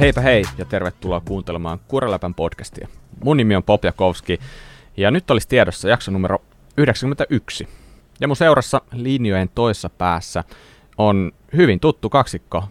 Heipä 0.00 0.20
hei 0.20 0.44
ja 0.58 0.64
tervetuloa 0.64 1.20
kuuntelemaan 1.20 1.80
Kureläpän 1.88 2.34
podcastia. 2.34 2.88
Mun 3.24 3.36
nimi 3.36 3.56
on 3.56 3.62
Pop 3.62 3.84
Jakowski 3.84 4.40
ja 4.96 5.10
nyt 5.10 5.30
olisi 5.30 5.48
tiedossa 5.48 5.88
jakso 5.88 6.10
numero 6.10 6.38
91. 6.76 7.68
Ja 8.20 8.28
mun 8.28 8.36
seurassa 8.36 8.80
linjojen 8.92 9.50
toissa 9.54 9.88
päässä 9.88 10.44
on 10.98 11.32
hyvin 11.56 11.80
tuttu 11.80 12.10
kaksikko 12.10 12.64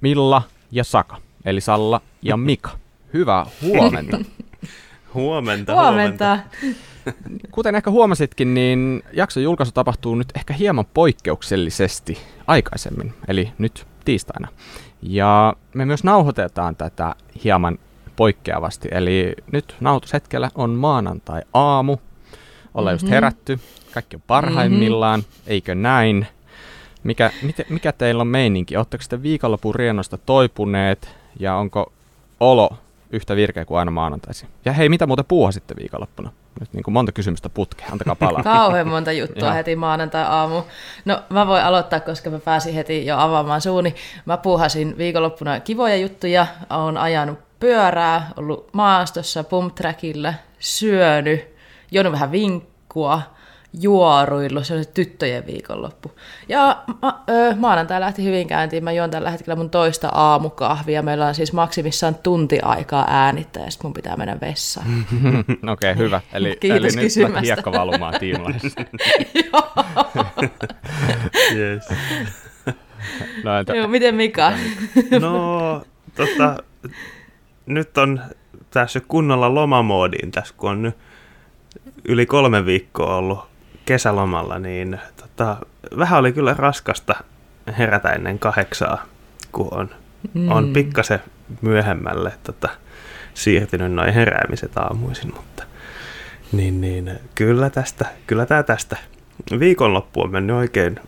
Milla 0.00 0.42
ja 0.70 0.84
Saka, 0.84 1.16
eli 1.44 1.60
Salla 1.60 2.00
ja 2.22 2.36
Mika. 2.36 2.70
Hyvää 3.14 3.46
huomenta. 3.62 4.18
Huomenta, 5.14 5.72
Huomenta. 5.74 6.38
Kuten 7.50 7.74
ehkä 7.74 7.90
huomasitkin, 7.90 8.54
niin 8.54 9.02
jakson 9.12 9.42
julkaisu 9.42 9.72
tapahtuu 9.72 10.14
nyt 10.14 10.28
ehkä 10.36 10.54
hieman 10.54 10.84
poikkeuksellisesti 10.94 12.18
aikaisemmin, 12.46 13.14
eli 13.28 13.52
nyt 13.58 13.86
tiistaina. 14.04 14.48
Ja 15.02 15.54
me 15.74 15.84
myös 15.86 16.04
nauhoitetaan 16.04 16.76
tätä 16.76 17.14
hieman 17.44 17.78
poikkeavasti, 18.16 18.88
eli 18.90 19.34
nyt 19.52 19.76
nauhoitushetkellä 19.80 20.50
on 20.54 20.70
maanantai-aamu, 20.70 21.96
ollaan 22.74 22.96
mm-hmm. 22.96 23.04
just 23.06 23.10
herätty, 23.10 23.60
kaikki 23.94 24.16
on 24.16 24.22
parhaimmillaan, 24.26 25.20
mm-hmm. 25.20 25.42
eikö 25.46 25.74
näin? 25.74 26.26
Mikä, 27.02 27.30
mit, 27.42 27.56
mikä 27.68 27.92
teillä 27.92 28.20
on 28.20 28.26
meininki? 28.26 28.76
Oletteko 28.76 29.02
sitten 29.02 29.22
viikonlopun 29.22 29.74
riennosta 29.74 30.18
toipuneet 30.18 31.16
ja 31.40 31.56
onko 31.56 31.92
olo 32.40 32.70
yhtä 33.12 33.36
virkeä 33.36 33.64
kuin 33.64 33.78
aina 33.78 33.90
maanantaisin? 33.90 34.48
Ja 34.64 34.72
hei, 34.72 34.88
mitä 34.88 35.06
muuta 35.06 35.24
puuhasitte 35.24 35.76
viikonloppuna? 35.76 36.30
Nyt 36.60 36.72
niin 36.72 36.82
kuin 36.82 36.92
monta 36.92 37.12
kysymystä 37.12 37.48
putkeen, 37.48 37.92
antakaa 37.92 38.14
palaa. 38.14 38.42
Kauhean 38.58 38.88
monta 38.88 39.12
juttua 39.12 39.52
heti 39.52 39.76
maanantai-aamu. 39.76 40.62
No 41.04 41.22
mä 41.28 41.46
voin 41.46 41.62
aloittaa, 41.62 42.00
koska 42.00 42.30
mä 42.30 42.38
pääsin 42.38 42.74
heti 42.74 43.06
jo 43.06 43.18
avaamaan 43.18 43.60
suuni. 43.60 43.94
Mä 44.26 44.36
puuhasin 44.36 44.98
viikonloppuna 44.98 45.60
kivoja 45.60 45.96
juttuja, 45.96 46.46
oon 46.70 46.96
ajanut 46.98 47.38
pyörää, 47.60 48.30
ollut 48.36 48.68
maastossa, 48.72 49.44
pumptrackillä, 49.44 50.34
syönyt, 50.58 51.54
juonut 51.90 52.12
vähän 52.12 52.32
vinkkua, 52.32 53.22
juoruillut, 53.80 54.66
se 54.66 54.74
on 54.74 54.84
se 54.84 54.90
tyttöjen 54.90 55.46
viikonloppu. 55.46 56.12
Ja 56.48 56.82
ma- 57.02 57.22
ö, 57.30 57.54
maanantai 57.56 58.00
lähti 58.00 58.24
hyvin 58.24 58.48
käyntiin, 58.48 58.84
mä 58.84 58.92
juon 58.92 59.10
tällä 59.10 59.30
hetkellä 59.30 59.56
mun 59.56 59.70
toista 59.70 60.08
aamukahvia, 60.08 61.02
meillä 61.02 61.26
on 61.26 61.34
siis 61.34 61.52
maksimissaan 61.52 62.14
tunti 62.14 62.58
aikaa 62.62 63.04
äänittää, 63.08 63.64
ja 63.64 63.70
sit 63.70 63.82
mun 63.82 63.92
pitää 63.92 64.16
mennä 64.16 64.38
vessaan. 64.40 64.86
Okei, 65.72 65.92
okay, 65.92 65.96
hyvä. 65.96 66.20
Eli, 66.32 66.56
Kiitos 66.60 66.78
eli 66.78 66.86
nyt 66.86 67.00
kysymästä. 67.00 67.40
hiekka 67.40 67.72
valumaan 67.72 68.14
tiimlaissa. 68.20 68.68
Yes. 71.56 71.84
No, 73.44 73.58
entä, 73.58 73.74
Joo, 73.76 73.88
miten 73.88 74.14
Mika? 74.14 74.52
No, 75.20 75.82
tota, 76.14 76.56
nyt 77.66 77.98
on 77.98 78.20
tässä 78.70 79.00
kunnolla 79.08 79.54
lomamoodiin 79.54 80.30
tässä, 80.30 80.54
kun 80.56 80.70
on 80.70 80.82
nyt 80.82 80.94
yli 82.04 82.26
kolme 82.26 82.66
viikkoa 82.66 83.16
ollut 83.16 83.51
kesälomalla, 83.84 84.58
niin 84.58 85.00
tota, 85.16 85.56
vähän 85.98 86.20
oli 86.20 86.32
kyllä 86.32 86.54
raskasta 86.58 87.14
herätä 87.78 88.10
ennen 88.10 88.38
kahdeksaa, 88.38 89.04
kun 89.52 89.68
on, 89.70 89.90
mm. 90.34 90.48
on 90.52 90.72
pikkasen 90.72 91.20
myöhemmälle 91.62 92.32
tota, 92.44 92.68
siirtynyt 93.34 93.92
noin 93.92 94.14
heräämiset 94.14 94.78
aamuisin, 94.78 95.32
mutta 95.34 95.64
niin, 96.52 96.80
niin, 96.80 97.10
kyllä 97.34 97.70
tästä, 97.70 98.06
kyllä 98.26 98.46
tää 98.46 98.62
tästä. 98.62 98.96
Viikonloppu 99.58 100.20
on 100.22 100.30
mennyt 100.30 100.56
oikein 100.56 101.00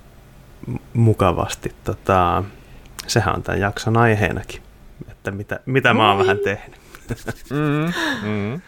mukavasti. 0.93 1.75
Tota, 1.85 2.45
sehän 3.07 3.35
on 3.35 3.43
tämän 3.43 3.61
jakson 3.61 3.97
aiheenakin, 3.97 4.63
että 5.11 5.31
mitä, 5.31 5.61
mitä 5.67 5.95
mä 5.95 6.09
oon 6.09 6.19
vähän 6.19 6.39
tehnyt. 6.39 6.81
mm, 7.51 7.93
mm, 8.29 8.61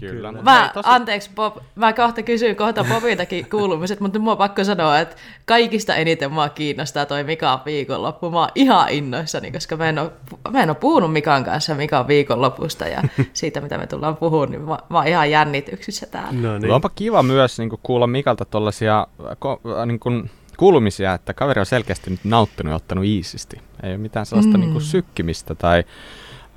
kyllä. 0.00 0.28
Kyllä. 0.28 0.42
Mä, 0.42 0.70
tosi- 0.74 0.88
anteeksi 0.88 1.30
Bob, 1.34 1.56
mä 1.74 1.92
kohta 1.92 2.22
kysyn 2.32 2.56
kohta 2.56 2.84
Bobiltakin 2.84 3.50
kuulumiset, 3.50 4.00
mutta 4.00 4.18
mua 4.18 4.32
on 4.32 4.38
pakko 4.38 4.64
sanoa, 4.64 4.98
että 4.98 5.16
kaikista 5.44 5.94
eniten 5.94 6.32
mua 6.32 6.48
kiinnostaa 6.48 7.06
toi 7.06 7.24
Mikan 7.24 7.60
viikonloppu. 7.64 8.30
Mä 8.30 8.40
oon 8.40 8.48
ihan 8.54 8.88
innoissani, 8.88 9.52
koska 9.52 9.76
mä 9.76 9.88
en 9.88 9.98
oo, 9.98 10.12
mä 10.50 10.62
en 10.62 10.68
oo 10.70 10.74
puhunut 10.74 11.12
Mikan 11.12 11.44
kanssa 11.44 11.74
Mikan 11.74 12.08
viikonlopusta 12.08 12.86
ja 12.86 13.02
siitä, 13.32 13.60
mitä 13.60 13.78
me 13.78 13.86
tullaan 13.86 14.16
puhumaan, 14.16 14.50
niin 14.50 14.60
mä, 14.62 14.78
mä 14.88 14.98
oon 14.98 15.06
ihan 15.06 15.30
jännityksissä 15.30 16.06
täällä. 16.06 16.40
No 16.40 16.58
Niin. 16.58 16.72
Onpa 16.72 16.90
kiva 16.94 17.22
myös 17.22 17.58
niin 17.58 17.68
kuin, 17.68 17.80
kuulla 17.82 18.06
Mikalta 18.06 18.44
tuollaisia 18.44 19.06
ko- 19.22 19.78
äh, 19.80 19.86
niin 19.86 20.00
kuin, 20.00 20.30
kuulumisia, 20.56 21.14
että 21.14 21.34
kaveri 21.34 21.60
on 21.60 21.66
selkeästi 21.66 22.10
nyt 22.10 22.24
nauttinut 22.24 22.70
ja 22.70 22.76
ottanut 22.76 23.04
iisisti. 23.04 23.56
Ei 23.82 23.90
ole 23.90 23.98
mitään 23.98 24.26
sellaista 24.26 24.56
mm. 24.56 24.60
niin 24.60 24.72
kuin, 24.72 24.82
sykkimistä 24.82 25.54
tai 25.54 25.84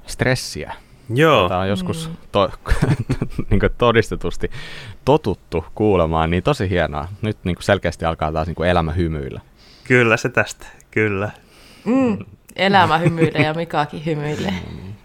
stressiä. 0.06 0.74
Joo, 1.10 1.50
Tämä 1.50 1.60
on 1.62 1.70
joskus 1.70 2.10
to- 2.32 2.52
niin 3.50 3.60
kuin 3.60 3.72
todistetusti 3.78 4.52
totuttu 5.06 5.66
kuulemaan, 5.76 6.30
niin 6.30 6.44
tosi 6.44 6.70
hienoa. 6.70 7.08
Nyt 7.22 7.38
niin 7.44 7.56
kuin 7.56 7.64
selkeästi 7.64 8.06
alkaa 8.06 8.32
taas 8.32 8.48
niin 8.48 8.56
kuin 8.56 8.70
elämä 8.70 8.92
hymyillä. 8.92 9.42
kyllä 9.84 10.18
se 10.18 10.30
tästä, 10.30 10.68
kyllä. 10.92 11.30
Mm. 11.86 12.18
Elämä 12.56 12.98
hymyilee 12.98 13.42
ja 13.42 13.54
Mikakin 13.54 14.06
hymyilee. 14.06 14.54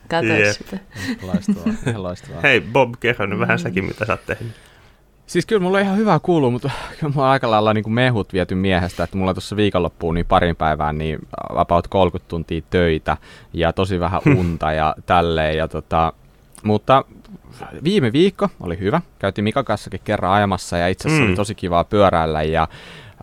Kato 0.09 0.27
Jep. 0.27 0.57
sitä. 0.57 0.79
Loistavaa, 1.23 2.03
loistavaa. 2.03 2.41
Hei 2.41 2.61
Bob, 2.61 2.95
kerro 3.01 3.27
nyt 3.27 3.39
vähän 3.39 3.59
säkin, 3.59 3.85
mitä 3.85 4.05
sä 4.05 4.13
oot 4.13 4.27
tehnyt. 4.27 4.53
Siis 5.27 5.47
kyllä 5.47 5.63
mulla 5.63 5.79
on 5.79 5.85
ihan 5.85 5.97
hyvää 5.97 6.19
kuulua, 6.19 6.51
mutta 6.51 6.71
kyllä 7.01 7.13
mulla 7.15 7.27
on 7.27 7.33
aika 7.33 7.51
lailla 7.51 7.75
niin 7.75 7.85
kuin 7.85 7.95
mehut 7.95 8.33
viety 8.33 8.55
miehestä, 8.55 9.05
että 9.05 9.17
mulla 9.17 9.31
on 9.31 9.35
tuossa 9.35 9.57
viikonloppuun 9.57 10.15
niin 10.15 10.27
parin 10.27 10.57
päivään 10.57 10.99
niin 10.99 11.19
about 11.49 11.89
30 11.89 12.29
tuntia 12.29 12.63
töitä 12.71 13.17
ja 13.53 13.73
tosi 13.73 14.01
vähän 14.01 14.21
unta 14.37 14.73
ja 14.73 14.95
tälleen. 15.07 15.57
Ja 15.57 15.69
tota, 15.69 16.13
mutta 16.63 17.05
viime 17.85 18.13
viikko 18.13 18.49
oli 18.61 18.79
hyvä. 18.79 19.01
Käytiin 19.19 19.45
Mikan 19.45 19.65
kanssakin 19.65 20.01
kerran 20.05 20.33
ajamassa 20.33 20.79
ja 20.79 20.89
itse 20.89 21.09
asiassa 21.09 21.23
Mm. 21.25 21.29
oli 21.29 21.37
tosi 21.37 21.55
kivaa 21.55 21.85
pyöräillä 21.85 22.43
ja 22.43 22.63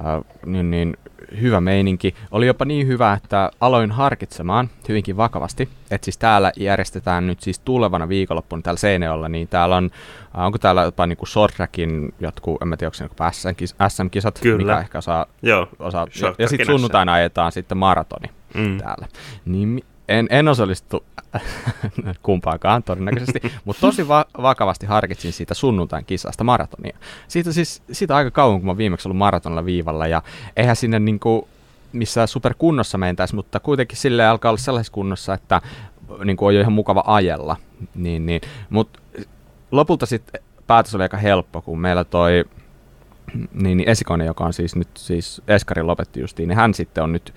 äh, 0.06 0.22
niin, 0.46 0.72
niin, 0.72 0.98
hyvä 1.42 1.62
meininki. 1.62 2.16
Oli 2.32 2.48
jopa 2.48 2.66
niin 2.66 2.88
hyvä, 2.88 3.14
että 3.14 3.52
aloin 3.62 3.92
harkitsemaan 3.92 4.70
hyvinkin 4.90 5.18
vakavasti, 5.18 5.70
että 5.92 6.06
siis 6.06 6.18
täällä 6.18 6.52
järjestetään 6.58 7.28
nyt 7.28 7.42
siis 7.42 7.60
tulevana 7.60 8.10
viikonloppuna 8.10 8.62
täällä 8.62 8.80
Seinäjoella, 8.80 9.30
niin 9.30 9.48
täällä 9.48 9.76
on, 9.76 9.90
äh, 10.38 10.46
onko 10.46 10.58
täällä 10.58 10.84
jopa 10.84 11.06
niin 11.06 11.18
kuin 11.18 11.30
short 11.30 11.56
trackin 11.56 12.14
jotkut, 12.20 12.62
en 12.62 12.68
mä 12.68 12.78
tiedä, 12.78 12.88
onko 12.88 13.20
se 13.22 13.90
SM-kisat, 13.90 14.40
Kyllä. 14.42 14.58
mikä 14.58 14.80
ehkä 14.80 14.98
osaa, 14.98 15.26
Joo, 15.42 15.68
osaa 15.80 16.08
ja, 16.22 16.36
ja 16.38 16.48
sitten 16.48 16.66
sunnuntaina 16.66 17.14
ajetaan 17.14 17.52
sitten 17.52 17.78
maratoni 17.78 18.28
mm. 18.54 18.78
täällä. 18.78 19.08
Niin 19.46 19.84
en, 20.10 20.28
en 20.30 20.48
osallistu 20.48 21.04
kumpaakaan 22.24 22.84
todennäköisesti, 22.84 23.42
mutta 23.66 23.82
tosi 23.82 24.08
va- 24.08 24.26
vakavasti 24.42 24.86
harkitsin 24.86 25.34
siitä 25.34 25.54
sunnuntain 25.54 26.06
kisasta 26.06 26.44
maratonia. 26.44 26.98
Siitä 27.28 27.52
siis 27.52 27.82
siitä 27.92 28.16
aika 28.16 28.32
kauan, 28.32 28.60
kun 28.60 28.68
mä 28.68 28.78
viimeksi 28.78 29.08
ollut 29.08 29.18
maratonilla 29.18 29.66
viivalla 29.66 30.08
ja 30.08 30.22
eihän 30.58 30.76
sinne 30.76 31.00
niinku 31.00 31.48
missään 31.94 32.28
superkunnossa 32.28 32.98
mentäisi, 32.98 33.36
mutta 33.36 33.60
kuitenkin 33.60 33.98
sille 33.98 34.28
alkaa 34.28 34.50
olla 34.50 34.58
sellaisessa 34.58 34.94
kunnossa, 34.94 35.34
että 35.34 35.62
niinku 36.26 36.46
on 36.46 36.56
jo 36.56 36.62
ihan 36.62 36.74
mukava 36.74 37.04
ajella. 37.06 37.56
Niin, 37.96 38.26
niin. 38.26 38.42
Mutta 38.70 39.00
lopulta 39.72 40.06
sitten 40.06 40.42
päätös 40.68 40.96
oli 40.96 41.04
aika 41.04 41.18
helppo, 41.18 41.62
kun 41.62 41.80
meillä 41.80 42.04
toi 42.04 42.46
niin, 43.54 43.78
niin 43.78 43.90
esikoinen, 43.90 44.28
joka 44.28 44.44
on 44.44 44.54
siis 44.54 44.76
nyt 44.76 44.88
siis 44.98 45.42
Eskarin 45.48 45.88
lopetti 45.88 46.20
justiin, 46.20 46.50
niin 46.50 46.58
hän 46.58 46.74
sitten 46.74 47.04
on 47.04 47.12
nyt, 47.12 47.34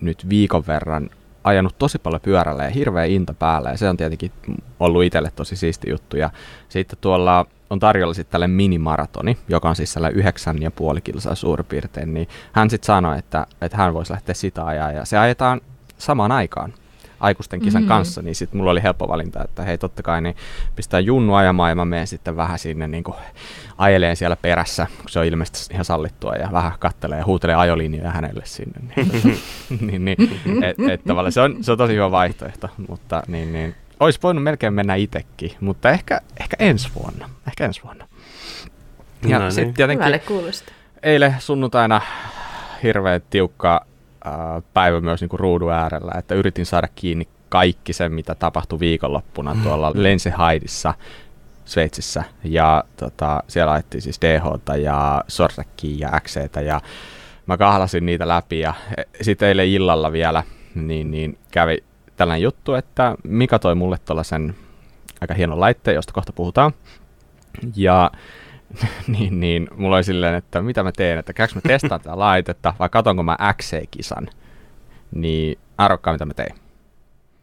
nyt 0.00 0.28
viikon 0.28 0.64
verran 0.66 1.10
ajanut 1.44 1.78
tosi 1.78 1.98
paljon 1.98 2.20
pyörällä 2.20 2.64
ja 2.64 2.70
hirveä 2.70 3.04
inta 3.04 3.34
päällä 3.34 3.70
ja 3.70 3.76
se 3.76 3.88
on 3.88 3.96
tietenkin 3.96 4.32
ollut 4.80 5.04
itselle 5.04 5.32
tosi 5.36 5.56
siisti 5.56 5.90
juttu. 5.90 6.16
Ja 6.16 6.30
sitten 6.68 6.98
tuolla 7.00 7.46
on 7.70 7.78
tarjolla 7.78 8.14
sitten 8.14 8.32
tälle 8.32 8.48
minimaratoni, 8.48 9.38
joka 9.48 9.68
on 9.68 9.76
siis 9.76 9.92
sellainen 9.92 10.18
yhdeksän 10.18 10.62
ja 10.62 10.70
puoli 10.70 11.00
kilsaa 11.00 11.34
suurin 11.34 11.66
piirtein, 11.66 12.14
niin 12.14 12.28
hän 12.52 12.70
sitten 12.70 12.86
sanoi, 12.86 13.18
että, 13.18 13.46
että 13.60 13.76
hän 13.76 13.94
voisi 13.94 14.12
lähteä 14.12 14.34
sitä 14.34 14.66
ajaa 14.66 14.92
ja 14.92 15.04
se 15.04 15.18
ajetaan 15.18 15.60
samaan 15.98 16.32
aikaan 16.32 16.74
aikuisten 17.24 17.60
kisan 17.60 17.82
Mhm. 17.82 17.88
mm-hmm. 17.88 17.96
kanssa, 17.98 18.22
niin 18.22 18.34
sitten 18.34 18.58
mulla 18.58 18.70
oli 18.70 18.82
helppo 18.82 19.08
valinta, 19.08 19.44
että 19.44 19.62
hei 19.62 19.78
totta 19.78 20.02
kai 20.02 20.20
niin 20.22 20.36
pistää 20.76 21.00
junnu 21.00 21.34
ajamaan 21.34 21.70
ja 21.70 21.74
mä 21.74 21.84
menen 21.84 22.06
sitten 22.06 22.36
vähän 22.36 22.58
sinne 22.58 22.88
niin 22.88 23.04
kuin 23.04 23.16
ajeleen 23.78 24.16
siellä 24.16 24.36
perässä, 24.36 24.86
kun 25.00 25.08
se 25.10 25.18
on 25.18 25.24
ilmeisesti 25.24 25.74
ihan 25.74 25.84
sallittua 25.84 26.34
ja 26.34 26.48
vähän 26.52 26.72
kattelee 26.78 27.18
ja 27.18 27.24
huutelee 27.24 27.54
ajolinjoja 27.56 28.10
hänelle 28.10 28.42
sinne. 28.44 28.80
Niin, 28.96 29.10
tota, 29.10 29.28
niin, 29.86 30.04
niin 30.04 30.18
et, 30.64 30.76
et, 30.90 31.04
tavallaan 31.04 31.32
se 31.32 31.40
on, 31.40 31.56
se 31.64 31.72
on 31.72 31.78
tosi 31.78 31.94
hyvä 31.94 32.10
vaihtoehto, 32.10 32.68
mutta 32.88 33.22
niin, 33.26 33.52
niin, 33.52 33.74
olisi 34.00 34.18
voinut 34.22 34.44
melkein 34.44 34.74
mennä 34.74 34.94
itsekin, 34.94 35.52
mutta 35.60 35.90
ehkä, 35.90 36.20
ehkä 36.40 36.56
ensi 36.58 36.88
vuonna. 36.94 37.30
Ehkä 37.46 37.64
ensi 37.64 37.82
vuonna. 37.84 38.06
Ja 39.26 39.38
No 39.38 39.44
niin. 39.44 39.52
sitten 39.52 39.74
tietenkin 39.74 40.04
Hyvälle 40.06 40.18
kuulostaa. 40.18 40.74
eilen 41.02 41.34
sunnuntaina 41.38 42.00
hirveän 42.82 43.20
tiukka 43.30 43.86
päivä 44.74 45.00
myös 45.00 45.20
niin 45.20 45.28
kuin 45.28 45.40
ruudun 45.40 45.72
äärellä, 45.72 46.12
että 46.18 46.34
yritin 46.34 46.66
saada 46.66 46.88
kiinni 46.94 47.28
kaikki 47.48 47.92
sen, 47.92 48.12
mitä 48.12 48.34
tapahtui 48.34 48.80
viikonloppuna 48.80 49.56
tuolla 49.62 49.92
Lensehaidissa 49.94 50.94
Sveitsissä. 51.64 52.24
Ja 52.44 52.84
tota, 52.96 53.42
siellä 53.48 53.72
ajettiin 53.72 54.02
siis 54.02 54.20
DH 54.20 54.76
ja 54.80 55.24
Sorsakia 55.28 56.08
ja 56.08 56.20
XCtä 56.20 56.60
ja 56.60 56.80
mä 57.46 57.56
kahlasin 57.56 58.06
niitä 58.06 58.28
läpi 58.28 58.60
ja 58.60 58.74
sitten 59.20 59.48
eilen 59.48 59.68
illalla 59.68 60.12
vielä 60.12 60.42
niin, 60.74 61.10
niin 61.10 61.38
kävi 61.50 61.84
tällainen 62.16 62.42
juttu, 62.42 62.74
että 62.74 63.14
Mika 63.24 63.58
toi 63.58 63.74
mulle 63.74 63.98
tuollaisen 63.98 64.54
aika 65.20 65.34
hienon 65.34 65.60
laitteen, 65.60 65.94
josta 65.94 66.12
kohta 66.12 66.32
puhutaan. 66.32 66.72
Ja 67.76 68.10
niin, 69.18 69.40
niin, 69.40 69.68
mulla 69.76 69.96
oli 69.96 70.04
silleen, 70.04 70.34
että 70.34 70.62
mitä 70.62 70.82
mä 70.82 70.92
teen, 70.92 71.18
että 71.18 71.32
käykö 71.32 71.54
mä 71.54 71.60
testaan 71.68 72.00
tätä 72.00 72.18
laitetta 72.18 72.74
vai 72.78 72.88
katonko 72.88 73.22
mä 73.22 73.36
XC-kisan. 73.52 74.28
Niin 75.12 75.58
arvokkaa 75.78 76.12
mitä 76.12 76.26
mä 76.26 76.34
tein. 76.34 76.54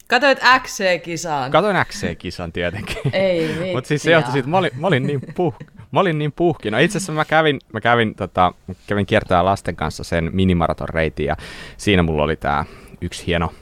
Katoit 0.07 0.39
XC-kisan. 0.63 1.51
Katoin 1.51 1.77
XC-kisan 1.85 2.51
tietenkin. 2.51 2.97
Ei 3.13 3.71
Mutta 3.73 3.87
siis 3.87 4.03
se 4.03 4.11
johtui 4.11 4.33
siitä, 4.33 4.49
mä 4.49 4.57
olin, 4.57 4.71
mä 4.75 4.87
olin 4.87 5.07
niin 5.07 5.21
puh, 5.35 5.55
mä 5.91 5.99
olin 5.99 6.19
niin 6.19 6.31
puhki. 6.31 6.71
No 6.71 6.77
itse 6.77 6.97
asiassa 6.97 7.13
mä 7.13 7.25
kävin, 7.25 7.59
mä 7.73 7.81
kävin, 7.81 8.15
tota, 8.15 8.53
kävin 8.87 9.05
kiertää 9.05 9.45
lasten 9.45 9.75
kanssa 9.75 10.03
sen 10.03 10.29
minimaraton 10.33 10.89
reitin 10.89 11.25
ja 11.25 11.35
siinä 11.77 12.03
mulla 12.03 12.23
oli 12.23 12.35
tää 12.35 12.65
yksi 13.01 13.27
hieno 13.27 13.53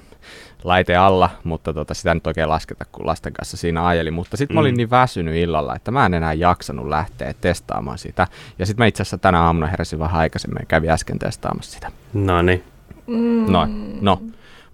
laite 0.64 0.96
alla, 0.96 1.30
mutta 1.44 1.74
tota, 1.74 1.94
sitä 1.94 2.14
nyt 2.14 2.28
oikein 2.28 2.50
lasketa, 2.50 2.86
kun 2.92 3.06
lasten 3.06 3.34
kanssa 3.34 3.58
siinä 3.58 3.88
ajeli. 3.88 4.12
Mutta 4.12 4.38
sitten 4.38 4.56
mä 4.56 4.62
olin 4.62 4.74
mm. 4.74 4.78
niin 4.78 4.90
väsynyt 4.90 5.36
illalla, 5.36 5.76
että 5.76 5.92
mä 5.92 6.06
en 6.06 6.14
enää 6.14 6.34
jaksanut 6.34 6.88
lähteä 6.88 7.34
testaamaan 7.42 7.98
sitä. 7.98 8.28
Ja 8.60 8.66
sitten 8.66 8.84
mä 8.84 8.88
itse 8.88 9.02
asiassa 9.02 9.18
tänä 9.18 9.42
aamuna 9.42 9.68
heräsin 9.68 10.00
vähän 10.00 10.20
aikaisemmin 10.20 10.58
ja 10.60 10.66
kävin 10.66 10.90
äsken 10.90 11.20
testaamassa 11.20 11.72
sitä. 11.72 11.92
No 12.14 12.42
niin. 12.42 12.64
Mm. 13.08 13.52
No, 13.52 13.68
no. 14.02 14.22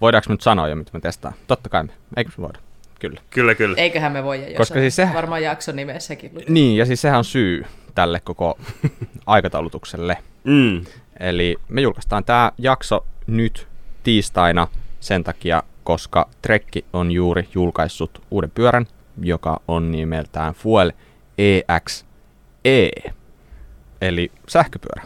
Voidaanko 0.02 0.34
nyt 0.34 0.42
sanoa 0.42 0.68
jo, 0.68 0.76
mitä 0.76 0.92
me 0.94 1.00
testaa? 1.00 1.34
Totta 1.48 1.70
kai 1.70 1.84
me. 1.84 1.94
Eikö 2.18 2.32
me 2.38 2.42
voida? 2.42 2.60
Kyllä. 3.00 3.22
Kyllä, 3.30 3.56
kyllä. 3.56 3.76
Eiköhän 3.78 4.12
me 4.12 4.24
voi, 4.24 4.44
jos 4.48 4.58
Koska 4.58 4.80
siis 4.80 4.96
se... 4.96 5.10
varmaan 5.14 5.44
jakson 5.44 5.76
nimessäkin. 5.76 6.32
Niin, 6.50 6.78
ja 6.78 6.86
siis 6.86 7.02
sehän 7.02 7.18
on 7.18 7.26
syy 7.26 7.66
tälle 7.96 8.20
koko 8.20 8.58
aikataulutukselle. 9.26 10.18
Mm. 10.44 10.86
Eli 11.20 11.56
me 11.70 11.82
julkaistaan 11.82 12.24
tämä 12.24 12.52
jakso 12.58 13.06
nyt 13.28 13.68
tiistaina 14.04 14.68
sen 15.00 15.24
takia, 15.24 15.64
koska 15.86 16.30
Trekki 16.42 16.86
on 16.94 17.12
juuri 17.12 17.50
julkaissut 17.54 18.22
uuden 18.32 18.52
pyörän, 18.52 18.88
joka 19.22 19.60
on 19.68 19.92
nimeltään 19.92 20.54
Fuel 20.54 20.92
EXE, 21.38 22.90
eli 24.02 24.32
sähköpyörä. 24.48 25.04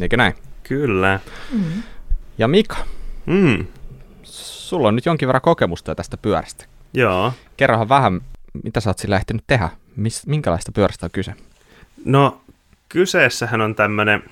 Eikö 0.00 0.16
näin? 0.16 0.34
Kyllä. 0.62 1.20
Mm. 1.52 1.82
Ja 2.38 2.48
Mika, 2.48 2.76
mm. 3.26 3.66
sulla 4.22 4.88
on 4.88 4.96
nyt 4.96 5.06
jonkin 5.06 5.28
verran 5.28 5.42
kokemusta 5.42 5.94
tästä 5.94 6.16
pyörästä. 6.16 6.64
Joo. 6.94 7.32
Kerrohan 7.56 7.88
vähän, 7.88 8.20
mitä 8.64 8.80
sä 8.80 8.90
oot 8.90 8.98
sillä 8.98 9.16
ehtinyt 9.16 9.44
tehdä? 9.46 9.68
Mis, 9.96 10.26
minkälaista 10.26 10.72
pyörästä 10.72 11.06
on 11.06 11.10
kyse? 11.10 11.34
No, 12.04 12.40
kyseessähän 12.88 13.60
on 13.60 13.74
tämmöinen 13.74 14.22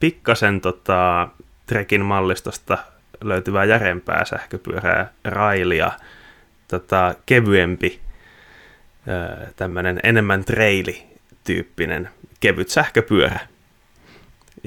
pikkasen 0.00 0.60
tota, 0.60 1.28
Trekin 1.66 2.04
mallistosta 2.04 2.78
löytyvää 3.20 3.64
järempää 3.64 4.24
sähköpyörää, 4.24 5.12
railia, 5.24 5.92
tota, 6.68 7.14
kevyempi, 7.26 8.00
tämmöinen 9.56 10.00
enemmän 10.02 10.44
traili-tyyppinen 10.44 12.08
kevyt 12.40 12.68
sähköpyörä. 12.68 13.40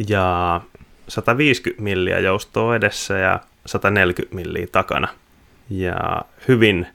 Ja 0.08 0.62
150 1.08 1.84
milliä 1.84 2.20
joustoa 2.20 2.76
edessä 2.76 3.18
ja 3.18 3.40
140 3.66 4.36
milliä 4.36 4.68
takana. 4.72 5.08
Ja 5.70 6.22
hyvin 6.48 6.88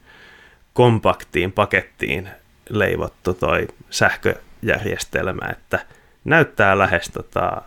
kompaktiin 0.73 1.51
pakettiin 1.51 2.29
leivottu 2.69 3.33
toi 3.33 3.67
sähköjärjestelmä, 3.89 5.49
että 5.51 5.79
näyttää 6.25 6.77
lähes 6.77 7.09
tota 7.09 7.61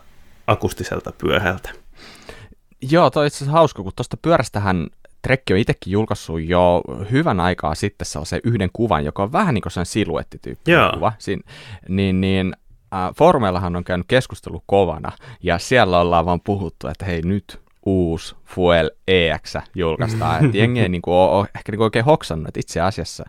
akustiselta 0.47 1.11
pyörältä. 1.17 1.80
Joo, 2.81 3.09
toi 3.09 3.27
itse 3.27 3.37
asiassa 3.37 3.51
hauska, 3.51 3.83
kun 3.83 3.91
tuosta 3.95 4.17
pyörästähän 4.17 4.87
Trekki 5.21 5.53
on 5.53 5.59
itsekin 5.59 5.91
julkaissut 5.91 6.41
jo 6.41 6.81
hyvän 7.11 7.39
aikaa 7.39 7.75
sitten 7.75 8.05
sellaisen 8.05 8.41
yhden 8.43 8.69
kuvan, 8.73 9.05
joka 9.05 9.23
on 9.23 9.31
vähän 9.31 9.53
niin 9.53 9.61
kuin 9.61 9.71
sen 9.71 9.85
siluettityyppinen 9.85 10.91
kuva. 10.93 11.13
Siin, 11.17 11.43
niin, 11.89 12.21
niin 12.21 12.55
äh, 12.93 13.15
foorumeillahan 13.17 13.75
on 13.75 13.83
käynyt 13.83 14.07
keskustelu 14.07 14.63
kovana, 14.65 15.11
ja 15.43 15.59
siellä 15.59 15.99
ollaan 15.99 16.25
vaan 16.25 16.41
puhuttu, 16.41 16.87
että 16.87 17.05
hei 17.05 17.21
nyt 17.21 17.59
uusi 17.85 18.35
Fuel 18.45 18.89
EX 19.07 19.55
julkaistaan. 19.75 20.45
että 20.45 20.57
jengi 20.57 20.79
ei 20.79 20.89
niin 20.89 21.01
kuin, 21.01 21.13
ole, 21.13 21.31
ole 21.31 21.47
ehkä 21.55 21.71
niin 21.71 21.77
kuin 21.77 21.85
oikein 21.85 22.05
hoksannut, 22.05 22.47
että 22.47 22.59
itse 22.59 22.81
asiassa 22.81 23.25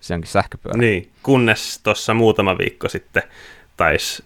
se 0.00 0.14
onkin 0.14 0.30
sähköpyörä. 0.30 0.78
Niin, 0.78 1.10
kunnes 1.22 1.80
tuossa 1.82 2.14
muutama 2.14 2.58
viikko 2.58 2.88
sitten 2.88 3.22
taisi 3.76 4.24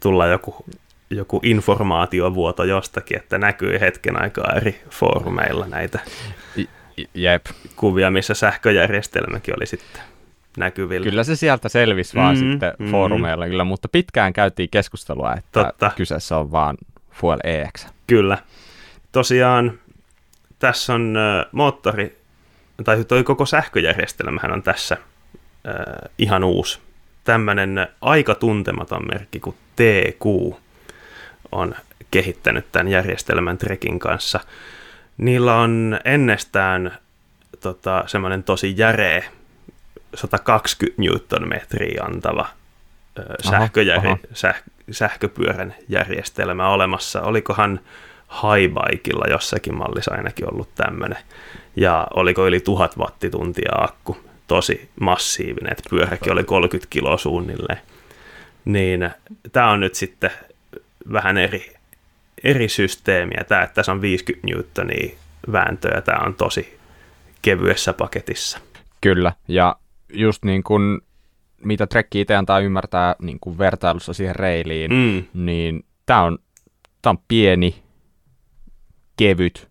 tulla 0.00 0.26
joku 0.26 0.64
joku 1.10 1.40
informaatiovuoto 1.42 2.64
jostakin, 2.64 3.16
että 3.16 3.38
näkyy 3.38 3.80
hetken 3.80 4.22
aikaa 4.22 4.52
eri 4.56 4.82
foorumeilla 4.90 5.66
näitä 5.66 5.98
Jep. 7.14 7.46
kuvia, 7.76 8.10
missä 8.10 8.34
sähköjärjestelmäkin 8.34 9.54
oli 9.56 9.66
sitten 9.66 10.02
näkyvillä. 10.56 11.04
Kyllä 11.04 11.24
se 11.24 11.36
sieltä 11.36 11.68
selvisi 11.68 12.14
vaan 12.14 12.36
sitten 12.36 12.72
mm. 12.78 12.90
foorumeilla, 12.90 13.46
kyllä, 13.46 13.64
mutta 13.64 13.88
pitkään 13.88 14.32
käytiin 14.32 14.68
keskustelua, 14.70 15.34
että 15.34 15.64
Totta. 15.64 15.92
kyseessä 15.96 16.36
on 16.36 16.52
vaan 16.52 16.76
Fuel 17.12 17.38
EX. 17.44 17.86
Kyllä. 18.06 18.38
Tosiaan 19.12 19.78
tässä 20.58 20.94
on 20.94 21.16
äh, 21.16 21.46
moottori, 21.52 22.18
tai 22.84 23.04
toi 23.04 23.24
koko 23.24 23.46
sähköjärjestelmähän 23.46 24.52
on 24.52 24.62
tässä 24.62 24.96
äh, 25.68 26.10
ihan 26.18 26.44
uusi. 26.44 26.78
Tämmöinen 27.24 27.88
aika 28.00 28.34
tuntematon 28.34 29.06
merkki 29.12 29.40
kuin 29.40 29.56
TQ 29.76 30.56
on 31.52 31.74
kehittänyt 32.10 32.72
tämän 32.72 32.88
järjestelmän 32.88 33.58
Trekin 33.58 33.98
kanssa. 33.98 34.40
Niillä 35.18 35.56
on 35.56 36.00
ennestään 36.04 36.98
tota, 37.60 38.04
semmoinen 38.06 38.42
tosi 38.42 38.74
järeä 38.76 39.24
120 40.14 41.02
newtonmetriä 41.02 42.02
antava 42.04 42.48
ö, 43.18 43.22
sähköjär- 43.42 44.26
säh, 44.32 44.62
sähköpyörän 44.90 45.74
järjestelmä 45.88 46.68
olemassa. 46.68 47.22
Olikohan 47.22 47.80
Highbikeilla 48.42 49.24
jossakin 49.30 49.74
mallissa 49.74 50.14
ainakin 50.14 50.52
ollut 50.52 50.74
tämmöinen. 50.74 51.18
Ja 51.76 52.06
oliko 52.14 52.46
yli 52.46 52.60
1000 52.60 52.96
wattituntia 52.98 53.72
akku. 53.78 54.16
Tosi 54.46 54.90
massiivinen, 55.00 55.72
että 55.72 55.90
pyöräkin 55.90 56.32
oli 56.32 56.44
30 56.44 56.86
kiloa 56.90 57.18
suunnilleen. 57.18 57.78
Niin 58.64 59.10
tämä 59.52 59.70
on 59.70 59.80
nyt 59.80 59.94
sitten 59.94 60.30
vähän 61.12 61.38
eri, 61.38 61.74
eri 62.44 62.68
systeemiä. 62.68 63.44
Tämä, 63.48 63.62
että 63.62 63.74
tässä 63.74 63.92
on 63.92 64.00
50 64.00 64.46
newtonia 64.46 65.16
vääntöä, 65.52 66.00
tämä 66.00 66.18
on 66.26 66.34
tosi 66.34 66.78
kevyessä 67.42 67.92
paketissa. 67.92 68.58
Kyllä, 69.00 69.32
ja 69.48 69.76
just 70.12 70.44
niin 70.44 70.62
kuin 70.62 71.00
mitä 71.64 71.86
Trekki 71.86 72.20
itse 72.20 72.34
antaa 72.34 72.60
ymmärtää 72.60 73.16
niin 73.22 73.38
kuin 73.40 73.58
vertailussa 73.58 74.12
siihen 74.12 74.36
reiliin, 74.36 74.90
mm. 74.90 75.44
niin 75.44 75.84
tämä 76.06 76.22
on, 76.22 76.38
tämä 77.02 77.10
on 77.10 77.18
pieni, 77.28 77.82
kevyt, 79.16 79.68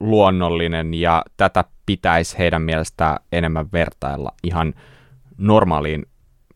luonnollinen 0.00 0.94
ja 0.94 1.22
tätä 1.36 1.64
pitäisi 1.86 2.38
heidän 2.38 2.62
mielestään 2.62 3.16
enemmän 3.32 3.72
vertailla 3.72 4.32
ihan 4.42 4.74
normaaliin 5.38 6.06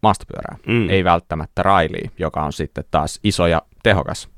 maastopyörään, 0.03 0.59
mm. 0.67 0.91
ei 0.91 1.05
välttämättä 1.05 1.63
railiin, 1.63 2.11
joka 2.19 2.43
on 2.43 2.53
sitten 2.53 2.85
taas 2.91 3.21
iso 3.25 3.47
ja 3.47 3.63
tehokas 3.83 4.29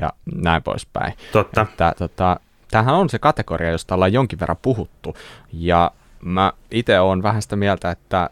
ja 0.00 0.12
näin 0.34 0.62
poispäin. 0.62 1.12
Totta. 1.32 1.60
Että, 1.60 1.94
tota, 1.98 2.40
tämähän 2.70 2.94
on 2.94 3.08
se 3.08 3.18
kategoria, 3.18 3.70
josta 3.70 3.94
ollaan 3.94 4.12
jonkin 4.12 4.40
verran 4.40 4.58
puhuttu 4.62 5.16
ja 5.52 5.90
mä 6.20 6.52
itse 6.70 7.00
olen 7.00 7.22
vähän 7.22 7.42
sitä 7.42 7.56
mieltä, 7.56 7.90
että 7.90 8.30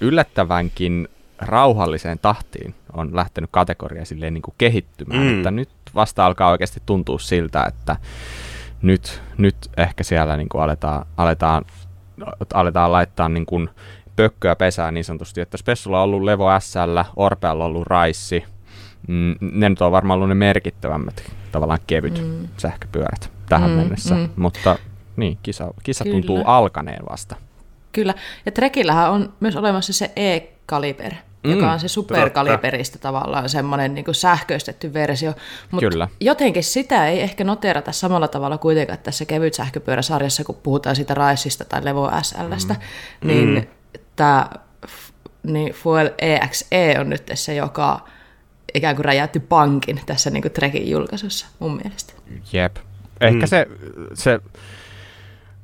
yllättävänkin 0.00 1.08
rauhalliseen 1.38 2.18
tahtiin 2.18 2.74
on 2.92 3.16
lähtenyt 3.16 3.50
kategoria 3.52 4.04
silleen 4.04 4.34
niin 4.34 4.42
kuin 4.42 4.54
kehittymään, 4.58 5.22
mm. 5.22 5.36
että 5.36 5.50
nyt 5.50 5.68
vasta 5.94 6.26
alkaa 6.26 6.50
oikeasti 6.50 6.82
tuntua 6.86 7.18
siltä, 7.18 7.64
että 7.64 7.96
nyt, 8.82 9.22
nyt 9.38 9.56
ehkä 9.76 10.04
siellä 10.04 10.36
niin 10.36 10.48
kuin 10.48 10.62
aletaan, 10.62 11.06
aletaan, 11.16 11.64
aletaan 12.54 12.92
laittaa 12.92 13.28
niin 13.28 13.46
kuin 13.46 13.70
pökköä 14.18 14.56
pesään 14.56 14.94
niin 14.94 15.04
sanotusti, 15.04 15.40
että 15.40 15.56
Spessulla 15.56 15.98
on 15.98 16.04
ollut 16.04 16.22
Levo 16.22 16.60
SL, 16.60 16.98
Orpealla 17.16 17.64
on 17.64 17.70
ollut 17.70 17.86
Raissi, 17.86 18.44
mm, 19.08 19.34
ne 19.40 19.68
nyt 19.68 19.82
on 19.82 19.92
varmaan 19.92 20.16
ollut 20.16 20.28
ne 20.28 20.34
merkittävämmät 20.34 21.32
tavallaan 21.52 21.80
kevyt 21.86 22.22
mm. 22.22 22.48
sähköpyörät 22.56 23.30
tähän 23.48 23.70
mm, 23.70 23.76
mennessä, 23.76 24.14
mm. 24.14 24.28
mutta 24.36 24.78
niin, 25.16 25.38
kisa, 25.42 25.74
kisa 25.82 26.04
tuntuu 26.04 26.42
alkaneen 26.44 27.02
vasta. 27.10 27.36
Kyllä, 27.92 28.14
ja 28.46 28.52
Trekillähän 28.52 29.10
on 29.10 29.32
myös 29.40 29.56
olemassa 29.56 29.92
se 29.92 30.10
E-kaliber, 30.16 31.12
mm, 31.44 31.50
joka 31.50 31.72
on 31.72 31.80
se 31.80 31.88
superkaliberista 31.88 32.98
tavallaan 32.98 33.48
semmoinen 33.48 33.94
niin 33.94 34.04
sähköistetty 34.12 34.92
versio. 34.92 35.32
Mutta 35.70 36.08
jotenkin 36.20 36.64
sitä 36.64 37.08
ei 37.08 37.20
ehkä 37.20 37.44
noterata 37.44 37.92
samalla 37.92 38.28
tavalla 38.28 38.58
kuitenkaan 38.58 38.98
tässä 38.98 39.24
kevyt 39.24 39.54
sähköpyöräsarjassa, 39.54 40.44
kun 40.44 40.58
puhutaan 40.62 40.96
siitä 40.96 41.14
Raisista 41.14 41.64
tai 41.64 41.84
Levo 41.84 42.10
SLstä, 42.22 42.74
mm. 42.74 43.26
niin 43.28 43.48
mm 43.48 43.77
tämä 44.18 44.50
niin 45.42 45.72
Fuel 45.72 46.10
EXE 46.18 46.66
e 46.70 47.00
on 47.00 47.10
nyt 47.10 47.30
se, 47.34 47.54
joka 47.54 48.00
ikään 48.74 48.96
kuin 48.96 49.04
räjäytti 49.04 49.40
pankin 49.40 50.00
tässä 50.06 50.30
niin 50.30 50.42
kuin 50.42 50.52
Trekin 50.52 50.90
julkaisussa 50.90 51.46
mun 51.58 51.76
mielestä. 51.76 52.12
Jep. 52.52 52.76
Ehkä 53.20 53.46
mm. 53.46 53.48
se, 53.48 53.66
se 54.14 54.40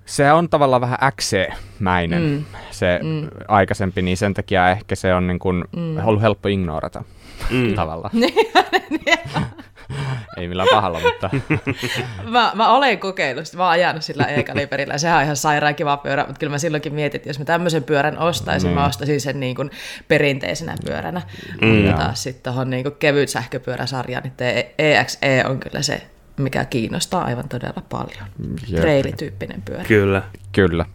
se 0.06 0.32
on 0.32 0.48
tavallaan 0.48 0.80
vähän 0.80 0.98
XC-mäinen 1.12 2.22
mm. 2.22 2.44
se 2.70 3.00
mm. 3.02 3.28
aikaisempi, 3.48 4.02
niin 4.02 4.16
sen 4.16 4.34
takia 4.34 4.70
ehkä 4.70 4.94
se 4.94 5.14
on 5.14 5.26
niin 5.26 5.38
kuin 5.38 5.64
mm. 5.76 6.06
ollut 6.06 6.22
helppo 6.22 6.48
ignorata 6.48 7.04
mm. 7.50 7.74
tavallaan. 7.74 8.12
Ei 10.36 10.48
millään 10.48 10.68
pahalla, 10.70 11.00
mutta... 11.00 11.30
mä, 12.30 12.52
mä 12.54 12.68
olen 12.68 12.98
kokeillut, 12.98 13.44
mä 13.56 13.62
oon 13.62 13.72
ajanut 13.72 14.02
sillä 14.02 14.24
e-kaliberillä, 14.24 14.98
sehän 14.98 15.16
on 15.16 15.22
ihan 15.24 15.36
sairaan 15.36 15.74
kiva 15.74 15.96
pyörä, 15.96 16.24
mutta 16.26 16.38
kyllä 16.38 16.50
mä 16.50 16.58
silloinkin 16.58 16.94
mietin, 16.94 17.18
että 17.18 17.28
jos 17.28 17.38
mä 17.38 17.44
tämmöisen 17.44 17.84
pyörän 17.84 18.18
ostaisin, 18.18 18.70
mm. 18.70 18.74
mä 18.74 18.86
ostaisin 18.86 19.20
sen 19.20 19.40
niin 19.40 19.56
kuin 19.56 19.70
perinteisenä 20.08 20.74
pyöränä. 20.86 21.22
Mm. 21.60 21.68
Mutta 21.68 21.92
taas 21.92 22.22
sitten 22.22 22.52
tuohon 22.52 22.70
niin 22.70 22.84
kevyt 22.98 23.28
sähköpyöräsarjaan, 23.28 24.22
niin 24.24 24.64
EXE 24.78 25.44
on 25.48 25.60
kyllä 25.60 25.82
se, 25.82 26.02
mikä 26.36 26.64
kiinnostaa 26.64 27.24
aivan 27.24 27.48
todella 27.48 27.82
paljon. 27.88 28.26
Treilityyppinen 28.80 29.62
pyörä. 29.62 29.84
Kyllä. 29.84 30.22
Kyllä. 30.52 30.86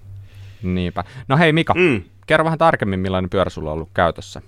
Niinpä. 0.64 1.04
No 1.28 1.38
hei 1.38 1.54
Mika, 1.54 1.74
mm. 1.74 2.04
kerro 2.28 2.46
vähän 2.46 2.60
tarkemmin, 2.60 3.00
millainen 3.00 3.30
pyörä 3.30 3.50
sulla 3.50 3.70
on 3.70 3.74
ollut 3.74 3.90
käytössä. 3.94 4.42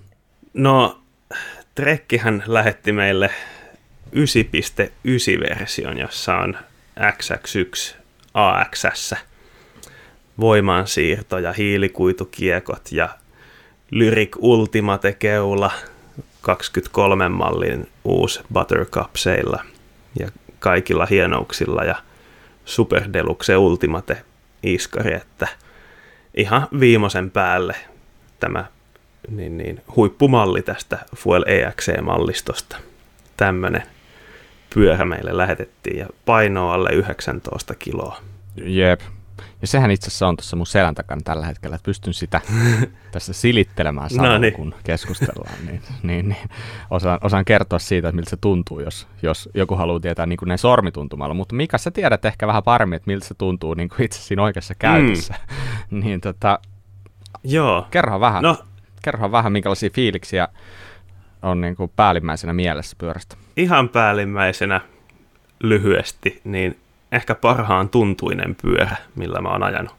No, 0.54 1.02
Trekkihän 1.74 2.42
lähetti 2.46 2.92
meille 2.92 3.30
9.9-version, 4.14 5.98
jossa 5.98 6.36
on 6.36 6.56
XX1 7.00 7.94
AXS 8.34 9.14
voimansiirto 10.40 11.38
ja 11.38 11.52
hiilikuitukiekot 11.52 12.92
ja 12.92 13.08
Lyric 13.90 14.36
Ultimate 14.38 15.12
keula 15.12 15.70
23 16.40 17.28
mallin 17.28 17.88
uusi 18.04 18.40
Buttercup-seillä 18.52 19.64
ja 20.18 20.28
kaikilla 20.58 21.06
hienouksilla 21.06 21.84
ja 21.84 21.94
Super 22.64 23.02
Deluxe 23.12 23.56
Ultimate 23.56 24.24
iskari, 24.62 25.14
että 25.14 25.48
ihan 26.34 26.68
viimeisen 26.80 27.30
päälle 27.30 27.76
tämä 28.40 28.64
niin, 29.30 29.58
niin, 29.58 29.82
huippumalli 29.96 30.62
tästä 30.62 30.98
Fuel 31.16 31.44
EXC-mallistosta. 31.46 32.76
Tämmöinen 33.36 33.82
pyörä 34.74 35.04
meille 35.04 35.36
lähetettiin 35.36 35.98
ja 35.98 36.06
paino 36.26 36.70
alle 36.70 36.90
19 36.92 37.74
kiloa. 37.74 38.16
Jep. 38.64 39.00
Ja 39.60 39.68
sehän 39.68 39.90
itse 39.90 40.06
asiassa 40.06 40.28
on 40.28 40.36
tuossa 40.36 40.56
mun 40.56 40.66
selän 40.66 40.94
takana 40.94 41.20
tällä 41.24 41.46
hetkellä, 41.46 41.76
että 41.76 41.86
pystyn 41.86 42.14
sitä 42.14 42.40
tässä 43.12 43.32
silittelemään 43.32 44.10
samalla, 44.10 44.32
no 44.32 44.38
niin. 44.38 44.52
kun 44.52 44.74
keskustellaan. 44.84 45.66
Niin, 45.66 45.82
niin, 46.02 46.28
niin. 46.28 46.50
Osaan, 46.90 47.18
osaan 47.22 47.44
kertoa 47.44 47.78
siitä, 47.78 48.08
että 48.08 48.16
miltä 48.16 48.30
se 48.30 48.36
tuntuu, 48.36 48.80
jos, 48.80 49.06
jos 49.22 49.48
joku 49.54 49.76
haluaa 49.76 50.00
tietää 50.00 50.26
niin 50.26 50.36
kuin 50.36 50.48
ne 50.48 50.56
sormituntumalla. 50.56 51.34
Mutta 51.34 51.54
Mika, 51.54 51.78
sä 51.78 51.90
tiedät 51.90 52.24
ehkä 52.24 52.46
vähän 52.46 52.62
paremmin, 52.62 52.96
että 52.96 53.10
miltä 53.10 53.26
se 53.26 53.34
tuntuu 53.34 53.74
niin 53.74 53.88
kuin 53.88 54.02
itse 54.02 54.20
siinä 54.20 54.42
oikeassa 54.42 54.74
käytössä. 54.74 55.34
Mm. 55.90 56.00
niin 56.04 56.20
tota, 56.20 56.58
Joo. 57.44 57.86
Kerro 57.90 58.20
vähän. 58.20 58.42
No, 58.42 58.56
kerro 59.02 59.32
vähän, 59.32 59.52
minkälaisia 59.52 59.90
fiiliksiä 59.90 60.48
on 61.42 61.60
niin 61.60 61.76
kuin 61.76 61.92
päällimmäisenä 61.96 62.52
mielessä 62.52 62.96
pyörästä. 62.98 63.36
Ihan 63.56 63.88
päällimmäisenä 63.88 64.80
lyhyesti, 65.62 66.40
niin 66.44 66.78
ehkä 67.12 67.34
parhaan 67.34 67.88
tuntuinen 67.88 68.56
pyörä, 68.62 68.96
millä 69.14 69.40
mä 69.40 69.48
oon 69.48 69.62
ajanut. 69.62 69.94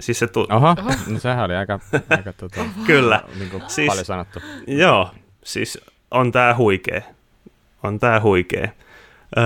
Siis 0.00 0.18
se 0.18 0.26
tu- 0.26 0.46
Oho, 0.50 0.76
no 1.06 1.18
sehän 1.18 1.44
oli 1.44 1.54
aika, 1.56 1.80
aika 2.10 2.32
tuota, 2.32 2.60
Kyllä. 2.86 3.22
Niin 3.38 3.50
kuin 3.50 3.62
siis, 3.66 3.88
paljon 3.88 4.04
sanottu. 4.04 4.40
Joo, 4.66 5.10
siis 5.44 5.78
on 6.10 6.32
tää 6.32 6.56
huikee. 6.56 7.04
On 7.82 7.98
tää 7.98 8.20
huikee. 8.20 8.72
Öö, 9.38 9.44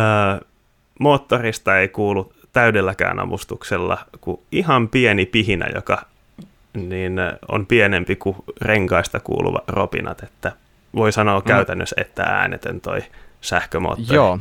moottorista 1.01 1.79
ei 1.79 1.89
kuulu 1.89 2.33
täydelläkään 2.53 3.21
avustuksella 3.21 3.99
kuin 4.21 4.41
ihan 4.53 4.89
pieni 4.89 5.27
pihinä, 5.27 5.67
joka 5.75 6.07
niin 6.75 7.17
on 7.49 7.67
pienempi 7.67 8.17
kuin 8.17 8.37
renkaista 8.61 9.21
kuuluva 9.21 9.59
ropinat, 9.69 10.23
että 10.23 10.53
voi 10.97 11.13
sanoa 11.13 11.41
mm. 11.41 11.45
käytännössä, 11.45 11.97
että 11.99 12.23
äänetön 12.23 12.81
toi 12.81 13.01
sähkömoottori. 13.41 14.17
Joo, 14.17 14.39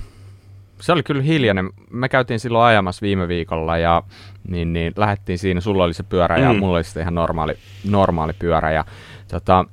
se 0.81 0.91
oli 0.91 1.03
kyllä 1.03 1.21
hiljainen. 1.21 1.69
Me 1.89 2.09
käytiin 2.09 2.39
silloin 2.39 2.65
ajamassa 2.65 3.01
viime 3.01 3.27
viikolla 3.27 3.77
ja 3.77 4.03
niin, 4.47 4.73
niin, 4.73 4.93
lähdettiin 4.95 5.39
siinä. 5.39 5.61
Sulla 5.61 5.83
oli 5.83 5.93
se 5.93 6.03
pyörä 6.03 6.37
ja 6.37 6.53
mm. 6.53 6.59
mulla 6.59 6.77
oli 6.77 6.83
sitten 6.83 7.01
ihan 7.01 7.15
normaali, 7.15 7.57
normaali 7.89 8.33
pyörä. 8.39 8.71
Ja, 8.71 8.85
tota, 9.27 9.65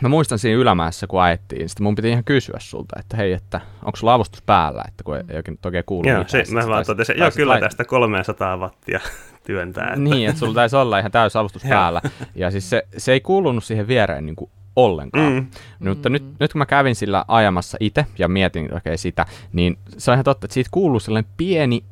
mä 0.00 0.08
muistan 0.08 0.38
siinä 0.38 0.60
ylämäessä, 0.60 1.06
kun 1.06 1.22
ajettiin, 1.22 1.68
sitten 1.68 1.84
mun 1.84 1.94
piti 1.94 2.10
ihan 2.10 2.24
kysyä 2.24 2.56
sulta, 2.58 2.96
että 3.00 3.16
hei, 3.16 3.32
että 3.32 3.60
onko 3.82 3.96
sulla 3.96 4.14
avustus 4.14 4.42
päällä, 4.42 4.82
että 4.88 5.04
kun 5.04 5.16
ei 5.16 5.36
oikein 5.36 5.58
oikein 5.64 5.84
kuulu 5.86 6.08
Joo, 6.08 6.24
se, 6.26 6.44
mä 6.52 6.68
vaan 6.68 6.86
totesin, 6.86 7.18
joo 7.18 7.30
kyllä 7.36 7.52
lait... 7.52 7.60
tästä 7.60 7.84
300 7.84 8.56
wattia 8.56 9.00
työntää. 9.46 9.86
Että. 9.86 10.00
Niin, 10.00 10.28
että 10.28 10.38
sulla 10.38 10.54
taisi 10.54 10.76
olla 10.76 10.98
ihan 10.98 11.12
täys 11.12 11.36
avustus 11.36 11.62
päällä. 11.68 12.00
Ja 12.34 12.50
siis 12.50 12.70
se, 12.70 12.86
se 12.96 13.12
ei 13.12 13.20
kuulunut 13.20 13.64
siihen 13.64 13.88
viereen 13.88 14.26
niin 14.26 14.36
kuin 14.36 14.50
ollenkaan. 14.76 15.32
Mm. 15.32 15.46
Mutta 15.88 16.08
mm. 16.08 16.12
nyt, 16.12 16.24
nyt 16.40 16.52
kun 16.52 16.58
mä 16.58 16.66
kävin 16.66 16.94
sillä 16.94 17.24
ajamassa 17.28 17.78
itse 17.80 18.06
ja 18.18 18.28
mietin 18.28 18.74
okay, 18.74 18.96
sitä, 18.96 19.26
niin 19.52 19.78
se 19.98 20.10
on 20.10 20.14
ihan 20.14 20.24
totta, 20.24 20.46
että 20.46 20.54
siitä 20.54 20.70
kuuluu 20.72 21.00
sellainen 21.00 21.32
pieni 21.36 21.84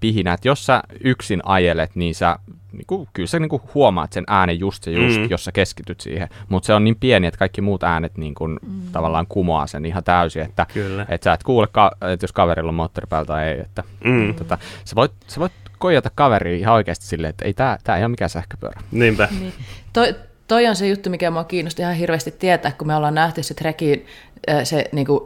pihinä, 0.00 0.32
että 0.32 0.48
jos 0.48 0.66
sä 0.66 0.82
yksin 1.04 1.40
ajelet, 1.44 1.90
niin 1.94 2.14
sä 2.14 2.38
niin 2.72 2.86
kuin, 2.86 3.08
kyllä 3.12 3.26
sä 3.26 3.38
niin 3.38 3.48
kuin 3.48 3.62
huomaat 3.74 4.12
sen 4.12 4.24
äänen 4.26 4.60
just 4.60 4.82
se 4.84 4.90
just, 4.90 5.20
mm. 5.20 5.26
jos 5.30 5.44
sä 5.44 5.52
keskityt 5.52 6.00
siihen. 6.00 6.28
Mutta 6.48 6.66
se 6.66 6.74
on 6.74 6.84
niin 6.84 6.96
pieni, 6.96 7.26
että 7.26 7.38
kaikki 7.38 7.60
muut 7.60 7.82
äänet 7.82 8.18
niin 8.18 8.34
kuin, 8.34 8.58
mm. 8.62 8.80
tavallaan 8.92 9.26
kumoaa 9.28 9.66
sen 9.66 9.84
ihan 9.84 10.04
täysin, 10.04 10.42
että 10.42 10.66
et 11.08 11.22
sä 11.22 11.32
et 11.32 11.42
kuule, 11.42 11.66
ka- 11.72 11.92
että 12.12 12.24
jos 12.24 12.32
kaverilla 12.32 12.68
on 12.68 12.74
moottori 12.74 13.06
päällä 13.10 13.26
tai 13.26 13.46
ei. 13.46 13.60
Että, 13.60 13.84
mm. 14.04 14.34
tota, 14.34 14.58
sä, 14.84 14.96
voit, 14.96 15.12
sä 15.26 15.40
voit 15.40 15.52
koijata 15.78 16.10
kaveri 16.14 16.60
ihan 16.60 16.74
oikeasti 16.74 17.06
silleen, 17.06 17.30
että 17.30 17.44
ei 17.44 17.54
tämä, 17.54 17.78
tämä 17.84 17.98
ei 17.98 18.04
ole 18.04 18.08
mikään 18.08 18.30
sähköpyörä. 18.30 18.80
Niinpä. 18.92 19.28
Niin. 19.40 19.52
Toi, 19.92 20.14
toi 20.48 20.66
on 20.66 20.76
se 20.76 20.88
juttu, 20.88 21.10
mikä 21.10 21.30
mua 21.30 21.44
kiinnosti 21.44 21.82
ihan 21.82 21.94
hirveästi 21.94 22.30
tietää, 22.30 22.72
kun 22.78 22.86
me 22.86 22.96
ollaan 22.96 23.14
nähty 23.14 23.42
se 23.42 23.54
Trekin 23.54 24.06
se 24.64 24.84
niin 24.92 25.06
kuin, 25.06 25.20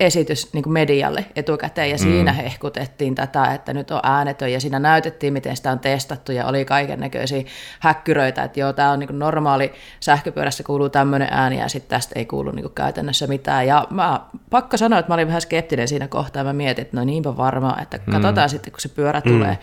esitys 0.00 0.52
niin 0.52 0.62
kuin 0.62 0.72
medialle 0.72 1.24
etukäteen, 1.36 1.90
ja 1.90 1.96
mm. 1.96 2.02
siinä 2.02 2.32
hehkutettiin 2.32 3.14
tätä, 3.14 3.54
että 3.54 3.74
nyt 3.74 3.90
on 3.90 4.00
äänetön, 4.02 4.52
ja 4.52 4.60
siinä 4.60 4.78
näytettiin, 4.78 5.32
miten 5.32 5.56
sitä 5.56 5.70
on 5.70 5.78
testattu, 5.78 6.32
ja 6.32 6.46
oli 6.46 6.64
kaiken 6.64 7.00
näköisiä 7.00 7.42
häkkyröitä, 7.80 8.42
että 8.42 8.60
joo, 8.60 8.72
tämä 8.72 8.90
on 8.90 8.98
niin 8.98 9.08
kuin 9.08 9.18
normaali, 9.18 9.72
sähköpyörässä 10.00 10.62
kuuluu 10.62 10.88
tämmöinen 10.88 11.28
ääni, 11.30 11.58
ja 11.58 11.68
sitten 11.68 11.90
tästä 11.90 12.18
ei 12.18 12.26
kuulu 12.26 12.50
niin 12.50 12.62
kuin 12.62 12.74
käytännössä 12.74 13.26
mitään, 13.26 13.66
ja 13.66 13.86
mä 13.90 14.20
pakko 14.50 14.76
sanoa, 14.76 14.98
että 14.98 15.10
mä 15.10 15.14
olin 15.14 15.28
vähän 15.28 15.40
skeptinen 15.40 15.88
siinä 15.88 16.08
kohtaa, 16.08 16.40
ja 16.40 16.44
mä 16.44 16.52
mietin, 16.52 16.82
että 16.82 16.96
no 16.96 17.04
niinpä 17.04 17.36
varmaan, 17.36 17.82
että 17.82 18.00
mm. 18.06 18.12
katsotaan 18.12 18.48
sitten, 18.48 18.72
kun 18.72 18.80
se 18.80 18.88
pyörä 18.88 19.22
mm. 19.24 19.32
tulee, 19.32 19.58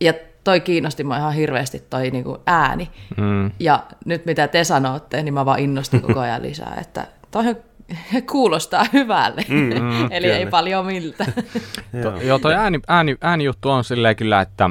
ja 0.00 0.14
toi 0.44 0.60
kiinnosti 0.60 1.04
mua 1.04 1.16
ihan 1.16 1.34
hirveästi 1.34 1.84
toi 1.90 2.10
niinku 2.10 2.38
ääni. 2.46 2.90
Mm. 3.16 3.50
Ja 3.58 3.84
nyt 4.04 4.26
mitä 4.26 4.48
te 4.48 4.64
sanotte, 4.64 5.22
niin 5.22 5.34
mä 5.34 5.44
vaan 5.44 5.58
innostun 5.58 6.00
koko 6.00 6.20
ajan 6.20 6.42
lisää, 6.42 6.78
että 6.80 7.06
toi 7.30 7.56
kuulostaa 8.32 8.84
hyvälle, 8.92 9.44
mm, 9.48 9.56
mm, 9.56 10.04
eli 10.12 10.26
kyllä. 10.26 10.38
ei 10.38 10.46
paljon 10.46 10.86
miltä. 10.86 11.24
to, 12.02 12.16
joo, 12.22 12.38
toi 12.38 12.54
ääni, 12.54 12.80
ääni, 12.88 13.16
äänijuttu 13.20 13.70
on 13.70 13.84
silleen 13.84 14.16
kyllä, 14.16 14.40
että 14.40 14.70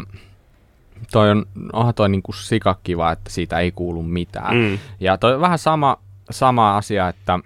toi 1.12 1.32
on, 1.32 1.46
onhan 1.74 1.94
toi 1.94 2.10
niinku 2.10 2.34
sikakiva, 2.34 3.12
että 3.12 3.30
siitä 3.30 3.60
ei 3.60 3.72
kuulu 3.72 4.04
mitään. 4.04 4.56
Mm. 4.56 4.80
Ja 5.00 5.18
toi 5.18 5.36
on 5.36 5.42
vähän 5.42 5.60
sama, 5.60 5.98
sama 6.32 6.78
asia, 6.78 7.08
että 7.08 7.40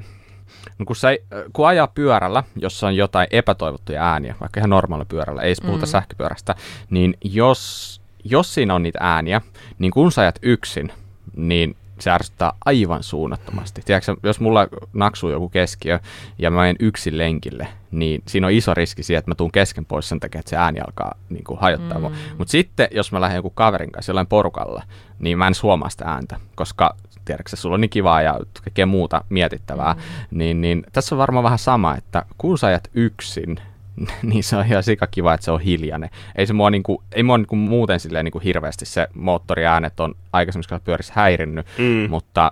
No 0.80 0.86
kun, 0.86 0.96
se, 0.96 1.24
kun 1.54 1.68
ajaa 1.68 1.88
pyörällä, 1.88 2.44
jossa 2.56 2.88
on 2.88 2.96
jotain 2.96 3.28
epätoivottuja 3.32 4.12
ääniä, 4.12 4.36
vaikka 4.40 4.60
ihan 4.60 4.70
normaalilla 4.70 5.10
pyörällä, 5.10 5.42
ei 5.42 5.54
puhuta 5.66 5.86
mm. 5.86 5.90
sähköpyörästä, 5.90 6.56
niin 6.90 7.18
jos, 7.24 7.97
jos 8.30 8.54
siinä 8.54 8.76
on 8.76 8.84
niitä 8.84 9.00
ääniä, 9.02 9.42
niin 9.80 9.92
kun 9.92 10.12
sä 10.12 10.22
ajat 10.22 10.40
yksin, 10.42 10.92
niin 11.36 11.76
se 12.00 12.12
ärsyttää 12.12 12.54
aivan 12.66 13.04
suunnattomasti. 13.04 13.82
Tiedätkö, 13.86 14.16
jos 14.24 14.40
mulla 14.40 14.68
naksuu 14.94 15.30
joku 15.30 15.50
keskiö 15.50 16.00
ja 16.40 16.52
mä 16.52 16.62
menen 16.62 16.76
yksin 16.80 17.18
lenkille, 17.18 17.68
niin 17.92 18.22
siinä 18.28 18.48
on 18.48 18.54
iso 18.54 18.74
riski 18.74 19.04
siihen, 19.04 19.20
että 19.20 19.32
mä 19.32 19.36
tuun 19.36 19.52
kesken 19.52 19.86
pois 19.86 20.10
sen 20.10 20.20
takia, 20.20 20.40
että 20.40 20.50
se 20.50 20.58
ääni 20.58 20.80
alkaa 20.80 21.16
niin 21.30 21.44
kuin, 21.44 21.60
hajottaa. 21.60 22.00
Mm. 22.00 22.16
Mutta 22.38 22.52
sitten, 22.52 22.88
jos 22.92 23.12
mä 23.12 23.22
lähden 23.22 23.36
joku 23.36 23.50
kaverin 23.50 23.92
kanssa 23.92 24.10
jollain 24.10 24.28
porukalla, 24.28 24.84
niin 25.20 25.38
mä 25.38 25.48
en 25.48 25.54
huomaa 25.64 25.90
sitä 25.90 26.06
ääntä, 26.06 26.40
koska 26.56 26.96
tiedätkö, 27.26 27.56
sulla 27.56 27.74
on 27.74 27.82
niin 27.82 27.90
kivaa 27.90 28.22
ja 28.22 28.40
kaikkea 28.64 28.86
muuta 28.86 29.24
mietittävää. 29.30 29.94
Mm. 29.94 30.38
Niin, 30.38 30.62
niin 30.62 30.84
tässä 30.92 31.16
on 31.16 31.20
varmaan 31.20 31.44
vähän 31.44 31.60
sama, 31.60 31.96
että 31.96 32.26
kun 32.38 32.58
sä 32.58 32.68
ajat 32.68 32.90
yksin, 32.94 33.60
niin 34.24 34.44
se 34.44 34.58
on 34.58 34.66
ihan 34.66 34.84
sika 34.84 35.08
kiva, 35.08 35.34
että 35.34 35.46
se 35.46 35.52
on 35.52 35.62
hiljainen. 35.62 36.10
Ei 36.36 36.48
se 36.48 36.54
mua, 36.54 36.70
niinku, 36.70 37.04
ei 37.12 37.24
mua 37.24 37.38
niinku 37.38 37.56
muuten 37.56 38.00
silleen 38.00 38.26
niinku 38.26 38.40
hirveästi 38.40 38.86
se 38.86 39.08
moottoriäänet 39.14 40.00
on 40.00 40.16
aikaisemmissa 40.34 40.80
pyörissä 40.80 41.14
häirinnyt, 41.16 41.68
mm. 41.78 42.10
mutta 42.10 42.52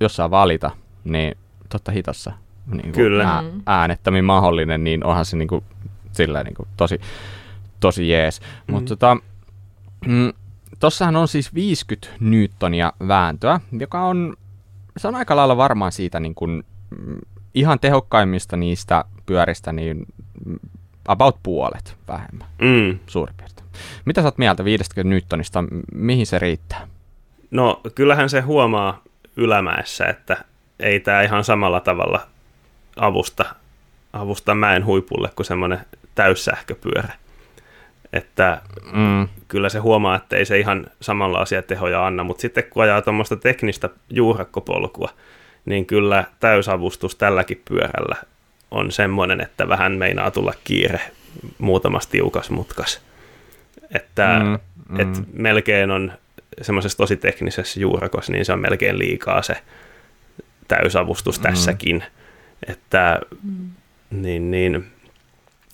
jos 0.00 0.16
saa 0.16 0.30
valita, 0.30 0.70
niin 1.04 1.36
totta 1.68 1.92
hitossa 1.92 2.32
niinku 2.66 2.96
Kyllä. 2.96 3.24
Ää, 3.24 3.42
mm. 3.42 3.62
äänettömin 3.66 4.24
mahdollinen, 4.24 4.84
niin 4.84 5.04
onhan 5.04 5.24
se 5.24 5.36
niinku, 5.36 5.64
silleen 6.12 6.44
niinku 6.44 6.66
tosi, 6.76 7.00
tosi 7.80 8.08
jees. 8.08 8.40
Mm. 8.40 8.74
Mutta 8.74 8.88
tota, 8.88 9.16
mm, 10.06 10.32
tossahan 10.78 11.16
on 11.16 11.28
siis 11.28 11.54
50 11.54 12.08
newtonia 12.20 12.92
vääntöä, 13.08 13.60
joka 13.78 14.02
on, 14.02 14.36
se 14.96 15.08
on 15.08 15.14
aika 15.14 15.36
lailla 15.36 15.56
varmaan 15.56 15.92
siitä 15.92 16.20
niin 16.20 16.34
kuin, 16.34 16.64
mm, 16.90 17.18
ihan 17.54 17.80
tehokkaimmista 17.80 18.56
niistä 18.56 19.04
pyöristä, 19.26 19.72
niin 19.72 20.06
about 21.08 21.36
puolet 21.42 21.96
vähemmän, 22.08 22.48
mm. 22.58 22.98
suurin 23.06 23.36
piirtein. 23.36 23.68
Mitä 24.04 24.20
sä 24.22 24.26
oot 24.26 24.38
mieltä 24.38 24.64
50 24.64 25.10
Newtonista, 25.10 25.64
mihin 25.94 26.26
se 26.26 26.38
riittää? 26.38 26.88
No 27.50 27.80
kyllähän 27.94 28.30
se 28.30 28.40
huomaa 28.40 29.02
ylämäessä, 29.36 30.06
että 30.06 30.44
ei 30.80 31.00
tämä 31.00 31.22
ihan 31.22 31.44
samalla 31.44 31.80
tavalla 31.80 32.26
avusta, 32.96 33.44
avusta 34.12 34.54
mäen 34.54 34.84
huipulle 34.86 35.30
kuin 35.36 35.46
semmoinen 35.46 35.80
täyssähköpyörä. 36.14 37.12
Että 38.12 38.62
mm. 38.92 39.28
kyllä 39.48 39.68
se 39.68 39.78
huomaa, 39.78 40.16
että 40.16 40.36
ei 40.36 40.44
se 40.44 40.58
ihan 40.58 40.86
samanlaisia 41.00 41.62
tehoja 41.62 42.06
anna, 42.06 42.24
mutta 42.24 42.40
sitten 42.40 42.64
kun 42.70 42.82
ajaa 42.82 43.02
tuommoista 43.02 43.36
teknistä 43.36 43.90
juurakkopolkua, 44.10 45.08
niin 45.64 45.86
kyllä 45.86 46.24
täysavustus 46.40 47.16
tälläkin 47.16 47.62
pyörällä 47.68 48.16
on 48.72 48.92
semmoinen, 48.92 49.40
että 49.40 49.68
vähän 49.68 49.92
meinaa 49.92 50.30
tulla 50.30 50.52
kiire 50.64 51.00
muutamassa 51.58 52.10
tiukas 52.10 52.50
mutkas. 52.50 53.00
Että 53.94 54.40
mm, 54.42 54.58
mm. 54.88 55.00
Et 55.00 55.08
melkein 55.32 55.90
on 55.90 56.12
semmoisessa 56.62 56.98
tosi 56.98 57.16
teknisessä 57.16 57.80
juurakossa, 57.80 58.32
niin 58.32 58.44
se 58.44 58.52
on 58.52 58.60
melkein 58.60 58.98
liikaa 58.98 59.42
se 59.42 59.56
täysavustus 60.68 61.38
mm. 61.38 61.42
tässäkin. 61.42 62.04
Että 62.66 63.20
niin, 64.10 64.50
niin, 64.50 64.86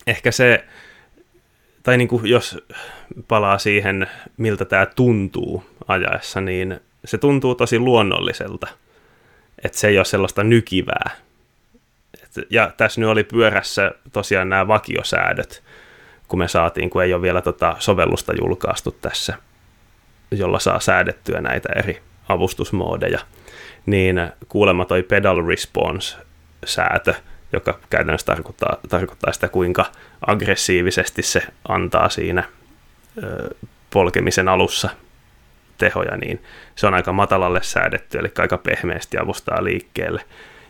ehkä 0.07 0.31
se, 0.31 0.65
tai 1.83 1.97
niin 1.97 2.07
kuin 2.07 2.25
jos 2.25 2.57
palaa 3.27 3.57
siihen, 3.57 4.07
miltä 4.37 4.65
tämä 4.65 4.85
tuntuu 4.85 5.63
ajaessa, 5.87 6.41
niin 6.41 6.79
se 7.05 7.17
tuntuu 7.17 7.55
tosi 7.55 7.79
luonnolliselta. 7.79 8.67
Että 9.63 9.77
se 9.77 9.87
ei 9.87 9.97
ole 9.97 10.05
sellaista 10.05 10.43
nykivää. 10.43 11.09
Ja 12.49 12.71
tässä 12.77 13.01
nyt 13.01 13.09
oli 13.09 13.23
pyörässä 13.23 13.91
tosiaan 14.11 14.49
nämä 14.49 14.67
vakiosäädöt, 14.67 15.63
kun 16.27 16.39
me 16.39 16.47
saatiin, 16.47 16.89
kun 16.89 17.03
ei 17.03 17.13
ole 17.13 17.21
vielä 17.21 17.41
tota 17.41 17.75
sovellusta 17.79 18.33
julkaistu 18.41 18.91
tässä, 18.91 19.33
jolla 20.31 20.59
saa 20.59 20.79
säädettyä 20.79 21.41
näitä 21.41 21.69
eri 21.75 22.01
avustusmoodeja, 22.29 23.19
niin 23.85 24.31
kuulemma 24.49 24.85
toi 24.85 25.03
pedal 25.03 25.45
response-säätö, 25.47 27.13
joka 27.53 27.79
käytännössä 27.89 28.25
tarkoittaa, 28.25 28.77
tarkoittaa 28.89 29.33
sitä, 29.33 29.47
kuinka 29.47 29.85
aggressiivisesti 30.27 31.21
se 31.21 31.41
antaa 31.67 32.09
siinä 32.09 32.43
ö, 33.23 33.55
polkemisen 33.89 34.47
alussa 34.47 34.89
tehoja, 35.77 36.17
niin 36.17 36.43
se 36.75 36.87
on 36.87 36.93
aika 36.93 37.13
matalalle 37.13 37.63
säädetty, 37.63 38.17
eli 38.17 38.31
aika 38.37 38.57
pehmeästi 38.57 39.17
avustaa 39.17 39.63
liikkeelle. 39.63 40.21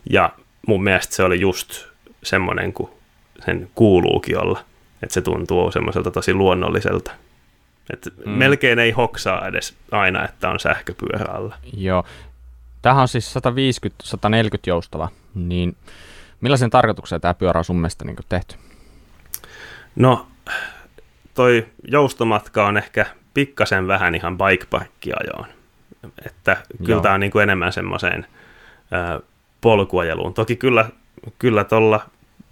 Ja 0.10 0.30
mun 0.70 0.84
mielestä 0.84 1.16
se 1.16 1.24
oli 1.24 1.40
just 1.40 1.86
semmoinen 2.24 2.74
kuin 2.74 2.90
sen 3.46 3.70
kuuluukin 3.76 4.38
olla, 4.38 4.60
että 5.04 5.14
se 5.14 5.22
tuntuu 5.22 5.72
semmoiselta 5.72 6.12
tosi 6.12 6.34
luonnolliselta. 6.34 7.12
Et 7.94 8.14
mm. 8.26 8.32
Melkein 8.32 8.80
ei 8.80 8.92
hoksaa 8.92 9.48
edes 9.48 9.76
aina, 9.92 10.26
että 10.26 10.50
on 10.50 10.60
sähköpyörä 10.60 11.34
alla. 11.34 11.56
Joo. 11.78 12.04
Tähän 12.82 13.02
on 13.02 13.08
siis 13.08 13.36
150-140 13.36 13.40
joustava, 14.68 15.10
niin 15.36 15.76
millaisen 16.42 16.70
tarkoituksen 16.70 17.22
tämä 17.22 17.34
pyörä 17.34 17.58
on 17.58 17.66
sun 17.66 17.76
mielestä 17.76 18.06
niin 18.06 18.16
tehty? 18.30 18.56
No, 19.96 20.28
toi 21.34 21.68
joustomatka 21.88 22.68
on 22.68 22.78
ehkä 22.78 23.06
pikkasen 23.34 23.88
vähän 23.88 24.16
ihan 24.16 24.38
bikeparkkiajoon. 24.38 25.46
Että 26.26 26.58
kyllä 26.78 26.90
Joo. 26.90 27.02
tämä 27.02 27.16
on 27.16 27.20
niin 27.20 27.32
kuin 27.32 27.44
enemmän 27.44 27.74
semmoiseen 27.74 28.28
polkuajeluun. 29.62 30.34
Toki 30.34 30.56
kyllä, 30.56 30.89
kyllä 31.39 31.63
tuolla 31.63 32.10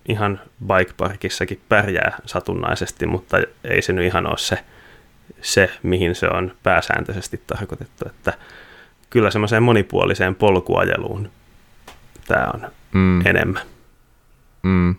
ihan 0.07 0.41
bikeparkissakin 0.67 1.61
pärjää 1.69 2.17
satunnaisesti, 2.25 3.05
mutta 3.05 3.37
ei 3.63 3.81
se 3.81 3.93
nyt 3.93 4.05
ihan 4.05 4.27
ole 4.27 4.37
se, 4.37 4.63
se, 5.41 5.69
mihin 5.83 6.15
se 6.15 6.27
on 6.27 6.51
pääsääntöisesti 6.63 7.41
tarkoitettu. 7.47 8.05
Että 8.09 8.33
kyllä 9.09 9.31
semmoiseen 9.31 9.63
monipuoliseen 9.63 10.35
polkuajeluun 10.35 11.29
tämä 12.27 12.51
on 12.53 12.71
mm. 12.93 13.25
enemmän. 13.25 13.63
Mm. 14.63 14.95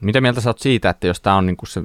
Mitä 0.00 0.20
mieltä 0.20 0.40
sä 0.40 0.50
oot 0.50 0.58
siitä, 0.58 0.90
että 0.90 1.06
jos 1.06 1.20
tämä 1.20 1.36
on 1.36 1.46
niinku 1.46 1.66
se 1.66 1.82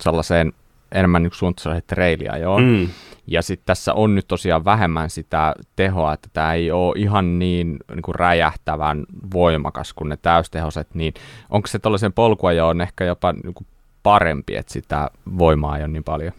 sellaiseen 0.00 0.52
enemmän 0.92 1.22
niin 1.22 1.32
suunnitelma 1.34 1.80
treiliajoon, 1.80 2.62
mm. 2.62 2.88
ja 3.26 3.42
sitten 3.42 3.66
tässä 3.66 3.94
on 3.94 4.14
nyt 4.14 4.28
tosiaan 4.28 4.64
vähemmän 4.64 5.10
sitä 5.10 5.54
tehoa, 5.76 6.12
että 6.12 6.28
tämä 6.32 6.54
ei 6.54 6.70
ole 6.70 6.94
ihan 6.96 7.38
niin, 7.38 7.76
niin 7.94 8.02
kuin 8.02 8.14
räjähtävän 8.14 9.04
voimakas 9.34 9.92
kuin 9.92 10.08
ne 10.08 10.16
täystehoset, 10.16 10.88
niin 10.94 11.14
onko 11.50 11.66
se 11.66 11.78
tuollaisen 11.78 12.12
polkuajoon 12.12 12.80
ehkä 12.80 13.04
jopa 13.04 13.32
niin 13.32 13.54
kuin 13.54 13.66
parempi, 14.02 14.56
että 14.56 14.72
sitä 14.72 15.10
voimaa 15.38 15.76
ei 15.76 15.82
ole 15.82 15.92
niin 15.92 16.04
paljon? 16.04 16.32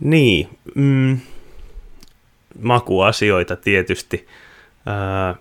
Niin, 0.00 0.58
mm, 0.74 1.18
makuasioita 2.62 3.56
tietysti. 3.56 4.26
Öö, 4.86 5.34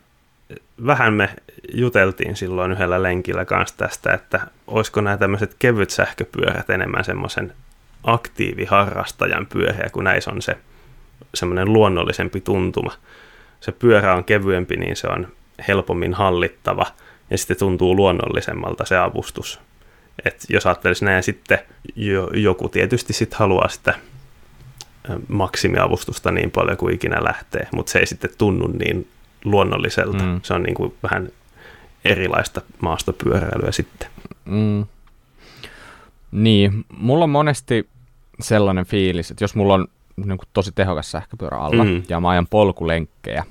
vähän 0.85 1.13
me 1.13 1.29
juteltiin 1.73 2.35
silloin 2.35 2.71
yhdellä 2.71 3.03
lenkillä 3.03 3.45
kanssa 3.45 3.77
tästä, 3.77 4.13
että 4.13 4.47
olisiko 4.67 5.01
nämä 5.01 5.17
tämmöiset 5.17 5.55
kevyt 5.59 5.89
sähköpyörät 5.89 6.69
enemmän 6.69 7.03
semmoisen 7.03 7.53
aktiiviharrastajan 8.05 9.45
pyöriä, 9.45 9.89
kun 9.91 10.03
näissä 10.03 10.31
on 10.31 10.41
se 10.41 10.57
semmoinen 11.33 11.73
luonnollisempi 11.73 12.41
tuntuma. 12.41 12.91
Se 13.59 13.71
pyörä 13.71 14.15
on 14.15 14.23
kevyempi, 14.23 14.75
niin 14.75 14.95
se 14.95 15.07
on 15.07 15.27
helpommin 15.67 16.13
hallittava 16.13 16.85
ja 17.29 17.37
sitten 17.37 17.57
tuntuu 17.57 17.95
luonnollisemmalta 17.95 18.85
se 18.85 18.97
avustus. 18.97 19.59
Et 20.25 20.45
jos 20.49 20.65
ajattelisi 20.65 21.05
näin, 21.05 21.23
sitten 21.23 21.59
jo, 21.95 22.29
joku 22.33 22.69
tietysti 22.69 23.13
sitten 23.13 23.39
haluaa 23.39 23.67
sitä 23.67 23.93
maksimiavustusta 25.27 26.31
niin 26.31 26.51
paljon 26.51 26.77
kuin 26.77 26.95
ikinä 26.95 27.23
lähtee, 27.23 27.67
mutta 27.73 27.91
se 27.91 27.99
ei 27.99 28.05
sitten 28.05 28.29
tunnu 28.37 28.67
niin 28.67 29.07
luonnolliselta. 29.45 30.23
Mm. 30.23 30.39
Se 30.43 30.53
on 30.53 30.63
niin 30.63 30.75
kuin 30.75 30.93
vähän 31.03 31.29
erilaista 32.05 32.61
maastopyöräilyä 32.81 33.71
sitten. 33.71 34.09
Mm. 34.45 34.85
Niin, 36.31 36.85
mulla 36.97 37.23
on 37.23 37.29
monesti 37.29 37.89
sellainen 38.39 38.85
fiilis, 38.85 39.31
että 39.31 39.43
jos 39.43 39.55
mulla 39.55 39.73
on 39.73 39.87
niin 40.17 40.37
kuin 40.37 40.49
tosi 40.53 40.71
tehokas 40.75 41.11
sähköpyörä 41.11 41.57
alla 41.57 41.83
mm. 41.83 42.03
ja 42.09 42.19
mä 42.19 42.29
ajan 42.29 42.47
polkulenkkejä, 42.47 43.43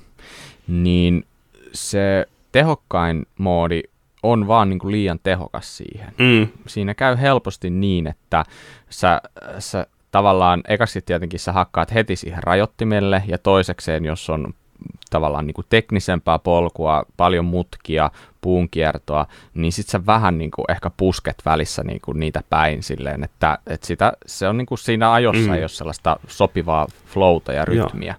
niin 0.67 1.25
se 1.73 2.27
tehokkain 2.51 3.25
moodi 3.37 3.81
on 4.23 4.47
vaan 4.47 4.69
niin 4.69 4.79
kuin 4.79 4.91
liian 4.91 5.19
tehokas 5.23 5.77
siihen. 5.77 6.13
Mm. 6.17 6.47
Siinä 6.67 6.93
käy 6.93 7.17
helposti 7.21 7.69
niin, 7.69 8.07
että 8.07 8.45
sä, 8.89 9.21
sä 9.59 9.87
tavallaan, 10.11 10.63
ekaksi 10.67 11.01
tietenkin 11.01 11.39
sä 11.39 11.51
hakkaat 11.51 11.93
heti 11.93 12.15
siihen 12.15 12.43
rajoittimelle, 12.43 13.23
ja 13.27 13.37
toisekseen, 13.37 14.05
jos 14.05 14.29
on 14.29 14.53
tavallaan 15.09 15.47
niin 15.47 15.53
kuin 15.53 15.67
teknisempää 15.69 16.39
polkua, 16.39 17.05
paljon 17.17 17.45
mutkia, 17.45 18.11
puunkiertoa, 18.41 19.25
niin 19.53 19.71
sit 19.71 19.87
sä 19.87 20.05
vähän 20.05 20.37
niin 20.37 20.51
kuin 20.51 20.65
ehkä 20.71 20.91
pusket 20.97 21.35
välissä 21.45 21.83
niin 21.83 22.01
kuin 22.01 22.19
niitä 22.19 22.43
päin 22.49 22.83
silleen, 22.83 23.23
että, 23.23 23.57
että 23.67 23.87
sitä, 23.87 24.13
se 24.25 24.47
on 24.47 24.57
niin 24.57 24.65
kuin 24.65 24.77
siinä 24.77 25.13
ajossa 25.13 25.47
mm. 25.47 25.53
ei 25.53 25.61
ole 25.61 25.67
sellaista 25.67 26.19
sopivaa 26.27 26.87
flowta 27.05 27.53
ja 27.53 27.65
rytmiä. 27.65 28.15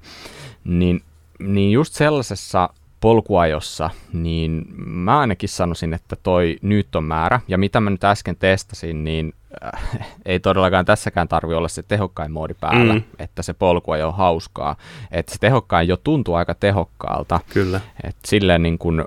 Niin, 0.64 1.02
niin 1.38 1.72
just 1.72 1.94
sellaisessa 1.94 2.68
polkuajossa, 3.00 3.90
niin 4.12 4.64
mä 4.87 5.18
ainakin 5.18 5.48
sanoisin, 5.48 5.94
että 5.94 6.16
toi 6.22 6.57
nyt 6.62 6.96
on 6.96 7.05
määrä, 7.05 7.40
ja 7.48 7.59
mitä 7.59 7.81
mä 7.81 7.90
nyt 7.90 8.05
äsken 8.05 8.37
testasin, 8.37 9.05
niin 9.05 9.35
ei 10.26 10.40
todellakaan 10.40 10.84
tässäkään 10.84 11.28
tarvi 11.28 11.54
olla 11.54 11.68
se 11.68 11.82
tehokkain 11.82 12.32
moodi 12.32 12.54
päällä, 12.60 12.94
mm. 12.94 13.02
että 13.18 13.42
se 13.42 13.52
polkuajo 13.52 14.08
on 14.08 14.14
hauskaa. 14.14 14.76
Että 15.10 15.32
se 15.32 15.38
tehokkain 15.38 15.88
jo 15.88 15.96
tuntuu 15.96 16.34
aika 16.34 16.54
tehokkaalta. 16.54 17.40
Kyllä. 17.52 17.80
Että 18.04 18.28
silleen 18.28 18.62
niin 18.62 18.78
kuin 18.78 19.04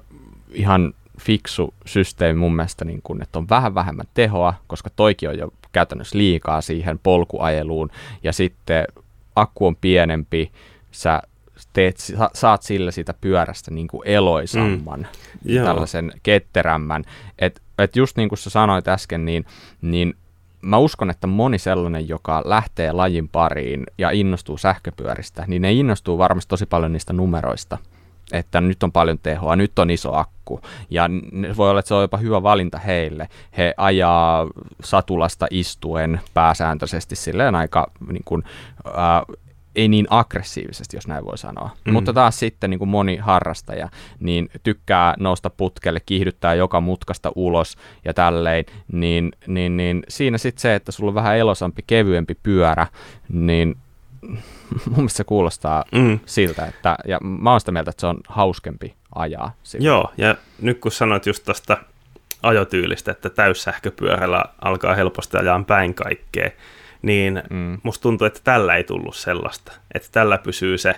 ihan 0.51 0.93
fiksu 1.19 1.73
systeemi 1.85 2.39
mun 2.39 2.55
mielestä, 2.55 2.85
niin 2.85 3.01
kuin, 3.03 3.21
että 3.21 3.39
on 3.39 3.49
vähän 3.49 3.75
vähemmän 3.75 4.05
tehoa, 4.13 4.53
koska 4.67 4.89
toikin 4.95 5.29
on 5.29 5.38
jo 5.38 5.53
käytännössä 5.71 6.17
liikaa 6.17 6.62
siihen 6.62 6.99
polkuajeluun, 6.99 7.89
ja 8.23 8.33
sitten 8.33 8.88
akku 9.35 9.67
on 9.67 9.75
pienempi, 9.75 10.51
sä 10.91 11.21
teet, 11.73 11.97
sa, 11.97 12.29
saat 12.33 12.63
sillä 12.63 12.91
siitä 12.91 13.13
pyörästä 13.21 13.71
niin 13.71 13.88
kuin 13.88 14.07
eloisamman, 14.07 15.07
mm. 15.45 15.63
tällaisen 15.63 16.12
ketterämmän. 16.23 17.03
Että 17.39 17.62
et 17.77 17.95
just 17.95 18.17
niin 18.17 18.29
kuin 18.29 18.39
sä 18.39 18.49
sanoit 18.49 18.88
äsken, 18.88 19.25
niin, 19.25 19.45
niin 19.81 20.13
mä 20.62 20.78
uskon, 20.78 21.10
että 21.10 21.28
moni 21.28 21.58
sellainen, 21.58 22.10
joka 22.10 22.41
lähtee 22.45 22.91
lajin 22.91 23.30
pariin 23.30 23.84
ja 23.98 24.12
innostuu 24.12 24.58
sähköpyöristä, 24.58 25.43
niin 25.48 25.62
ne 25.62 25.74
innostuu 25.74 26.17
varmasti 26.17 26.50
tosi 26.50 26.65
paljon 26.65 26.93
niistä 26.93 27.13
numeroista 27.13 27.78
että 28.32 28.62
nyt 28.62 28.84
on 28.84 28.91
paljon 28.91 29.19
tehoa, 29.19 29.56
nyt 29.56 29.80
on 29.80 29.89
iso 29.89 30.13
akku. 30.13 30.62
Ja 30.89 31.10
voi 31.58 31.69
olla, 31.69 31.80
että 31.80 31.88
se 31.88 31.93
on 31.93 32.02
jopa 32.02 32.17
hyvä 32.17 32.43
valinta 32.43 32.78
heille. 32.78 33.30
He 33.58 33.74
ajaa 33.78 34.48
satulasta 34.84 35.48
istuen 35.52 36.22
pääsääntöisesti 36.34 37.15
silleen 37.15 37.56
aika 37.56 37.91
niin 38.12 38.24
kuin, 38.26 38.43
äh, 38.88 39.38
ei 39.75 39.88
niin 39.88 40.08
aggressiivisesti, 40.10 40.97
jos 40.97 41.08
näin 41.08 41.25
voi 41.25 41.38
sanoa. 41.38 41.69
Mm. 41.86 41.93
Mutta 41.93 42.13
taas 42.13 42.39
sitten 42.39 42.69
niin 42.69 42.79
kuin 42.79 42.89
moni 42.89 43.17
harrastaja 43.17 43.89
niin 44.19 44.49
tykkää 44.63 45.13
nousta 45.19 45.49
putkelle, 45.49 45.99
kiihdyttää 45.99 46.53
joka 46.53 46.82
mutkasta 46.82 47.32
ulos 47.36 47.77
ja 48.05 48.13
tälleen, 48.13 48.65
niin, 48.91 49.32
niin, 49.47 49.77
niin 49.77 50.03
siinä 50.08 50.38
sitten 50.38 50.62
se, 50.62 50.75
että 50.75 50.91
sulla 50.91 51.10
on 51.10 51.15
vähän 51.15 51.38
elosampi, 51.38 51.84
kevyempi 51.88 52.36
pyörä, 52.43 52.88
niin 53.29 53.75
mun 54.86 54.95
mielestä 54.95 55.17
se 55.17 55.23
kuulostaa 55.23 55.84
mm. 55.91 56.19
siltä, 56.25 56.65
että, 56.65 56.97
ja 57.08 57.19
mä 57.21 57.51
oon 57.51 57.60
sitä 57.60 57.71
mieltä, 57.71 57.89
että 57.89 58.01
se 58.01 58.08
on 58.08 58.17
hauskempi 58.27 58.93
ajaa. 59.15 59.51
Siltä. 59.63 59.86
Joo, 59.86 60.12
ja 60.17 60.36
nyt 60.62 60.79
kun 60.79 60.91
sanoit 60.91 61.25
just 61.25 61.45
tuosta 61.45 61.77
ajotyylistä, 62.43 63.12
että 63.12 63.29
täyssähköpyörällä 63.29 64.43
alkaa 64.62 64.95
helposti 64.95 65.38
ajaa 65.38 65.63
päin 65.67 65.93
kaikkea, 65.93 66.49
niin 67.01 67.43
mm. 67.49 67.77
musta 67.83 68.01
tuntuu, 68.01 68.27
että 68.27 68.39
tällä 68.43 68.75
ei 68.75 68.83
tullut 68.83 69.15
sellaista. 69.15 69.71
Että 69.93 70.09
tällä 70.12 70.38
pysyy 70.38 70.77
se 70.77 70.95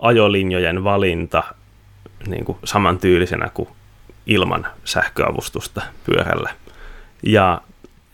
ajolinjojen 0.00 0.84
valinta 0.84 1.42
niin 2.26 2.44
kuin 2.44 2.58
samantyylisenä 2.64 3.50
kuin 3.54 3.68
ilman 4.26 4.66
sähköavustusta 4.84 5.82
pyörällä. 6.04 6.50
Ja 7.22 7.60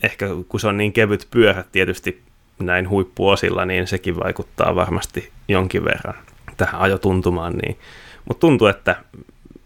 ehkä 0.03 0.27
kun 0.49 0.61
se 0.61 0.69
on 0.69 0.77
niin 0.77 0.93
kevyt 0.93 1.29
pyörä 1.31 1.65
tietysti 1.73 2.23
näin 2.59 2.89
huippuosilla, 2.89 3.65
niin 3.65 3.87
sekin 3.87 4.17
vaikuttaa 4.17 4.75
varmasti 4.75 5.33
jonkin 5.49 5.85
verran 5.85 6.15
tähän 6.57 6.81
ajotuntumaan. 6.81 7.53
Niin. 7.53 7.79
Mutta 8.25 8.41
tuntuu, 8.41 8.67
että 8.67 8.97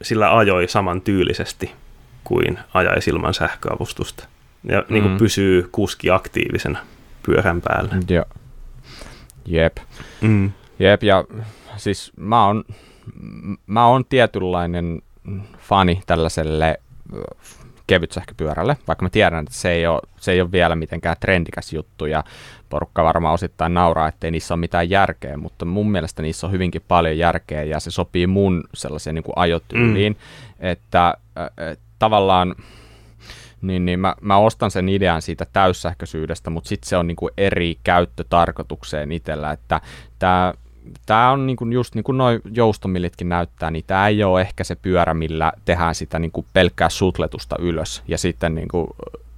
sillä 0.03 0.37
ajoi 0.37 0.69
samantyylisesti 0.69 1.73
kuin 2.25 2.59
ajaisi 2.75 3.11
ilman 3.11 3.35
sähköavustusta. 3.35 4.29
Ja 4.65 4.81
mm. 4.81 4.95
niin 4.95 5.03
kuin 5.03 5.17
pysyy 5.17 5.69
kuski 5.73 6.11
aktiivisena 6.11 6.79
pyörän 7.29 7.61
päällä. 7.61 7.95
Joo. 8.09 8.25
Jep. 9.47 9.77
Mm. 10.21 10.53
Jep, 10.79 11.03
ja 11.03 11.25
siis 11.77 12.13
mä 12.17 12.47
oon, 12.47 12.65
mä 13.67 13.87
oon 13.87 14.05
tietynlainen 14.05 15.03
fani 15.59 16.03
tällaiselle 16.07 16.81
kevyt 17.87 18.13
sähköpyörälle, 18.13 18.77
vaikka 18.89 19.05
mä 19.05 19.11
tiedän, 19.11 19.45
että 19.45 19.55
se 19.55 19.71
ei, 19.71 19.87
ole, 19.87 20.01
se 20.17 20.33
ei 20.33 20.41
ole 20.41 20.53
vielä 20.53 20.77
mitenkään 20.77 21.17
trendikäs 21.21 21.73
juttu 21.73 22.07
ja 22.07 22.25
porukka 22.69 23.05
varmaan 23.05 23.35
osittain 23.35 23.75
nauraa, 23.75 24.09
ettei 24.09 24.31
niissä 24.31 24.55
ole 24.55 24.61
mitään 24.61 24.91
järkeä, 24.91 25.37
mutta 25.37 25.65
mun 25.65 25.91
mielestä 25.91 26.23
niissä 26.23 26.47
on 26.47 26.53
hyvinkin 26.53 26.83
paljon 26.89 27.19
järkeä 27.19 27.63
ja 27.63 27.81
se 27.81 27.91
sopii 27.91 28.27
mun 28.27 28.65
sellaiseen 28.75 29.15
niin 29.15 29.25
ajotyyliin, 29.37 30.13
mm. 30.13 30.19
että 30.61 31.07
äh, 31.39 31.77
tavallaan 31.99 32.55
niin, 33.63 33.85
niin 33.85 34.01
mä, 34.01 34.15
mä 34.21 34.37
ostan 34.37 34.71
sen 34.71 34.89
idean 34.89 35.23
siitä 35.23 35.47
täyssähköisyydestä, 35.53 36.51
mutta 36.51 36.69
sitten 36.69 36.89
se 36.89 36.97
on 36.97 37.07
niin 37.07 37.17
kuin 37.17 37.33
eri 37.37 37.79
käyttötarkoitukseen 37.85 39.13
itsellä, 39.13 39.53
että 39.53 39.81
tämä 40.19 40.55
tämä 41.07 41.31
on 41.31 41.47
niin 41.47 41.57
kuin 41.57 41.73
just 41.73 41.95
niin 41.95 42.05
kuin 42.05 42.19
noin 42.19 42.41
joustomillitkin 42.53 43.29
näyttää, 43.29 43.71
niin 43.71 43.85
tämä 43.87 44.09
ei 44.09 44.25
ole 44.25 44.41
ehkä 44.41 44.65
se 44.65 44.75
pyörä, 44.75 45.15
millä 45.15 45.53
tehdään 45.65 45.95
sitä 45.95 46.19
niin 46.19 46.31
kuin 46.31 46.47
pelkkää 46.53 46.89
sutletusta 46.89 47.57
ylös 47.59 48.03
ja 48.09 48.19
sitten 48.19 48.55
niin 48.55 48.69
kuin 48.69 48.87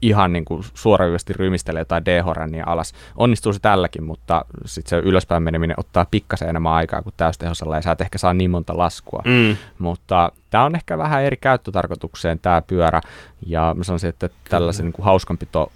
ihan 0.02 0.32
niin 0.32 0.44
kuin 0.44 0.62
suoravyösti 0.74 1.32
rymistelee 1.32 1.80
jotain 1.80 2.04
d 2.04 2.22
niin 2.50 2.68
alas. 2.68 2.92
Onnistuu 3.16 3.52
se 3.52 3.58
tälläkin, 3.58 4.04
mutta 4.04 4.44
sitten 4.64 4.90
se 4.90 5.08
ylöspäin 5.08 5.42
meneminen 5.42 5.80
ottaa 5.80 6.06
pikkasen 6.10 6.48
enemmän 6.48 6.72
aikaa 6.72 7.02
kuin 7.02 7.14
täystehosella 7.16 7.76
ja 7.76 7.82
sä 7.82 7.92
et 7.92 8.00
ehkä 8.00 8.18
saa 8.18 8.34
niin 8.34 8.50
monta 8.50 8.78
laskua. 8.78 9.22
Mm. 9.24 9.56
Mutta 9.78 10.32
tämä 10.50 10.64
on 10.64 10.74
ehkä 10.74 10.98
vähän 10.98 11.22
eri 11.22 11.36
käyttötarkoitukseen 11.36 12.38
tämä 12.38 12.62
pyörä 12.62 13.00
ja 13.46 13.74
mä 13.78 13.84
sanoisin, 13.84 14.08
että 14.08 14.28
tällaisen 14.48 14.84
niin 14.84 14.92
kuin 14.92 15.04
hauskanpito 15.04 15.72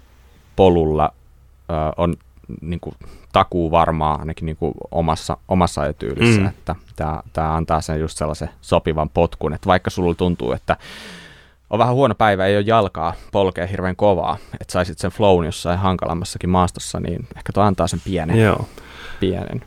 polulla 0.55 1.13
ö, 1.69 1.73
on 1.97 2.15
niin 2.61 2.79
kuin, 2.79 2.95
takuu 3.31 3.71
varmaa 3.71 4.19
ainakin 4.19 4.45
niin 4.45 4.57
kuin 4.57 4.73
omassa, 4.91 5.37
omassa 5.47 5.81
ajotyylissä, 5.81 6.41
mm. 6.41 6.47
että 6.47 6.75
tämä, 6.95 7.21
tämä 7.33 7.55
antaa 7.55 7.81
sen 7.81 7.99
just 7.99 8.17
sellaisen 8.17 8.49
sopivan 8.61 9.09
potkun, 9.09 9.53
että 9.53 9.67
vaikka 9.67 9.89
sulla 9.89 10.15
tuntuu, 10.15 10.51
että 10.51 10.77
on 11.69 11.79
vähän 11.79 11.95
huono 11.95 12.15
päivä, 12.15 12.45
ei 12.45 12.57
ole 12.57 12.63
jalkaa 12.67 13.13
polkea 13.31 13.67
hirveän 13.67 13.95
kovaa, 13.95 14.37
että 14.61 14.71
saisit 14.71 14.97
sen 14.97 15.11
flown 15.11 15.45
jossain 15.45 15.79
hankalammassakin 15.79 16.49
maastossa, 16.49 16.99
niin 16.99 17.27
ehkä 17.37 17.53
tuo 17.53 17.63
antaa 17.63 17.87
sen 17.87 18.01
pienen. 18.05 18.39
Joo. 18.39 18.67
pienen. 19.19 19.61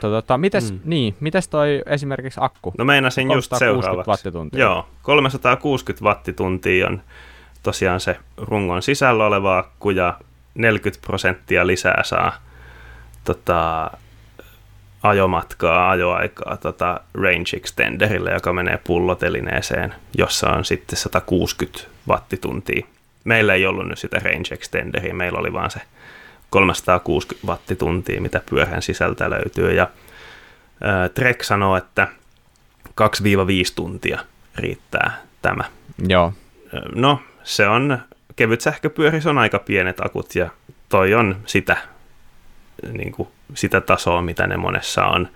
Tota, 0.00 0.38
mites, 0.38 0.72
mm. 0.72 0.80
niin, 0.84 1.16
mites 1.20 1.48
toi 1.48 1.82
esimerkiksi 1.86 2.40
akku? 2.42 2.72
No 2.78 2.84
meinasin 2.84 3.30
just 3.30 3.52
seuraavaksi. 3.58 4.10
wattituntia. 4.10 4.60
Joo, 4.60 4.86
360 5.02 6.04
wattituntia 6.04 6.86
on 6.86 7.02
tosiaan 7.62 8.00
se 8.00 8.16
rungon 8.36 8.82
sisällä 8.82 9.26
oleva 9.26 9.58
akku 9.58 9.90
ja 9.90 10.18
40 10.54 11.06
prosenttia 11.06 11.66
lisää 11.66 12.02
saa 12.04 12.32
tota, 13.24 13.90
ajomatkaa, 15.04 15.90
ajoaikaa 15.90 16.56
tota 16.56 17.00
range 17.14 17.56
extenderille, 17.56 18.32
joka 18.32 18.52
menee 18.52 18.78
pullotelineeseen, 18.84 19.94
jossa 20.18 20.50
on 20.50 20.64
sitten 20.64 20.96
160 20.96 21.80
wattituntia. 22.08 22.86
Meillä 23.24 23.54
ei 23.54 23.66
ollut 23.66 23.88
nyt 23.88 23.98
sitä 23.98 24.18
range 24.18 24.54
extenderia, 24.54 25.14
meillä 25.14 25.38
oli 25.38 25.52
vaan 25.52 25.70
se 25.70 25.80
360 26.50 27.46
wattituntia, 27.46 28.20
mitä 28.20 28.42
pyörän 28.50 28.82
sisältä 28.82 29.30
löytyy. 29.30 29.72
Ja 29.72 29.88
ää, 30.80 31.08
Trek 31.08 31.42
sanoo, 31.42 31.76
että 31.76 32.08
2-5 32.88 32.92
tuntia 33.74 34.18
riittää 34.56 35.22
tämä. 35.42 35.64
Joo. 36.08 36.32
No, 36.94 37.20
se 37.42 37.66
on, 37.66 37.98
kevyt 38.36 38.60
sähköpyörissä 38.60 39.30
on 39.30 39.38
aika 39.38 39.58
pienet 39.58 40.00
akut 40.00 40.34
ja 40.34 40.50
toi 40.88 41.14
on 41.14 41.36
sitä 41.46 41.76
niin 42.92 43.12
kuin 43.12 43.28
sitä 43.54 43.80
tasoa, 43.80 44.22
mitä 44.22 44.46
ne 44.46 44.56
monessa 44.56 45.04
on. 45.04 45.28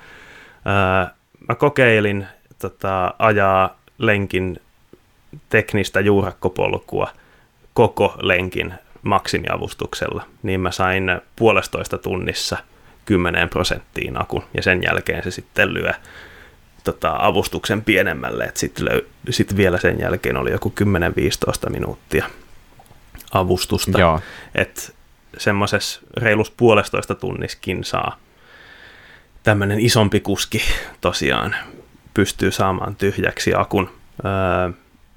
Mä 1.49 1.55
kokeilin 1.55 2.27
tota, 2.59 3.15
ajaa 3.19 3.79
lenkin 3.99 4.61
teknistä 5.49 6.01
juurakkopolkua 6.01 7.13
koko 7.75 8.17
lenkin 8.21 8.75
maksimiavustuksella, 9.03 10.25
niin 10.43 10.61
mä 10.61 10.71
sain 10.71 11.21
puolestoista 11.37 11.99
tunnissa 11.99 12.57
10 13.05 13.49
prosenttiin 13.49 14.23
akun, 14.23 14.43
ja 14.55 14.63
sen 14.63 14.83
jälkeen 14.83 15.23
se 15.23 15.31
sitten 15.31 15.75
lyö 15.75 15.93
tota, 16.85 17.17
avustuksen 17.19 17.85
pienemmälle, 17.85 18.45
että 18.45 18.61
sitten 18.61 18.87
löy- 18.89 19.07
sit 19.31 19.57
vielä 19.57 19.79
sen 19.79 20.01
jälkeen 20.01 20.37
oli 20.37 20.51
joku 20.51 20.73
10-15 21.67 21.71
minuuttia 21.71 22.27
avustusta. 23.33 24.01
Joo. 24.01 24.21
Et 24.55 24.95
semmoisessa 25.39 26.01
reilus 26.17 26.51
puolestoista 26.51 27.15
tunniskin 27.15 27.85
saa 27.85 28.17
tämmöinen 29.43 29.81
isompi 29.81 30.21
kuski 30.21 30.63
tosiaan 31.01 31.57
pystyy 32.15 32.51
saamaan 32.51 32.97
tyhjäksi 32.97 33.55
akun. 33.55 33.91
Öö, 34.25 34.73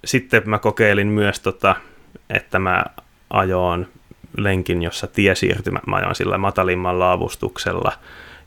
sitten 0.05 0.43
mä 0.45 0.59
kokeilin 0.59 1.07
myös, 1.07 1.39
tota, 1.39 1.75
että 2.29 2.59
mä 2.59 2.85
ajoin 3.29 3.87
lenkin, 4.37 4.83
jossa 4.83 5.07
tiesiirtymä, 5.07 5.79
mä 5.87 5.95
ajoin 5.95 6.15
sillä 6.15 6.37
matalimmalla 6.37 7.11
avustuksella 7.11 7.91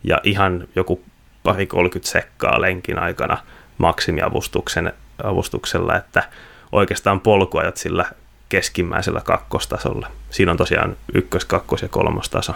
ja 0.05 0.21
ihan 0.23 0.69
joku 0.77 1.05
pari 1.43 1.67
30 1.67 2.13
sekkaa 2.13 2.61
lenkin 2.61 2.99
aikana 2.99 3.39
maksimiavustuksen 3.79 4.93
avustuksella, 5.25 5.97
että 5.97 6.23
oikeastaan 6.73 7.21
polkuajat 7.21 7.77
sillä 7.77 8.05
keskimmäisellä 8.49 9.21
kakkostasolla. 9.21 10.11
Siinä 10.31 10.51
on 10.51 10.57
tosiaan 10.57 10.97
ykkös-, 11.15 11.45
kakkos- 11.45 11.83
ja 11.83 11.89
kolmostaso 11.89 12.55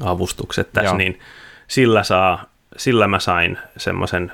avustukset 0.00 0.72
tässä, 0.72 0.88
Joo. 0.88 0.96
niin 0.96 1.20
sillä, 1.68 2.02
saa, 2.02 2.44
sillä 2.76 3.08
mä 3.08 3.18
sain 3.18 3.58
semmoisen 3.76 4.32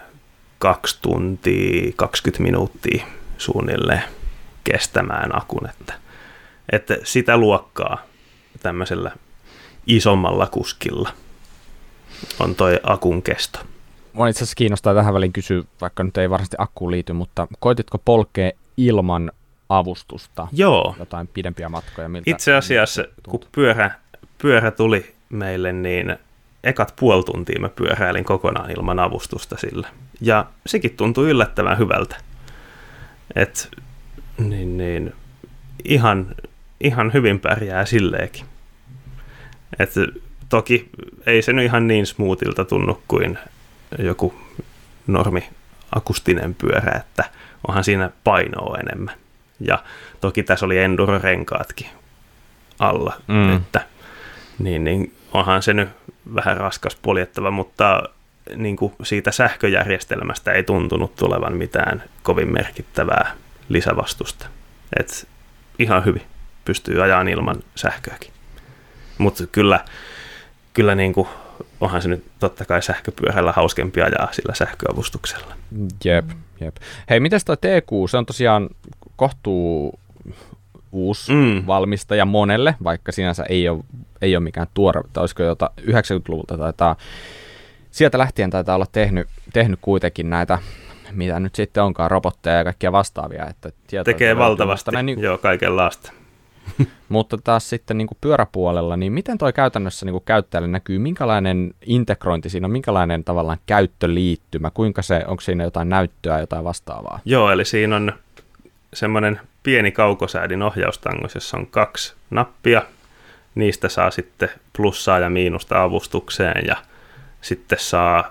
kaksi 0.59 0.99
tuntia, 1.03 1.93
20 1.97 2.43
minuuttia 2.43 3.07
suunnilleen 3.39 4.03
kestämään 4.65 5.37
akun, 5.37 5.69
että, 5.71 5.95
että 6.73 6.97
sitä 7.05 7.37
luokkaa 7.37 8.03
tämmöisellä 8.63 9.11
isommalla 9.87 10.47
kuskilla 10.47 11.11
on 12.41 12.55
toi 12.55 12.81
akun 12.83 13.23
kesto. 13.23 13.59
Mua 14.13 14.29
itse 14.29 14.39
asiassa 14.39 14.55
kiinnostaa 14.55 14.95
tähän 14.95 15.15
väliin 15.15 15.33
kysyä, 15.33 15.63
vaikka 15.81 16.05
nyt 16.05 16.17
ei 16.17 16.31
varsinaisesti 16.31 16.57
akkuun 16.59 16.91
liity, 16.91 17.13
mutta 17.13 17.49
koititko 17.61 17.99
polkea 17.99 18.51
ilman 18.77 19.33
avustusta? 19.69 20.49
Joo. 20.53 20.97
Jotain 20.99 21.27
pidempiä 21.29 21.69
matkoja? 21.69 22.09
Miltä, 22.09 22.31
Itse 22.31 22.55
asiassa, 22.55 23.05
kun 23.29 23.41
pyörä, 23.53 23.91
pyörä 24.39 24.71
tuli 24.71 25.15
meille, 25.29 25.73
niin 25.73 26.17
ekat 26.65 26.95
puoli 27.01 27.25
tuntia 27.25 27.61
mä 27.61 27.69
pyöräilin 27.69 28.25
kokonaan 28.25 28.71
ilman 28.71 28.99
avustusta 28.99 29.57
sillä. 29.57 29.89
Ja 30.21 30.47
sekin 30.67 30.97
tuntui 30.97 31.31
yllättävän 31.31 31.79
hyvältä. 31.79 32.17
Et, 33.35 33.71
niin, 34.39 34.77
niin, 34.77 35.15
ihan, 35.85 36.35
ihan 36.81 37.13
hyvin 37.13 37.41
pärjää 37.41 37.87
silleenkin. 37.87 38.45
Et, 39.79 39.93
toki 40.49 40.91
ei 41.27 41.43
se 41.43 41.53
nyt 41.53 41.65
ihan 41.65 41.87
niin 41.87 42.07
smoothilta 42.07 42.65
tunnu 42.65 43.03
kuin 43.09 43.39
joku 43.99 44.35
normi 45.07 45.49
akustinen 45.95 46.55
pyörä, 46.55 46.93
että 46.97 47.25
onhan 47.69 47.85
siinä 47.85 48.11
painoa 48.25 48.79
enemmän. 48.79 49.15
Ja 49.61 49.83
toki 50.21 50.43
tässä 50.43 50.67
oli 50.67 50.79
enduro-renkaatkin 50.79 51.89
alla, 52.79 53.15
mm. 53.27 53.57
että 53.57 53.87
niin, 54.59 54.85
niin 54.85 55.15
onhan 55.33 55.63
se 55.63 55.75
nyt 55.75 55.89
vähän 56.35 56.57
raskas 56.57 56.97
poljettava, 57.03 57.51
mutta 57.51 58.03
niin 58.57 58.77
kuin 58.77 58.93
siitä 59.03 59.33
sähköjärjestelmästä 59.33 60.53
ei 60.53 60.63
tuntunut 60.63 61.17
tulevan 61.17 61.57
mitään 61.57 62.03
kovin 62.23 62.53
merkittävää 62.53 63.33
lisävastusta. 63.69 64.47
Et 65.01 65.29
ihan 65.79 66.05
hyvin 66.05 66.23
pystyy 66.65 67.03
ajamaan 67.03 67.29
ilman 67.29 67.57
sähköäkin. 67.75 68.31
Mutta 69.19 69.47
kyllä, 69.47 69.85
kyllä 70.75 70.95
niin 70.95 71.13
kuin, 71.13 71.29
onhan 71.81 72.03
se 72.03 72.09
nyt 72.09 72.25
totta 72.39 72.65
kai 72.65 72.83
sähköpyörällä 72.83 73.53
hauskempi 73.53 74.03
ajaa 74.03 74.29
sillä 74.33 74.55
sähköavustuksella. 74.55 75.55
Jep, 76.05 76.31
jep. 76.61 76.77
Hei, 77.11 77.21
miten 77.21 77.41
toi 77.47 77.57
TQ, 77.57 78.11
se 78.11 78.17
on 78.17 78.27
tosiaan 78.27 78.69
kohtuu 79.17 79.99
uusi 80.93 81.33
mm. 81.33 81.67
valmistaja 81.67 82.25
monelle, 82.25 82.75
vaikka 82.85 83.13
sinänsä 83.13 83.45
ei 83.49 83.69
ole, 83.69 83.85
ei 84.23 84.37
ole 84.37 84.45
mikään 84.45 84.67
tuore, 84.75 85.01
tai 85.13 85.23
olisiko 85.23 85.43
jota 85.43 85.71
90-luvulta 85.81 86.59
taitaa, 86.59 86.97
sieltä 87.91 88.19
lähtien 88.19 88.51
taitaa 88.51 88.75
olla 88.75 88.87
tehnyt, 88.93 89.29
tehnyt 89.53 89.79
kuitenkin 89.83 90.31
näitä 90.31 90.59
mitä 91.13 91.41
nyt 91.41 91.55
sitten 91.55 91.83
onkaan, 91.83 92.11
robotteja 92.11 92.57
ja 92.57 92.65
kaikkia 92.65 92.93
vastaavia. 92.93 93.47
Että 93.47 93.71
Tekee 94.05 94.37
valtavasti, 94.37 94.91
näin, 94.91 95.07
niin, 95.07 95.23
joo, 95.23 95.39
kaikenlaista. 95.39 96.13
mutta 97.09 97.39
taas 97.45 97.71
sitten 97.71 97.99
niin 97.99 98.09
kuin 98.09 98.19
pyöräpuolella, 98.21 98.97
niin 98.97 99.13
miten 99.13 99.39
toi 99.39 99.53
käytännössä 99.53 100.07
niin 100.07 100.13
kuin 100.13 100.25
käyttäjälle 100.25 100.69
näkyy, 100.69 100.99
minkälainen 100.99 101.75
integrointi 101.87 102.49
siinä 102.51 102.67
on, 102.67 102.71
minkälainen 102.71 103.25
tavallaan 103.25 103.59
käyttöliittymä, 103.67 104.71
kuinka 104.71 105.03
se, 105.03 105.25
onko 105.27 105.41
siinä 105.41 105.65
jotain 105.65 105.89
näyttöä, 105.89 106.41
jotain 106.41 106.65
vastaavaa? 106.65 107.21
Joo, 107.25 107.51
eli 107.51 107.65
siinä 107.65 107.97
on 107.97 108.13
semmoinen 108.95 109.41
pieni 109.63 109.93
kaukosäädin 109.93 110.63
ohjaustangos, 110.63 111.35
jossa 111.35 111.57
on 111.57 111.67
kaksi 111.67 112.15
nappia. 112.31 112.83
Niistä 113.55 113.89
saa 113.89 114.11
sitten 114.11 114.49
plussaa 114.77 115.19
ja 115.19 115.31
miinusta 115.31 115.83
avustukseen 115.83 116.67
ja 116.67 116.77
sitten 117.41 117.79
saa 117.79 118.31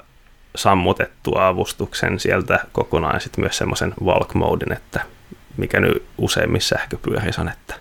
sammutettua 0.55 1.47
avustuksen 1.47 2.19
sieltä 2.19 2.59
kokonaan 2.71 3.21
sitten 3.21 3.43
myös 3.43 3.57
semmoisen 3.57 3.93
walk 4.03 4.33
modin, 4.33 4.73
että 4.73 5.01
mikä 5.57 5.79
nyt 5.79 6.05
useimmissa 6.17 6.75
sähköpyörissä 6.77 7.41
on, 7.41 7.49
että 7.49 7.75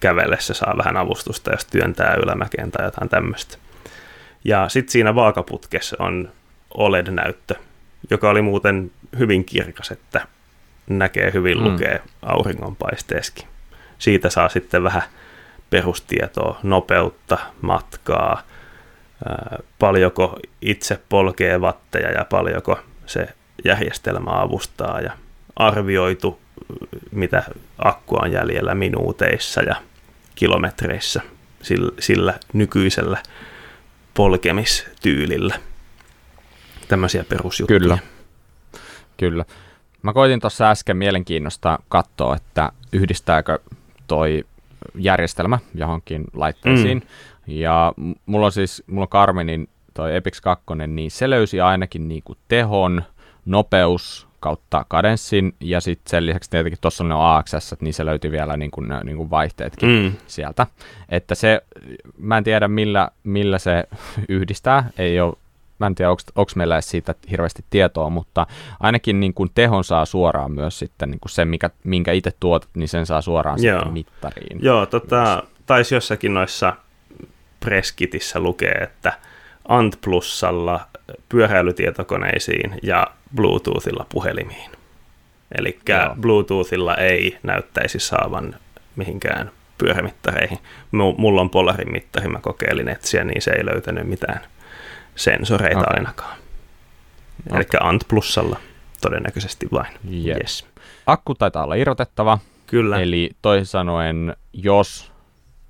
kävellessä 0.00 0.54
saa 0.54 0.76
vähän 0.76 0.96
avustusta, 0.96 1.50
jos 1.50 1.64
työntää 1.64 2.14
ylämäkeen 2.22 2.70
tai 2.70 2.86
jotain 2.86 3.08
tämmöistä. 3.08 3.58
Ja 4.44 4.68
sitten 4.68 4.92
siinä 4.92 5.14
vaakaputkessa 5.14 5.96
on 5.98 6.32
OLED-näyttö, 6.74 7.54
joka 8.10 8.30
oli 8.30 8.42
muuten 8.42 8.90
hyvin 9.18 9.44
kirkas, 9.44 9.90
että 9.90 10.26
näkee 10.88 11.32
hyvin, 11.32 11.58
mm. 11.58 11.64
lukee 11.64 12.02
auringonpaisteeskin. 12.22 13.48
Siitä 13.98 14.30
saa 14.30 14.48
sitten 14.48 14.82
vähän 14.82 15.02
perustietoa, 15.70 16.60
nopeutta, 16.62 17.38
matkaa, 17.60 18.42
paljonko 19.78 20.38
itse 20.62 21.00
polkee 21.08 21.60
vatteja 21.60 22.10
ja 22.10 22.24
paljonko 22.24 22.78
se 23.06 23.28
järjestelmä 23.64 24.30
avustaa 24.40 25.00
ja 25.00 25.12
arvioitu, 25.56 26.40
mitä 27.10 27.42
akkua 27.78 28.20
on 28.22 28.32
jäljellä 28.32 28.74
minuuteissa 28.74 29.62
ja 29.62 29.76
kilometreissä 30.34 31.20
sillä, 31.62 31.92
sillä 31.98 32.34
nykyisellä 32.52 33.22
polkemistyylillä. 34.14 35.58
Tämmöisiä 36.88 37.24
perusjuttuja. 37.24 37.80
Kyllä. 37.80 37.98
Kyllä. 39.16 39.44
Mä 40.02 40.12
koitin 40.12 40.40
tuossa 40.40 40.70
äsken 40.70 40.96
mielenkiinnosta 40.96 41.78
katsoa, 41.88 42.36
että 42.36 42.72
yhdistääkö 42.92 43.58
toi 44.06 44.44
järjestelmä 44.94 45.58
johonkin 45.74 46.24
laitteisiin. 46.34 46.98
Mm. 46.98 47.54
Ja 47.54 47.92
mulla 48.26 48.46
on 48.46 48.52
siis, 48.52 48.82
mulla 48.86 49.04
on 49.04 49.08
Carmenin 49.08 49.68
toi 49.94 50.16
Epix 50.16 50.40
2, 50.40 50.64
niin 50.86 51.10
se 51.10 51.30
löysi 51.30 51.60
ainakin 51.60 52.08
niin 52.08 52.22
kuin 52.22 52.38
tehon, 52.48 53.02
nopeus 53.46 54.28
kautta 54.40 54.84
kadenssin, 54.88 55.54
ja 55.60 55.80
sitten 55.80 56.10
sen 56.10 56.26
lisäksi 56.26 56.50
tietenkin 56.50 56.78
tuossa 56.80 57.04
on 57.04 57.08
ne 57.08 57.14
AXS, 57.18 57.74
niin 57.80 57.94
se 57.94 58.06
löytyi 58.06 58.30
vielä 58.30 58.56
niin 58.56 58.70
kuin, 58.70 58.88
niin 59.04 59.16
kuin 59.16 59.30
vaihteetkin 59.30 59.88
mm. 59.88 60.12
sieltä. 60.26 60.66
Että 61.08 61.34
se, 61.34 61.62
mä 62.18 62.38
en 62.38 62.44
tiedä 62.44 62.68
millä, 62.68 63.10
millä 63.24 63.58
se 63.58 63.84
yhdistää, 64.28 64.90
ei 64.98 65.20
ole 65.20 65.36
mä 65.78 65.86
en 65.86 65.94
tiedä, 65.94 66.10
onko 66.10 66.52
meillä 66.54 66.74
edes 66.74 66.90
siitä 66.90 67.14
hirveästi 67.30 67.64
tietoa, 67.70 68.10
mutta 68.10 68.46
ainakin 68.80 69.20
niin 69.20 69.34
kuin 69.34 69.50
tehon 69.54 69.84
saa 69.84 70.04
suoraan 70.04 70.52
myös 70.52 70.78
sitten 70.78 71.10
niin 71.10 71.20
kuin 71.20 71.30
se, 71.30 71.44
mikä, 71.44 71.70
minkä 71.84 72.12
itse 72.12 72.32
tuot, 72.40 72.68
niin 72.74 72.88
sen 72.88 73.06
saa 73.06 73.20
suoraan 73.20 73.62
Joo. 73.62 73.78
sitten 73.78 73.92
mittariin. 73.92 74.58
Joo, 74.62 74.86
tota, 74.86 75.42
taisi 75.66 75.94
jossakin 75.94 76.34
noissa 76.34 76.72
preskitissä 77.60 78.40
lukee, 78.40 78.72
että 78.72 79.12
Ant 79.68 79.98
Plusalla 80.04 80.80
pyöräilytietokoneisiin 81.28 82.78
ja 82.82 83.06
Bluetoothilla 83.34 84.06
puhelimiin. 84.08 84.70
Eli 85.58 85.78
Bluetoothilla 86.20 86.94
ei 86.94 87.38
näyttäisi 87.42 87.98
saavan 87.98 88.54
mihinkään 88.96 89.50
pyörämittareihin. 89.78 90.58
Mulla 90.92 91.40
on 91.40 91.50
Polarin 91.50 91.92
mittari, 91.92 92.28
mä 92.28 92.38
kokeilin 92.40 92.88
etsiä, 92.88 93.24
niin 93.24 93.42
se 93.42 93.50
ei 93.50 93.66
löytänyt 93.66 94.08
mitään 94.08 94.40
sensoreita 95.18 95.80
okay. 95.80 95.94
ainakaan. 95.96 96.38
Okay. 97.46 97.58
Eli 97.58 97.66
Ant 97.80 98.02
Plusalla 98.08 98.58
todennäköisesti 99.00 99.68
vain. 99.72 99.92
Yep. 100.26 100.36
Yes. 100.36 100.66
Akku 101.06 101.34
taitaa 101.34 101.64
olla 101.64 101.74
irrotettava. 101.74 102.38
Kyllä. 102.66 103.00
Eli 103.00 103.30
toisin 103.42 103.66
sanoen, 103.66 104.36
jos 104.52 105.12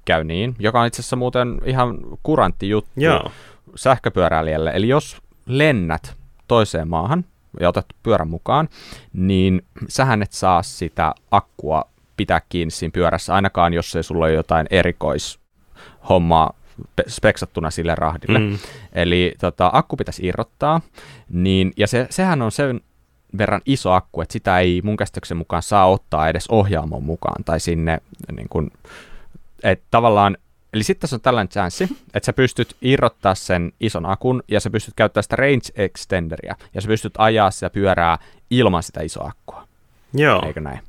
käy 0.05 0.25
niin, 0.25 0.57
joka 0.59 0.81
on 0.81 0.87
itse 0.87 1.01
asiassa 1.01 1.17
muuten 1.17 1.61
ihan 1.65 1.99
kurantti 2.23 2.69
juttu 2.69 2.91
Joo. 2.97 3.31
sähköpyöräilijälle. 3.75 4.71
Eli 4.75 4.89
jos 4.89 5.17
lennät 5.47 6.15
toiseen 6.49 6.89
maahan 6.89 7.25
ja 7.61 7.69
otat 7.69 7.87
pyörän 8.03 8.29
mukaan, 8.29 8.69
niin 9.13 9.63
sähän 9.89 10.23
et 10.23 10.33
saa 10.33 10.63
sitä 10.63 11.15
akkua 11.31 11.85
pitää 12.17 12.41
kiinni 12.49 12.71
siinä 12.71 12.93
pyörässä, 12.93 13.35
ainakaan 13.35 13.73
jos 13.73 13.97
ei 13.97 14.03
sulla 14.03 14.25
ole 14.25 14.33
jotain 14.33 14.67
erikoishommaa 14.71 16.53
speksattuna 17.09 17.71
sille 17.71 17.95
rahdille. 17.95 18.39
Mm. 18.39 18.59
Eli 18.93 19.35
tota, 19.41 19.71
akku 19.73 19.97
pitäisi 19.97 20.27
irrottaa, 20.27 20.81
niin, 21.31 21.73
ja 21.77 21.87
se, 21.87 22.07
sehän 22.11 22.43
on 22.43 22.53
sen 22.53 22.81
verran 23.39 23.61
iso 23.67 23.93
akku, 23.93 24.21
että 24.21 24.33
sitä 24.33 24.59
ei 24.59 24.81
mun 24.85 24.97
käsityksen 24.97 25.37
mukaan 25.37 25.63
saa 25.63 25.91
ottaa 25.91 26.29
edes 26.29 26.47
ohjaamon 26.49 27.03
mukaan 27.03 27.45
tai 27.45 27.61
sinne 27.61 27.99
niin 28.33 28.49
kun, 28.49 28.71
että 29.63 29.87
tavallaan 29.91 30.37
Eli 30.73 30.83
sitten 30.83 31.01
tässä 31.01 31.17
on 31.17 31.21
tällainen 31.21 31.49
chanssi, 31.49 31.89
että 32.15 32.27
sä 32.27 32.33
pystyt 32.33 32.77
irrottaa 32.83 33.35
sen 33.35 33.73
ison 33.81 34.07
akun 34.07 34.43
ja 34.49 34.61
sä 34.61 34.71
pystyt 34.71 34.95
käyttämään 34.97 35.23
sitä 35.23 35.37
range 35.37 35.69
extenderia 35.77 36.55
ja 36.75 36.81
sä 36.81 36.89
pystyt 36.89 37.15
ajaa 37.19 37.51
sitä 37.51 37.71
pyörää 37.71 38.19
ilman 38.51 38.83
sitä 38.83 39.01
isoa 39.01 39.29
akkua. 39.29 39.69
Joo. 40.15 40.43
Eikö 40.47 40.61
näin? 40.61 40.81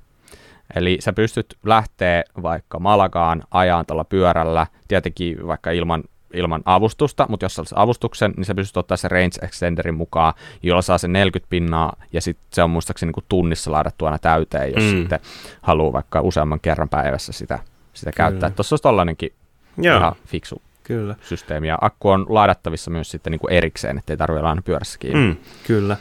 Eli 0.75 0.97
sä 0.99 1.13
pystyt 1.13 1.58
lähteä 1.63 2.23
vaikka 2.41 2.79
Malagaan 2.79 3.43
ajaan 3.51 3.86
tuolla 3.86 4.03
pyörällä, 4.03 4.67
tietenkin 4.88 5.47
vaikka 5.47 5.71
ilman, 5.71 6.03
ilman 6.34 6.62
avustusta, 6.65 7.25
mutta 7.29 7.45
jos 7.45 7.60
olisi 7.60 7.75
avustuksen, 7.77 8.34
niin 8.38 8.45
sä 8.45 8.55
pystyt 8.55 8.77
ottaa 8.77 8.97
sen 8.97 9.12
range 9.12 9.39
extenderin 9.41 9.95
mukaan, 9.95 10.34
jolla 10.63 10.82
saa 10.82 10.97
sen 10.97 11.13
40 11.13 11.49
pinnaa, 11.49 11.95
ja 12.13 12.21
sitten 12.21 12.45
se 12.51 12.63
on 12.63 12.69
muistaakseni 12.69 13.12
niin 13.15 13.25
tunnissa 13.29 13.71
laadettu 13.71 14.05
aina 14.05 14.19
täyteen, 14.19 14.73
jos 14.75 14.84
mm. 14.84 14.89
sitten 14.89 15.19
haluaa 15.62 15.93
vaikka 15.93 16.21
useamman 16.21 16.60
kerran 16.60 16.89
päivässä 16.89 17.32
sitä, 17.32 17.60
sitä 17.93 18.12
käyttää. 18.12 18.49
Tuossa 18.49 18.73
olisi 18.73 18.84
tollainenkin 18.84 19.34
Joo. 19.77 19.97
ihan 19.97 20.15
fiksu 20.27 20.62
Kyllä. 20.84 21.15
systeemi. 21.21 21.67
Ja 21.67 21.77
akku 21.82 22.10
on 22.10 22.25
ladattavissa 22.29 22.91
myös 22.91 23.12
sitten 23.12 23.32
niin 23.32 23.39
kuin 23.39 23.53
erikseen, 23.53 23.97
ettei 23.97 24.17
tarvitse 24.17 24.39
olla 24.39 24.49
aina 24.49 24.62
pyörässä 24.62 24.99
kiinni. 24.99 25.27
Mm, 25.27 25.36
kyllä. 25.67 25.97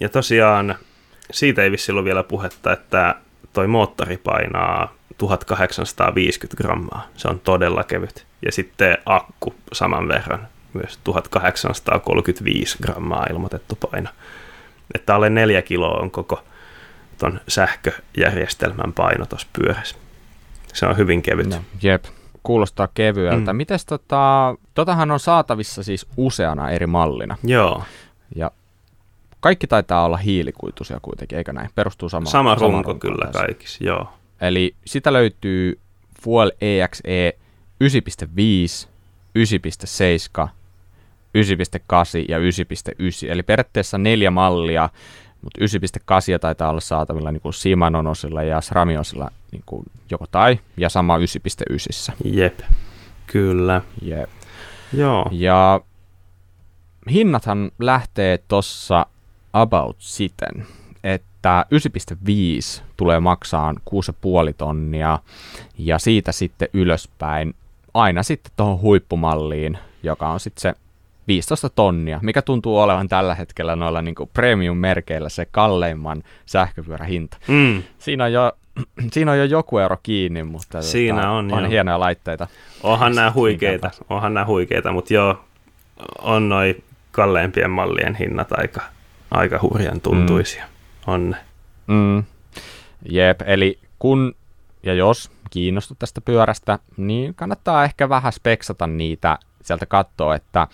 Ja 0.00 0.08
tosiaan 0.08 0.74
siitä 1.30 1.62
ei 1.62 1.70
vissi 1.70 1.92
ollut 1.92 2.04
vielä 2.04 2.22
puhetta, 2.22 2.72
että 2.72 3.14
toi 3.56 3.66
moottori 3.66 4.16
painaa 4.16 4.92
1850 5.18 6.56
grammaa. 6.56 7.06
Se 7.16 7.28
on 7.28 7.40
todella 7.40 7.84
kevyt. 7.84 8.26
Ja 8.42 8.52
sitten 8.52 8.98
akku 9.06 9.54
saman 9.72 10.08
verran, 10.08 10.48
myös 10.72 10.98
1835 11.04 12.78
grammaa 12.82 13.26
ilmoitettu 13.30 13.76
paino. 13.76 14.08
Että 14.94 15.14
alle 15.14 15.30
neljä 15.30 15.62
kiloa 15.62 16.00
on 16.00 16.10
koko 16.10 16.42
ton 17.18 17.40
sähköjärjestelmän 17.48 18.92
paino 18.92 19.26
tuossa 19.26 19.48
pyörässä. 19.52 19.96
Se 20.74 20.86
on 20.86 20.96
hyvin 20.96 21.22
kevyt. 21.22 21.46
No, 21.46 21.56
jep, 21.82 22.04
kuulostaa 22.42 22.88
kevyeltä. 22.94 23.52
Mm. 23.52 23.56
Mites 23.56 23.84
tota, 23.84 24.54
totahan 24.74 25.10
on 25.10 25.20
saatavissa 25.20 25.82
siis 25.82 26.06
useana 26.16 26.70
eri 26.70 26.86
mallina. 26.86 27.36
Joo. 27.44 27.84
Ja 28.36 28.50
kaikki 29.46 29.66
taitaa 29.66 30.04
olla 30.04 30.16
hiilikuituisia 30.16 31.00
kuitenkin, 31.02 31.38
eikö 31.38 31.52
näin? 31.52 31.70
Perustuu 31.74 32.08
sama, 32.08 32.26
sama 32.26 32.54
runko 32.54 32.90
sama 32.90 32.98
kyllä 32.98 33.26
tässä. 33.26 33.46
kaikissa, 33.46 33.84
joo. 33.84 34.08
Eli 34.40 34.74
sitä 34.84 35.12
löytyy 35.12 35.78
Fuel 36.22 36.52
EXE 36.60 37.38
9.5, 37.84 38.88
9.7, 40.44 40.48
9.8 40.48 42.24
ja 42.28 42.38
9.9. 42.38 43.30
Eli 43.30 43.42
periaatteessa 43.42 43.98
neljä 43.98 44.30
mallia, 44.30 44.88
mutta 45.42 45.60
9.8 45.64 46.38
taitaa 46.40 46.70
olla 46.70 46.80
saatavilla 46.80 47.32
niin 47.32 47.40
kuin 47.40 47.52
Shimanonosilla 47.52 48.42
ja 48.42 48.60
Sramiosilla 48.60 49.30
niin 49.52 49.62
kuin 49.66 49.84
joko 50.10 50.26
tai, 50.30 50.58
ja 50.76 50.88
sama 50.88 51.18
9.9. 51.18 52.14
Jep, 52.24 52.60
kyllä. 53.26 53.82
Jep. 54.02 54.30
Joo. 54.92 55.28
Ja 55.30 55.80
hinnathan 57.10 57.70
lähtee 57.78 58.38
tuossa 58.48 59.06
about 59.60 59.96
siten, 59.98 60.66
että 61.04 61.66
9.5 62.78 62.82
tulee 62.96 63.20
maksaan 63.20 63.76
6,5 63.90 64.54
tonnia 64.58 65.18
ja 65.78 65.98
siitä 65.98 66.32
sitten 66.32 66.68
ylöspäin 66.72 67.54
aina 67.94 68.22
sitten 68.22 68.52
tuohon 68.56 68.80
huippumalliin, 68.80 69.78
joka 70.02 70.28
on 70.28 70.40
sitten 70.40 70.60
se 70.60 70.74
15 71.28 71.68
tonnia, 71.68 72.20
mikä 72.22 72.42
tuntuu 72.42 72.78
olevan 72.78 73.08
tällä 73.08 73.34
hetkellä 73.34 73.76
noilla 73.76 74.02
niin 74.02 74.14
premium-merkeillä 74.34 75.28
se 75.28 75.46
kalleimman 75.50 76.22
sähköpyörähinta. 76.46 77.36
Mm. 77.48 77.82
Siinä 77.98 78.24
on 78.24 78.32
jo 78.32 78.52
siinä 79.12 79.32
on 79.32 79.38
jo 79.38 79.44
joku 79.44 79.78
euro 79.78 79.96
kiinni, 80.02 80.42
mutta 80.42 80.82
Siinä 80.82 81.16
tota, 81.16 81.30
on, 81.30 81.52
on 81.52 81.62
joo. 81.62 81.70
hienoja 81.70 82.00
laitteita. 82.00 82.46
Onhan 82.82 83.14
nämä 83.14 83.32
huikeita, 83.32 83.90
onhan 84.10 84.34
nämä 84.34 84.46
huikeita, 84.46 84.92
mutta 84.92 85.14
joo, 85.14 85.40
on 86.18 86.48
noi 86.48 86.76
kalleimpien 87.12 87.70
mallien 87.70 88.14
hinnat 88.14 88.52
aika, 88.52 88.80
aika 89.30 89.58
hurjan 89.62 90.00
tuntuisia. 90.00 90.64
Mm. 90.64 91.12
On. 91.12 91.36
Mm. 91.86 92.24
Jep, 93.10 93.40
eli 93.46 93.78
kun 93.98 94.34
ja 94.82 94.94
jos 94.94 95.30
kiinnostut 95.50 95.98
tästä 95.98 96.20
pyörästä, 96.20 96.78
niin 96.96 97.34
kannattaa 97.34 97.84
ehkä 97.84 98.08
vähän 98.08 98.32
speksata 98.32 98.86
niitä 98.86 99.38
sieltä 99.62 99.86
katsoa, 99.86 100.34
että 100.34 100.68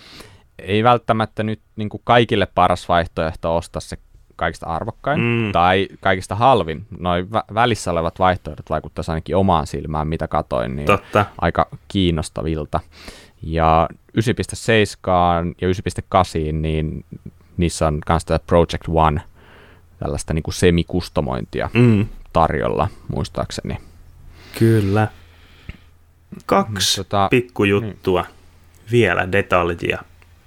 ei 0.59 0.85
välttämättä 0.85 1.43
nyt 1.43 1.61
niin 1.77 1.89
kuin 1.89 2.01
kaikille 2.05 2.47
paras 2.47 2.89
vaihtoehto 2.89 3.57
ostaa 3.57 3.81
se 3.81 3.99
kaikista 4.37 4.67
arvokkain 4.67 5.21
Mm. 5.21 5.53
tai 5.53 5.89
kaikista 6.01 6.35
halvin. 6.35 6.87
Noin 6.99 7.25
vä- 7.25 7.55
välissä 7.55 7.91
olevat 7.91 8.19
vaihtoehdot 8.19 8.71
vaikuttaisi 8.71 9.11
ainakin 9.11 9.37
omaan 9.37 9.67
silmään, 9.67 10.09
mitä 10.09 10.29
katoin, 10.29 10.77
niin 10.77 10.87
Totta. 10.87 11.27
aika 11.41 11.69
kiinnostavilta. 11.89 12.81
Ja 13.43 13.89
9.7 14.19 15.55
ja 15.61 15.69
9.8, 15.69 16.53
niin 16.53 17.05
niissä 17.63 17.87
on 17.87 18.01
myös 18.09 18.25
tätä 18.25 18.45
Project 18.47 18.89
One, 18.89 19.21
tällaista 19.99 20.35
niin 20.35 20.43
kuin 20.43 20.55
semikustomointia 20.55 21.71
Mm. 21.75 22.07
tarjolla, 22.33 22.89
muistaakseni. 23.09 23.79
Kyllä. 24.59 25.09
Kaksi 26.47 26.97
Tota, 26.97 27.29
pikkujuttua 27.31 28.25
vielä, 28.91 29.33
detaljia, 29.33 29.99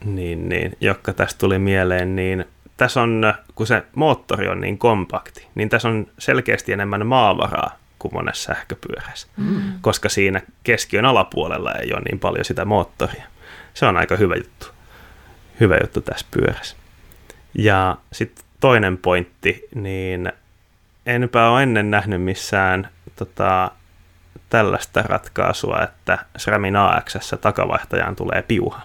niin, 0.05 0.49
niin, 0.49 0.77
jotka 0.81 1.13
tästä 1.13 1.39
tuli 1.39 1.59
mieleen, 1.59 2.15
niin 2.15 2.45
tässä 2.77 3.01
on, 3.01 3.33
kun 3.55 3.67
se 3.67 3.83
moottori 3.95 4.47
on 4.47 4.61
niin 4.61 4.77
kompakti, 4.77 5.47
niin 5.55 5.69
tässä 5.69 5.87
on 5.87 6.07
selkeästi 6.19 6.71
enemmän 6.73 7.07
maavaraa 7.07 7.77
kuin 7.99 8.13
monessa 8.13 8.53
sähköpyörässä, 8.53 9.27
mm. 9.37 9.61
koska 9.81 10.09
siinä 10.09 10.41
keskiön 10.63 11.05
alapuolella 11.05 11.71
ei 11.73 11.93
ole 11.93 12.01
niin 12.01 12.19
paljon 12.19 12.45
sitä 12.45 12.65
moottoria. 12.65 13.23
Se 13.73 13.85
on 13.85 13.97
aika 13.97 14.15
hyvä 14.15 14.35
juttu. 14.35 14.67
Hyvä 15.59 15.77
juttu 15.81 16.01
tässä 16.01 16.27
pyörässä. 16.31 16.75
Ja 17.55 17.97
sitten 18.11 18.45
toinen 18.59 18.97
pointti, 18.97 19.67
niin 19.75 20.33
enpä 21.05 21.49
ole 21.49 21.63
ennen 21.63 21.91
nähnyt 21.91 22.21
missään 22.21 22.89
tota, 23.15 23.71
tällaista 24.49 25.01
ratkaisua, 25.01 25.83
että 25.83 26.17
SRAMin 26.37 26.75
AX 26.75 27.15
takavaihtajaan 27.41 28.15
tulee 28.15 28.41
piuha. 28.41 28.81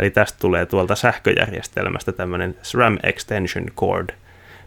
Eli 0.00 0.10
tästä 0.10 0.38
tulee 0.38 0.66
tuolta 0.66 0.94
sähköjärjestelmästä 0.94 2.12
tämmöinen 2.12 2.56
SRAM 2.62 2.98
Extension 3.02 3.66
Cord 3.74 4.10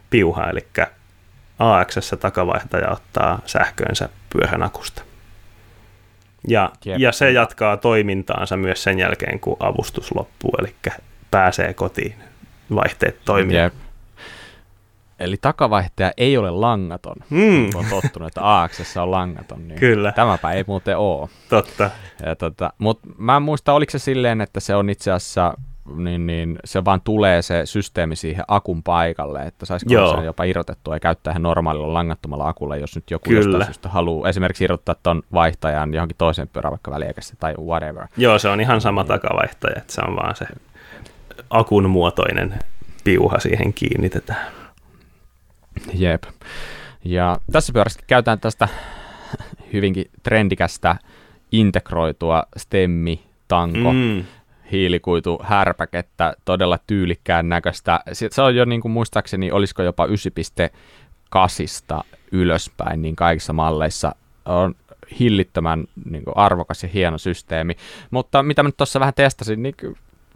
piuha, 0.10 0.50
eli 0.50 0.68
AX 1.60 2.12
takavaihtaja 2.20 2.92
ottaa 2.92 3.42
sähkönsä 3.46 4.10
pyörän 4.30 4.64
akusta. 4.64 5.04
Ja, 6.48 6.72
Jep. 6.86 7.00
ja 7.00 7.12
se 7.12 7.32
jatkaa 7.32 7.78
toimintaansa 7.78 8.58
myös 8.58 8.84
sen 8.84 9.00
jälkeen, 9.00 9.40
kun 9.40 9.58
avustus 9.60 10.16
loppuu, 10.16 10.52
eli 10.60 10.76
pääsee 11.32 11.74
kotiin 11.74 12.16
vaihteet 12.75 13.19
toimii. 13.25 13.56
Jep. 13.58 13.73
Eli 15.19 15.38
takavaihtaja 15.41 16.12
ei 16.17 16.38
ole 16.38 16.51
langaton. 16.51 17.15
Mm, 17.30 17.65
On 17.75 17.86
tottunut, 17.89 18.28
että 18.28 18.62
AX 18.62 18.97
on 18.97 19.12
langaton. 19.12 19.67
Niin 19.67 19.80
Kyllä. 19.80 20.12
Tämäpä 20.12 20.51
ei 20.51 20.63
muuten 20.67 20.97
ole. 20.97 21.30
totta. 21.49 21.89
Ja 22.25 22.36
tota, 22.36 22.73
Mutta 22.78 23.08
mä 23.17 23.36
en 23.36 23.41
muista, 23.43 23.73
oliko 23.73 23.91
se 23.91 23.99
silleen, 23.99 24.41
että 24.41 24.60
se 24.60 24.75
on 24.75 24.89
itse 24.89 25.12
asiassa, 25.12 25.54
niin, 25.95 26.28
niin 26.28 26.60
se 26.65 26.86
vaan 26.86 27.01
tulee 27.01 27.41
se 27.41 27.65
systeemi 27.65 28.15
siihen 28.15 28.45
akun 28.47 28.84
paikalle, 28.84 29.41
että 29.41 29.65
saisiko 29.65 29.93
Joo. 29.93 30.17
se 30.17 30.23
jopa 30.25 30.43
irrotettua 30.43 30.95
ja 30.95 30.99
käyttää 30.99 31.32
ihan 31.32 31.41
normaalilla 31.43 31.93
langattomalla 31.93 32.47
akulla, 32.47 32.75
jos 32.75 32.95
nyt 32.95 33.12
joku 33.12 33.30
Kyllä. 33.30 33.39
jostain 33.41 33.65
syystä 33.65 33.89
haluaa 33.89 34.30
esimerkiksi 34.30 34.63
irrottaa 34.63 34.95
ton 35.04 35.21
vaihtajan 35.34 35.93
johonkin 35.93 36.17
toiseen 36.17 36.47
pyörään 36.47 36.71
vaikka 36.71 36.91
väliaikaisesti 36.91 37.38
tai 37.39 37.54
whatever. 37.65 38.08
Joo, 38.17 38.39
se 38.39 38.49
on 38.49 38.62
ihan 38.62 38.82
sama 38.82 39.04
takavaihtaja, 39.04 39.75
että 39.78 39.93
se 39.93 40.01
on 40.08 40.15
vaan 40.15 40.36
se 40.36 40.45
akun 41.50 41.89
muotoinen 41.89 42.60
piuha 43.04 43.39
siihen 43.39 43.74
kiinnitetään. 43.74 44.52
Jep. 45.93 46.24
Ja 47.04 47.38
tässä 47.52 47.74
pyörässä 47.74 48.00
käytetään 48.08 48.39
tästä 48.39 48.67
hyvinkin 49.74 50.06
trendikästä 50.24 50.95
integroitua 51.52 52.43
stemmi, 52.58 53.24
tanko, 53.48 53.93
Mm, 53.93 54.24
hiilikuitu 54.71 55.39
härpäkettä, 55.43 56.36
todella 56.45 56.80
tyylikkään 56.88 57.50
näköistä. 57.50 58.00
Se 58.13 58.28
se 58.32 58.41
on 58.41 58.56
jo 58.56 58.65
niin 58.65 58.82
kuin 58.82 58.91
muistaakseni, 58.91 59.52
olisiko 59.52 59.84
jopa 59.84 60.06
9.8 60.06 62.04
ylöspäin, 62.32 63.02
niin 63.02 63.15
kaikissa 63.15 63.54
malleissa 63.54 64.15
on 64.45 64.76
hillittömän 65.19 65.86
niin 66.10 66.24
kuin 66.24 66.38
arvokas 66.38 66.84
ja 66.84 66.89
hieno 66.89 67.17
systeemi. 67.17 67.76
Mutta 68.12 68.43
mitä 68.43 68.63
mä 68.63 68.67
nyt 68.67 68.78
tuossa 68.78 69.00
vähän 69.00 69.13
testasin, 69.13 69.63
niin 69.63 69.76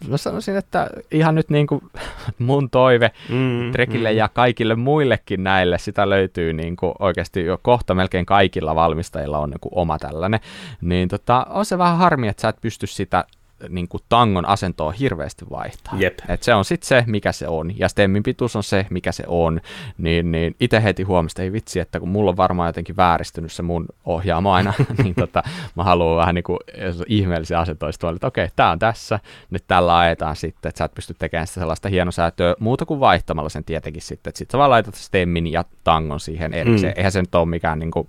mä 0.07 0.17
sanoisin, 0.17 0.57
että 0.57 0.89
ihan 1.12 1.35
nyt 1.35 1.49
niin 1.49 1.67
kuin 1.67 1.81
mun 2.39 2.69
toive 2.69 3.12
mm, 3.29 3.71
Trekille 3.71 4.12
ja 4.12 4.29
kaikille 4.29 4.75
muillekin 4.75 5.43
näille, 5.43 5.77
sitä 5.77 6.09
löytyy 6.09 6.53
niin 6.53 6.75
kuin 6.75 6.93
oikeasti 6.99 7.45
jo 7.45 7.59
kohta 7.62 7.95
melkein 7.95 8.25
kaikilla 8.25 8.75
valmistajilla 8.75 9.39
on 9.39 9.49
niin 9.49 9.59
kuin 9.59 9.73
oma 9.75 9.99
tällainen, 9.99 10.39
niin 10.81 11.09
tota, 11.09 11.45
on 11.49 11.65
se 11.65 11.77
vähän 11.77 11.97
harmi, 11.97 12.27
että 12.27 12.41
sä 12.41 12.49
et 12.49 12.62
pysty 12.62 12.88
sitä 12.88 13.25
niin 13.69 13.88
kuin 13.88 14.04
tangon 14.10 14.45
asentoa 14.45 14.91
hirveästi 14.91 15.45
vaihtaa. 15.50 15.93
Jep. 15.98 16.19
Et 16.28 16.43
se 16.43 16.54
on 16.54 16.65
sitten 16.65 16.88
se, 16.88 17.04
mikä 17.08 17.32
se 17.32 17.48
on, 17.48 17.80
ja 17.80 17.89
stemmin 17.89 18.24
pituus 18.24 18.56
on 18.56 18.63
se, 18.63 18.86
mikä 18.89 19.12
se 19.12 19.24
on, 19.28 19.62
niin, 19.98 20.32
niin 20.32 20.56
itse 20.60 20.84
heti 20.84 21.04
huomista, 21.04 21.41
ei 21.41 21.52
vitsi, 21.52 21.80
että 21.80 22.00
kun 22.00 22.10
mulla 22.10 22.32
on 22.32 22.38
varmaan 22.38 22.69
jotenkin 22.69 22.98
vääristynyt 22.98 23.52
se 23.52 23.63
mun 23.63 23.86
ohjaamo 24.06 24.52
aina, 24.52 24.74
niin 25.04 25.15
tota, 25.15 25.43
mä 25.76 25.84
haluan 25.84 26.17
vähän 26.17 26.36
niin 26.36 26.43
kuin 26.43 26.60
ihmeellisiä 27.08 27.60
olin, 28.04 28.15
että 28.15 28.28
okei, 28.28 28.48
tää 28.56 28.72
on 28.72 28.80
tässä, 28.80 29.19
nyt 29.50 29.63
tällä 29.67 29.98
ajetaan 29.98 30.36
sitten, 30.36 30.69
että 30.69 30.78
sä 30.78 30.86
et 30.86 30.93
pysty 30.93 31.13
tekemään 31.19 31.48
sitä 31.48 31.60
sellaista 31.60 31.89
hienosäätöä 31.89 32.56
muuta 32.60 32.86
kuin 32.86 33.00
vaihtamalla 33.00 33.50
sen 33.50 33.63
tietenkin 33.63 34.02
sitten, 34.02 34.30
että 34.32 34.38
sit 34.38 34.52
sä 34.52 34.58
vaan 34.58 34.69
laitat 34.69 34.95
stemmin 34.95 35.48
ja 35.48 35.63
tangon 35.84 36.19
siihen 36.19 36.54
erikseen, 36.54 36.93
Mm. 36.93 36.98
eihän 36.98 37.12
se 37.12 37.22
nyt 37.22 37.36
ole 37.36 37.45
mikään 37.45 37.80
niin 37.80 37.91
kuin 37.91 38.08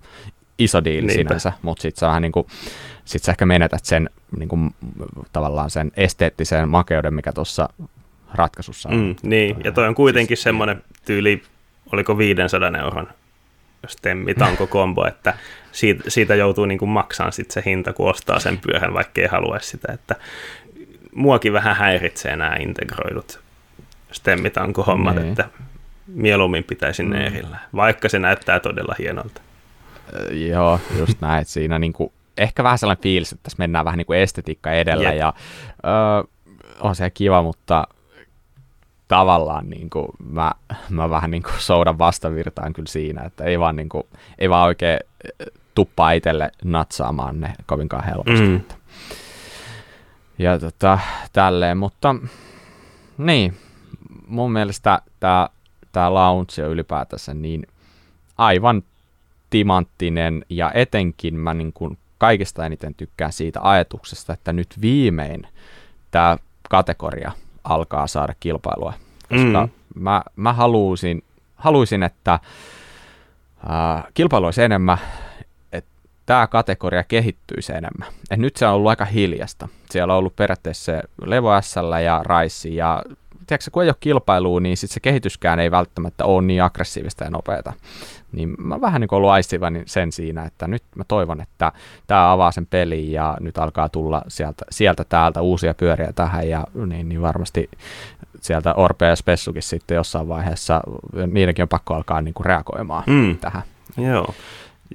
iso 0.59 0.83
diili 0.83 1.07
Niinpä. 1.07 1.13
sinänsä, 1.29 1.53
mutta 1.61 1.81
sit 1.81 1.95
sä 1.95 2.07
vähän 2.07 2.21
niin 2.21 2.31
kuin, 2.31 2.47
sit 3.05 3.23
sä 3.23 3.31
ehkä 3.31 3.45
menetät 3.45 3.85
sen 3.85 4.09
niin 4.37 4.49
kuin, 4.49 4.75
tavallaan 5.33 5.69
sen 5.69 5.91
esteettisen 5.97 6.69
makeuden, 6.69 7.13
mikä 7.13 7.31
tuossa 7.33 7.69
ratkaisussa 8.33 8.89
on. 8.89 8.95
Mm, 8.95 9.15
niin, 9.23 9.55
ja 9.63 9.71
toi 9.71 9.87
on 9.87 9.95
kuitenkin 9.95 10.37
semmoinen 10.37 10.83
tyyli, 11.05 11.43
oliko 11.91 12.17
500 12.17 12.71
euron 12.83 13.07
stemmitanko 13.87 14.67
kombo, 14.67 15.07
että 15.07 15.33
siitä, 15.71 16.03
siitä 16.07 16.35
joutuu 16.35 16.65
niin 16.65 16.77
kuin 16.79 16.89
maksamaan 16.89 17.33
sit 17.33 17.51
se 17.51 17.63
hinta, 17.65 17.93
kun 17.93 18.09
ostaa 18.09 18.39
sen 18.39 18.57
pyörän, 18.57 18.93
vaikka 18.93 19.21
ei 19.21 19.27
haluaisi 19.27 19.67
sitä, 19.69 19.93
että 19.93 20.15
muakin 21.15 21.53
vähän 21.53 21.75
häiritsee 21.75 22.35
nämä 22.35 22.55
integroidut 22.59 23.39
stemmitanko-hommat, 24.11 25.15
Niin. 25.15 25.27
että 25.29 25.49
mieluummin 26.07 26.63
pitäisi 26.63 27.03
ne 27.03 27.19
Mm. 27.19 27.25
erillään, 27.25 27.61
vaikka 27.75 28.09
se 28.09 28.19
näyttää 28.19 28.59
todella 28.59 28.95
hienolta. 28.99 29.41
Joo, 30.31 30.79
just 30.99 31.21
näin. 31.21 31.41
että 31.41 31.53
Siinä 31.53 31.79
niin 31.79 31.93
kuin, 31.93 32.11
ehkä 32.41 32.63
vähän 32.63 32.77
sellainen 32.77 33.03
fiilis, 33.03 33.31
että 33.31 33.43
tässä 33.43 33.59
mennään 33.59 33.85
vähän 33.85 33.97
niin 33.97 34.05
kuin 34.05 34.19
estetiikka 34.19 34.71
edellä 34.71 35.09
Jep. 35.09 35.19
ja 35.19 35.33
ö, 35.85 36.27
on 36.79 36.95
se 36.95 37.09
kiva, 37.09 37.41
mutta 37.41 37.87
tavallaan 39.07 39.69
niin 39.69 39.89
kuin, 39.89 40.07
mä, 40.29 40.51
mä 40.89 41.09
vähän 41.09 41.31
niin 41.31 41.43
kuin 41.43 41.53
soudan 41.59 41.97
vastavirtaan 41.97 42.73
kyllä 42.73 42.89
siinä, 42.89 43.21
että 43.23 43.43
ei 43.43 43.59
vaan, 43.59 43.75
niin 43.75 43.89
kuin, 43.89 44.03
ei 44.39 44.49
vaan 44.49 44.65
oikein 44.65 44.99
tuppaa 45.75 46.11
itselle 46.11 46.51
natsaamaan 46.63 47.39
ne 47.39 47.53
kovinkaan 47.65 48.03
helposti. 48.03 48.47
Mm. 48.47 48.61
Ja 50.39 50.59
tota, 50.59 50.99
tälleen, 51.33 51.77
mutta 51.77 52.15
niin, 53.17 53.57
mun 54.27 54.51
mielestä 54.51 55.01
tämä 55.19 55.49
tää 55.91 56.13
launch 56.13 56.59
on 56.59 56.69
ylipäätänsä 56.69 57.33
niin 57.33 57.67
aivan 58.37 58.83
timanttinen 59.49 60.45
ja 60.49 60.71
etenkin 60.73 61.35
mä 61.35 61.53
niin 61.53 61.73
kuin 61.73 61.97
kaikista 62.21 62.65
eniten 62.65 62.95
tykkään 62.95 63.33
siitä 63.33 63.59
ajatuksesta, 63.63 64.33
että 64.33 64.53
nyt 64.53 64.67
viimein 64.81 65.47
tämä 66.11 66.37
kategoria 66.69 67.31
alkaa 67.63 68.07
saada 68.07 68.33
kilpailua, 68.39 68.93
koska 69.29 69.65
Mm. 69.65 70.01
mä, 70.03 70.21
mä 70.35 70.53
haluaisin, 70.53 71.23
haluaisin, 71.55 72.03
että 72.03 72.39
ää, 73.69 74.03
kilpailu 74.13 74.45
olisi 74.45 74.63
enemmän, 74.63 74.97
että 75.71 75.89
tämä 76.25 76.47
kategoria 76.47 77.03
kehittyisi 77.03 77.71
enemmän. 77.73 78.07
Et 78.31 78.39
nyt 78.39 78.55
se 78.55 78.65
on 78.67 78.73
ollut 78.73 78.89
aika 78.89 79.05
hiljasta. 79.05 79.67
Siellä 79.89 80.13
on 80.13 80.19
ollut 80.19 80.35
periaatteessa 80.35 80.91
Levo 81.25 81.61
SL 81.61 81.93
ja 82.03 82.21
Raissi 82.23 82.75
ja 82.75 83.03
tiedätkö, 83.51 83.71
kun 83.71 83.83
ei 83.83 83.89
ole 83.89 83.95
kilpailua, 83.99 84.59
niin 84.59 84.77
sit 84.77 84.91
se 84.91 84.99
kehityskään 84.99 85.59
ei 85.59 85.71
välttämättä 85.71 86.25
ole 86.25 86.41
niin 86.41 86.63
aggressiivista 86.63 87.23
ja 87.23 87.29
nopeata. 87.29 87.73
Niin 88.31 88.55
mä 88.57 88.81
vähän 88.81 89.01
niin 89.01 89.13
ollut 89.13 89.29
aistivani 89.29 89.83
sen 89.85 90.11
siinä, 90.11 90.43
että 90.43 90.67
nyt 90.67 90.83
mä 90.95 91.03
toivon, 91.07 91.41
että 91.41 91.71
tämä 92.07 92.31
avaa 92.31 92.51
sen 92.51 92.65
pelin 92.65 93.11
ja 93.11 93.37
nyt 93.39 93.57
alkaa 93.57 93.89
tulla 93.89 94.21
sieltä, 94.27 94.65
sieltä 94.69 95.03
täältä 95.03 95.41
uusia 95.41 95.73
pyöriä 95.73 96.13
tähän 96.15 96.49
ja 96.49 96.67
niin, 96.85 97.09
niin 97.09 97.21
varmasti 97.21 97.69
sieltä 98.41 98.73
Orpe 98.73 99.05
ja 99.05 99.15
Spessukin 99.15 99.63
sitten 99.63 99.95
jossain 99.95 100.27
vaiheessa, 100.27 100.81
niidenkin 101.27 101.63
on 101.63 101.69
pakko 101.69 101.93
alkaa 101.93 102.21
niin 102.21 102.33
kuin 102.33 102.45
reagoimaan 102.45 103.03
mm. 103.07 103.37
tähän. 103.37 103.63
Joo. 103.97 104.33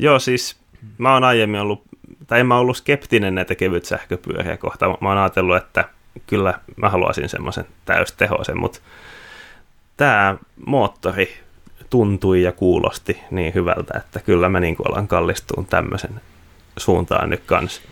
Joo, 0.01 0.19
siis 0.19 0.57
mä 0.99 1.13
oon 1.13 1.25
aiemmin 1.25 1.61
ollut, 1.61 1.83
tai 2.27 2.41
en 2.41 2.47
mä 2.47 2.59
ollut 2.59 2.77
skeptinen 2.77 3.35
näitä 3.35 3.55
kevyt 3.55 3.85
sähköpyöriä 3.85 4.57
kohtaan. 4.57 4.97
Mä 5.01 5.09
oon 5.09 5.19
ajatellut, 5.19 5.57
että 5.57 5.85
kyllä 6.27 6.55
mä 6.77 6.89
haluaisin 6.89 7.29
semmoisen 7.29 7.67
täystehoisen, 7.85 8.61
mutta 8.61 8.79
tämä 9.97 10.37
moottori 10.67 11.35
tuntui 11.91 12.43
ja 12.43 12.53
kuulosti 12.53 13.21
niin 13.31 13.55
hyvältä, 13.55 13.99
että 13.99 14.21
kyllä 14.21 14.49
mä 14.49 14.61
niin 14.61 14.77
alan 14.89 15.09
kallistuun 15.09 15.67
tämmöisen 15.67 16.21
suuntaan 16.77 17.31
nyt 17.31 17.43
kanssa. 17.47 17.83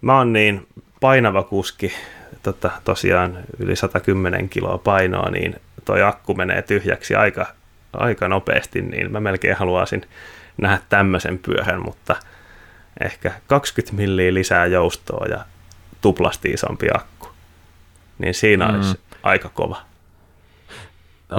Mä 0.00 0.18
oon 0.18 0.32
niin 0.32 0.66
painava 1.00 1.42
kuski, 1.42 1.92
tota, 2.42 2.70
tosiaan 2.84 3.38
yli 3.58 3.76
110 3.76 4.48
kiloa 4.48 4.78
painoa, 4.78 5.30
niin 5.30 5.56
toi 5.84 6.02
akku 6.02 6.34
menee 6.34 6.62
tyhjäksi 6.62 7.14
aika, 7.14 7.46
aika 7.92 8.28
nopeasti, 8.28 8.82
niin 8.82 9.12
mä 9.12 9.20
melkein 9.20 9.56
haluaisin 9.56 10.02
nähdä 10.56 10.78
tämmöisen 10.88 11.38
pyörän, 11.38 11.82
mutta 11.84 12.16
ehkä 13.04 13.32
20 13.46 13.96
milliä 13.96 14.34
lisää 14.34 14.66
joustoa 14.66 15.26
ja 15.26 15.44
tuplasti 16.00 16.50
isompi 16.50 16.86
akku. 16.94 17.11
Niin 18.18 18.34
siinä 18.34 18.68
mm. 18.68 18.74
olisi 18.74 18.98
aika 19.22 19.48
kova. 19.48 19.76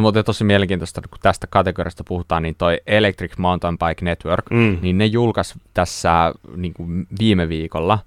Mutta 0.02 0.24
tosi 0.24 0.44
mielenkiintoista, 0.44 1.02
kun 1.02 1.20
tästä 1.22 1.48
kategoriasta 1.48 2.04
puhutaan, 2.04 2.44
niin 2.44 2.56
toi 2.56 2.82
Electric 2.88 3.38
Mountain 3.38 3.78
Bike 3.78 4.06
Network, 4.06 4.46
mm. 4.52 4.78
niin 4.82 4.98
ne 4.98 5.06
julkaisi 5.06 5.54
tässä 5.74 6.34
niin 6.56 6.74
kuin 6.74 7.08
viime 7.20 7.50
viikolla 7.50 8.00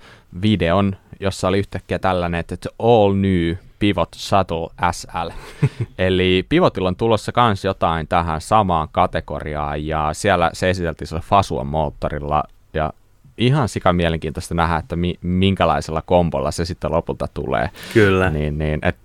videon, 0.43 0.97
jossa 1.21 1.49
oli 1.49 1.59
yhtäkkiä 1.59 1.99
tällainen, 1.99 2.41
että 2.41 2.57
all 2.79 3.15
new 3.15 3.55
Pivot 3.79 4.09
Shuttle 4.17 4.69
SL. 4.93 5.31
Eli 5.99 6.47
Pivotilla 6.49 6.89
on 6.89 6.97
tulossa 6.97 7.33
myös 7.47 7.65
jotain 7.65 8.09
tähän 8.09 8.41
samaan 8.41 8.89
kategoriaan, 8.93 9.87
ja 9.87 10.11
siellä 10.13 10.51
se 10.53 10.71
esiteltiin 10.71 11.09
sillä 11.09 11.21
Fasuan 11.21 11.67
moottorilla, 11.67 12.45
ja 12.75 12.93
ihan 13.39 13.69
sika 13.69 13.93
mielenkiintoista 13.93 14.55
nähdä, 14.55 14.77
että 14.77 14.97
mi- 14.97 15.19
minkälaisella 15.23 16.03
kombolla 16.03 16.51
se 16.51 16.65
sitten 16.65 16.93
lopulta 16.93 17.29
tulee. 17.35 17.71
Kyllä. 17.95 18.31
Niin, 18.31 18.59
niin, 18.59 18.79
et 18.83 18.97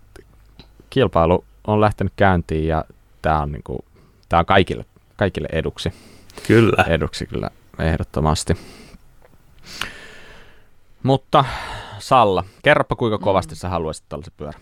kilpailu 0.89 1.45
on 1.67 1.81
lähtenyt 1.81 2.13
käyntiin 2.15 2.67
ja 2.67 2.85
tämä 3.21 3.41
on, 3.41 3.51
niinku, 3.51 3.85
tää 4.29 4.39
on 4.39 4.45
kaikille, 4.45 4.85
kaikille 5.15 5.47
eduksi. 5.51 5.93
Kyllä. 6.47 6.83
Eduksi 6.87 7.25
kyllä 7.25 7.49
ehdottomasti. 7.79 8.57
Mutta 11.03 11.45
Salla, 12.01 12.43
kerropa 12.63 12.95
kuinka 12.95 13.17
mm. 13.17 13.23
kovasti 13.23 13.55
sä 13.55 13.69
haluaisit 13.69 14.05
tällaisen 14.09 14.33
pyörän. 14.37 14.61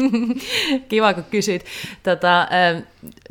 Kiva, 0.88 1.14
kun 1.14 1.24
kysyit. 1.24 1.64
Tota, 2.02 2.48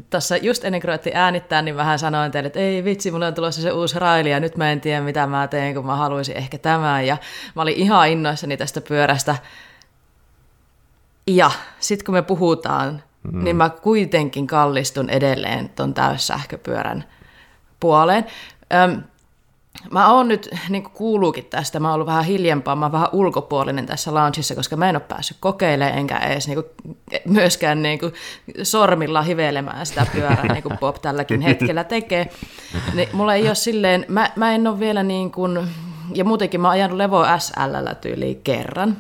Tuossa 0.10 0.38
just 0.38 0.66
ennen 0.66 0.82
kuin 0.82 0.88
ruvettiin 0.88 1.18
äänittää, 1.18 1.62
niin 1.62 1.76
vähän 1.76 2.00
sanoin 2.00 2.32
teille, 2.32 2.48
että 2.48 2.60
ei 2.60 2.84
vitsi, 2.84 3.12
mulla 3.12 3.28
on 3.28 3.34
tulossa 3.34 3.62
se 3.62 3.72
uusi 3.72 4.00
raili 4.00 4.32
ja 4.32 4.40
nyt 4.40 4.58
mä 4.58 4.72
en 4.72 4.82
tiedä, 4.82 5.02
mitä 5.02 5.28
mä 5.28 5.48
teen, 5.48 5.76
kun 5.76 5.86
mä 5.86 5.96
haluaisin 5.96 6.38
ehkä 6.38 6.58
tämän. 6.58 7.08
Ja 7.08 7.18
mä 7.56 7.62
olin 7.62 7.76
ihan 7.76 8.10
innoissani 8.10 8.58
tästä 8.58 8.82
pyörästä. 8.82 9.36
Ja 11.28 11.52
sitten 11.80 12.06
kun 12.06 12.14
me 12.14 12.22
puhutaan, 12.22 13.04
mm. 13.32 13.44
niin 13.44 13.56
mä 13.56 13.70
kuitenkin 13.70 14.48
kallistun 14.48 15.10
edelleen 15.10 15.70
ton 15.70 15.94
täyssähköpyörän 15.94 17.04
puoleen. 17.80 18.26
Öm, 18.74 19.04
Mä 19.92 20.14
oon 20.14 20.28
nyt, 20.28 20.50
niin 20.70 20.84
kuin 20.84 20.94
kuuluukin 20.94 21.46
tästä, 21.46 21.80
mä 21.80 21.88
oon 21.88 21.96
ollut 21.96 22.08
vähän 22.08 22.26
hiljempaa, 22.26 22.76
mä 22.76 22.86
oon 22.86 22.92
vähän 22.92 23.10
ulkopuolinen 23.12 23.86
tässä 23.86 24.14
launchissa, 24.14 24.56
koska 24.56 24.76
mä 24.76 24.90
en 24.90 24.96
ole 24.96 25.04
päässyt 25.08 25.38
kokeilemaan, 25.40 25.98
enkä 25.98 26.18
edes 26.18 26.48
niin 26.48 26.64
kuin, 26.64 26.96
myöskään 27.26 27.82
niin 27.82 28.00
kuin, 28.00 28.14
sormilla 28.64 29.22
hivelemään 29.22 29.86
sitä 29.86 30.06
pyörää, 30.14 30.54
niin 30.54 30.64
kuin 30.64 30.78
Bob 30.78 30.96
tälläkin 31.02 31.42
hetkellä 31.42 31.84
tekee. 31.84 32.30
Niin 32.94 33.10
mulla 33.14 33.34
ei 33.34 33.48
ole 33.48 33.56
silleen, 33.56 34.06
mä, 34.08 34.32
mä 34.36 34.56
en 34.56 34.68
ole 34.68 34.80
vielä 34.80 35.04
niin 35.04 35.32
kuin, 35.32 35.68
ja 36.14 36.26
muutenkin 36.26 36.62
mä 36.62 36.68
oon 36.68 36.74
ajanut 36.74 36.98
Levo 36.98 37.26
SL 37.40 37.94
tyyliin 38.02 38.42
kerran, 38.44 38.98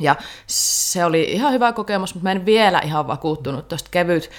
ja 0.00 0.16
se 0.46 1.04
oli 1.04 1.22
ihan 1.22 1.52
hyvä 1.52 1.72
kokemus, 1.72 2.14
mutta 2.14 2.24
mä 2.24 2.32
en 2.32 2.46
vielä 2.46 2.80
ihan 2.84 3.06
vakuuttunut 3.06 3.68
tuosta 3.68 3.88
kevyt 3.90 4.30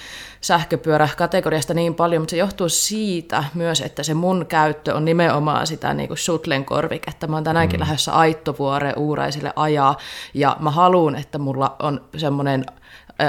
sähköpyöräkategoriasta 0.41 1.73
niin 1.73 1.95
paljon, 1.95 2.21
mutta 2.21 2.31
se 2.31 2.37
johtuu 2.37 2.69
siitä 2.69 3.43
myös, 3.53 3.81
että 3.81 4.03
se 4.03 4.13
mun 4.13 4.45
käyttö 4.45 4.95
on 4.95 5.05
nimenomaan 5.05 5.67
sitä 5.67 5.93
niin 5.93 6.07
kuin 6.07 6.17
sutlen 6.17 6.65
korviketta. 6.65 7.27
Mä 7.27 7.35
oon 7.35 7.43
tänäänkin 7.43 7.79
mm. 7.79 7.81
lähdössä 7.81 8.13
Aittovuoreen 8.13 8.97
Uuraisille 8.97 9.53
ajaa, 9.55 9.97
ja 10.33 10.57
mä 10.59 10.71
haluan, 10.71 11.15
että 11.15 11.37
mulla 11.37 11.75
on 11.79 12.01
semmoinen 12.17 12.65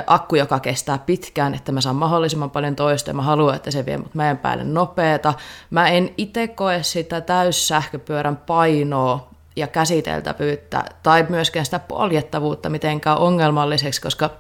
akku, 0.07 0.37
joka 0.37 0.61
kestää 0.61 0.99
pitkään, 0.99 1.55
että 1.55 1.73
mä 1.73 1.81
saan 1.81 1.97
mahdollisimman 1.97 2.51
paljon 2.51 2.77
toista 2.77 3.11
ja 3.11 3.15
mä 3.15 3.23
haluan, 3.23 3.57
että 3.57 3.71
se 3.71 3.87
vie 3.87 3.99
mut 3.99 4.15
meidän 4.15 4.39
päälle 4.39 4.65
nopeeta. 4.65 5.35
Mä 5.71 5.89
en 5.89 6.11
itse 6.17 6.49
koe 6.49 6.83
sitä 6.83 7.21
täyssähköpyörän 7.21 8.37
painoa 8.37 9.31
ja 9.57 9.67
käsiteltävyyttä 9.67 10.85
tai 11.03 11.27
myöskään 11.29 11.65
sitä 11.65 11.79
poljettavuutta 11.79 12.69
mitenkään 12.69 13.19
ongelmalliseksi, 13.19 14.01
koska 14.01 14.31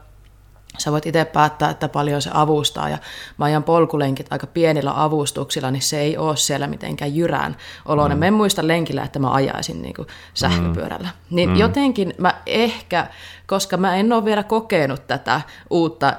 sä 0.79 0.93
voit 0.93 1.07
itse 1.07 1.25
päättää, 1.25 1.71
että 1.71 1.89
paljon 1.89 2.23
se 2.23 2.31
avustaa 2.35 2.89
ja 2.89 2.99
mä 3.39 3.45
ajan 3.45 3.64
polkulenkit 3.64 4.27
aika 4.31 4.47
pienillä 4.47 5.03
avustuksilla, 5.05 5.71
niin 5.71 5.83
se 5.83 6.01
ei 6.01 6.17
ole 6.17 6.37
siellä 6.37 6.67
mitenkään 6.67 7.17
jyrään 7.17 7.57
oloinen. 7.85 8.19
Mm. 8.19 8.21
Mä 8.21 8.27
en 8.27 8.35
muista 8.35 8.67
lenkillä, 8.67 9.03
että 9.03 9.19
mä 9.19 9.33
ajaisin 9.33 9.83
niin 9.83 9.95
kuin 9.95 10.09
sähköpyörällä. 10.35 11.09
Mm. 11.09 11.37
Niin 11.37 11.51
mm. 11.51 11.57
jotenkin 11.57 12.14
mä 12.19 12.35
ehkä, 12.47 13.07
koska 13.47 13.77
mä 13.77 13.97
en 13.97 14.12
ole 14.12 14.25
vielä 14.25 14.43
kokenut 14.43 15.07
tätä 15.07 15.41
uutta 15.71 16.12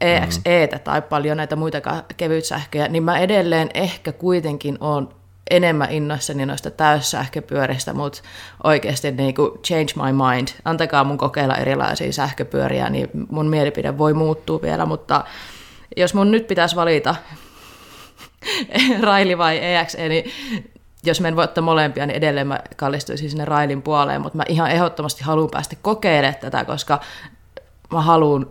EXEtä 0.00 0.78
tai 0.78 1.02
paljon 1.02 1.36
näitä 1.36 1.56
muita 1.56 1.80
kevytsähköjä, 2.16 2.88
niin 2.88 3.02
mä 3.02 3.18
edelleen 3.18 3.70
ehkä 3.74 4.12
kuitenkin 4.12 4.78
on 4.80 5.21
enemmän 5.50 5.90
innoissani 5.90 6.46
noista 6.46 6.70
täyssähköpyöristä, 6.70 7.94
mutta 7.94 8.22
oikeasti 8.64 9.10
niin 9.10 9.34
kuin 9.34 9.58
change 9.58 9.92
my 9.96 10.12
mind. 10.12 10.48
Antakaa 10.64 11.04
mun 11.04 11.18
kokeilla 11.18 11.56
erilaisia 11.56 12.12
sähköpyöriä, 12.12 12.90
niin 12.90 13.10
mun 13.30 13.46
mielipide 13.46 13.98
voi 13.98 14.14
muuttua 14.14 14.62
vielä, 14.62 14.86
mutta 14.86 15.24
jos 15.96 16.14
mun 16.14 16.30
nyt 16.30 16.46
pitäisi 16.46 16.76
valita 16.76 17.14
Raili 19.02 19.38
vai 19.38 19.58
EXE, 19.64 20.08
niin 20.08 20.30
jos 21.04 21.20
mä 21.20 21.28
en 21.28 21.36
voi 21.36 21.44
ottaa 21.44 21.64
molempia, 21.64 22.06
niin 22.06 22.16
edelleen 22.16 22.46
mä 22.46 22.60
kallistuisin 22.76 23.30
sinne 23.30 23.44
Railin 23.44 23.82
puoleen, 23.82 24.20
mutta 24.20 24.36
mä 24.36 24.44
ihan 24.48 24.70
ehdottomasti 24.70 25.24
haluan 25.24 25.50
päästä 25.50 25.76
kokeilemaan 25.82 26.40
tätä, 26.40 26.64
koska 26.64 27.00
mä 27.92 28.00
haluan 28.00 28.46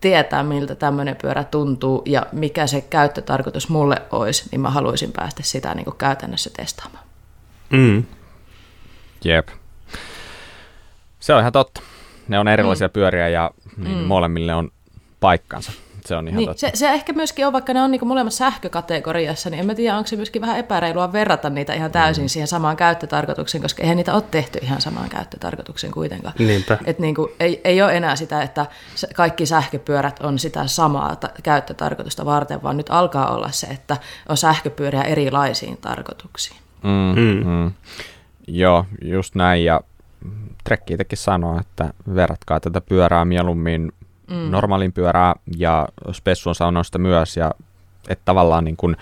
tietää, 0.00 0.42
miltä 0.42 0.74
tämmöinen 0.74 1.16
pyörä 1.22 1.44
tuntuu 1.44 2.02
ja 2.06 2.26
mikä 2.32 2.66
se 2.66 2.80
käyttötarkoitus 2.80 3.68
mulle 3.68 4.02
olisi, 4.10 4.48
niin 4.50 4.60
mä 4.60 4.70
haluaisin 4.70 5.12
päästä 5.12 5.42
sitä 5.42 5.74
niin 5.74 5.84
kuin 5.84 5.96
käytännössä 5.96 6.50
testaamaan. 6.56 7.04
Mm. 7.70 8.04
Jep. 9.24 9.48
Se 11.20 11.34
on 11.34 11.40
ihan 11.40 11.52
totta. 11.52 11.80
Ne 12.28 12.38
on 12.38 12.48
erilaisia 12.48 12.88
mm. 12.88 12.92
pyöriä 12.92 13.28
ja 13.28 13.50
niin 13.76 13.98
mm. 13.98 14.04
molemmille 14.04 14.54
on 14.54 14.70
paikkansa 15.20 15.72
se 16.08 16.16
on 16.16 16.28
ihan 16.28 16.38
niin, 16.38 16.48
totta. 16.48 16.60
Se, 16.60 16.70
se 16.74 16.88
ehkä 16.88 17.12
myöskin 17.12 17.46
on, 17.46 17.52
vaikka 17.52 17.74
ne 17.74 17.82
on 17.82 17.90
niin 17.90 18.08
molemmat 18.08 18.34
sähkökategoriassa, 18.34 19.50
niin 19.50 19.60
en 19.60 19.66
mä 19.66 19.74
tiedä, 19.74 19.96
onko 19.96 20.06
se 20.06 20.16
myöskin 20.16 20.42
vähän 20.42 20.58
epäreilua 20.58 21.12
verrata 21.12 21.50
niitä 21.50 21.74
ihan 21.74 21.90
täysin 21.90 22.24
mm. 22.24 22.28
siihen 22.28 22.48
samaan 22.48 22.76
käyttötarkoitukseen, 22.76 23.62
koska 23.62 23.82
eihän 23.82 23.96
niitä 23.96 24.14
ole 24.14 24.22
tehty 24.30 24.58
ihan 24.62 24.80
samaan 24.80 25.08
käyttötarkoitukseen 25.08 25.92
kuitenkaan. 25.92 26.34
Niinpä. 26.38 26.78
Et 26.84 26.98
niin 26.98 27.14
kuin, 27.14 27.30
ei, 27.40 27.60
ei 27.64 27.82
ole 27.82 27.96
enää 27.96 28.16
sitä, 28.16 28.42
että 28.42 28.66
kaikki 29.14 29.46
sähköpyörät 29.46 30.20
on 30.20 30.38
sitä 30.38 30.66
samaa 30.66 31.16
ta- 31.16 31.30
käyttötarkoitusta 31.42 32.24
varten, 32.24 32.62
vaan 32.62 32.76
nyt 32.76 32.90
alkaa 32.90 33.34
olla 33.34 33.50
se, 33.50 33.66
että 33.66 33.96
on 34.28 34.36
sähköpyöriä 34.36 35.02
erilaisiin 35.02 35.76
tarkoituksiin. 35.76 36.56
Mm, 36.82 37.20
mm. 37.20 37.46
Mm. 37.46 37.72
Joo, 38.46 38.84
just 39.02 39.34
näin. 39.34 39.64
Ja 39.64 39.80
Trekki 40.64 40.92
itsekin 40.92 41.18
sanoo, 41.18 41.60
että 41.60 41.92
verratkaa 42.14 42.60
tätä 42.60 42.80
pyörää 42.80 43.24
mieluummin 43.24 43.92
mm. 44.30 44.50
normaalin 44.50 44.92
pyörää 44.92 45.34
ja 45.56 45.88
spessuon 46.12 46.54
saunoista 46.54 46.98
myös 46.98 47.36
ja 47.36 47.50
että 48.08 48.22
tavallaan 48.24 48.64
niin 48.64 48.76
kuin, 48.76 48.96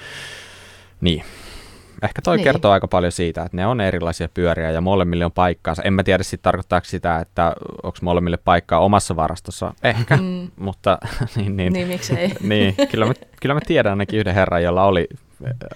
niin, 1.01 1.23
ehkä 2.03 2.23
toi 2.23 2.37
niin. 2.37 2.45
kertoo 2.45 2.73
aika 2.73 2.89
paljon 2.89 3.13
siitä, 3.13 3.43
että 3.43 3.57
ne 3.57 3.67
on 3.67 3.81
erilaisia 3.81 4.29
pyöriä 4.35 4.71
ja 4.71 4.81
molemmille 4.81 5.25
on 5.25 5.33
paikkaansa. 5.33 5.83
En 5.83 5.93
mä 5.93 6.03
tiedä 6.03 6.23
sitten 6.23 6.43
tarkoittaako 6.43 6.85
sitä, 6.85 7.19
että 7.19 7.53
onko 7.83 7.99
molemmille 8.03 8.37
paikkaa 8.37 8.81
omassa 8.81 9.17
varastossa. 9.17 9.75
Ehkä, 9.83 10.17
mm. 10.17 10.51
mutta 10.67 10.99
niin, 11.37 11.57
niin, 11.57 11.73
niin 11.73 11.89
miksei. 11.89 12.33
niin, 12.41 12.75
kyllä, 12.91 13.07
mä, 13.07 13.13
kyllä 13.41 13.55
mä 13.55 13.61
tiedän 13.67 13.91
ainakin 13.91 14.21
yhden 14.21 14.35
herran, 14.35 14.63
jolla 14.63 14.85
oli 14.85 15.09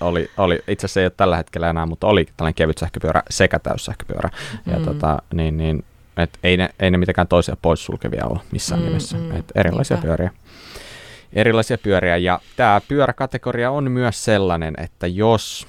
oli, 0.01 0.31
oli, 0.37 0.63
itse 0.69 0.85
asiassa 0.85 1.01
ei 1.01 1.07
ole 1.07 1.13
tällä 1.17 1.37
hetkellä 1.37 1.71
enää, 1.71 1.87
mutta 1.87 2.07
oli 2.07 2.27
tällainen 2.37 2.55
kevyt 2.55 2.79
sähköpyörä 2.79 3.23
sekä 3.31 3.59
täyssähköpyörä. 3.59 4.31
Ja 4.67 4.79
Mm. 4.79 4.85
tota, 4.85 5.23
niin, 5.35 5.57
niin, 5.57 5.85
et 6.23 6.39
ei, 6.43 6.57
ne, 6.57 6.69
ei 6.81 6.91
ne 6.91 6.99
mitenkään 6.99 7.29
toisia 7.29 7.57
poissulkevia 7.63 8.25
ole 8.27 8.41
missään 8.53 8.81
Mm, 8.81 8.87
nimessä. 8.87 9.17
mm, 9.17 9.37
Et 9.37 9.53
erilaisia 9.55 9.95
niinpä. 9.97 10.07
pyöriä. 10.07 10.31
Erilaisia 11.33 11.79
pyöriä 11.79 12.17
ja 12.17 12.41
tämä 12.57 12.81
pyöräkategoria 12.89 13.71
on 13.71 13.91
myös 13.91 14.25
sellainen, 14.25 14.75
että 14.79 15.07
jos 15.07 15.67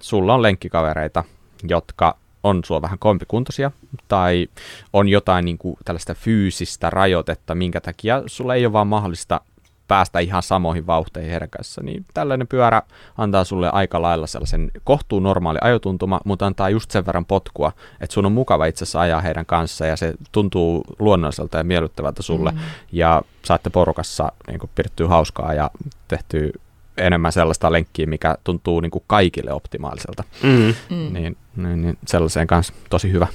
sulla 0.00 0.34
on 0.34 0.42
lenkkikavereita, 0.42 1.24
jotka 1.68 2.16
on 2.42 2.60
sua 2.64 2.82
vähän 2.82 2.98
kompikuntoisia 2.98 3.70
tai 4.08 4.48
on 4.92 5.08
jotain 5.08 5.44
niin 5.44 5.58
kuin 5.58 5.76
tällaista 5.84 6.14
fyysistä 6.14 6.90
rajoitetta, 6.90 7.54
minkä 7.54 7.80
takia 7.80 8.22
sulla 8.26 8.54
ei 8.54 8.66
ole 8.66 8.72
vaan 8.72 8.86
mahdollista 8.86 9.40
päästä 9.88 10.18
ihan 10.18 10.42
samoihin 10.42 10.86
vauhteihin 10.86 11.30
heidän 11.30 11.50
kanssa, 11.50 11.82
niin 11.82 12.04
tällainen 12.14 12.46
pyörä 12.48 12.82
antaa 13.18 13.44
sulle 13.44 13.70
aika 13.70 14.02
lailla 14.02 14.26
sellaisen 14.26 14.70
kohtuun 14.84 15.22
normaali 15.22 15.58
ajotuntuma, 15.62 16.20
mutta 16.24 16.46
antaa 16.46 16.70
just 16.70 16.90
sen 16.90 17.06
verran 17.06 17.24
potkua, 17.24 17.72
että 18.00 18.14
sun 18.14 18.26
on 18.26 18.32
mukava 18.32 18.66
itse 18.66 18.84
asiassa 18.84 19.00
ajaa 19.00 19.20
heidän 19.20 19.46
kanssa 19.46 19.86
ja 19.86 19.96
se 19.96 20.14
tuntuu 20.32 20.84
luonnolliselta 20.98 21.58
ja 21.58 21.64
miellyttävältä 21.64 22.22
sulle 22.22 22.50
Mm. 22.50 22.58
ja 22.92 23.22
saatte 23.42 23.70
porukassa 23.70 24.32
niin 24.46 24.58
kuin, 24.58 24.70
pidettyä 24.74 25.08
hauskaa 25.08 25.54
ja 25.54 25.70
tehtyä 26.08 26.50
enemmän 26.96 27.32
sellaista 27.32 27.72
lenkkiä, 27.72 28.06
mikä 28.06 28.36
tuntuu 28.44 28.80
niin 28.80 28.90
kuin 28.90 29.04
kaikille 29.06 29.52
optimaaliselta. 29.52 30.24
Mm. 30.42 30.74
Mm. 30.90 31.12
Niin, 31.12 31.36
niin, 31.56 31.82
niin 31.82 31.98
sellaiseen 32.06 32.46
kanssa 32.46 32.72
tosi 32.90 33.12
hyvä 33.12 33.26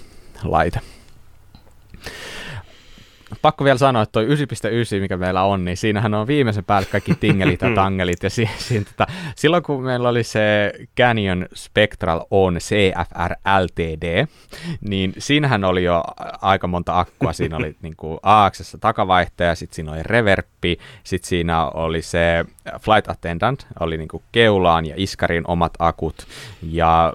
laite. 0.44 0.80
Pakko 3.42 3.64
vielä 3.64 3.78
sanoa, 3.78 4.02
että 4.02 4.12
toi 4.12 4.26
9.9, 4.26 5.02
mikä 5.02 5.18
meillä 5.18 5.44
on, 5.44 5.66
niin 5.66 5.78
siinähän 5.78 6.14
on 6.14 6.28
viimeisen 6.28 6.66
päälle 6.66 6.88
kaikki 6.92 7.16
tingelit 7.16 7.62
ja 7.62 7.76
tangelit. 7.76 8.24
Ja 8.24 8.30
si- 8.30 8.50
si- 8.58 8.86
tota, 8.86 9.08
silloin 9.36 9.64
kun 9.64 9.84
meillä 9.84 10.10
oli 10.10 10.24
se 10.24 10.74
Canyon 10.98 11.46
Spectral 11.56 12.22
On 12.32 12.58
CFR 12.58 13.34
LTD, 13.64 14.26
niin 14.82 15.14
siinähän 15.18 15.64
oli 15.64 15.84
jo 15.84 16.04
aika 16.42 16.68
monta 16.68 17.00
akkua. 17.00 17.34
Siinä 17.34 17.58
oli 17.58 17.76
niin 17.82 17.96
kuin 17.98 18.20
AXessa 18.24 18.78
takavaihtaja, 18.78 19.56
sitten 19.56 19.76
siinä 19.76 19.92
oli 19.92 20.04
reverppi, 20.04 20.78
sitten 21.04 21.30
siinä 21.30 21.66
oli 21.66 22.02
se 22.02 22.46
Flight 22.82 23.10
Attendant, 23.10 23.68
oli 23.80 23.98
niin 23.98 24.08
kuin 24.08 24.24
keulaan 24.32 24.86
ja 24.86 24.94
iskarin 24.98 25.44
omat 25.48 25.74
akut 25.80 26.28
ja 26.62 27.14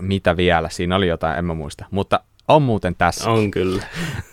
mitä 0.00 0.36
vielä, 0.36 0.68
siinä 0.68 0.96
oli 0.96 1.08
jotain, 1.08 1.38
en 1.38 1.44
mä 1.44 1.54
muista, 1.54 1.84
mutta 1.90 2.20
on 2.48 2.62
muuten 2.62 2.94
tässä. 2.94 3.30
On 3.30 3.50
kyllä. 3.50 3.82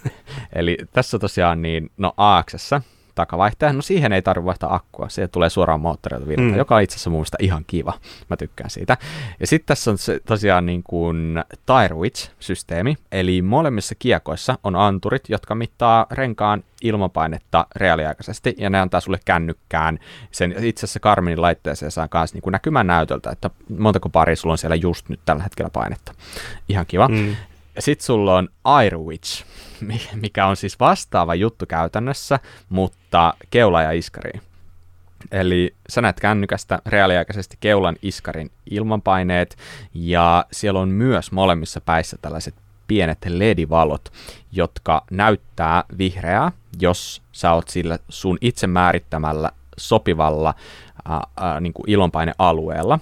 Eli 0.56 0.78
tässä 0.94 1.20
tosiaan 1.20 1.62
niin, 1.62 1.92
no 1.98 2.14
AXssä 2.18 2.82
takavaihtaja, 3.16 3.74
no 3.74 3.82
siihen 3.82 4.14
ei 4.14 4.22
tarvitse 4.22 4.46
vaihtaa 4.46 4.76
akkua, 4.76 5.10
se 5.10 5.28
tulee 5.28 5.50
suoraan 5.50 5.80
moottorilta 5.80 6.28
virtaan, 6.28 6.52
Mm. 6.52 6.58
joka 6.58 6.76
on 6.76 6.82
itse 6.82 6.96
asiassa 6.96 7.10
mun 7.10 7.26
ihan 7.40 7.64
kiva, 7.68 7.94
mä 8.30 8.38
tykkään 8.38 8.70
siitä. 8.70 8.98
Ja 9.40 9.48
sitten 9.48 9.68
tässä 9.68 9.92
on 9.92 9.98
se, 9.98 10.20
tosiaan 10.26 10.66
niin 10.66 10.84
kuin 10.84 11.44
Tire 11.66 11.96
Witch-systeemi, 11.96 12.96
eli 13.12 13.42
molemmissa 13.42 13.96
kiekoissa 14.00 14.58
on 14.64 14.76
anturit, 14.76 15.24
jotka 15.30 15.56
mittaa 15.56 16.06
renkaan 16.12 16.64
ilmapainetta 16.82 17.68
reaaliaikaisesti, 17.76 18.56
ja 18.58 18.70
ne 18.70 18.80
antaa 18.80 19.00
sulle 19.02 19.20
kännykkään. 19.26 20.00
Sen 20.32 20.56
itse 20.64 20.86
asiassa 20.86 21.00
Garminin 21.00 21.42
laitteeseen 21.42 21.92
saa 21.92 22.08
myös 22.14 22.34
niin 22.34 22.42
kuin 22.42 22.52
näkymään 22.52 22.88
näytöltä, 22.88 23.30
että 23.32 23.50
montako 23.78 24.10
pari 24.10 24.36
sulla 24.36 24.54
on 24.54 24.58
siellä 24.58 24.76
just 24.76 25.10
nyt 25.10 25.20
tällä 25.26 25.44
hetkellä 25.44 25.70
painetta. 25.70 26.14
Ihan 26.70 26.86
kiva. 26.86 27.08
Mm. 27.08 27.36
Ja 27.76 27.82
sulla 28.00 28.38
on 28.38 28.50
Airwitch, 28.64 29.46
mi- 29.88 30.10
mikä 30.16 30.46
on 30.46 30.56
siis 30.56 30.80
vastaava 30.80 31.36
juttu 31.36 31.66
käytännössä, 31.66 32.40
mutta 32.70 33.34
keula 33.50 33.82
ja 33.82 33.92
iskariin. 33.92 34.42
Eli 35.32 35.76
sä 35.90 36.02
näet 36.02 36.20
kännykästä 36.20 36.80
reaaliaikaisesti 36.86 37.58
keulan 37.60 37.96
iskarin 38.02 38.52
ilmanpaineet, 38.72 39.58
ja 39.94 40.46
siellä 40.52 40.80
on 40.80 40.90
myös 40.90 41.32
molemmissa 41.32 41.82
päissä 41.82 42.18
tällaiset 42.22 42.56
pienet 42.88 43.18
LED-valot, 43.26 44.14
jotka 44.52 45.04
näyttää 45.12 45.84
vihreää, 45.98 46.52
jos 46.80 47.22
sä 47.32 47.54
oot 47.54 47.68
sillä 47.68 48.00
sun 48.10 48.38
itse 48.42 48.68
määrittämällä 48.68 49.52
sopivalla 49.78 50.54
ää, 51.10 51.22
ää, 51.38 51.60
niin 51.60 51.74
kuin 51.74 51.90
ilonpainealueella. 51.90 53.00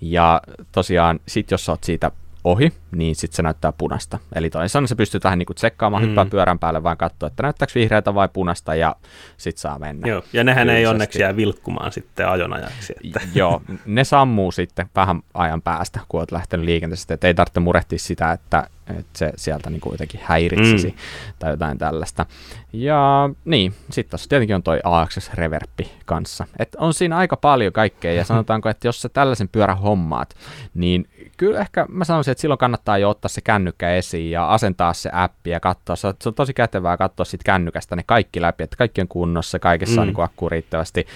Ja 0.00 0.40
tosiaan, 0.72 1.20
sit 1.28 1.50
jos 1.50 1.64
sä 1.64 1.72
oot 1.72 1.84
siitä 1.84 2.10
ohi, 2.44 2.72
niin 2.90 3.14
sitten 3.16 3.36
se 3.36 3.42
näyttää 3.42 3.72
punasta. 3.72 4.18
Eli 4.34 4.50
toisin 4.50 4.68
sanoen 4.68 4.88
sä 4.88 4.96
pystyt 4.96 5.24
vähän 5.24 5.38
niin 5.38 5.46
kuin 5.46 5.54
tsekkaamaan, 5.56 6.02
Mm. 6.02 6.08
hyppää 6.08 6.26
pyörän 6.26 6.58
päälle, 6.58 6.82
vaan 6.82 6.96
katsoa, 6.96 7.26
että 7.26 7.42
näyttääkö 7.42 7.72
vihreätä 7.74 8.14
vai 8.14 8.28
punasta, 8.32 8.74
ja 8.74 8.96
sit 9.36 9.58
saa 9.58 9.78
mennä. 9.78 10.08
Joo. 10.08 10.22
Ja 10.32 10.44
nehän 10.44 10.68
ei 10.70 10.74
Tyylisesti. 10.76 10.94
onneksi 10.94 11.20
jää 11.22 11.36
vilkkumaan 11.36 11.92
sitten 11.92 12.28
ajonajaksi. 12.28 12.94
Että. 13.04 13.20
Joo, 13.34 13.62
ne 13.86 14.04
sammuu 14.04 14.52
sitten 14.52 14.86
vähän 14.96 15.20
ajan 15.34 15.62
päästä, 15.62 16.00
kun 16.08 16.20
olet 16.20 16.32
lähtenyt 16.32 16.66
liikenteestä, 16.66 17.14
että 17.14 17.26
ei 17.26 17.34
tarvitse 17.34 17.60
murehtia 17.60 17.98
sitä, 17.98 18.32
että, 18.32 18.66
että 18.86 19.18
se 19.18 19.32
sieltä 19.36 19.70
niin 19.70 19.80
kuin 19.80 19.92
jotenkin 19.94 20.20
häiritsisi 20.24 20.88
Mm. 20.88 20.94
mm. 20.94 21.34
tai 21.38 21.50
jotain 21.50 21.78
tällaista. 21.78 22.26
Ja 22.72 23.30
niin, 23.44 23.74
sitten 23.90 24.10
tässä 24.10 24.28
tietenkin 24.28 24.56
on 24.56 24.62
toi 24.62 24.80
AXS 24.84 25.30
Reverppi 25.34 25.92
kanssa. 26.04 26.46
Et 26.58 26.74
on 26.78 26.94
siinä 26.94 27.16
aika 27.16 27.36
paljon 27.36 27.72
kaikkea, 27.72 28.12
ja 28.12 28.24
sanotaanko, 28.24 28.68
että 28.68 28.88
jos 28.88 29.02
sä 29.02 29.08
tällaisen 29.08 29.48
pyörän 29.48 29.78
hommaat, 29.78 30.34
niin 30.74 31.08
kyllä 31.36 31.60
ehkä 31.60 31.86
mä 31.88 32.04
sanoisin, 32.04 32.32
että 32.32 32.42
silloin 32.42 32.58
kannattaa 32.58 32.98
jo 32.98 33.10
ottaa 33.10 33.28
se 33.28 33.40
kännykkä 33.40 33.94
esiin 33.94 34.30
ja 34.30 34.48
asentaa 34.48 34.92
se 34.92 35.10
appi 35.12 35.50
ja 35.50 35.60
katsoa. 35.60 35.96
Se 35.96 36.06
on, 36.06 36.34
tosi 36.34 36.54
kätevää 36.54 36.96
katsoa 36.96 37.24
sitten 37.24 37.44
kännykästä 37.44 37.96
ne 37.96 38.02
kaikki 38.06 38.42
läpi, 38.42 38.64
että 38.64 38.76
kaikki 38.76 39.00
on 39.00 39.08
kunnossa, 39.08 39.58
kaikessa 39.58 39.94
mm. 39.94 39.98
on 39.98 40.06
niin 40.06 40.14
kuin 40.14 40.24
akku 40.24 40.48
riittävästi. 40.48 41.06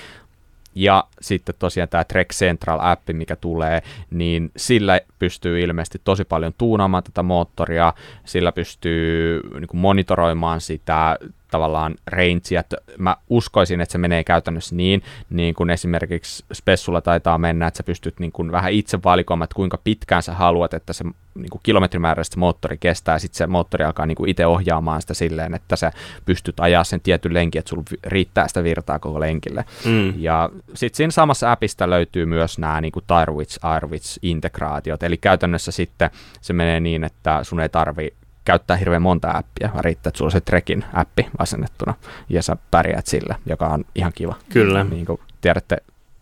Ja 0.74 1.04
sitten 1.20 1.54
tosiaan 1.58 1.88
tämä 1.88 2.04
Trek 2.04 2.28
Central-appi, 2.32 3.12
mikä 3.12 3.36
tulee, 3.36 3.82
niin 4.10 4.50
sillä 4.56 5.00
pystyy 5.18 5.60
ilmeisesti 5.60 6.00
tosi 6.04 6.24
paljon 6.24 6.54
tuunaamaan 6.58 7.02
tätä 7.02 7.22
moottoria, 7.22 7.92
sillä 8.24 8.52
pystyy 8.52 9.42
niin 9.60 9.68
kuin 9.68 9.80
monitoroimaan 9.80 10.60
sitä 10.60 11.18
tavallaan 11.50 11.94
rangea, 12.06 12.62
mä 12.98 13.16
uskoisin, 13.30 13.80
että 13.80 13.92
se 13.92 13.98
menee 13.98 14.24
käytännössä 14.24 14.74
niin, 14.74 15.02
niin 15.30 15.54
kuin 15.54 15.70
esimerkiksi 15.70 16.44
Spessulla 16.52 17.00
taitaa 17.00 17.38
mennä, 17.38 17.66
että 17.66 17.78
sä 17.78 17.82
pystyt 17.82 18.20
niin 18.20 18.32
kuin 18.32 18.52
vähän 18.52 18.72
itse 18.72 18.98
valikoimaan, 19.04 19.44
että 19.44 19.54
kuinka 19.54 19.78
pitkään 19.84 20.22
sä 20.22 20.34
haluat, 20.34 20.74
että 20.74 20.92
se 20.92 21.04
niin 21.34 21.50
kuin 21.50 21.60
kilometrimääräisesti 21.62 22.34
se 22.34 22.40
moottori 22.40 22.76
kestää, 22.78 23.14
ja 23.14 23.18
sitten 23.18 23.38
se 23.38 23.46
moottori 23.46 23.84
alkaa 23.84 24.06
niin 24.06 24.16
kuin 24.16 24.30
itse 24.30 24.46
ohjaamaan 24.46 25.00
sitä 25.00 25.14
silleen, 25.14 25.54
että 25.54 25.76
sä 25.76 25.92
pystyt 26.24 26.60
ajaa 26.60 26.84
sen 26.84 27.00
tietyn 27.00 27.34
lenkin, 27.34 27.58
että 27.58 27.68
sulla 27.68 27.84
riittää 28.04 28.48
sitä 28.48 28.64
virtaa 28.64 28.98
koko 28.98 29.20
lenkille. 29.20 29.64
Mm. 29.84 30.14
Ja 30.16 30.50
sitten 30.74 30.96
siinä 30.96 31.10
samassa 31.10 31.52
appista 31.52 31.90
löytyy 31.90 32.26
myös 32.26 32.58
nämä 32.58 32.80
niin 32.80 32.92
Tirewitch, 33.06 33.58
Airwitch-integraatiot, 33.62 35.02
eli 35.02 35.16
käytännössä 35.16 35.72
sitten 35.72 36.10
se 36.40 36.52
menee 36.52 36.80
niin, 36.80 37.04
että 37.04 37.44
sun 37.44 37.60
ei 37.60 37.68
tarvi 37.68 38.12
käyttää 38.48 38.76
hirveän 38.76 39.02
monta 39.02 39.30
appia, 39.30 39.70
vaan 39.72 39.84
riittää, 39.84 40.08
että 40.08 40.18
sulla 40.18 40.28
on 40.28 40.32
se 40.32 40.40
Trekin 40.40 40.84
appi 40.92 41.26
asennettuna, 41.38 41.94
ja 42.28 42.42
sä 42.42 42.56
pärjäät 42.70 43.06
sillä, 43.06 43.34
joka 43.46 43.66
on 43.66 43.84
ihan 43.94 44.12
kiva. 44.14 44.34
Kyllä. 44.48 44.84
Niin 44.84 45.06
kuin 45.06 45.20
tiedätte, 45.40 45.76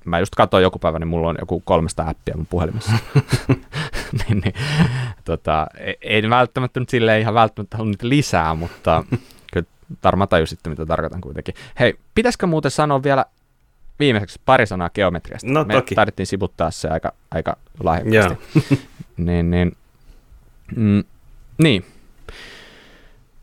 mä 0.05 0.18
just 0.18 0.35
katsoin 0.35 0.62
joku 0.62 0.79
päivä, 0.79 0.99
niin 0.99 1.09
mulla 1.09 1.29
on 1.29 1.37
joku 1.41 1.62
300 1.64 2.09
appia 2.09 2.35
mun 2.37 2.47
puhelimessa. 2.47 2.93
niin, 4.18 4.41
niin, 4.45 4.55
tota, 5.24 5.66
ei, 5.79 5.97
ei 6.01 6.31
välttämättä 6.31 6.81
nyt 6.81 6.89
silleen 6.89 7.20
ihan 7.20 7.35
välttämättä 7.35 7.77
halua 7.77 7.91
niitä 7.91 8.09
lisää, 8.09 8.55
mutta 8.55 9.05
kyllä 9.53 9.66
varmaan 10.05 10.29
tajusitte, 10.29 10.70
mitä 10.70 10.87
tarkoitan 10.87 11.20
kuitenkin. 11.20 11.55
Hei, 11.81 11.99
pitäisikö 12.14 12.47
muuten 12.47 12.70
sanoa 12.70 13.03
vielä 13.03 13.24
viimeiseksi 14.01 14.41
pari 14.45 14.66
sanaa 14.66 14.91
geometriasta? 14.91 15.51
No 15.51 15.64
Me 15.64 15.74
toki. 15.74 15.95
taidettiin 15.95 16.27
sivuttaa 16.27 16.70
se 16.70 16.89
aika, 16.89 17.12
aika 17.31 17.57
lahjakkaasti. 17.83 18.79
niin, 19.16 19.51
niin, 19.51 19.77
mm, 20.77 21.05
niin. 21.59 21.85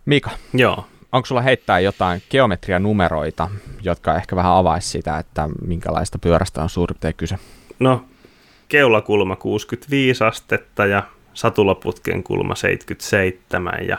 Mika, 0.06 0.30
Joo. 0.54 0.86
onko 1.12 1.26
sulla 1.26 1.42
heittää 1.42 1.80
jotain 1.80 2.22
geometrianumeroita, 2.32 3.50
jotka 3.82 4.16
ehkä 4.16 4.36
vähän 4.36 4.52
avaisi 4.52 4.90
sitä, 4.90 5.18
että 5.18 5.50
minkälaista 5.68 6.20
pyörästä 6.20 6.64
on 6.64 6.70
suurin 6.70 6.96
piirtein 6.96 7.14
kyse? 7.18 7.38
No, 7.80 8.06
keulakulma 8.70 9.36
65 9.36 10.24
astetta 10.24 10.86
ja 10.86 11.04
satulaputken 11.34 12.24
kulma 12.24 12.56
77 12.56 13.88
ja 13.88 13.98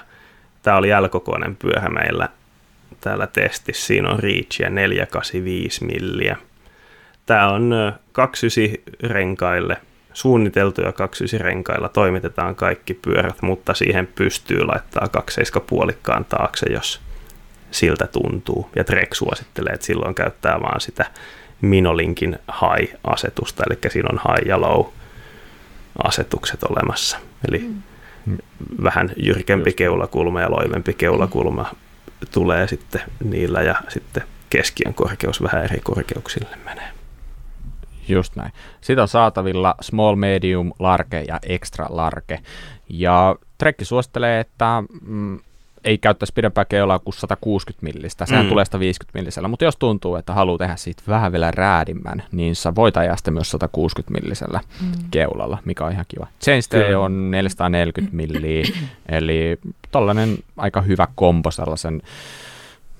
tämä 0.63 0.77
oli 0.77 0.89
L-kokoinen 1.01 1.57
pyöhä 1.57 1.89
meillä 1.89 2.29
täällä 3.01 3.27
testissä. 3.27 3.87
Siinä 3.87 4.11
on 4.11 4.19
Reachia 4.19 4.71
485 4.71 5.85
milliä. 5.85 6.37
Tämä 7.27 7.51
on 7.51 7.73
ö, 7.73 7.93
29 8.13 9.11
renkaille, 9.11 9.77
suunniteltuja 10.15 10.93
29 10.93 11.41
renkailla 11.41 11.89
toimitetaan 11.89 12.55
kaikki 12.55 12.95
pyörät, 12.95 13.43
mutta 13.43 13.75
siihen 13.75 14.07
pystyy 14.07 14.65
laittaa 14.67 15.09
27 15.09 15.67
puolikkaan 15.67 16.25
taakse, 16.25 16.67
jos 16.73 17.01
siltä 17.71 18.07
tuntuu. 18.07 18.71
Ja 18.77 18.85
Trek 18.85 19.15
suosittelee, 19.15 19.73
että 19.73 19.87
silloin 19.87 20.15
käyttää 20.15 20.61
vaan 20.61 20.81
sitä 20.81 21.07
Minolinkin 21.61 22.39
high-asetusta, 22.49 23.65
eli 23.71 23.79
siinä 23.93 24.09
on 24.13 24.21
high 24.29 24.49
ja 24.49 24.61
low 24.61 24.87
asetukset 26.05 26.63
olemassa. 26.63 27.19
Eli 27.49 27.71
Mm. 28.27 28.37
vähän 28.83 29.11
jyrkempi 29.17 29.69
Just. 29.71 29.77
keulakulma 29.77 30.41
ja 30.41 30.51
loivempi 30.51 30.93
keulakulma 30.95 31.75
tulee 32.31 32.69
sitten 32.69 33.01
niillä 33.25 33.63
ja 33.63 33.75
sitten 33.89 34.23
keskiön 34.51 34.95
korkeus 34.95 35.43
vähän 35.43 35.65
eri 35.65 35.81
korkeuksille 35.81 36.57
menee. 36.65 36.89
Just 38.09 38.37
näin. 38.37 38.53
Sitä 38.81 39.03
on 39.03 39.09
saatavilla 39.09 39.75
small, 39.81 40.17
medium, 40.17 40.73
large 40.79 41.25
ja 41.29 41.39
extra 41.43 41.87
large. 41.91 42.41
Ja 42.89 43.37
Trekki 43.59 43.85
suosittelee, 43.85 44.41
että 44.41 44.83
mm, 45.07 45.39
ei 45.85 45.99
käyttäisi 45.99 46.33
pidempää 46.33 46.65
keulaa 46.65 46.99
kuin 46.99 47.15
160 47.15 47.87
millistä. 47.87 48.27
Sehän 48.27 48.45
mm. 48.45 48.49
tulee 48.49 48.65
150 48.65 49.19
millisellä, 49.19 49.49
mutta 49.49 49.65
jos 49.65 49.77
tuntuu, 49.77 50.17
että 50.17 50.33
haluaa 50.33 50.59
tehdä 50.59 50.77
siitä 50.77 51.03
vähän 51.09 51.33
vielä 51.33 51.51
räädimmän, 51.51 52.23
niin 52.33 52.57
sä 52.57 52.75
voit 52.75 52.97
ajaa 52.97 53.17
sitä 53.17 53.31
myös 53.31 53.51
160 53.51 54.21
millisellä 54.21 54.61
mm. 54.81 54.93
keulalla, 55.11 55.59
mikä 55.65 55.85
on 55.85 55.93
ihan 55.93 56.05
kiva. 56.09 56.27
Chainstay 56.43 56.95
on 56.95 57.31
440 57.31 58.17
milliä, 58.17 58.65
eli 59.09 59.59
tollainen 59.91 60.39
aika 60.57 60.81
hyvä 60.81 61.09
kombo 61.15 61.51
sellaisen, 61.51 62.03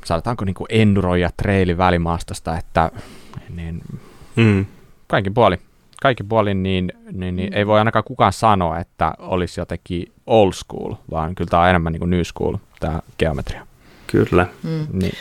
sanotaanko 0.05 0.45
niin 0.45 0.55
kuin 0.55 0.69
enduro- 0.71 1.17
ja 1.17 1.31
traili 1.37 1.79
välimaastosta, 1.79 2.59
että 2.59 2.91
niin, 3.55 3.83
mm. 4.37 4.67
Kaikin 5.15 5.35
puoli 5.35 5.59
kaikki 6.05 6.25
puolin, 6.25 6.63
niin, 6.63 6.93
niin, 7.13 7.37
niin 7.37 7.51
mm. 7.51 7.57
ei 7.57 7.67
voi 7.67 7.79
ainakaan 7.79 8.05
kukaan 8.05 8.33
sanoa, 8.33 8.79
että 8.79 9.13
olisi 9.19 9.61
jotenkin 9.61 10.13
old 10.27 10.53
school, 10.53 10.95
vaan 11.11 11.35
kyllä 11.35 11.49
tämä 11.49 11.63
on 11.63 11.69
enemmän 11.69 11.93
niin 11.93 12.01
kuin 12.01 12.11
new 12.11 12.23
school, 12.23 12.57
tämä 12.81 13.01
geometria. 13.19 13.67
Kyllä. 14.07 14.47
Mm. 14.63 14.87
Niin. 14.93 15.15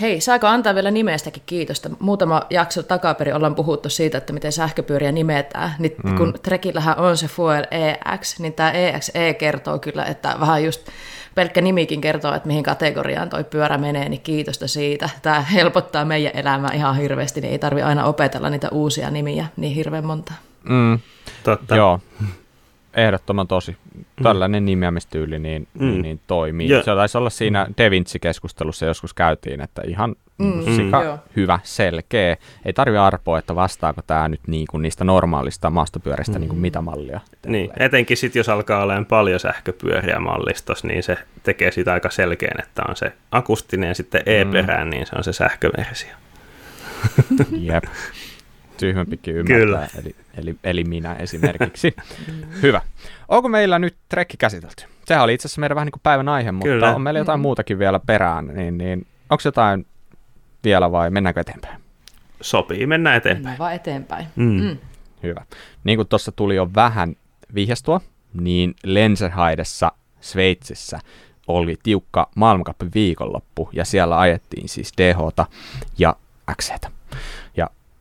Hei, 0.00 0.20
saako 0.20 0.46
antaa 0.46 0.74
vielä 0.74 0.90
nimestäkin 0.90 1.42
kiitosta? 1.46 1.90
Muutama 2.00 2.42
jakso 2.50 2.82
takaperin 2.82 3.34
ollaan 3.34 3.54
puhuttu 3.54 3.88
siitä, 3.88 4.18
että 4.18 4.32
miten 4.32 4.52
sähköpyöriä 4.52 5.12
nimetään. 5.12 5.74
Nyt 5.78 5.94
mm. 6.04 6.16
kun 6.16 6.34
Trekillähän 6.42 6.98
on 6.98 7.16
se 7.16 7.26
Fuel 7.26 7.64
EX, 7.70 8.38
niin 8.38 8.52
tämä 8.52 8.70
EXE 8.70 9.34
kertoo 9.34 9.78
kyllä, 9.78 10.04
että 10.04 10.36
vähän 10.40 10.64
just 10.64 10.88
pelkkä 11.40 11.60
nimikin 11.60 12.00
kertoo, 12.00 12.34
että 12.34 12.46
mihin 12.46 12.62
kategoriaan 12.62 13.30
toi 13.30 13.44
pyörä 13.44 13.78
menee, 13.78 14.08
niin 14.08 14.20
kiitosta 14.20 14.68
siitä. 14.68 15.08
Tämä 15.22 15.40
helpottaa 15.40 16.04
meidän 16.04 16.32
elämää 16.34 16.70
ihan 16.74 16.96
hirveästi, 16.96 17.40
niin 17.40 17.52
ei 17.52 17.58
tarvi 17.58 17.82
aina 17.82 18.04
opetella 18.04 18.50
niitä 18.50 18.68
uusia 18.68 19.10
nimiä 19.10 19.46
niin 19.56 19.74
hirveän 19.74 20.06
monta. 20.06 20.32
Mm. 20.62 20.98
Totta. 21.44 21.76
Joo, 21.76 22.00
ehdottoman 22.94 23.48
tosi. 23.48 23.76
Tällainen 24.22 24.62
mm. 24.62 24.66
nimeämistyyli 24.66 25.38
niin, 25.38 25.68
mm. 25.74 25.86
niin, 25.86 26.02
niin 26.02 26.20
toimii. 26.26 26.68
Ja. 26.68 26.82
Se 26.82 26.94
taisi 26.94 27.18
olla 27.18 27.30
siinä 27.30 27.64
mm. 27.64 27.74
De 27.78 27.90
Vinci-keskustelussa 27.90 28.86
joskus 28.86 29.14
käytiin, 29.14 29.60
että 29.60 29.82
ihan 29.86 30.16
mm. 30.38 30.76
sika 30.76 31.00
mm. 31.00 31.18
hyvä, 31.36 31.58
selkeä. 31.62 32.36
Ei 32.64 32.72
tarvi 32.72 32.96
arpoa, 32.96 33.38
että 33.38 33.54
vastaako 33.54 34.02
tämä 34.06 34.28
nyt 34.28 34.40
niin 34.46 34.66
kuin 34.70 34.82
niistä 34.82 35.04
normaalista 35.04 35.70
maastopyöristä 35.70 36.32
mm. 36.32 36.40
niin 36.40 36.48
kuin 36.48 36.60
mitä 36.60 36.80
mallia. 36.80 37.20
Niin, 37.46 37.70
etenkin 37.76 38.16
sitten 38.16 38.40
jos 38.40 38.48
alkaa 38.48 38.82
olemaan 38.82 39.06
paljon 39.06 39.40
sähköpyöriä 39.40 40.18
mallistos, 40.18 40.84
niin 40.84 41.02
se 41.02 41.16
tekee 41.42 41.70
sitä 41.70 41.92
aika 41.92 42.10
selkeän, 42.10 42.60
että 42.60 42.82
on 42.88 42.96
se 42.96 43.12
akustinen 43.32 43.88
ja 43.88 43.94
sitten 43.94 44.22
E-perään, 44.26 44.86
mm. 44.86 44.90
niin 44.90 45.06
se 45.06 45.16
on 45.16 45.24
se 45.24 45.32
sähköversio. 45.32 46.10
Jep 47.50 47.84
tyhmempikin 48.80 49.36
ymmärtää, 49.36 49.58
Kyllä. 49.58 49.88
Eli, 49.98 50.14
eli, 50.36 50.56
eli 50.64 50.84
minä 50.84 51.14
esimerkiksi. 51.14 51.96
Hyvä. 52.62 52.80
Onko 53.28 53.48
meillä 53.48 53.78
nyt 53.78 53.96
trekki 54.08 54.36
käsitelty? 54.36 54.84
Sehän 55.04 55.24
oli 55.24 55.34
itse 55.34 55.48
asiassa 55.48 55.60
meidän 55.60 55.74
vähän 55.74 55.86
niin 55.86 55.92
kuin 55.92 56.00
päivän 56.02 56.28
aihe, 56.28 56.52
mutta 56.52 56.68
Kyllä. 56.68 56.94
on 56.94 57.02
meillä 57.02 57.20
jotain 57.20 57.40
mm. 57.40 57.42
muutakin 57.42 57.78
vielä 57.78 58.00
perään, 58.06 58.46
niin, 58.46 58.78
niin 58.78 59.06
onko 59.30 59.42
jotain 59.44 59.86
vielä 60.64 60.92
vai 60.92 61.10
mennäänkö 61.10 61.40
eteenpäin? 61.40 61.80
Sopii, 62.40 62.86
mennään 62.86 63.16
eteenpäin. 63.16 63.42
Mennään 63.42 63.58
vaan 63.58 63.74
eteenpäin. 63.74 64.26
Mm. 64.36 64.62
Mm. 64.62 64.78
Hyvä. 65.22 65.44
Niin 65.84 65.98
kuin 65.98 66.08
tuossa 66.08 66.32
tuli 66.32 66.56
jo 66.56 66.70
vähän 66.74 67.16
vihjastua, 67.54 68.00
niin 68.40 68.74
Lenserhaidessa 68.84 69.92
Sveitsissä 70.20 70.98
oli 71.46 71.76
tiukka 71.82 72.28
maailmankappi 72.34 72.86
viikonloppu, 72.94 73.70
ja 73.72 73.84
siellä 73.84 74.18
ajettiin 74.18 74.68
siis 74.68 74.92
dh 74.98 75.48
ja 75.98 76.16
XCtä 76.56 76.99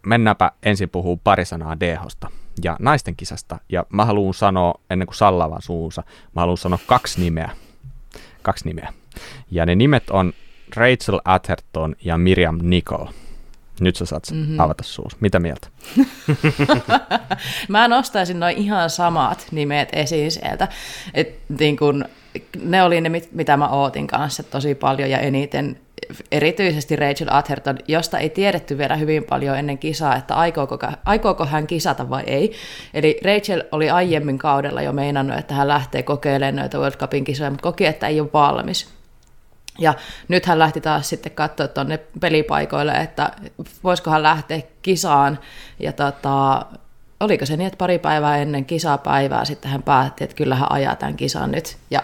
mennäänpä 0.05 0.51
ensin 0.63 0.89
puhuu 0.89 1.21
pari 1.23 1.45
sanaa 1.45 1.79
DHsta 1.79 2.31
ja 2.63 2.77
naisten 2.79 3.15
kisasta. 3.15 3.59
Ja 3.69 3.85
mä 3.89 4.05
haluan 4.05 4.33
sanoa, 4.33 4.73
ennen 4.89 5.05
kuin 5.05 5.15
Sallava 5.15 5.57
suunsa, 5.61 6.03
mä 6.35 6.41
haluan 6.41 6.57
sanoa 6.57 6.79
kaksi 6.87 7.21
nimeä. 7.21 7.49
Kaksi 8.41 8.67
nimeä. 8.67 8.93
Ja 9.51 9.65
ne 9.65 9.75
nimet 9.75 10.09
on 10.09 10.33
Rachel 10.75 11.19
Atherton 11.25 11.95
ja 12.03 12.17
Miriam 12.17 12.59
Nicole. 12.61 13.09
Nyt 13.79 13.95
sä 13.95 14.05
saat 14.05 14.23
mm-hmm. 14.31 14.59
avata 14.59 14.83
suus. 14.83 15.21
Mitä 15.21 15.39
mieltä? 15.39 15.67
mä 17.67 17.87
nostaisin 17.87 18.39
noin 18.39 18.57
ihan 18.57 18.89
samat 18.89 19.47
nimet 19.51 19.89
esiin 19.93 20.31
sieltä. 20.31 20.67
Et, 21.13 21.39
niin 21.59 21.77
kun, 21.77 22.05
ne 22.63 22.83
oli 22.83 23.01
ne, 23.01 23.21
mitä 23.31 23.57
mä 23.57 23.67
ootin 23.67 24.07
kanssa 24.07 24.43
tosi 24.43 24.75
paljon 24.75 25.09
ja 25.09 25.19
eniten 25.19 25.79
erityisesti 26.31 26.95
Rachel 26.95 27.27
Atherton, 27.31 27.77
josta 27.87 28.19
ei 28.19 28.29
tiedetty 28.29 28.77
vielä 28.77 28.95
hyvin 28.95 29.23
paljon 29.23 29.57
ennen 29.57 29.77
kisaa, 29.77 30.15
että 30.15 30.35
aikooko, 30.35 30.79
aikooko 31.05 31.45
hän 31.45 31.67
kisata 31.67 32.09
vai 32.09 32.23
ei. 32.27 32.53
Eli 32.93 33.19
Rachel 33.25 33.63
oli 33.71 33.89
aiemmin 33.89 34.37
kaudella 34.37 34.81
jo 34.81 34.93
meinannut, 34.93 35.37
että 35.37 35.53
hän 35.53 35.67
lähtee 35.67 36.03
kokeilemaan 36.03 36.55
noita 36.55 36.79
World 36.79 36.97
Cupin 36.97 37.23
kisoja, 37.23 37.49
mutta 37.49 37.63
koki, 37.63 37.85
että 37.85 38.07
ei 38.07 38.21
ole 38.21 38.29
valmis. 38.33 38.89
Ja 39.79 39.93
nyt 40.27 40.45
hän 40.45 40.59
lähti 40.59 40.81
taas 40.81 41.09
sitten 41.09 41.31
katsoa 41.31 41.67
tuonne 41.67 41.99
pelipaikoille, 42.21 42.91
että 42.91 43.31
voisikohan 43.83 44.23
lähteä 44.23 44.61
kisaan. 44.81 45.39
Ja 45.79 45.93
tota, 45.93 46.65
oliko 47.19 47.45
se 47.45 47.57
niin, 47.57 47.67
että 47.67 47.77
pari 47.77 47.99
päivää 47.99 48.37
ennen 48.37 48.65
kisapäivää 48.65 49.45
sitten 49.45 49.71
hän 49.71 49.83
päätti, 49.83 50.23
että 50.23 50.35
kyllä 50.35 50.55
hän 50.55 50.71
ajaa 50.71 50.95
tämän 50.95 51.15
kisan 51.15 51.51
nyt. 51.51 51.77
Ja 51.91 52.03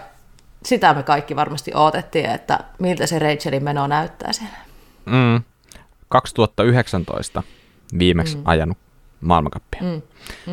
sitä 0.66 0.94
me 0.94 1.04
kaikki 1.04 1.36
varmasti 1.36 1.72
odotettiin, 1.74 2.26
että 2.26 2.60
miltä 2.80 3.08
se 3.08 3.20
Rachelin 3.20 3.64
meno 3.64 3.88
näyttää 3.88 4.34
siellä. 4.34 4.58
Mm. 5.06 5.44
2019 6.10 7.44
viimeksi 8.00 8.38
mm. 8.38 8.42
ajanut 8.46 8.78
maailmankappia. 9.22 9.82
Mm. 9.82 10.02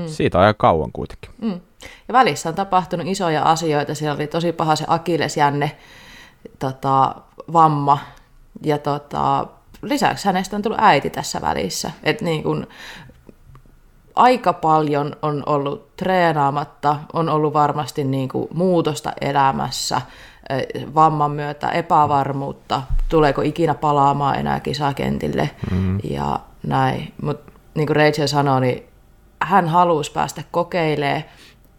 Mm. 0.00 0.06
Siitä 0.06 0.38
on 0.38 0.44
aika 0.44 0.58
kauan 0.58 0.92
kuitenkin. 0.92 1.30
Mm. 1.40 1.60
Ja 2.08 2.12
välissä 2.12 2.48
on 2.48 2.54
tapahtunut 2.54 3.06
isoja 3.06 3.42
asioita. 3.42 3.94
Siellä 3.94 4.14
oli 4.14 4.26
tosi 4.26 4.52
paha 4.52 4.76
se 4.76 4.84
akillesjänne 4.88 5.76
tota, 6.58 7.14
vamma. 7.52 7.98
Ja 8.62 8.78
tota, 8.78 9.46
lisäksi 9.82 10.26
hänestä 10.26 10.56
on 10.56 10.62
tullut 10.62 10.80
äiti 10.80 11.10
tässä 11.10 11.40
välissä. 11.40 11.90
Et 12.02 12.20
niin 12.20 12.42
kun, 12.42 12.66
aika 14.16 14.52
paljon 14.52 15.16
on 15.22 15.42
ollut 15.46 15.96
treenaamatta, 15.96 16.96
on 17.12 17.28
ollut 17.28 17.52
varmasti 17.52 18.04
niin 18.04 18.28
kuin 18.28 18.48
muutosta 18.54 19.12
elämässä, 19.20 20.00
vamman 20.94 21.30
myötä 21.30 21.68
epävarmuutta, 21.68 22.82
tuleeko 23.08 23.42
ikinä 23.42 23.74
palaamaan 23.74 24.38
enää 24.38 24.60
kisakentille 24.60 25.50
mm. 25.70 25.98
ja 26.04 26.40
näin. 26.62 27.12
Mutta 27.22 27.52
niin 27.74 27.86
kuin 27.86 27.96
Rachel 27.96 28.26
sanoi, 28.26 28.60
niin 28.60 28.82
hän 29.42 29.68
halusi 29.68 30.12
päästä 30.12 30.42
kokeilemaan, 30.50 31.24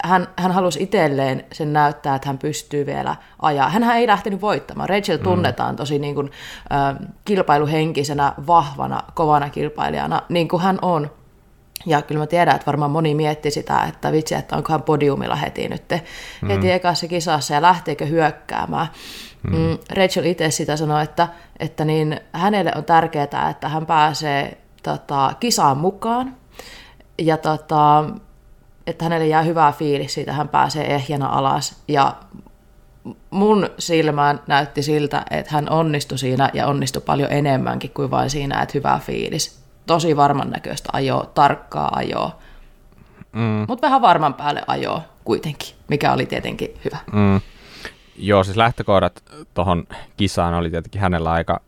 hän, 0.04 0.28
hän 0.36 0.52
halusi 0.52 0.84
itselleen 0.84 1.46
sen 1.52 1.74
näyttää, 1.74 2.16
että 2.16 2.30
hän 2.30 2.38
pystyy 2.38 2.86
vielä 2.86 3.16
ajaa. 3.42 3.70
Hän 3.70 3.84
ei 3.84 4.08
lähtenyt 4.08 4.42
voittamaan. 4.42 4.90
Rachel 4.90 5.18
mm. 5.18 5.24
tunnetaan 5.24 5.76
tosi 5.76 6.00
niin 6.00 6.16
kuin, 6.16 6.32
äh, 6.74 6.96
kilpailuhenkisenä, 7.26 8.34
vahvana, 8.48 9.00
kovana 9.14 9.50
kilpailijana, 9.50 10.22
niin 10.30 10.48
kuin 10.48 10.62
hän 10.62 10.80
on. 10.82 11.12
Ja 11.86 12.02
kyllä 12.02 12.20
mä 12.20 12.28
tiedän, 12.28 12.56
että 12.56 12.66
varmaan 12.66 12.92
moni 12.92 13.16
mietti 13.16 13.52
sitä, 13.52 13.84
että 13.84 14.12
vitsi, 14.12 14.36
että 14.36 14.56
onkohan 14.56 14.84
podiumilla 14.84 15.36
heti 15.36 15.70
nyt 15.70 15.84
mm. 16.42 16.48
heti 16.48 16.72
ekassa 16.72 17.08
kisassa 17.08 17.54
ja 17.54 17.62
lähteekö 17.62 18.06
hyökkäämään. 18.06 18.88
Mm. 19.44 19.58
Mm, 19.58 19.78
Rachel 19.90 20.26
itse 20.26 20.52
sitä 20.52 20.78
sanoi, 20.78 21.04
että, 21.04 21.28
että 21.60 21.86
niin 21.86 22.20
hänelle 22.34 22.72
on 22.76 22.84
tärkeää, 22.84 23.50
että 23.50 23.70
hän 23.70 23.86
pääsee 23.86 24.58
tota, 24.84 25.34
kisaan 25.40 25.78
mukaan 25.78 26.36
ja 27.18 27.38
tota, 27.38 28.06
että 28.88 29.06
hänelle 29.06 29.28
jää 29.28 29.42
hyvä 29.42 29.74
fiilis 29.78 30.14
siitä, 30.14 30.34
hän 30.34 30.50
pääsee 30.50 30.94
ehjänä 30.96 31.28
alas 31.28 31.84
ja 31.88 32.16
mun 33.30 33.70
silmään 33.80 34.40
näytti 34.48 34.84
siltä, 34.84 35.26
että 35.32 35.52
hän 35.52 35.70
onnistui 35.70 36.18
siinä 36.18 36.50
ja 36.54 36.68
onnistui 36.68 37.02
paljon 37.06 37.32
enemmänkin 37.32 37.92
kuin 37.94 38.12
vain 38.12 38.30
siinä, 38.30 38.62
että 38.62 38.78
hyvä 38.78 39.00
fiilis 39.06 39.63
tosi 39.86 40.18
varman 40.18 40.50
näköistä 40.50 40.90
ajoa, 40.94 41.32
tarkkaa 41.34 41.92
ajoa. 41.96 42.38
Mm. 43.32 43.66
Mutta 43.68 43.88
vähän 43.88 44.02
varman 44.02 44.34
päälle 44.34 44.62
ajoa 44.68 45.02
kuitenkin, 45.24 45.76
mikä 45.88 46.14
oli 46.14 46.26
tietenkin 46.26 46.70
hyvä. 46.86 46.98
Mm. 47.14 47.42
Joo, 48.18 48.44
siis 48.44 48.58
lähtökohdat 48.58 49.24
tuohon 49.54 49.88
kisaan 50.18 50.54
oli 50.54 50.70
tietenkin 50.70 51.02
hänellä 51.02 51.32
aika, 51.32 51.62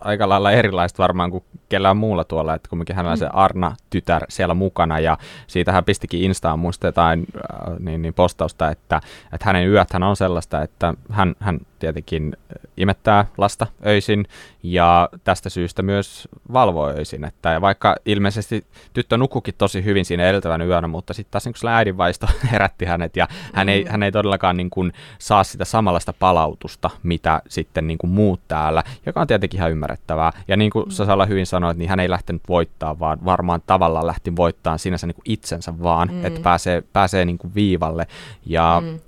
aika 0.00 0.28
lailla 0.28 0.52
erilaiset 0.52 0.98
varmaan 0.98 1.30
kuin 1.30 1.44
kellään 1.70 1.96
muulla 1.96 2.24
tuolla, 2.24 2.54
että 2.54 2.68
kumminkin 2.68 2.96
hänellä 2.96 3.16
mm. 3.16 3.18
se 3.18 3.28
Arna-tytär 3.32 4.24
siellä 4.28 4.54
mukana, 4.54 4.98
ja 4.98 5.18
siitä 5.46 5.72
hän 5.72 5.84
pistikin 5.84 6.22
Instaan 6.22 6.58
muista 6.58 6.86
jotain 6.86 7.26
äh, 7.36 7.76
niin, 7.78 8.02
niin 8.02 8.14
postausta, 8.14 8.70
että, 8.70 9.00
että 9.32 9.46
hänen 9.46 9.68
yöthän 9.68 10.02
on 10.02 10.16
sellaista, 10.16 10.62
että 10.62 10.94
hän, 11.10 11.34
hän 11.40 11.60
tietenkin 11.80 12.36
imettää 12.76 13.24
lasta 13.38 13.66
öisin 13.86 14.26
ja 14.62 15.08
tästä 15.24 15.50
syystä 15.50 15.82
myös 15.82 16.28
valvoo 16.52 16.88
öisin. 16.88 17.24
Että 17.24 17.60
vaikka 17.60 17.96
ilmeisesti 18.06 18.66
tyttö 18.92 19.16
nukukin 19.16 19.54
tosi 19.58 19.84
hyvin 19.84 20.04
siinä 20.04 20.26
edeltävän 20.26 20.62
yönä, 20.62 20.88
mutta 20.88 21.14
sitten 21.14 21.30
taas 21.30 21.46
niin 21.46 21.72
äidinvaisto 21.72 22.26
herätti 22.52 22.84
hänet 22.84 23.16
ja 23.16 23.28
hän 23.54 23.68
ei, 23.68 23.84
mm. 23.84 23.90
hän 23.90 24.02
ei 24.02 24.12
todellakaan 24.12 24.56
niin 24.56 24.70
kuin 24.70 24.92
saa 25.18 25.44
sitä 25.44 25.64
samanlaista 25.64 26.12
palautusta, 26.12 26.90
mitä 27.02 27.42
sitten 27.48 27.86
niin 27.86 27.98
kuin 27.98 28.10
muut 28.10 28.40
täällä, 28.48 28.82
joka 29.06 29.20
on 29.20 29.26
tietenkin 29.26 29.58
ihan 29.58 29.70
ymmärrettävää. 29.70 30.32
Ja 30.48 30.56
niin 30.56 30.70
kuin 30.70 30.84
mm. 30.84 30.90
Sasala 30.90 31.26
hyvin 31.26 31.46
sanoit, 31.60 31.78
niin 31.78 31.88
hän 31.88 32.00
ei 32.00 32.10
lähtenyt 32.10 32.42
voittaa, 32.48 32.98
vaan 32.98 33.18
varmaan 33.24 33.62
tavallaan 33.66 34.06
lähti 34.06 34.36
voittaa 34.36 34.78
sinänsä 34.78 35.06
niin 35.06 35.14
kuin 35.14 35.24
itsensä 35.24 35.82
vaan, 35.82 36.08
mm. 36.12 36.24
että 36.24 36.40
pääsee, 36.40 36.82
pääsee 36.92 37.24
niin 37.24 37.38
kuin 37.38 37.54
viivalle. 37.54 38.06
Ja 38.46 38.82
mm. 38.84 39.00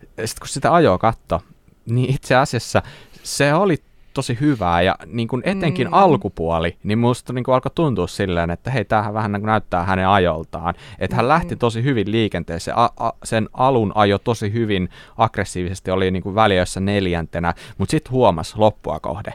sitten 0.00 0.40
kun 0.40 0.48
sitä 0.48 0.74
ajoa 0.74 0.98
katto, 0.98 1.40
niin 1.86 2.14
itse 2.14 2.34
asiassa 2.34 2.82
se 3.22 3.54
oli 3.54 3.82
tosi 4.14 4.38
hyvää 4.40 4.82
ja 4.82 4.94
niin 5.06 5.28
kuin 5.28 5.42
etenkin 5.44 5.86
mm. 5.86 5.92
alkupuoli, 5.92 6.76
niin 6.82 6.98
musta 6.98 7.32
niin 7.32 7.44
kuin 7.44 7.54
alkoi 7.54 7.72
tuntua 7.74 8.06
silleen, 8.06 8.50
että 8.50 8.70
hei, 8.70 8.84
tämähän 8.84 9.14
vähän 9.14 9.32
niin 9.32 9.40
kuin 9.40 9.46
näyttää 9.46 9.84
hänen 9.84 10.08
ajoltaan. 10.08 10.74
Että 10.98 11.16
hän 11.16 11.24
mm. 11.24 11.28
lähti 11.28 11.56
tosi 11.56 11.82
hyvin 11.82 12.12
liikenteeseen, 12.12 12.78
a, 12.78 12.90
a, 12.96 13.12
sen 13.24 13.48
alun 13.52 13.92
ajo 13.94 14.18
tosi 14.18 14.52
hyvin 14.52 14.88
aggressiivisesti, 15.18 15.90
oli 15.90 16.10
niin 16.10 16.22
kuin 16.22 16.34
väliössä 16.34 16.80
neljäntenä, 16.80 17.54
mutta 17.78 17.90
sitten 17.90 18.12
huomasi 18.12 18.58
loppua 18.58 19.00
kohde, 19.00 19.32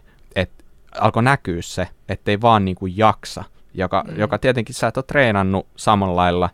alkoi 0.99 1.23
näkyä 1.23 1.61
se, 1.61 1.87
ettei 2.09 2.41
vaan 2.41 2.65
niin 2.65 2.75
kuin 2.75 2.97
jaksa, 2.97 3.43
joka, 3.73 4.03
mm. 4.07 4.19
joka 4.19 4.37
tietenkin 4.37 4.75
sä 4.75 4.87
et 4.87 4.97
ole 4.97 5.05
treenannut 5.07 5.67
samalla 5.75 6.15
lailla 6.15 6.49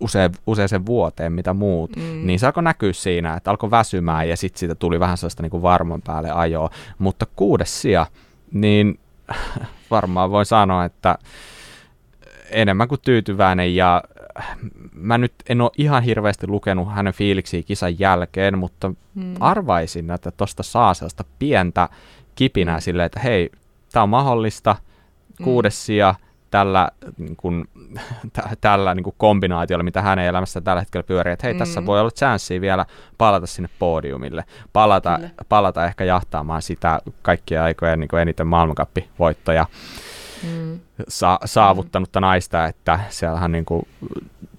usein, 0.00 0.32
usein 0.46 0.86
vuoteen, 0.86 1.32
mitä 1.32 1.54
muut, 1.54 1.96
mm. 1.96 2.26
niin 2.26 2.38
se 2.38 2.46
alkoi 2.46 2.62
näkyä 2.62 2.92
siinä, 2.92 3.34
että 3.34 3.50
alkoi 3.50 3.70
väsymään 3.70 4.28
ja 4.28 4.36
sitten 4.36 4.58
siitä 4.58 4.74
tuli 4.74 5.00
vähän 5.00 5.18
sellaista 5.18 5.42
niin 5.42 5.50
kuin 5.50 5.62
varman 5.62 6.02
päälle 6.02 6.30
ajoa. 6.30 6.70
Mutta 6.98 7.26
kuudes 7.36 7.82
sija, 7.82 8.06
niin 8.52 8.98
varmaan 9.90 10.30
voin 10.30 10.46
sanoa, 10.46 10.84
että 10.84 11.18
enemmän 12.50 12.88
kuin 12.88 13.00
tyytyväinen 13.00 13.76
ja 13.76 14.02
mä 14.92 15.18
nyt 15.18 15.34
en 15.48 15.60
ole 15.60 15.70
ihan 15.78 16.02
hirveästi 16.02 16.46
lukenut 16.46 16.94
hänen 16.94 17.12
fiiliksiä 17.12 17.62
kisan 17.62 17.98
jälkeen, 17.98 18.58
mutta 18.58 18.92
mm. 19.14 19.34
arvaisin, 19.40 20.10
että 20.10 20.30
tuosta 20.30 20.62
saa 20.62 20.94
sellaista 20.94 21.24
pientä 21.38 21.88
kipinää 22.34 22.76
mm. 22.76 22.80
silleen, 22.80 23.06
että 23.06 23.20
hei, 23.20 23.50
tämä 23.92 24.02
on 24.02 24.08
mahdollista, 24.08 24.76
kuudes 25.44 25.74
mm. 25.74 25.84
sija, 25.84 26.14
tällä, 26.50 26.88
niin 27.18 27.36
kuin, 27.36 27.64
t- 28.32 28.60
tällä 28.60 28.94
niin 28.94 29.04
kuin 29.04 29.14
kombinaatiolla, 29.18 29.84
mitä 29.84 30.02
hänen 30.02 30.26
elämässä 30.26 30.60
tällä 30.60 30.80
hetkellä 30.80 31.04
pyörii, 31.04 31.32
että 31.32 31.46
hei, 31.46 31.54
mm. 31.54 31.58
tässä 31.58 31.86
voi 31.86 32.00
olla 32.00 32.10
chanssiä 32.10 32.60
vielä 32.60 32.86
palata 33.18 33.46
sinne 33.46 33.68
podiumille, 33.78 34.44
palata, 34.72 35.18
palata 35.48 35.86
ehkä 35.86 36.04
jahtaamaan 36.04 36.62
sitä 36.62 37.00
kaikkia 37.22 37.64
aikojen 37.64 38.00
niin 38.00 38.08
kuin 38.08 38.20
eniten 38.20 38.46
maailmankappivoittoja 38.46 39.66
mm. 40.42 40.80
sa- 41.08 41.40
saavuttanutta 41.44 42.20
mm. 42.20 42.22
naista, 42.22 42.66
että 42.66 43.00
siellähän 43.08 43.52
niin 43.52 43.64
kuin 43.64 43.88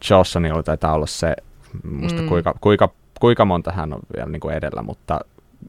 Jossonilla 0.10 0.64
taitaa 0.64 0.94
olla 0.94 1.06
se, 1.06 1.36
muista 1.84 2.22
mm. 2.22 2.28
kuinka, 2.28 2.54
kuinka, 2.62 2.90
kuinka 3.20 3.46
monta 3.46 3.72
hän 3.72 3.94
on 3.94 4.00
vielä 4.16 4.30
niin 4.30 4.40
kuin 4.40 4.56
edellä, 4.56 4.82
mutta 4.82 5.20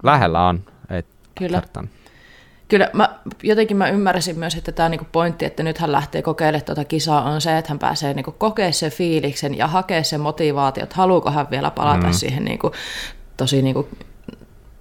lähellä 0.02 0.46
on. 0.46 0.60
Et 0.90 1.06
Kyllä. 1.34 1.60
Tartan. 1.60 1.88
Kyllä 2.74 2.90
mä, 2.92 3.08
jotenkin 3.42 3.76
mä 3.76 3.88
ymmärsin 3.88 4.38
myös, 4.38 4.54
että 4.54 4.72
tämä 4.72 4.88
niinku 4.88 5.06
pointti, 5.12 5.44
että 5.44 5.62
nyt 5.62 5.78
hän 5.78 5.92
lähtee 5.92 6.22
kokeilemaan 6.22 6.64
tuota 6.64 6.84
kisaa, 6.84 7.22
on 7.22 7.40
se, 7.40 7.58
että 7.58 7.70
hän 7.70 7.78
pääsee 7.78 8.14
niinku 8.14 8.32
kokemaan 8.32 8.72
sen 8.72 8.90
fiiliksen 8.90 9.58
ja 9.58 9.66
hakea 9.66 10.02
sen 10.02 10.20
motivaatio, 10.20 10.82
että 10.82 10.96
haluuko 10.96 11.30
hän 11.30 11.50
vielä 11.50 11.70
palata 11.70 12.06
mm. 12.06 12.12
siihen 12.12 12.44
niinku, 12.44 12.72
tosi 13.36 13.62
niinku, 13.62 13.88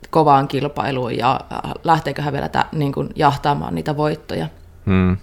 kovaan 0.09 0.47
kilpailuun 0.47 1.17
ja 1.17 1.39
lähteekö 1.83 2.21
hän 2.21 2.33
vielä 2.33 2.49
tä, 2.49 2.65
niinku, 2.71 3.05
jahtaamaan 3.15 3.75
niitä 3.75 3.97
voittoja. 3.97 4.47
Mm. 4.85 5.17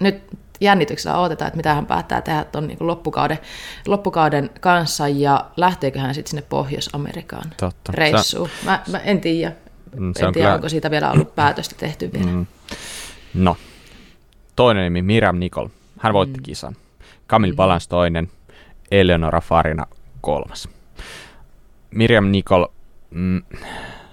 Nyt 0.00 0.22
jännityksellä 0.60 1.18
odotetaan, 1.18 1.46
että 1.46 1.56
mitä 1.56 1.74
hän 1.74 1.86
päättää 1.86 2.20
tehdä 2.20 2.44
tuon 2.44 2.66
niin 2.66 2.78
loppukauden, 2.80 3.38
loppukauden 3.86 4.50
kanssa 4.60 5.08
ja 5.08 5.44
lähteekö 5.56 5.98
hän 5.98 6.14
sitten 6.14 6.30
sinne 6.30 6.46
Pohjois-Amerikaan 6.48 7.52
Totta. 7.56 7.92
reissuun. 7.92 8.48
Mä, 8.64 8.80
mä 8.90 8.98
en 8.98 9.20
tiedä. 9.20 9.52
Mm, 10.00 10.12
se 10.14 10.20
en 10.20 10.26
on 10.26 10.32
tiedä, 10.32 10.46
kyllä... 10.46 10.54
onko 10.54 10.68
siitä 10.68 10.90
vielä 10.90 11.10
ollut 11.10 11.34
päätöstä 11.34 11.74
tehty 11.78 12.10
vielä. 12.12 12.30
Mm. 12.30 12.46
No, 13.34 13.56
toinen 14.56 14.84
nimi 14.84 15.02
Miram 15.02 15.38
Nikol. 15.38 15.68
Hän 15.98 16.12
voitti 16.12 16.38
mm. 16.38 16.42
kisan. 16.42 16.76
Kamil 17.26 17.50
mm. 17.50 17.56
Balans 17.56 17.88
toinen, 17.88 18.30
Eleonora 18.90 19.40
Farina 19.40 19.86
kolmas. 20.20 20.68
Miriam 21.90 22.24
Nikol 22.24 22.66
mm, 23.10 23.42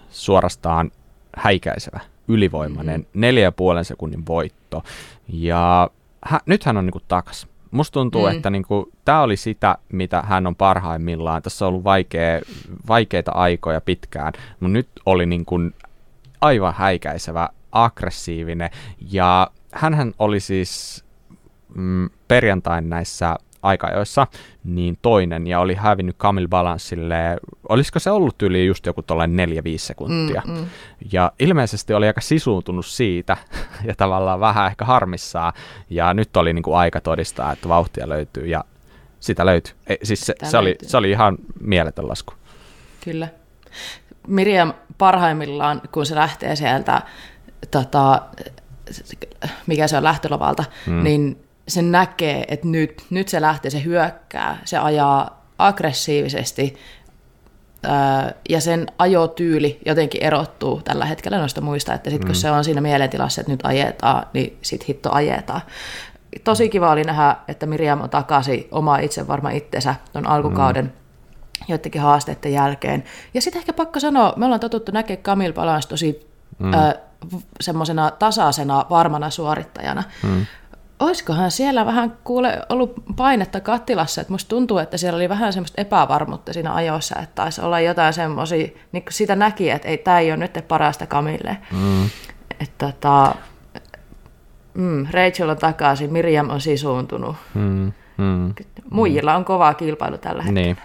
suorastaan 0.10 0.92
häikäisevä, 1.38 2.00
ylivoimainen, 2.28 3.00
mm-hmm. 3.00 3.22
neljä 3.22 3.44
ja 3.44 3.52
puolen 3.52 3.86
sekunnin 3.86 4.26
voitto. 4.28 4.84
Ja 5.28 5.90
hä, 6.26 6.40
nyt 6.46 6.64
hän 6.64 6.78
on 6.78 6.86
niinku 6.86 7.02
takas. 7.08 7.48
Musta 7.74 7.94
tuntuu, 7.94 8.26
mm. 8.26 8.32
että 8.32 8.50
niinku, 8.50 8.92
tämä 9.06 9.22
oli 9.22 9.38
sitä, 9.38 9.78
mitä 9.92 10.22
hän 10.22 10.48
on 10.48 10.56
parhaimmillaan. 10.56 11.42
Tässä 11.42 11.66
on 11.66 11.70
ollut 11.70 11.84
vaikea, 11.84 12.42
vaikeita 12.88 13.32
aikoja 13.32 13.82
pitkään, 13.82 14.34
mutta 14.60 14.74
nyt 14.74 14.88
oli 15.06 15.26
niinku 15.26 15.56
aivan 16.42 16.74
häikäisevä, 16.78 17.50
aggressiivinen. 17.72 18.70
Ja 19.12 19.52
hän 19.72 20.14
oli 20.20 20.40
siis 20.40 21.04
mm, 21.76 22.10
perjantain 22.28 22.90
näissä 22.90 23.36
aikajoissa, 23.64 24.28
niin 24.64 24.98
toinen, 25.02 25.48
ja 25.48 25.60
oli 25.60 25.76
hävinnyt 25.76 26.18
Camille 26.18 26.48
Balanssille, 26.48 27.38
olisiko 27.70 28.00
se 28.00 28.12
ollut 28.12 28.42
yli 28.42 28.66
just 28.66 28.86
joku 28.86 29.02
tuollainen 29.02 29.50
4-5 29.50 29.54
sekuntia. 29.78 30.42
Mm, 30.46 30.54
mm. 30.54 30.66
Ja 31.12 31.32
ilmeisesti 31.40 31.94
oli 31.94 32.08
aika 32.08 32.22
sisuuntunut 32.22 32.86
siitä, 32.86 33.38
ja 33.88 33.96
tavallaan 33.96 34.40
vähän 34.40 34.68
ehkä 34.68 34.86
harmissaan, 34.86 35.54
ja 35.90 36.14
nyt 36.14 36.38
oli 36.38 36.54
niin 36.54 36.64
kuin 36.64 36.78
aika 36.78 37.02
todistaa, 37.02 37.52
että 37.52 37.70
vauhtia 37.70 38.10
löytyy, 38.10 38.46
ja 38.46 38.64
sitä 39.20 39.46
löytyy. 39.46 39.74
E, 39.88 39.96
siis 40.04 40.26
se, 40.26 40.36
se, 40.44 40.58
oli, 40.58 40.76
se 40.82 40.98
oli 40.98 41.10
ihan 41.10 41.38
mieletön 41.60 42.08
lasku. 42.08 42.34
Kyllä. 43.04 43.28
Miriam 44.28 44.74
parhaimmillaan, 44.98 45.82
kun 45.92 46.06
se 46.06 46.16
lähtee 46.16 46.56
sieltä, 46.56 47.02
tota, 47.72 48.22
mikä 49.68 49.88
se 49.88 49.98
on 49.98 50.04
lähtölavalta, 50.04 50.64
mm. 50.88 51.04
niin 51.04 51.44
se 51.68 51.82
näkee, 51.82 52.46
että 52.48 52.68
nyt, 52.68 53.04
nyt 53.10 53.28
se 53.28 53.42
lähtee, 53.42 53.72
se 53.72 53.84
hyökkää, 53.84 54.58
se 54.66 54.78
ajaa 54.78 55.44
aggressiivisesti 55.58 56.76
ja 58.50 58.62
sen 58.62 58.88
ajotyyli 58.98 59.80
jotenkin 59.86 60.24
erottuu 60.24 60.82
tällä 60.82 61.06
hetkellä 61.06 61.38
noista 61.38 61.62
muista, 61.62 61.94
että 61.94 62.10
sitten 62.10 62.28
kun 62.28 62.36
mm. 62.36 62.40
se 62.40 62.52
on 62.52 62.64
siinä 62.64 62.82
mielentilassa, 62.82 63.42
että 63.42 63.52
nyt 63.52 63.66
ajetaan, 63.66 64.28
niin 64.34 64.58
sitten 64.62 64.88
hitto 64.88 65.12
ajetaan. 65.12 65.62
Tosi 66.44 66.70
kiva 66.70 66.92
oli 66.92 67.04
nähdä, 67.04 67.36
että 67.48 67.66
Miriam 67.66 68.02
on 68.02 68.10
takaisin 68.10 68.68
oma 68.72 68.98
itse 68.98 69.28
varma 69.28 69.50
itsensä 69.50 69.96
tuon 70.14 70.28
alkukauden 70.28 70.86
mm. 70.86 70.92
joidenkin 71.68 72.02
haasteiden 72.02 72.54
jälkeen. 72.54 73.04
Ja 73.34 73.42
sitten 73.42 73.60
ehkä 73.60 73.74
pakko 73.74 74.00
sanoa, 74.00 74.34
me 74.38 74.46
ollaan 74.46 74.60
totuttu 74.60 74.92
näkemään 74.92 75.24
Kamil 75.24 75.54
Palans 75.54 75.88
tosi 75.88 76.30
mm. 76.60 76.72
semmoisena 77.62 78.12
tasaisena, 78.12 78.86
varmana 78.90 79.30
suorittajana. 79.30 80.04
Mm 80.24 80.46
olisikohan 81.04 81.52
siellä 81.52 81.86
vähän 81.86 82.18
kuule 82.24 82.62
ollut 82.70 82.94
painetta 83.16 83.60
kattilassa, 83.60 84.22
että 84.22 84.34
musta 84.34 84.50
tuntuu, 84.50 84.78
että 84.78 84.98
siellä 84.98 85.18
oli 85.18 85.30
vähän 85.30 85.54
semmoista 85.54 85.82
epävarmuutta 85.82 86.54
siinä 86.54 86.74
ajoissa, 86.74 87.20
että 87.20 87.36
taisi 87.36 87.62
olla 87.62 87.80
jotain 87.80 88.14
semmoisia, 88.14 88.68
niin 88.92 89.04
sitä 89.10 89.36
näki, 89.36 89.70
että 89.70 89.88
ei, 89.88 89.98
tämä 89.98 90.20
ei 90.20 90.32
ole 90.32 90.38
nyt 90.38 90.68
parasta 90.68 91.06
Kamille. 91.06 91.58
Mm. 91.72 92.10
Että 92.60 92.86
tota, 92.92 93.36
mm, 94.74 95.08
Rachel 95.12 95.50
on 95.50 95.58
takaisin, 95.58 96.14
Miriam 96.14 96.50
on 96.50 96.62
sisuuntunut. 96.62 97.36
Mm. 97.54 97.92
Mm. 98.18 98.54
Muijilla 98.90 99.36
on 99.36 99.46
kovaa 99.46 99.74
kilpailu 99.74 100.18
tällä 100.18 100.44
hetkellä. 100.44 100.66
Niin. 100.66 100.78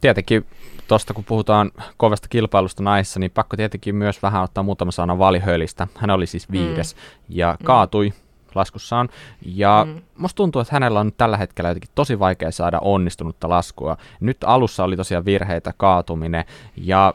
Tietenkin 0.00 0.46
tuosta 0.88 1.14
kun 1.14 1.24
puhutaan 1.24 1.70
kovasta 1.96 2.28
kilpailusta 2.28 2.82
naissa, 2.82 3.20
niin 3.20 3.30
pakko 3.30 3.56
tietenkin 3.56 3.94
myös 3.94 4.22
vähän 4.22 4.42
ottaa 4.42 4.64
muutama 4.64 4.90
sana 4.90 5.18
Valihölistä. 5.18 5.86
Hän 5.96 6.10
oli 6.10 6.26
siis 6.26 6.50
viides 6.50 6.94
mm. 6.94 7.00
ja 7.28 7.56
kaatui 7.64 8.08
mm 8.08 8.29
laskussaan. 8.54 9.08
Ja 9.42 9.86
mm. 9.88 10.02
musta 10.16 10.36
tuntuu, 10.36 10.60
että 10.60 10.74
hänellä 10.74 11.00
on 11.00 11.06
nyt 11.06 11.16
tällä 11.16 11.36
hetkellä 11.36 11.70
jotenkin 11.70 11.90
tosi 11.94 12.18
vaikea 12.18 12.50
saada 12.50 12.78
onnistunutta 12.80 13.48
laskua. 13.48 13.96
Nyt 14.20 14.36
alussa 14.44 14.84
oli 14.84 14.96
tosiaan 14.96 15.24
virheitä, 15.24 15.72
kaatuminen 15.76 16.44
ja 16.76 17.14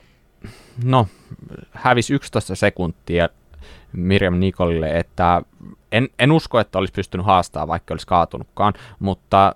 no, 0.83 1.07
hävisi 1.71 2.13
11 2.13 2.55
sekuntia 2.55 3.29
Miriam 3.93 4.39
Nikolille, 4.39 4.99
että 4.99 5.41
en, 5.91 6.09
en 6.19 6.31
usko, 6.31 6.59
että 6.59 6.79
olisi 6.79 6.93
pystynyt 6.93 7.25
haastamaan, 7.25 7.67
vaikka 7.67 7.93
olisi 7.93 8.07
kaatunutkaan, 8.07 8.73
mutta 8.99 9.55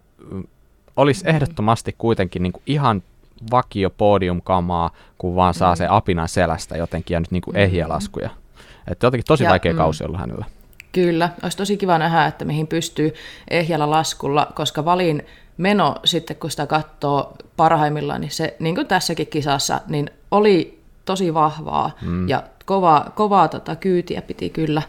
olisi 0.95 1.23
mm. 1.23 1.30
ehdottomasti 1.30 1.95
kuitenkin 1.97 2.43
niin 2.43 2.53
kuin 2.53 2.63
ihan 2.65 3.03
vakio 3.51 3.89
podiumkamaa, 3.89 4.91
kun 5.17 5.36
vaan 5.36 5.53
saa 5.53 5.73
mm. 5.73 5.77
se 5.77 5.88
apinan 5.89 6.27
selästä 6.27 6.77
jotenkin 6.77 7.15
ja 7.15 7.19
nyt 7.19 7.32
niin 7.32 7.41
kuin 7.41 7.57
ehjiä 7.57 7.89
laskuja. 7.89 8.30
Että 8.88 9.07
jotenkin 9.07 9.25
tosi 9.27 9.43
ja, 9.43 9.49
vaikea 9.49 9.73
mm. 9.73 9.77
kausi 9.77 10.03
ollut 10.03 10.19
hänellä. 10.19 10.45
Kyllä, 10.91 11.29
olisi 11.43 11.57
tosi 11.57 11.77
kiva 11.77 11.97
nähdä, 11.97 12.25
että 12.25 12.45
mihin 12.45 12.67
pystyy 12.67 13.13
ehjällä 13.49 13.89
laskulla, 13.89 14.51
koska 14.55 14.85
valin 14.85 15.25
meno 15.57 15.95
sitten, 16.05 16.35
kun 16.35 16.51
sitä 16.51 16.67
katsoo 16.67 17.33
parhaimmillaan, 17.57 18.21
niin 18.21 18.31
se, 18.31 18.55
niin 18.59 18.75
kuin 18.75 18.87
tässäkin 18.87 19.27
kisassa, 19.27 19.81
niin 19.87 20.09
oli 20.31 20.79
tosi 21.05 21.33
vahvaa 21.33 21.91
mm. 22.01 22.29
ja 22.29 22.43
kovaa, 22.65 23.11
kovaa 23.15 23.47
tota, 23.47 23.75
kyytiä 23.75 24.21
piti 24.21 24.49
kyllä, 24.49 24.81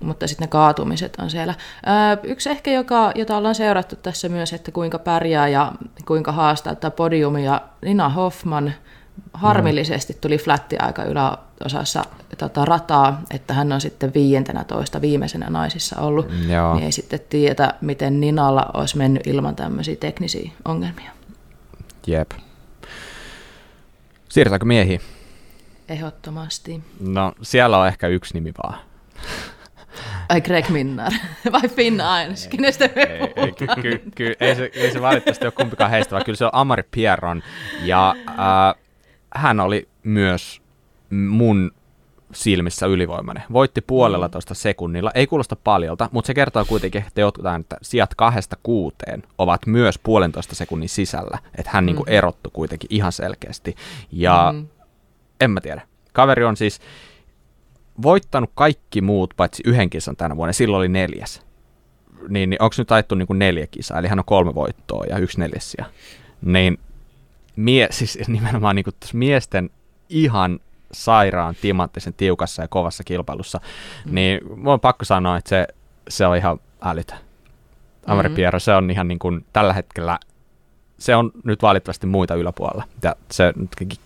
mutta 0.00 0.26
sitten 0.26 0.44
ne 0.46 0.48
kaatumiset 0.50 1.16
on 1.18 1.30
siellä. 1.30 1.54
Öö, 1.86 2.16
yksi 2.22 2.50
ehkä, 2.50 2.70
joka, 2.70 3.12
jota 3.14 3.36
ollaan 3.36 3.54
seurattu 3.54 3.96
tässä 3.96 4.28
myös, 4.28 4.52
että 4.52 4.72
kuinka 4.72 4.98
pärjää 4.98 5.48
ja 5.48 5.72
kuinka 6.06 6.32
haastaa 6.32 6.74
tämä 6.74 6.90
podiumi 6.90 7.44
ja 7.44 7.60
Nina 7.82 8.08
Hoffman 8.08 8.72
harmillisesti 9.32 10.16
tuli 10.20 10.38
flätti 10.38 10.76
aika 10.78 11.04
yläosassa 11.04 12.04
tota, 12.38 12.64
rataa, 12.64 13.22
että 13.30 13.54
hän 13.54 13.72
on 13.72 13.80
sitten 13.80 14.14
viientenä 14.14 14.64
toista 14.64 15.00
viimeisenä 15.00 15.50
naisissa 15.50 16.00
ollut, 16.00 16.26
Joo. 16.48 16.74
niin 16.74 16.84
ei 16.84 16.92
sitten 16.92 17.20
tiedä, 17.28 17.74
miten 17.80 18.20
Ninalla 18.20 18.66
olisi 18.74 18.96
mennyt 18.96 19.26
ilman 19.26 19.56
tämmöisiä 19.56 19.96
teknisiä 19.96 20.50
ongelmia. 20.64 21.10
Jep. 22.06 22.30
Siirrytäänkö 24.28 24.66
miehiin? 24.66 25.00
Ehdottomasti. 25.88 26.82
No, 27.00 27.32
siellä 27.42 27.78
on 27.78 27.86
ehkä 27.86 28.08
yksi 28.08 28.34
nimi 28.34 28.52
vaan. 28.62 28.78
Ai 30.28 30.40
Greg 30.40 30.68
Minnar 30.68 31.12
vai 31.52 31.68
Finn 31.68 32.00
Ains, 32.00 32.46
kenestä 32.46 32.88
me 32.96 33.02
ei, 33.02 33.32
ei, 33.36 33.52
ky, 33.52 33.66
ky, 33.82 34.02
ky, 34.14 34.34
ei, 34.40 34.54
se, 34.54 34.70
ei 34.74 34.92
se 34.92 35.02
valitettavasti 35.02 35.44
ole 35.44 35.52
kumpikaan 35.52 35.90
heistä, 35.90 36.10
vaan 36.10 36.24
kyllä 36.24 36.36
se 36.36 36.44
on 36.44 36.50
Amari 36.52 36.82
Pierron. 36.90 37.42
Ja 37.82 38.14
äh, 38.28 38.82
hän 39.34 39.60
oli 39.60 39.88
myös 40.04 40.62
mun 41.10 41.70
silmissä 42.32 42.86
ylivoimainen. 42.86 43.42
Voitti 43.52 43.80
puolella 43.80 44.28
toista 44.28 44.54
sekunnilla, 44.54 45.10
ei 45.14 45.26
kuulosta 45.26 45.56
paljolta, 45.56 46.08
mutta 46.12 46.26
se 46.26 46.34
kertoo 46.34 46.64
kuitenkin, 46.64 47.04
että 47.06 47.20
jotkut 47.20 47.44
että 47.60 47.76
sijat 47.82 48.14
kahdesta 48.14 48.56
kuuteen 48.62 49.22
ovat 49.38 49.66
myös 49.66 49.98
puolentoista 49.98 50.54
sekunnin 50.54 50.88
sisällä, 50.88 51.38
että 51.58 51.70
hän 51.74 51.84
mm. 51.84 51.86
niinku 51.86 52.04
erottu 52.06 52.50
kuitenkin 52.50 52.88
ihan 52.92 53.12
selkeästi. 53.12 53.74
Ja 54.12 54.54
mm. 54.56 54.66
en 55.40 55.50
mä 55.50 55.60
tiedä. 55.60 55.82
Kaveri 56.12 56.44
on 56.44 56.56
siis 56.56 56.80
voittanut 58.02 58.50
kaikki 58.54 59.00
muut 59.00 59.34
paitsi 59.36 59.62
yhden 59.66 59.90
kisan 59.90 60.16
tänä 60.16 60.36
vuonna, 60.36 60.52
silloin 60.52 60.78
oli 60.78 60.88
neljäs. 60.88 61.42
Niin, 62.28 62.50
niin 62.50 62.62
onko 62.62 62.74
nyt 62.78 62.92
ajettu 62.92 63.14
niinku 63.14 63.32
neljä 63.32 63.66
kisaa, 63.66 63.98
eli 63.98 64.08
hän 64.08 64.18
on 64.18 64.24
kolme 64.24 64.54
voittoa 64.54 65.04
ja 65.04 65.18
yksi 65.18 65.40
neljäsiä. 65.40 65.84
Niin 66.42 66.78
mie, 67.58 67.88
siis 67.90 68.18
nimenomaan 68.28 68.76
niin 68.76 68.84
kuin 68.84 68.94
miesten 69.12 69.70
ihan 70.08 70.60
sairaan 70.92 71.54
timanttisen 71.60 72.14
tiukassa 72.14 72.62
ja 72.62 72.68
kovassa 72.68 73.04
kilpailussa, 73.04 73.60
mm. 74.04 74.14
niin 74.14 74.40
mun 74.56 74.72
on 74.72 74.80
pakko 74.80 75.04
sanoa, 75.04 75.36
että 75.36 75.48
se, 75.48 75.66
se 76.08 76.26
on 76.26 76.36
ihan 76.36 76.60
älytä. 76.82 77.18
Amari 78.06 78.28
mm-hmm. 78.28 78.36
Piero, 78.36 78.58
se 78.58 78.74
on 78.74 78.90
ihan 78.90 79.08
niin 79.08 79.18
kuin 79.18 79.46
tällä 79.52 79.72
hetkellä, 79.72 80.18
se 80.98 81.16
on 81.16 81.30
nyt 81.44 81.62
valitettavasti 81.62 82.06
muita 82.06 82.34
yläpuolella, 82.34 82.84
ja 83.02 83.16
se 83.30 83.52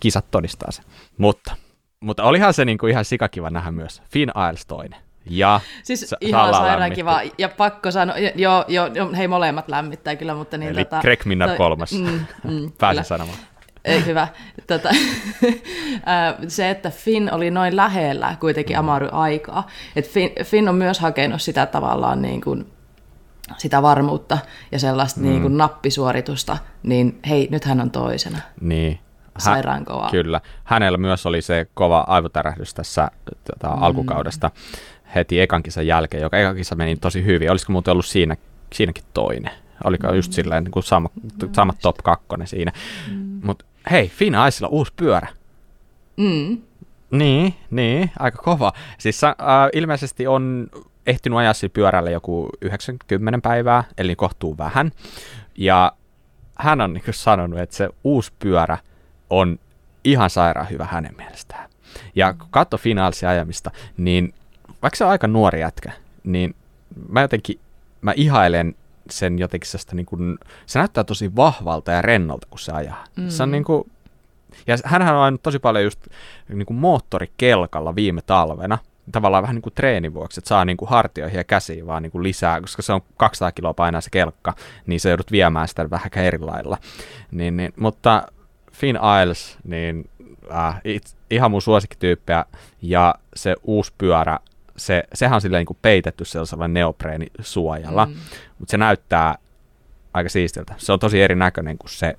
kisat 0.00 0.30
todistaa 0.30 0.70
se. 0.70 0.82
Mutta, 1.18 1.56
mutta 2.00 2.24
olihan 2.24 2.54
se 2.54 2.64
niin 2.64 2.78
kuin 2.78 2.90
ihan 2.90 3.04
sikakiva 3.04 3.50
nähdä 3.50 3.70
myös. 3.70 4.02
Finn 4.10 4.32
Isles 4.50 4.66
toinen. 4.66 5.00
Ja 5.30 5.60
siis 5.82 6.00
sa- 6.00 6.16
ihan 6.20 6.54
sairaan 6.54 6.92
kiva. 6.92 7.20
Ja 7.38 7.48
pakko 7.48 7.90
sanoa, 7.90 8.18
joo, 8.34 8.64
joo, 8.68 8.86
jo, 8.86 9.12
hei 9.16 9.28
molemmat 9.28 9.68
lämmittää 9.68 10.16
kyllä, 10.16 10.34
mutta 10.34 10.58
niin 10.58 10.70
Eli 10.70 10.84
tota, 10.84 11.00
Greg 11.00 11.24
Minnar 11.24 11.48
toi, 11.48 11.56
kolmas. 11.56 11.92
Mm, 11.92 12.20
mm, 12.44 12.72
Pääsin 12.80 13.04
sanomaan. 13.04 13.38
Ei, 13.84 14.06
hyvä. 14.06 14.28
Tota, 14.66 14.88
se, 16.48 16.70
että 16.70 16.90
Finn 16.90 17.34
oli 17.34 17.50
noin 17.50 17.76
lähellä 17.76 18.36
kuitenkin 18.40 18.78
Amaru 18.78 19.08
aikaa. 19.12 19.66
että 19.96 20.10
Finn, 20.10 20.44
Finn 20.44 20.68
on 20.68 20.74
myös 20.74 21.00
hakenut 21.00 21.42
sitä 21.42 21.66
tavallaan 21.66 22.22
niin 22.22 22.40
kuin, 22.40 22.72
sitä 23.58 23.82
varmuutta 23.82 24.38
ja 24.72 24.78
sellaista 24.78 25.20
mm. 25.20 25.26
niin 25.26 25.42
kuin 25.42 25.56
nappisuoritusta, 25.56 26.58
niin 26.82 27.20
hei, 27.28 27.48
nyt 27.50 27.64
hän 27.64 27.80
on 27.80 27.90
toisena. 27.90 28.38
Niin. 28.60 29.00
Sairaan 29.38 29.84
kova. 29.84 30.08
Kyllä. 30.10 30.40
Hänellä 30.64 30.98
myös 30.98 31.26
oli 31.26 31.42
se 31.42 31.66
kova 31.74 32.04
aivotärähdys 32.08 32.74
tässä 32.74 33.10
tota, 33.44 33.76
mm. 33.76 33.82
alkukaudesta 33.82 34.50
heti 35.14 35.40
ekan 35.40 35.62
kisan 35.62 35.86
jälkeen, 35.86 36.22
joka 36.22 36.38
ekan 36.38 36.56
kisa 36.56 36.74
meni 36.74 36.96
tosi 36.96 37.24
hyvin. 37.24 37.50
Olisiko 37.50 37.72
muuten 37.72 37.92
ollut 37.92 38.06
siinä, 38.06 38.36
siinäkin 38.72 39.04
toinen? 39.14 39.52
Oliko 39.84 40.08
mm. 40.08 40.14
just 40.14 40.32
silleen 40.32 40.64
niin 40.64 40.72
kuin 40.72 40.82
sama, 40.82 41.08
sama 41.52 41.72
top 41.82 41.96
kakkonen 42.04 42.46
siinä. 42.46 42.72
Mm. 43.10 43.40
Mutta 43.44 43.64
hei, 43.90 44.08
Finn 44.08 44.36
Icella 44.48 44.68
uusi 44.68 44.92
pyörä. 44.96 45.28
Mm. 46.16 46.58
Niin, 47.10 47.54
niin, 47.70 48.10
aika 48.18 48.42
kova. 48.42 48.72
Siis 48.98 49.24
äh, 49.24 49.32
ilmeisesti 49.72 50.26
on 50.26 50.68
ehtinyt 51.06 51.38
ajaa 51.38 51.52
sillä 51.52 51.72
pyörällä 51.72 52.10
joku 52.10 52.48
90 52.60 53.38
päivää, 53.42 53.84
eli 53.98 54.16
kohtuu 54.16 54.58
vähän. 54.58 54.92
Ja 55.58 55.92
hän 56.58 56.80
on 56.80 56.92
niin 56.92 57.04
sanonut, 57.10 57.58
että 57.58 57.76
se 57.76 57.88
uusi 58.04 58.32
pyörä 58.38 58.78
on 59.30 59.58
ihan 60.04 60.30
sairaan 60.30 60.70
hyvä 60.70 60.84
hänen 60.84 61.14
mielestään. 61.16 61.70
Ja 62.14 62.32
kun 62.32 62.48
katso 62.50 62.78
finaalisia 62.78 63.28
ajamista, 63.28 63.70
niin 63.96 64.34
vaikka 64.82 64.96
se 64.96 65.04
on 65.04 65.10
aika 65.10 65.26
nuori 65.26 65.60
jätkä, 65.60 65.92
niin 66.24 66.54
mä 67.08 67.20
jotenkin, 67.20 67.60
mä 68.00 68.12
ihailen 68.16 68.74
sen 69.10 69.38
jotenkin 69.38 69.70
sitä, 69.70 69.94
niin 69.94 70.06
kuin, 70.06 70.38
se 70.66 70.78
näyttää 70.78 71.04
tosi 71.04 71.36
vahvalta 71.36 71.92
ja 71.92 72.02
rennolta, 72.02 72.46
kun 72.50 72.58
se 72.58 72.72
ajaa. 72.72 73.04
Mm. 73.16 73.28
Se 73.28 73.42
on 73.42 73.50
niin 73.50 73.64
kuin, 73.64 73.90
ja 74.66 74.76
hänhän 74.84 75.16
on 75.16 75.22
ajanut 75.22 75.42
tosi 75.42 75.58
paljon 75.58 75.84
just 75.84 76.06
niin 76.48 76.66
kuin 76.66 76.76
moottorikelkalla 76.76 77.94
viime 77.94 78.22
talvena, 78.22 78.78
tavallaan 79.12 79.42
vähän 79.42 79.54
niin 79.54 79.62
kuin 79.62 79.74
treenin 79.74 80.14
vuoksi, 80.14 80.40
että 80.40 80.48
saa 80.48 80.64
niin 80.64 80.76
kuin 80.76 80.88
hartioihin 80.88 81.38
ja 81.38 81.44
käsiin 81.44 81.86
vaan 81.86 82.02
niin 82.02 82.10
kuin 82.10 82.22
lisää, 82.22 82.60
koska 82.60 82.82
se 82.82 82.92
on 82.92 83.00
200 83.16 83.52
kiloa 83.52 83.74
painaa 83.74 84.00
se 84.00 84.10
kelkka, 84.10 84.54
niin 84.86 85.00
se 85.00 85.08
joudut 85.08 85.32
viemään 85.32 85.68
sitä 85.68 85.90
vähän 85.90 86.10
eri 86.16 86.38
lailla. 86.38 86.78
Niin, 87.30 87.56
niin, 87.56 87.72
mutta 87.76 88.26
Finn 88.72 88.98
Isles, 89.22 89.58
niin 89.64 90.10
äh, 90.54 90.80
it, 90.84 91.16
ihan 91.30 91.50
mun 91.50 91.62
suosikkityyppejä, 91.62 92.44
ja 92.82 93.14
se 93.36 93.56
uusi 93.62 93.92
pyörä 93.98 94.38
se, 94.76 95.04
sehän 95.14 95.34
on 95.34 95.40
silleen 95.40 95.60
niin 95.60 95.66
kuin 95.66 95.78
peitetty 95.82 96.24
sellaisella 96.24 96.68
neopreenisuojalla, 96.68 98.06
mm. 98.06 98.14
mutta 98.58 98.70
se 98.70 98.76
näyttää 98.76 99.34
aika 100.14 100.28
siistiltä. 100.28 100.74
Se 100.78 100.92
on 100.92 100.98
tosi 100.98 101.22
erinäköinen 101.22 101.78
kuin 101.78 101.90
se 101.90 102.18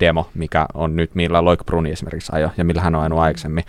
demo, 0.00 0.30
mikä 0.34 0.66
on 0.74 0.96
nyt, 0.96 1.14
millä 1.14 1.44
Loik 1.44 1.66
Bruni 1.66 1.92
esimerkiksi 1.92 2.32
ajo 2.34 2.50
ja 2.56 2.64
millä 2.64 2.82
hän 2.82 2.94
on 2.94 3.00
ajanut 3.00 3.18
aikaisemmin. 3.18 3.64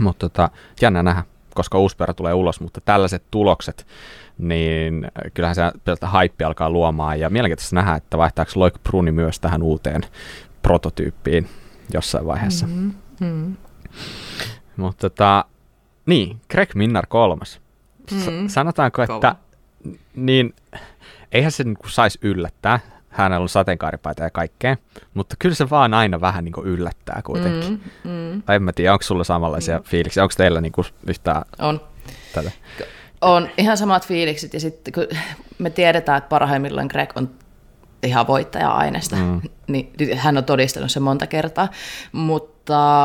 Mutta 0.00 0.28
tota, 0.28 0.50
jännä 0.80 1.02
nähdä, 1.02 1.24
koska 1.54 1.78
uusi 1.78 1.96
pyörä 1.96 2.14
tulee 2.14 2.34
ulos, 2.34 2.60
mutta 2.60 2.80
tällaiset 2.80 3.22
tulokset, 3.30 3.86
niin 4.38 5.10
kyllähän 5.34 5.54
se 5.54 5.62
peltä 5.84 6.06
haippi 6.06 6.44
alkaa 6.44 6.70
luomaan 6.70 7.20
ja 7.20 7.30
mielenkiintoista 7.30 7.76
nähdä, 7.76 7.94
että 7.94 8.18
vaihtaako 8.18 8.52
Loik 8.54 8.74
Bruni 8.82 9.12
myös 9.12 9.40
tähän 9.40 9.62
uuteen 9.62 10.02
prototyyppiin 10.62 11.48
jossain 11.94 12.26
vaiheessa. 12.26 12.66
Mm-hmm. 12.66 12.94
Mm-hmm. 13.20 13.56
Mutta 14.76 15.10
tota, 15.10 15.44
niin, 16.08 16.40
Greg 16.50 16.74
Minnar 16.74 17.06
kolmas. 17.06 17.60
Mm. 18.10 18.48
Sanotaanko, 18.48 19.06
Kova. 19.06 19.16
että 19.16 19.36
niin, 20.16 20.54
eihän 21.32 21.52
se 21.52 21.64
niin 21.64 21.76
saisi 21.88 22.18
yllättää. 22.22 22.80
Hänellä 23.08 23.42
on 23.42 23.48
sateenkaaripaita 23.48 24.22
ja 24.22 24.30
kaikkea, 24.30 24.76
mutta 25.14 25.36
kyllä 25.38 25.54
se 25.54 25.70
vaan 25.70 25.94
aina 25.94 26.20
vähän 26.20 26.44
niin 26.44 26.54
yllättää 26.64 27.20
kuitenkin. 27.24 27.82
Mm, 28.04 28.10
mm. 28.10 28.42
en 28.48 28.62
mä 28.62 28.72
tiedä, 28.72 28.92
onko 28.92 29.02
sulla 29.02 29.24
samanlaisia 29.24 29.78
mm. 29.78 29.84
fiiliksiä? 29.84 30.22
Onko 30.22 30.34
teillä 30.36 30.60
niin 30.60 30.72
yhtään 31.06 31.42
on. 31.58 31.80
tätä? 32.34 32.50
On 33.20 33.48
ihan 33.58 33.76
samat 33.76 34.06
fiilikset 34.06 34.54
ja 34.54 34.60
sitten 34.60 34.92
kun 34.92 35.06
me 35.58 35.70
tiedetään, 35.70 36.18
että 36.18 36.28
parhaimmillaan 36.28 36.86
Greg 36.86 37.10
on 37.14 37.30
ihan 38.02 38.26
voittaja-aineesta, 38.26 39.16
mm. 39.16 39.40
niin 39.66 39.92
hän 40.16 40.38
on 40.38 40.44
todistanut 40.44 40.90
se 40.90 41.00
monta 41.00 41.26
kertaa, 41.26 41.68
mutta 42.12 42.57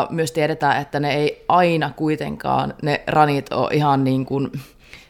myös 0.10 0.32
tiedetään, 0.32 0.82
että 0.82 1.00
ne 1.00 1.14
ei 1.14 1.46
aina 1.48 1.92
kuitenkaan, 1.96 2.74
ne 2.82 3.04
ranit 3.08 3.54
ole 3.54 3.74
ihan 3.74 4.04
niin 4.04 4.26
kuin, 4.26 4.52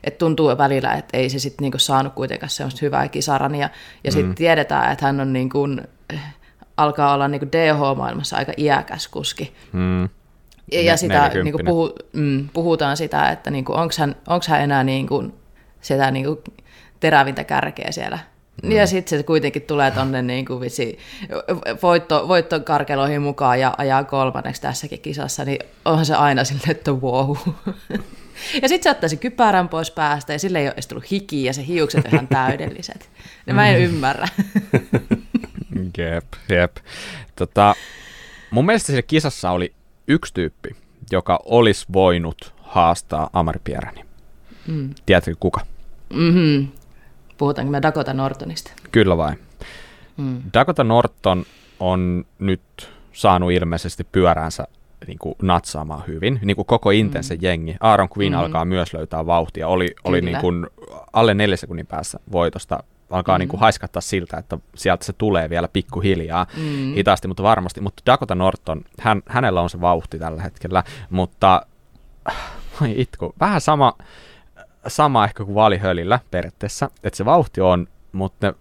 että 0.04 0.18
tuntuu 0.18 0.58
välillä, 0.58 0.94
että 0.94 1.18
ei 1.18 1.30
se 1.30 1.40
sitten 1.40 1.64
niinku 1.64 1.78
saanut 1.78 2.14
kuitenkaan 2.14 2.50
semmoista 2.50 2.80
hyvää 2.82 3.08
kisarania, 3.08 3.70
ja 4.04 4.12
sitten 4.12 4.32
mm. 4.32 4.36
tiedetään, 4.36 4.92
että 4.92 5.06
hän 5.06 5.20
on 5.20 5.34
niin 5.34 5.50
kuin, 5.50 5.82
alkaa 6.78 7.14
olla 7.14 7.28
niinku 7.28 7.48
DH-maailmassa 7.48 8.38
aika 8.38 8.52
iäkäs 8.58 9.08
kuski. 9.08 9.54
Mm. 9.74 10.10
Ja, 10.72 10.82
ja 10.82 10.98
sitä 10.98 11.32
niinku 11.44 11.60
puhu, 11.66 11.96
mm, 12.14 12.50
puhutaan 12.54 12.98
sitä, 12.98 13.30
että 13.30 13.52
niinku, 13.52 13.74
onko 13.74 13.94
hän, 14.00 14.16
hän 14.48 14.62
enää 14.62 14.84
niinku, 14.84 15.34
sitä 15.82 16.12
niinku 16.12 16.44
terävintä 17.00 17.44
kärkeä 17.44 17.92
siellä 17.92 18.20
Mm. 18.64 18.72
Ja 18.72 18.88
sitten 18.88 19.20
se 19.20 19.24
kuitenkin 19.24 19.62
tulee 19.62 19.92
tonne 19.92 20.22
niin 20.22 20.46
kuin 20.46 20.60
vitsi, 20.60 20.98
voitto, 21.82 22.28
voittokarkeloihin 22.28 23.22
mukaan 23.22 23.60
ja 23.60 23.74
ajaa 23.78 24.04
kolmanneksi 24.04 24.62
tässäkin 24.62 25.00
kisassa, 25.00 25.46
niin 25.46 25.60
onhan 25.86 26.06
se 26.06 26.16
aina 26.16 26.44
silleen, 26.44 26.72
että 26.72 26.92
wow. 26.92 27.36
Ja 28.62 28.68
sitten 28.68 28.84
se 28.84 28.90
ottaisi 28.90 29.18
kypärän 29.18 29.70
pois 29.70 29.92
päästä 29.92 30.34
ja 30.34 30.40
sille 30.40 30.60
ei 30.60 30.68
ole 30.68 30.76
tullut 30.90 31.12
hiki 31.12 31.44
ja 31.44 31.54
se 31.54 31.68
hiukset 31.68 32.06
ihan 32.14 32.28
täydelliset. 32.38 33.10
Ja 33.48 33.54
mä 33.54 33.70
en 33.70 33.80
mm. 33.80 33.86
ymmärrä. 33.86 34.28
jep, 35.98 36.26
jep. 36.50 36.78
Tota, 37.36 37.76
mun 38.52 38.66
mielestä 38.66 38.88
siinä 38.88 39.02
kisassa 39.02 39.52
oli 39.52 39.74
yksi 40.08 40.34
tyyppi, 40.34 40.76
joka 41.12 41.40
olisi 41.46 41.86
voinut 41.94 42.54
haastaa 42.62 43.30
Amari 43.34 43.60
Pierani. 43.64 44.06
Mm. 44.68 44.90
Tiedätkö 45.06 45.36
kuka? 45.40 45.62
Mm-hmm. 46.14 46.68
Puhutaanko 47.38 47.72
me 47.72 47.82
Dakota 47.82 48.14
Nortonista? 48.14 48.72
Kyllä 48.92 49.18
vain. 49.18 49.40
Hmm. 50.18 50.42
Dakota 50.54 50.84
Norton 50.84 51.46
on 51.80 52.26
nyt 52.40 52.62
saanut 53.14 53.52
ilmeisesti 53.52 54.04
pyöränsä 54.04 54.68
niin 55.08 55.20
kuin 55.20 55.36
natsaamaan 55.42 56.04
hyvin, 56.08 56.40
niin 56.44 56.56
kuin 56.56 56.66
koko 56.66 56.92
intense 56.92 57.36
mm. 57.36 57.40
jengi. 57.42 57.76
Aaron 57.80 58.10
Quinn 58.18 58.36
mm. 58.36 58.40
alkaa 58.40 58.66
myös 58.66 58.94
löytää 58.94 59.26
vauhtia, 59.26 59.68
oli, 59.68 59.96
oli 60.04 60.22
niin 60.22 60.38
kuin 60.38 60.68
alle 61.14 61.34
neljä 61.34 61.58
sekunnin 61.58 61.88
päässä 61.88 62.20
voitosta, 62.32 62.84
alkaa 63.10 63.38
mm. 63.38 63.40
niin 63.40 63.50
kuin 63.50 63.60
haiskattaa 63.60 64.02
siltä, 64.02 64.38
että 64.38 64.58
sieltä 64.76 65.06
se 65.06 65.14
tulee 65.14 65.50
vielä 65.50 65.68
pikkuhiljaa, 65.68 66.48
mm. 66.58 66.94
hitaasti, 66.94 67.28
mutta 67.28 67.44
varmasti. 67.44 67.82
Mutta 67.82 68.04
Dakota 68.06 68.36
Norton, 68.36 68.82
hän, 69.00 69.22
hänellä 69.28 69.62
on 69.62 69.70
se 69.70 69.82
vauhti 69.82 70.20
tällä 70.20 70.42
hetkellä, 70.42 70.84
mutta 71.10 71.66
ai 72.82 72.94
itku, 72.98 73.36
vähän 73.40 73.62
sama, 73.62 73.94
sama 74.88 75.26
ehkä 75.26 75.46
kuin 75.46 75.56
vaalihölillä 75.56 76.20
periaatteessa, 76.32 76.90
että 77.04 77.18
se 77.18 77.26
vauhti 77.26 77.62
on, 77.62 77.88
mutta 78.12 78.48
ne, 78.48 78.54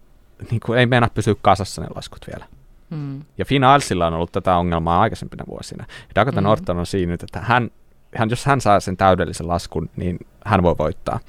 niin 0.51 0.59
kuin 0.65 0.79
ei 0.79 0.85
mennä 0.85 1.09
pysyä 1.13 1.35
kasassa 1.41 1.81
ne 1.81 1.87
laskut 1.95 2.25
vielä. 2.27 2.45
Mm. 2.89 3.21
Ja 3.37 3.45
Finalsilla 3.45 4.07
on 4.07 4.13
ollut 4.13 4.31
tätä 4.31 4.57
ongelmaa 4.57 5.01
aikaisempina 5.01 5.43
vuosina. 5.49 5.85
Ja 5.89 6.15
Dakota 6.15 6.41
mm. 6.41 6.45
Norton 6.45 6.77
on 6.77 6.85
siinä 6.85 7.11
nyt, 7.11 7.23
että 7.23 7.39
hän, 7.39 7.69
hän, 8.15 8.29
jos 8.29 8.45
hän 8.45 8.61
saa 8.61 8.79
sen 8.79 8.97
täydellisen 8.97 9.47
laskun, 9.47 9.89
niin 9.95 10.19
hän 10.45 10.63
voi 10.63 10.75
voittaa. 10.79 11.19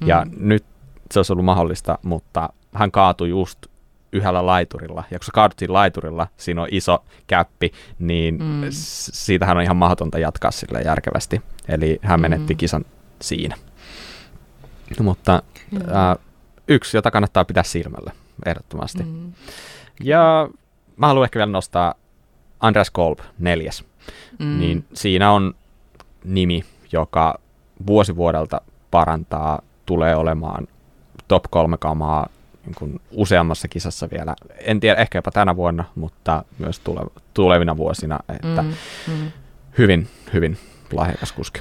Mm. 0.00 0.08
Ja 0.08 0.26
nyt 0.36 0.64
se 1.10 1.18
olisi 1.18 1.32
ollut 1.32 1.44
mahdollista, 1.44 1.98
mutta 2.02 2.48
hän 2.74 2.90
kaatui 2.90 3.28
just 3.28 3.58
yhdellä 4.12 4.46
laiturilla. 4.46 5.04
Ja 5.10 5.18
kun 5.18 5.26
se 5.26 5.32
kaaduttiin 5.32 5.72
laiturilla, 5.72 6.26
siinä 6.36 6.62
on 6.62 6.68
iso 6.70 7.04
käppi, 7.26 7.72
niin 7.98 8.34
mm. 8.34 8.66
siitähän 8.70 9.56
on 9.56 9.62
ihan 9.62 9.76
mahdotonta 9.76 10.18
jatkaa 10.18 10.50
sille 10.50 10.82
järkevästi. 10.82 11.42
Eli 11.68 11.98
hän 12.02 12.20
menetti 12.20 12.54
mm. 12.54 12.58
kisan 12.58 12.84
siinä. 13.22 13.56
Mutta 15.00 15.42
mm. 15.70 15.78
äh, 15.78 16.16
yksi, 16.68 16.96
jota 16.96 17.10
kannattaa 17.10 17.44
pitää 17.44 17.62
silmällä, 17.62 18.12
ehdottomasti. 18.46 19.02
Mm. 19.02 19.32
Ja 20.02 20.48
mä 20.96 21.06
haluan 21.06 21.24
ehkä 21.24 21.38
vielä 21.38 21.52
nostaa 21.52 21.94
Andreas 22.60 22.90
Kolb, 22.90 23.18
neljäs. 23.38 23.84
Mm. 24.38 24.58
Niin 24.58 24.84
siinä 24.94 25.30
on 25.32 25.54
nimi, 26.24 26.64
joka 26.92 27.40
vuosi 27.86 28.16
vuodelta 28.16 28.60
parantaa, 28.90 29.62
tulee 29.86 30.16
olemaan 30.16 30.68
top 31.28 31.44
kolme 31.50 31.76
kamaa 31.76 32.28
niin 32.66 32.74
kuin 32.74 33.00
useammassa 33.10 33.68
kisassa 33.68 34.08
vielä. 34.10 34.34
En 34.58 34.80
tiedä, 34.80 35.00
ehkä 35.00 35.18
jopa 35.18 35.30
tänä 35.30 35.56
vuonna, 35.56 35.84
mutta 35.94 36.44
myös 36.58 36.80
tule, 36.80 37.00
tulevina 37.34 37.76
vuosina. 37.76 38.18
Että 38.28 38.62
mm, 38.62 38.74
mm. 39.08 39.30
Hyvin, 39.78 40.08
hyvin 40.32 40.58
lahjakas 40.92 41.32
kuski. 41.32 41.60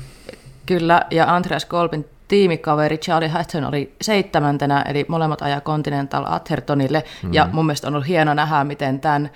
Kyllä, 0.66 1.02
ja 1.12 1.36
Andreas 1.36 1.66
Kolbin 1.66 2.06
tiimikaveri 2.30 2.98
Charlie 2.98 3.30
Hatton 3.30 3.64
oli 3.64 3.96
seitsemäntenä, 4.02 4.82
eli 4.82 5.06
molemmat 5.08 5.42
ajaa 5.42 5.62
Continental 5.62 6.26
Athertonille, 6.28 7.04
mm. 7.24 7.34
ja 7.34 7.50
mun 7.52 7.66
mielestä 7.66 7.88
on 7.88 7.94
ollut 7.94 8.08
hieno 8.08 8.34
nähdä, 8.34 8.64
miten 8.64 9.00
tämän, 9.00 9.30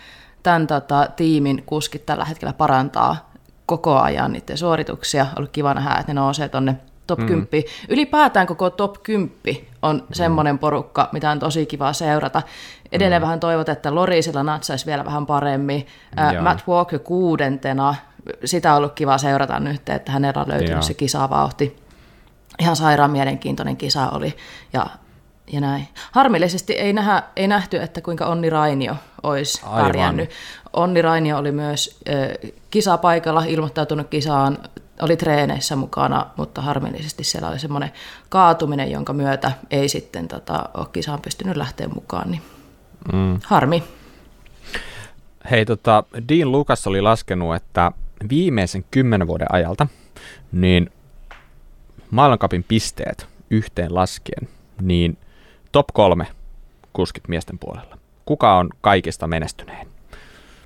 tämän 0.44 0.68
tota, 0.68 1.08
tiimin 1.16 1.64
kuskit 1.66 2.06
tällä 2.06 2.26
hetkellä 2.26 2.54
parantaa 2.54 3.32
koko 3.66 4.00
ajan 4.00 4.32
niiden 4.34 4.58
suorituksia. 4.58 5.28
Ollut 5.38 5.52
kiva 5.52 5.74
nähdä, 5.74 6.00
että 6.00 6.14
ne 6.14 6.20
nousee 6.20 6.50
tuonne 6.50 6.76
top 7.08 7.20
mm. 7.20 7.28
10. 7.28 7.48
Ylipäätään 7.90 8.48
koko 8.48 8.70
top 8.70 9.04
10 9.04 9.32
on 9.82 9.96
mm. 9.96 10.04
semmoinen 10.12 10.60
porukka, 10.60 11.10
mitä 11.12 11.32
on 11.32 11.40
tosi 11.40 11.66
kiva 11.66 11.94
seurata. 11.94 12.42
Edelleen 12.92 13.22
mm. 13.22 13.24
vähän 13.24 13.40
toivot, 13.40 13.70
että 13.70 13.96
Lorisilla 13.96 14.44
natsaisi 14.44 14.86
vielä 14.86 15.06
vähän 15.06 15.26
paremmin. 15.26 15.88
Äh, 16.20 16.44
Matt 16.44 16.68
Walker 16.68 17.00
kuudentena, 17.00 17.96
sitä 18.46 18.72
on 18.72 18.78
ollut 18.78 18.94
kiva 18.94 19.18
seurata 19.18 19.60
nyt, 19.60 19.90
että 19.90 20.12
hänellä 20.12 20.42
on 20.42 20.50
löytynyt 20.50 20.72
Joo. 20.72 20.82
se 20.82 20.94
kisavauhti. 20.94 21.83
Ihan 22.60 22.76
sairaan 22.76 23.12
mielenkiintoinen 23.12 23.78
kisa 23.78 24.10
oli 24.10 24.38
ja, 24.74 24.86
ja 25.54 25.62
näin. 25.62 25.88
Harmillisesti 26.12 26.74
ei, 26.74 26.94
nähä, 26.94 27.24
ei 27.36 27.48
nähty, 27.48 27.78
että 27.78 28.02
kuinka 28.02 28.26
Onni 28.26 28.50
Rainio 28.50 28.96
olisi 29.24 29.62
Aivan. 29.66 29.86
pärjännyt. 29.86 30.30
Onni 30.74 31.02
Rainio 31.02 31.38
oli 31.38 31.52
myös 31.52 32.00
äh, 32.10 32.52
kisapaikalla, 32.72 33.44
ilmoittautunut 33.44 34.08
kisaan 34.08 34.58
oli 35.02 35.18
treeneissä 35.18 35.76
mukana, 35.76 36.26
mutta 36.38 36.62
harmillisesti 36.62 37.24
siellä 37.24 37.50
oli 37.50 37.60
semmoinen 37.60 37.92
kaatuminen, 38.30 38.92
jonka 38.92 39.14
myötä 39.14 39.52
ei 39.72 39.90
sitten 39.90 40.28
tota, 40.28 40.70
ole 40.74 40.88
kisaan 40.94 41.22
pystynyt 41.22 41.58
lähteä 41.58 41.88
mukaan. 41.88 42.32
Niin 42.32 42.42
mm. 43.14 43.40
Harmi. 43.44 43.84
Hei, 45.52 45.66
tota, 45.66 46.04
Dean 46.30 46.52
Lucas 46.52 46.88
oli 46.88 47.02
laskenut, 47.02 47.56
että 47.56 47.92
viimeisen 48.30 48.86
kymmenen 48.92 49.28
vuoden 49.28 49.54
ajalta 49.54 49.88
niin 50.52 50.92
maailmankapin 52.14 52.66
pisteet 52.68 53.28
yhteen 53.50 53.96
laskien, 53.96 54.50
niin 54.82 55.18
top 55.72 55.88
kolme 55.94 56.28
kuskit 56.94 57.28
miesten 57.28 57.60
puolella. 57.60 57.98
Kuka 58.26 58.58
on 58.58 58.70
kaikista 58.82 59.28
menestynein? 59.28 59.88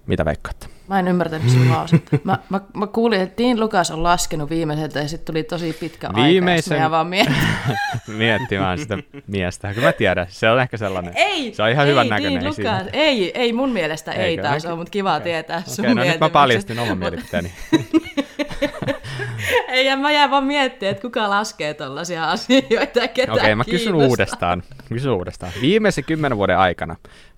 Mitä 0.07 0.25
veikkaatte? 0.25 0.67
Mä 0.87 0.99
en 0.99 1.07
ymmärtänyt 1.07 1.43
missä 1.43 1.73
lausetta. 1.73 2.17
Mä, 2.23 2.39
mä, 2.49 2.61
mä, 2.73 2.87
kuulin, 2.87 3.21
että 3.21 3.43
Dean 3.43 3.59
Lucas 3.59 3.91
on 3.91 4.03
laskenut 4.03 4.49
viimeiseltä 4.49 4.99
ja 4.99 5.07
sitten 5.07 5.33
tuli 5.33 5.43
tosi 5.43 5.73
pitkä 5.79 6.09
Viimeisen... 6.15 6.77
aika. 6.77 6.91
vaan 6.91 7.07
miettimään. 7.07 7.77
miettimään 8.07 8.77
sitä 8.77 8.97
miestä. 9.27 9.73
Kyllä 9.73 9.87
mä 9.87 9.93
tiedän, 9.93 10.27
se 10.29 10.49
on 10.49 10.59
ehkä 10.59 10.77
sellainen. 10.77 11.13
Ei, 11.15 11.53
se 11.53 11.63
on 11.63 11.69
ihan 11.69 11.85
ei, 11.85 11.91
hyvän 11.91 12.07
näköinen. 12.07 12.41
Dean 12.41 12.53
Lucas, 12.57 12.87
ei, 12.93 13.31
ei 13.39 13.53
mun 13.53 13.69
mielestä 13.69 14.11
Eikö? 14.11 14.23
ei 14.23 14.37
taas 14.37 14.65
ole, 14.65 14.75
mutta 14.75 14.91
kiva 14.91 15.15
okay. 15.15 15.23
tietää 15.23 15.63
sun 15.65 15.85
okay, 15.85 15.95
no 15.95 16.03
nyt 16.03 16.19
mä 16.19 16.29
paljastin 16.29 16.79
oman 16.79 16.97
mielipiteeni. 16.97 17.51
ei, 19.68 19.86
ja 19.86 19.97
mä 19.97 20.12
jään 20.12 20.32
vaan 20.32 20.43
miettimään, 20.43 20.91
että 20.91 21.01
kuka 21.01 21.30
laskee 21.30 21.74
tollaisia 21.74 22.32
asioita 22.32 22.99
ja 22.99 23.08
ketä 23.08 23.32
Okei, 23.32 23.43
okay, 23.43 23.55
mä 23.55 23.64
kysyn 23.64 23.95
uudestaan. 23.95 24.64
Kysyn 24.89 25.12
uudestaan. 25.12 25.51
Viimeisen 25.62 26.03
kymmenen 26.03 26.38
vuoden 26.38 26.58
aikana 26.58 26.95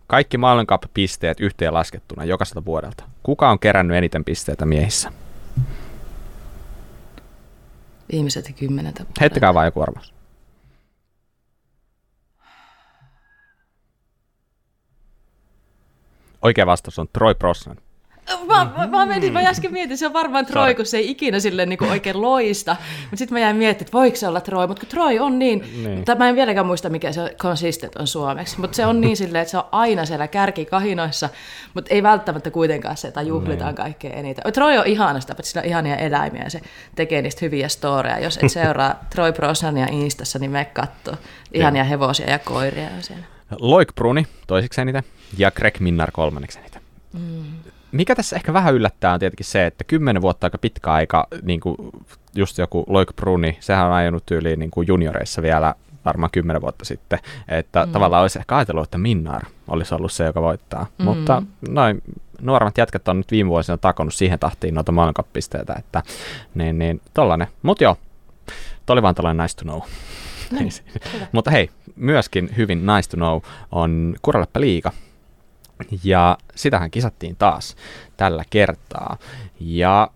kaikki 0.08 0.38
maailmankap-pisteet 0.38 1.40
yhteen 1.40 1.74
laskettuna 1.74 2.26
jokaiselta 2.26 2.66
vuodelta. 2.66 3.04
Kuka 3.24 3.50
on 3.50 3.60
kerännyt 3.60 3.98
eniten 3.98 4.26
pisteitä 4.26 4.66
miehissä? 4.66 5.12
Viimeiset 8.12 8.56
kymmeneltä 8.60 9.00
vuodelta. 9.00 9.20
Heittäkää 9.22 9.54
vaan 9.54 9.68
joku 9.68 9.82
arvaus. 9.82 10.14
Oikea 16.42 16.66
vastaus 16.66 17.00
on 17.00 17.08
Troy 17.14 17.36
Brosnan. 17.36 17.78
Mä, 18.48 18.72
mä, 18.78 18.88
mä, 18.88 19.06
menin, 19.06 19.34
mä 19.34 19.40
äsken 19.40 19.74
mietin, 19.74 19.98
se 19.98 20.06
on 20.06 20.14
varmaan 20.14 20.46
Troy, 20.46 20.74
kun 20.74 20.86
se 20.86 20.98
ei 20.98 21.12
ikinä 21.12 21.40
sille 21.40 21.66
niin 21.66 21.80
kuin 21.80 21.92
oikein 21.92 22.22
loista. 22.22 22.76
Mutta 23.02 23.18
sitten 23.18 23.36
mä 23.36 23.40
jäin 23.40 23.56
miettimään, 23.56 23.88
että 23.88 23.98
voiko 23.98 24.18
se 24.18 24.28
olla 24.28 24.42
Troy, 24.42 24.68
mutta 24.68 24.82
kun 24.82 24.90
Troy 24.90 25.20
on 25.20 25.40
niin, 25.40 25.84
niin. 25.84 25.98
Mutta 25.98 26.16
mä 26.16 26.30
en 26.30 26.36
vieläkään 26.36 26.66
muista, 26.66 26.90
mikä 26.90 27.12
se 27.12 27.36
consistent 27.38 27.96
on 27.96 28.08
suomeksi, 28.08 28.60
mutta 28.60 28.76
se 28.76 28.86
on 28.86 29.02
niin 29.02 29.18
silleen, 29.22 29.42
että 29.42 29.52
se 29.52 29.58
on 29.58 29.64
aina 29.72 30.06
siellä 30.06 30.28
kärkikahinoissa, 30.28 31.30
mutta 31.74 31.94
ei 31.94 32.04
välttämättä 32.04 32.52
kuitenkaan 32.52 32.98
se, 32.98 33.08
että 33.08 33.22
juhlitaan 33.22 33.70
niin. 33.70 33.76
kaikkea 33.76 34.14
eniten. 34.14 34.54
Troy 34.54 34.78
on 34.78 34.88
ihanasta, 34.88 35.34
mutta 35.34 35.50
sillä 35.50 35.62
on 35.62 35.68
ihania 35.68 35.96
eläimiä 35.96 36.44
ja 36.44 36.50
se 36.50 36.62
tekee 36.96 37.22
niistä 37.22 37.46
hyviä 37.46 37.68
storeja. 37.68 38.20
Jos 38.20 38.40
et 38.44 38.52
seuraa 38.52 39.00
Troy 39.16 39.34
Brosnania 39.34 39.88
Instassa, 39.92 40.40
niin 40.40 40.52
me 40.52 40.66
katsoo 40.66 41.16
ihania 41.54 41.84
hevosia 41.84 42.30
ja 42.30 42.40
koiria 42.40 42.88
on 42.98 43.04
siellä. 43.04 43.24
Loik 43.60 43.96
Bruni 43.96 44.28
toiseksi 44.48 44.82
eniten 44.82 45.04
ja 45.38 45.52
Greg 45.52 45.80
Minnar 45.80 46.12
kolmanneksi 46.12 46.60
eniten. 46.60 46.82
Mm 47.14 47.59
mikä 47.92 48.16
tässä 48.16 48.36
ehkä 48.36 48.54
vähän 48.54 48.74
yllättää 48.74 49.14
on 49.14 49.20
tietenkin 49.20 49.46
se, 49.46 49.66
että 49.66 49.84
kymmenen 49.84 50.22
vuotta 50.22 50.48
aika 50.48 50.58
pitkä 50.58 50.92
aika, 50.92 51.28
niin 51.42 51.60
kuin 51.60 51.76
just 52.36 52.58
joku 52.58 52.86
Loik 52.88 53.16
Bruni, 53.16 53.58
sehän 53.60 53.88
on 53.88 53.94
ajanut 53.94 54.26
tyyliin 54.26 54.60
niin 54.60 54.72
kuin 54.72 54.88
junioreissa 54.88 55.42
vielä 55.42 55.76
varmaan 56.06 56.32
kymmenen 56.32 56.62
vuotta 56.62 56.86
sitten, 56.86 57.20
että 57.48 57.86
mm. 57.86 57.92
tavallaan 57.92 58.22
olisi 58.22 58.40
ehkä 58.40 58.58
ajatellut, 58.58 58.84
että 58.84 58.98
Minnar 58.98 59.46
olisi 59.68 59.96
ollut 59.96 60.12
se, 60.12 60.24
joka 60.24 60.42
voittaa. 60.42 60.88
Mm. 60.98 61.06
Mutta 61.06 61.44
noin 61.70 62.02
nuoremmat 62.42 62.78
jätkät 62.78 63.08
on 63.08 63.18
nyt 63.18 63.32
viime 63.32 63.50
vuosina 63.50 63.78
takonut 63.78 64.14
siihen 64.14 64.40
tahtiin 64.40 64.74
noita 64.74 64.92
maailmankappisteitä, 64.92 65.76
että 65.78 66.04
niin, 66.56 66.80
niin 66.80 67.02
tollanen. 67.14 67.48
Mutta 67.62 67.84
joo, 67.84 67.98
toi 68.86 68.94
oli 68.94 69.02
vaan 69.02 69.16
tällainen 69.16 69.44
nice 69.44 69.56
to 69.56 69.64
know. 69.64 69.82
Niin, 70.52 70.72
Mutta 71.32 71.52
hei, 71.52 71.70
myöskin 71.96 72.50
hyvin 72.58 72.86
nice 72.86 73.10
to 73.10 73.18
know 73.18 73.42
on 73.72 74.16
Kuraleppä 74.22 74.62
liiga, 74.62 74.92
ja 76.04 76.38
sitähän 76.56 76.92
kisattiin 76.92 77.36
taas 77.36 77.76
tällä 78.18 78.44
kertaa. 78.50 79.18
Ja 79.60 80.10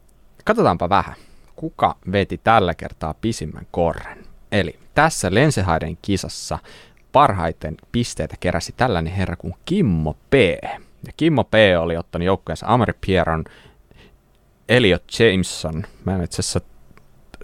katsotaanpa 0.43 0.89
vähän, 0.89 1.15
kuka 1.55 1.95
veti 2.11 2.41
tällä 2.43 2.73
kertaa 2.73 3.13
pisimmän 3.21 3.67
korren. 3.71 4.25
Eli 4.51 4.79
tässä 4.95 5.33
Lensehaiden 5.33 5.97
kisassa 6.01 6.59
parhaiten 7.11 7.77
pisteitä 7.91 8.35
keräsi 8.39 8.73
tällainen 8.77 9.13
herra 9.13 9.35
kuin 9.35 9.53
Kimmo 9.65 10.13
P. 10.29 10.33
Ja 11.07 11.13
Kimmo 11.17 11.43
P. 11.43 11.53
oli 11.79 11.97
ottanut 11.97 12.25
joukkueensa 12.25 12.65
Amari 12.69 12.93
Pieron, 13.05 13.43
Elliot 14.69 15.03
Jameson, 15.19 15.83
mä 16.05 16.15
en 16.15 16.23
itse 16.23 16.39
asiassa 16.39 16.61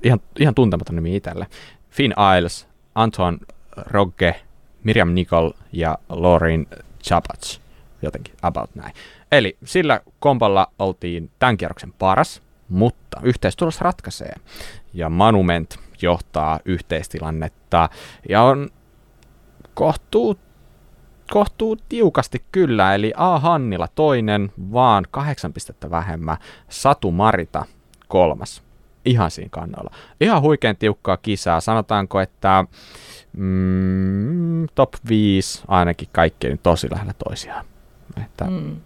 ihan, 0.03 0.19
ihan 0.39 0.55
tuntematon 0.55 0.95
nimi 0.95 1.15
itselle, 1.15 1.47
Finn 1.89 2.13
Isles, 2.37 2.67
Anton 2.95 3.39
Rogge, 3.77 4.35
Miriam 4.83 5.13
Nicol 5.13 5.51
ja 5.71 5.97
Lorin 6.09 6.67
Chabats 7.03 7.61
jotenkin 8.01 8.33
about 8.41 8.75
näin. 8.75 8.93
Eli 9.31 9.57
sillä 9.65 10.01
kompalla 10.19 10.67
oltiin 10.79 11.31
tämän 11.39 11.57
kierroksen 11.57 11.93
paras, 11.93 12.41
mutta 12.69 13.21
yhteistulos 13.23 13.81
ratkaisee. 13.81 14.35
Ja 14.93 15.09
Monument 15.09 15.79
johtaa 16.01 16.59
yhteistilannetta 16.65 17.89
ja 18.29 18.41
on 18.41 18.69
kohtuu, 19.73 20.39
kohtuu 21.31 21.77
tiukasti 21.89 22.45
kyllä, 22.51 22.95
eli 22.95 23.13
A. 23.15 23.39
Hannila 23.39 23.87
toinen, 23.95 24.51
vaan 24.71 25.05
kahdeksan 25.11 25.53
pistettä 25.53 25.89
vähemmän. 25.89 26.37
Satu 26.69 27.11
Marita 27.11 27.65
kolmas. 28.07 28.63
Ihan 29.05 29.31
siinä 29.31 29.49
kannalla. 29.51 29.91
Ihan 30.21 30.41
huikean 30.41 30.75
tiukkaa 30.77 31.17
kisaa. 31.17 31.59
Sanotaanko, 31.59 32.19
että 32.19 32.65
mm, 33.37 34.67
top 34.75 34.93
5 35.09 35.63
ainakin 35.67 36.09
kaikkein 36.11 36.59
tosi 36.63 36.91
lähellä 36.91 37.13
toisiaan. 37.27 37.65
Että, 38.25 38.45
mm. 38.45 38.77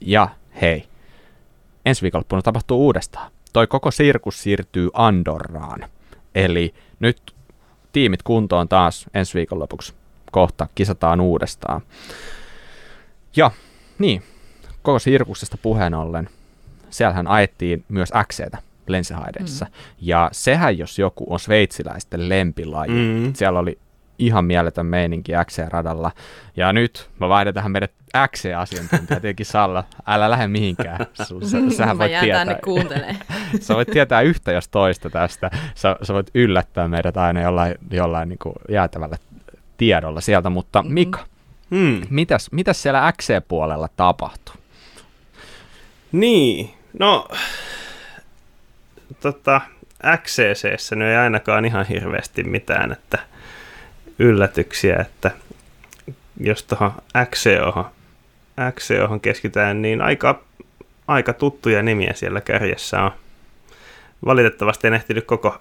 Ja 0.00 0.28
hei, 0.60 0.88
ensi 1.86 2.02
viikonloppuna 2.02 2.42
tapahtuu 2.42 2.84
uudestaan. 2.84 3.32
Toi 3.52 3.66
koko 3.66 3.90
sirkus 3.90 4.42
siirtyy 4.42 4.90
Andorraan. 4.92 5.84
Eli 6.34 6.74
nyt 7.00 7.34
tiimit 7.92 8.22
kuntoon 8.22 8.68
taas 8.68 9.06
ensi 9.14 9.34
viikonlopuksi. 9.34 9.94
Kohta 10.32 10.66
kisataan 10.74 11.20
uudestaan. 11.20 11.80
Ja 13.36 13.50
niin, 13.98 14.22
koko 14.82 14.98
sirkuksesta 14.98 15.58
puheen 15.62 15.94
ollen, 15.94 16.28
siellähän 16.90 17.26
ajettiin 17.26 17.84
myös 17.88 18.12
XCtä 18.28 18.58
Lensehaideissa. 18.86 19.64
Mm. 19.64 19.70
Ja 20.00 20.28
sehän, 20.32 20.78
jos 20.78 20.98
joku 20.98 21.26
on 21.28 21.40
sveitsiläisten 21.40 22.28
lempilaji. 22.28 22.90
Mm. 22.90 23.32
Siellä 23.34 23.58
oli 23.58 23.78
ihan 24.18 24.44
mieletön 24.44 24.86
meininki 24.86 25.32
XC-radalla. 25.44 26.10
Ja 26.56 26.72
nyt 26.72 27.10
mä 27.20 27.28
vaihdan 27.28 27.54
tähän 27.54 27.72
meidän 27.72 27.88
XC-asiantuntija, 28.28 29.20
tietenkin 29.20 29.46
Salla, 29.46 29.84
älä 30.06 30.30
lähde 30.30 30.46
mihinkään. 30.46 31.06
Sä, 31.14 31.24
sähän 31.76 31.98
voit 31.98 32.12
tietää. 32.20 32.58
sä 33.60 33.74
voit 33.74 33.88
tietää 33.90 34.20
yhtä 34.20 34.52
jos 34.52 34.68
toista 34.68 35.10
tästä. 35.10 35.50
Sä, 35.74 35.96
sä 36.02 36.14
voit 36.14 36.30
yllättää 36.34 36.88
meidät 36.88 37.16
aina 37.16 37.40
jollain, 37.40 37.74
jollain 37.90 38.28
niin 38.28 38.38
kuin 38.38 38.54
jäätävällä 38.68 39.16
tiedolla 39.76 40.20
sieltä, 40.20 40.50
mutta 40.50 40.82
mm-hmm. 40.82 40.94
Mika, 40.94 41.26
hmm. 41.70 42.00
mitäs, 42.10 42.52
mitäs 42.52 42.82
siellä 42.82 43.12
XC-puolella 43.12 43.88
tapahtuu? 43.96 44.54
Niin, 46.12 46.70
no 46.98 47.28
tota, 49.20 49.60
XCCssä 50.16 50.96
ei 51.10 51.16
ainakaan 51.16 51.64
ihan 51.64 51.86
hirveästi 51.86 52.44
mitään, 52.44 52.92
että 52.92 53.18
yllätyksiä, 54.22 54.96
että 54.96 55.30
jos 56.40 56.62
tuohon 56.62 56.92
XCOhon, 57.30 57.84
XCOhon 58.70 59.20
keskitytään, 59.20 59.82
niin 59.82 60.02
aika, 60.02 60.42
aika 61.08 61.32
tuttuja 61.32 61.82
nimiä 61.82 62.12
siellä 62.14 62.40
kärjessä 62.40 63.02
on. 63.02 63.10
Valitettavasti 64.24 64.86
en 64.86 64.94
ehtinyt 64.94 65.24
koko 65.24 65.58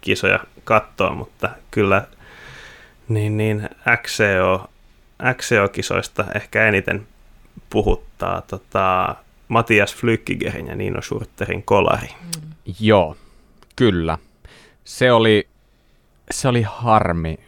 kisoja 0.00 0.38
katsoa, 0.64 1.14
mutta 1.14 1.50
kyllä 1.70 2.06
niin, 3.08 3.36
niin 3.36 3.68
XCO, 4.02 4.70
XCO-kisoista 5.34 6.24
ehkä 6.34 6.66
eniten 6.66 7.06
puhuttaa 7.70 8.42
tota, 8.42 9.16
Matias 9.48 9.94
Flykkigerin 9.94 10.66
ja 10.66 10.74
Nino 10.74 11.02
Schurterin 11.02 11.62
kolari. 11.62 12.08
Mm. 12.08 12.52
Joo, 12.80 13.16
kyllä. 13.76 14.18
Se 14.84 15.12
oli, 15.12 15.48
se 16.30 16.48
oli 16.48 16.62
harmi, 16.62 17.38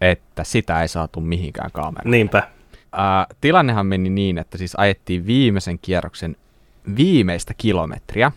että 0.00 0.44
sitä 0.44 0.82
ei 0.82 0.88
saatu 0.88 1.20
mihinkään 1.20 1.70
kameraan. 1.72 2.10
Niinpä. 2.10 2.48
Ää, 2.92 3.26
tilannehan 3.40 3.86
meni 3.86 4.10
niin, 4.10 4.38
että 4.38 4.58
siis 4.58 4.74
ajettiin 4.76 5.26
viimeisen 5.26 5.78
kierroksen 5.78 6.36
viimeistä 6.96 7.54
kilometriä 7.56 8.32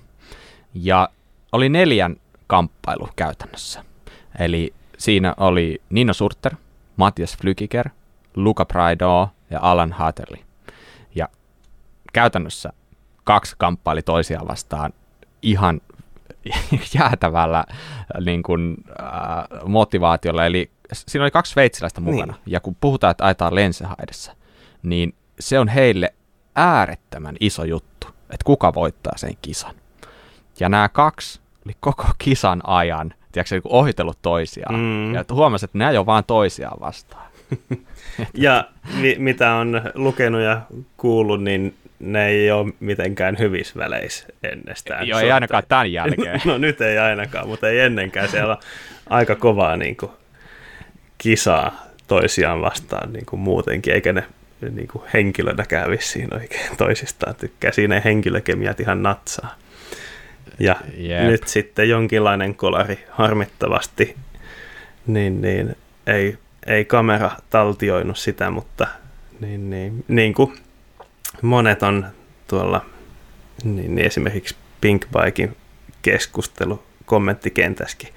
ja 0.73 1.09
oli 1.51 1.69
neljän 1.69 2.15
kamppailu 2.47 3.09
käytännössä. 3.15 3.83
Eli 4.39 4.73
siinä 4.97 5.33
oli 5.37 5.81
Nino 5.89 6.13
Surter, 6.13 6.55
Matias 6.97 7.37
Flykiker, 7.37 7.89
Luca 8.35 8.65
Praido 8.65 9.29
ja 9.49 9.59
Alan 9.61 9.91
Hatterli. 9.91 10.41
Ja 11.15 11.27
käytännössä 12.13 12.73
kaksi 13.23 13.55
kamppaili 13.57 14.01
toisiaan 14.01 14.47
vastaan 14.47 14.93
ihan 15.41 15.81
jäätävällä 16.99 17.65
niin 18.25 18.43
kuin, 18.43 18.77
äh, 18.99 19.65
motivaatiolla. 19.65 20.45
Eli 20.45 20.71
siinä 20.93 21.23
oli 21.23 21.31
kaksi 21.31 21.51
sveitsiläistä 21.51 22.01
mukana. 22.01 22.33
Niin. 22.33 22.41
Ja 22.45 22.59
kun 22.59 22.75
puhutaan, 22.81 23.11
että 23.11 23.25
ajetaan 23.25 23.55
lensehaidessa, 23.55 24.35
niin 24.83 25.13
se 25.39 25.59
on 25.59 25.67
heille 25.67 26.13
äärettömän 26.55 27.35
iso 27.39 27.63
juttu, 27.63 28.07
että 28.07 28.45
kuka 28.45 28.73
voittaa 28.73 29.13
sen 29.17 29.33
kisan. 29.41 29.75
Ja 30.59 30.69
nämä 30.69 30.89
kaksi 30.89 31.39
oli 31.65 31.75
koko 31.79 32.05
kisan 32.17 32.61
ajan, 32.67 33.13
tiedätkö, 33.31 33.55
niin 33.55 33.61
ohitellut 33.65 34.17
toisiaan. 34.21 34.75
Mm. 34.75 35.13
Ja 35.13 35.25
huomasi, 35.31 35.65
että 35.65 35.77
nämä 35.77 35.91
ole 35.91 36.05
vaan 36.05 36.23
toisiaan 36.23 36.79
vastaan. 36.79 37.31
ja 38.33 38.67
mi- 38.93 39.15
mitä 39.19 39.53
on 39.53 39.81
lukenut 39.95 40.41
ja 40.41 40.61
kuullut, 40.97 41.43
niin 41.43 41.75
ne 41.99 42.27
ei 42.27 42.51
ole 42.51 42.73
mitenkään 42.79 43.37
hyvissä 43.39 43.79
väleissä 43.79 44.27
ennestään. 44.43 45.07
Joo, 45.07 45.19
ei 45.19 45.31
ainakaan 45.31 45.63
tämän 45.67 45.91
jälkeen. 45.91 46.41
no 46.45 46.57
nyt 46.57 46.81
ei 46.81 46.97
ainakaan, 46.97 47.47
mutta 47.47 47.69
ei 47.69 47.79
ennenkään. 47.79 48.29
Siellä 48.29 48.53
on 48.53 48.61
aika 49.09 49.35
kovaa 49.35 49.77
niin 49.77 49.97
kuin, 49.97 50.11
kisaa 51.21 51.85
toisiaan 52.07 52.61
vastaan 52.61 53.13
niin 53.13 53.25
kuin 53.25 53.39
muutenkin, 53.39 53.93
eikä 53.93 54.13
ne 54.13 54.23
niin 54.71 54.87
kuin 54.87 55.03
henkilönäkään 55.13 55.91
vissiin 55.91 56.33
oikein 56.33 56.77
toisistaan 56.77 57.35
tykkää. 57.35 57.71
Siinä 57.71 57.95
ei 57.95 58.01
henkilökemiat 58.03 58.79
ihan 58.79 59.03
natsaa. 59.03 59.55
Ja 60.59 60.75
yep. 60.99 61.23
nyt 61.23 61.47
sitten 61.47 61.89
jonkinlainen 61.89 62.55
kolari 62.55 63.05
harmittavasti, 63.09 64.15
niin, 65.07 65.41
niin 65.41 65.75
ei, 66.07 66.37
ei 66.67 66.85
kamera 66.85 67.31
taltioinut 67.49 68.17
sitä, 68.17 68.49
mutta 68.49 68.87
niin, 69.39 69.69
niin, 69.69 70.05
niin 70.07 70.33
kuin 70.33 70.57
monet 71.41 71.83
on 71.83 72.07
tuolla 72.47 72.85
niin, 73.63 73.95
niin 73.95 74.07
esimerkiksi 74.07 74.55
Pinkbikein 74.81 75.57
keskustelu 76.01 76.83
kommenttikentässäkin 77.05 78.09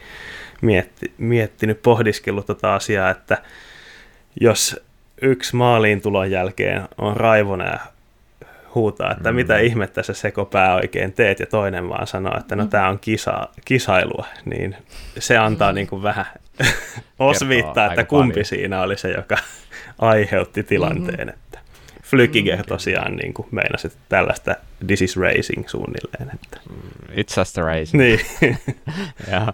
mietti, 0.64 1.12
miettinyt, 1.18 1.82
pohdiskellut 1.82 2.46
tota 2.46 2.74
asiaa, 2.74 3.10
että 3.10 3.38
jos 4.40 4.80
yksi 5.22 5.56
maaliin 5.56 6.00
tulon 6.00 6.30
jälkeen 6.30 6.82
on 6.98 7.16
raivona 7.16 7.64
ja 7.64 7.78
huutaa, 8.74 9.12
että 9.12 9.32
mm. 9.32 9.36
mitä 9.36 9.58
ihmettä 9.58 10.02
sä 10.02 10.14
sekopää 10.14 10.74
oikein 10.74 11.12
teet, 11.12 11.40
ja 11.40 11.46
toinen 11.46 11.88
vaan 11.88 12.06
sanoo, 12.06 12.38
että 12.38 12.56
no 12.56 12.64
mm. 12.64 12.70
tämä 12.70 12.88
on 12.88 12.98
kisa, 12.98 13.48
kisailua, 13.64 14.26
niin 14.44 14.76
se 15.18 15.36
antaa 15.36 15.72
mm. 15.72 15.74
niin 15.74 15.86
kuin 15.86 16.02
vähän 16.02 16.26
osviittaa, 17.18 17.86
että 17.86 18.04
kumpi 18.04 18.32
paljon. 18.32 18.44
siinä 18.44 18.82
oli 18.82 18.96
se, 18.96 19.10
joka 19.10 19.36
aiheutti 19.98 20.62
tilanteen. 20.62 21.28
Mm-hmm. 21.28 21.43
Mm. 22.16 22.62
tosiaan 22.68 23.16
niin 23.16 23.34
kuin 23.34 23.48
meinasi, 23.50 23.92
tällaista 24.08 24.54
this 24.86 25.02
is 25.02 25.16
racing 25.16 25.68
suunnilleen. 25.68 26.30
Että. 26.34 26.60
It's 27.10 27.40
just 27.40 27.58
a 27.58 27.62
racing. 27.62 28.02
Niin. 28.02 28.20
ja, 29.30 29.52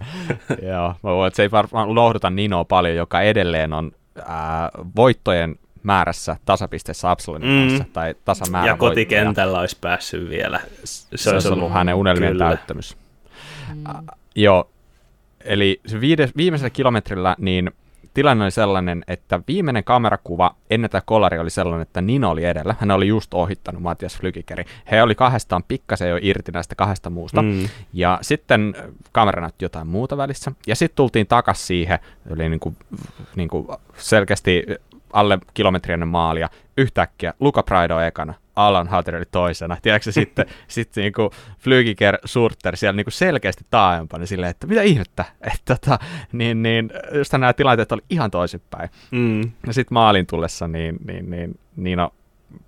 joo, 0.63 0.95
mä 1.03 1.11
voin, 1.11 1.29
että 1.29 1.37
se 1.37 1.43
ei 1.43 1.51
varmaan 1.51 1.95
lohduta 1.95 2.31
Ninoa 2.31 2.65
paljon, 2.65 2.97
joka 2.97 3.21
edelleen 3.21 3.73
on 3.73 3.93
ää, 4.27 4.71
voittojen 4.97 5.57
määrässä 5.83 6.37
tasapisteessä 6.45 7.11
Absalonin 7.11 7.49
mm. 7.49 7.69
kanssa, 7.69 7.85
tai 7.93 8.15
tasamäärä 8.25 8.67
Ja 8.67 8.77
kotikentällä 8.77 9.27
voittoja. 9.27 9.61
olisi 9.61 9.77
päässyt 9.81 10.31
vielä. 10.31 10.61
Se, 10.85 11.17
se 11.17 11.31
olisi 11.31 11.49
ollut 11.49 11.73
hänen 11.73 11.95
unelmien 11.95 12.33
kyllä. 12.33 12.47
täyttämys. 12.47 12.97
Mm. 13.75 13.87
Äh, 13.87 13.95
joo, 14.35 14.71
eli 15.45 15.81
se 15.87 16.01
viides, 16.01 16.37
viimeisellä 16.37 16.71
kilometrillä 16.71 17.37
niin 17.39 17.71
tilanne 18.15 18.45
oli 18.45 18.51
sellainen, 18.51 19.05
että 19.09 19.41
viimeinen 19.49 19.85
kamerakuva 19.85 20.55
ennen 20.71 20.91
tätä 20.91 21.07
kolari 21.07 21.39
oli 21.39 21.51
sellainen, 21.51 21.83
että 21.83 22.01
Nino 22.01 22.31
oli 22.31 22.45
edellä. 22.45 22.75
Hän 22.79 22.91
oli 22.91 23.09
just 23.09 23.35
ohittanut 23.35 23.83
Matias 23.83 24.19
Flykikeri. 24.19 24.65
He 24.91 25.03
oli 25.03 25.15
kahdestaan 25.15 25.63
pikkasen 25.69 26.11
jo 26.11 26.19
irti 26.23 26.53
näistä 26.53 26.75
kahdesta 26.75 27.11
muusta. 27.11 27.43
Mm. 27.43 27.69
Ja 27.93 28.19
sitten 28.23 28.75
kamera 29.13 29.41
näytti 29.41 29.65
jotain 29.65 29.87
muuta 29.87 30.17
välissä. 30.17 30.53
Ja 30.67 30.77
sitten 30.77 30.97
tultiin 30.97 31.27
takaisin 31.27 31.67
siihen, 31.67 31.99
eli 32.31 32.49
niin 32.49 32.61
kuin, 32.61 32.77
niin 33.37 33.49
kuin 33.49 33.69
selkeästi 33.97 34.67
alle 35.13 35.39
kilometri 35.55 35.95
ennen 35.95 36.09
maalia. 36.09 36.49
Yhtäkkiä 36.77 37.35
Luca 37.41 37.63
Prado 37.63 38.01
ekana, 38.01 38.35
Alan 38.57 38.89
Hatterili 38.89 39.25
toisena. 39.31 39.77
Tiedätkö 39.83 40.13
sitten 40.13 40.47
sit 40.69 40.97
niinku 40.97 41.31
Flygiker 41.59 42.19
Surter 42.25 42.77
siellä 42.77 42.97
niinku 42.97 43.11
selkeästi 43.11 43.65
taaempana 43.71 44.27
silleen, 44.27 44.51
että 44.51 44.67
mitä 44.67 44.83
ihmettä. 44.83 45.25
Että 45.55 45.75
tota, 45.75 45.99
niin, 46.33 46.63
niin, 46.63 46.91
just 47.15 47.33
nämä 47.33 47.53
tilanteet 47.53 47.93
oli 47.93 48.03
ihan 48.11 48.31
toisinpäin. 48.31 48.91
Mm. 49.11 49.41
Ja 49.41 49.73
sitten 49.73 49.95
maalin 49.95 50.27
tullessa 50.27 50.69
niin, 50.69 50.97
niin, 51.07 51.31
niin, 51.31 51.59
Niino 51.77 52.13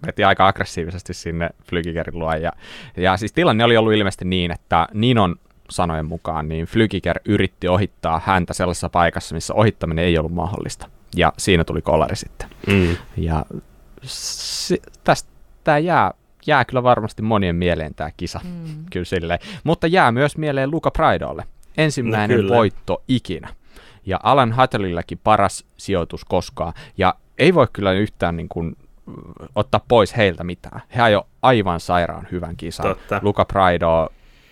veti 0.07 0.25
aika 0.25 0.47
aggressiivisesti 0.47 1.15
sinne 1.15 1.51
Flygigerin 1.65 2.19
luo. 2.19 2.33
Ja, 2.35 2.53
ja 2.97 3.17
siis 3.17 3.33
tilanne 3.33 3.65
oli 3.65 3.77
ollut 3.77 3.93
ilmeisesti 3.93 4.25
niin, 4.25 4.51
että 4.51 4.89
Ninon 4.95 5.37
sanojen 5.71 6.07
mukaan, 6.07 6.49
niin 6.49 6.67
Flygiger 6.67 7.21
yritti 7.25 7.69
ohittaa 7.69 8.21
häntä 8.25 8.55
sellaisessa 8.55 8.89
paikassa, 8.89 9.35
missä 9.35 9.55
ohittaminen 9.55 10.05
ei 10.05 10.19
ollut 10.19 10.33
mahdollista. 10.33 10.89
Ja 11.17 11.33
siinä 11.39 11.65
tuli 11.65 11.83
kolari 11.83 12.17
sitten. 12.17 12.49
Mm. 12.67 12.97
Ja 13.17 13.45
se, 14.03 14.79
tästä 15.05 15.32
tämä 15.65 15.79
jää, 15.79 16.11
jää 16.47 16.65
kyllä 16.65 16.83
varmasti 16.83 17.23
monien 17.23 17.57
mieleen 17.57 17.95
tämä 17.95 18.11
kisa. 18.17 18.41
Mm. 18.45 18.85
Kyllä 18.93 19.05
silleen. 19.05 19.39
Mutta 19.65 19.87
jää 19.87 20.13
myös 20.13 20.37
mieleen 20.37 20.71
Luca 20.71 20.91
Praidolle. 20.91 21.45
Ensimmäinen 21.77 22.47
no, 22.47 22.55
voitto 22.55 23.03
ikinä. 23.09 23.49
Ja 24.07 24.21
Alan 24.23 24.53
Hattelilläkin 24.53 25.21
paras 25.25 25.65
sijoitus 25.77 26.25
koskaan. 26.25 26.73
Ja 26.99 27.15
ei 27.39 27.55
voi 27.55 27.67
kyllä 27.73 27.93
yhtään 27.93 28.37
niin 28.37 28.49
kuin, 28.49 28.77
ottaa 29.55 29.81
pois 29.89 30.17
heiltä 30.17 30.45
mitään. 30.45 30.83
He 30.97 31.03
ajo 31.03 31.27
aivan 31.43 31.81
sairaan 31.81 32.29
hyvän 32.33 32.57
kisan. 32.57 32.87
Totta. 32.87 33.21
Luca 33.23 33.45
Praido 33.45 34.09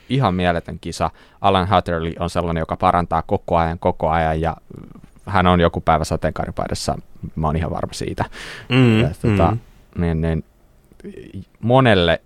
ihan 0.09 0.35
mieletön 0.35 0.79
kisa. 0.81 1.11
Alan 1.41 1.69
Hatterley 1.69 2.13
on 2.19 2.31
sellainen, 2.31 2.61
joka 2.61 2.77
parantaa 2.77 3.23
koko 3.23 3.57
ajan, 3.57 3.79
koko 3.79 4.09
ajan 4.09 4.41
ja 4.41 4.57
hän 5.27 5.47
on 5.47 5.61
joku 5.61 5.81
päivä 5.81 6.05
sateenkaaripaidassa, 6.05 6.99
mä 7.37 7.47
oon 7.47 7.57
ihan 7.57 7.71
varma 7.71 7.93
siitä. 7.93 8.25
Mm, 8.69 9.01
Ja, 9.01 9.09
tota, 9.23 9.51
mm. 9.51 9.59
niin, 10.03 10.21
niin, 10.21 10.45
monelle, 11.61 12.21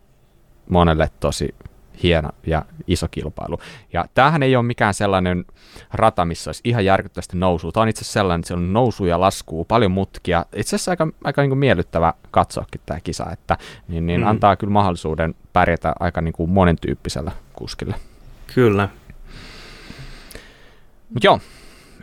monelle 0.68 1.10
tosi 1.20 1.54
hieno 2.02 2.28
ja 2.46 2.64
iso 2.86 3.06
kilpailu. 3.10 3.58
Ja 3.92 4.04
tämähän 4.14 4.42
ei 4.42 4.56
ole 4.56 4.64
mikään 4.64 4.94
sellainen 4.94 5.44
rata, 5.92 6.24
missä 6.24 6.48
olisi 6.48 6.60
ihan 6.64 6.84
järkyttävästi 6.84 7.36
nousua. 7.36 7.72
Tämä 7.72 7.82
on 7.82 7.88
itse 7.88 8.00
asiassa 8.00 8.12
sellainen, 8.12 8.40
että 8.40 8.48
siellä 8.48 8.60
on 8.62 8.72
nousu 8.72 9.04
ja 9.04 9.20
laskuu, 9.20 9.64
paljon 9.64 9.90
mutkia. 9.90 10.46
Itse 10.56 10.76
asiassa 10.76 10.90
aika, 10.92 11.08
aika 11.24 11.42
niin 11.42 11.50
kuin 11.50 11.58
miellyttävä 11.58 12.14
katsoakin 12.30 12.80
tämä 12.86 13.00
kisa, 13.00 13.26
että 13.32 13.58
niin, 13.88 14.06
niin 14.06 14.20
Mm. 14.20 14.26
antaa 14.26 14.56
kyllä 14.56 14.72
mahdollisuuden 14.72 15.34
pärjätä 15.52 15.92
aika 16.00 16.20
niin 16.20 16.32
kuin 16.32 16.50
monen 16.50 16.76
tyyppisellä 16.80 17.32
kuskilla. 17.52 17.94
Kyllä. 18.54 18.88
Mutta 21.10 21.26
joo, 21.26 21.40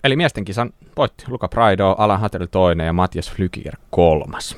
eli 0.04 0.16
miesten 0.16 0.46
kisan 0.46 0.74
voitti 0.98 1.26
Luca 1.28 1.48
Praido, 1.48 1.96
Alan 1.98 2.20
Hattel 2.20 2.46
toinen 2.52 2.86
ja 2.86 2.94
Matias 2.94 3.32
Flykiger 3.32 3.76
kolmas. 3.90 4.58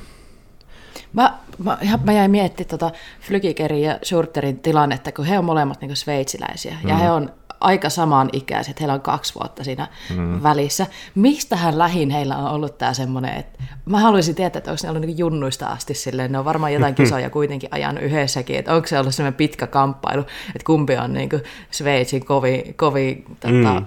Mä, 1.13 1.37
mä, 1.63 1.77
ihan, 1.81 1.99
mä 2.03 2.13
jäin 2.13 2.31
miettimään 2.31 2.69
tota 2.69 2.91
Flygikerin 3.21 3.81
ja 3.81 3.99
Schurterin 4.03 4.59
tilannetta, 4.59 5.11
kun 5.11 5.25
he 5.25 5.39
on 5.39 5.45
molemmat 5.45 5.81
niin 5.81 5.95
sveitsiläisiä 5.95 6.77
mm. 6.83 6.89
ja 6.89 6.95
he 6.95 7.11
on 7.11 7.31
aika 7.59 7.89
samanikäiset, 7.89 8.79
heillä 8.79 8.93
on 8.93 9.01
kaksi 9.01 9.35
vuotta 9.35 9.63
siinä 9.63 9.87
mm. 10.15 10.43
välissä. 10.43 10.87
Mistähän 11.15 11.77
lähin 11.77 12.09
heillä 12.09 12.37
on 12.37 12.51
ollut 12.51 12.77
tämä 12.77 12.93
semmoinen, 12.93 13.33
että 13.39 13.63
mä 13.85 13.99
haluaisin 13.99 14.35
tietää, 14.35 14.57
että 14.57 14.71
onko 14.71 14.79
ne 14.83 14.89
ollut 14.89 15.05
niin 15.05 15.17
junnuista 15.17 15.67
asti 15.67 15.93
silleen, 15.93 16.31
ne 16.31 16.39
on 16.39 16.45
varmaan 16.45 16.73
jotain 16.73 16.95
kisoja 16.95 17.29
kuitenkin 17.39 17.69
ajan 17.71 17.97
yhdessäkin, 17.97 18.55
että 18.55 18.75
onko 18.75 18.87
se 18.87 18.99
ollut 18.99 19.15
semmoinen 19.15 19.37
pitkä 19.37 19.67
kamppailu, 19.67 20.21
että 20.47 20.65
kumpi 20.65 20.97
on 20.97 21.13
niin 21.13 21.29
Sveitsin 21.71 22.25
kovin, 22.25 22.73
kovin 22.73 23.25
tota, 23.39 23.79
Mm. 23.79 23.85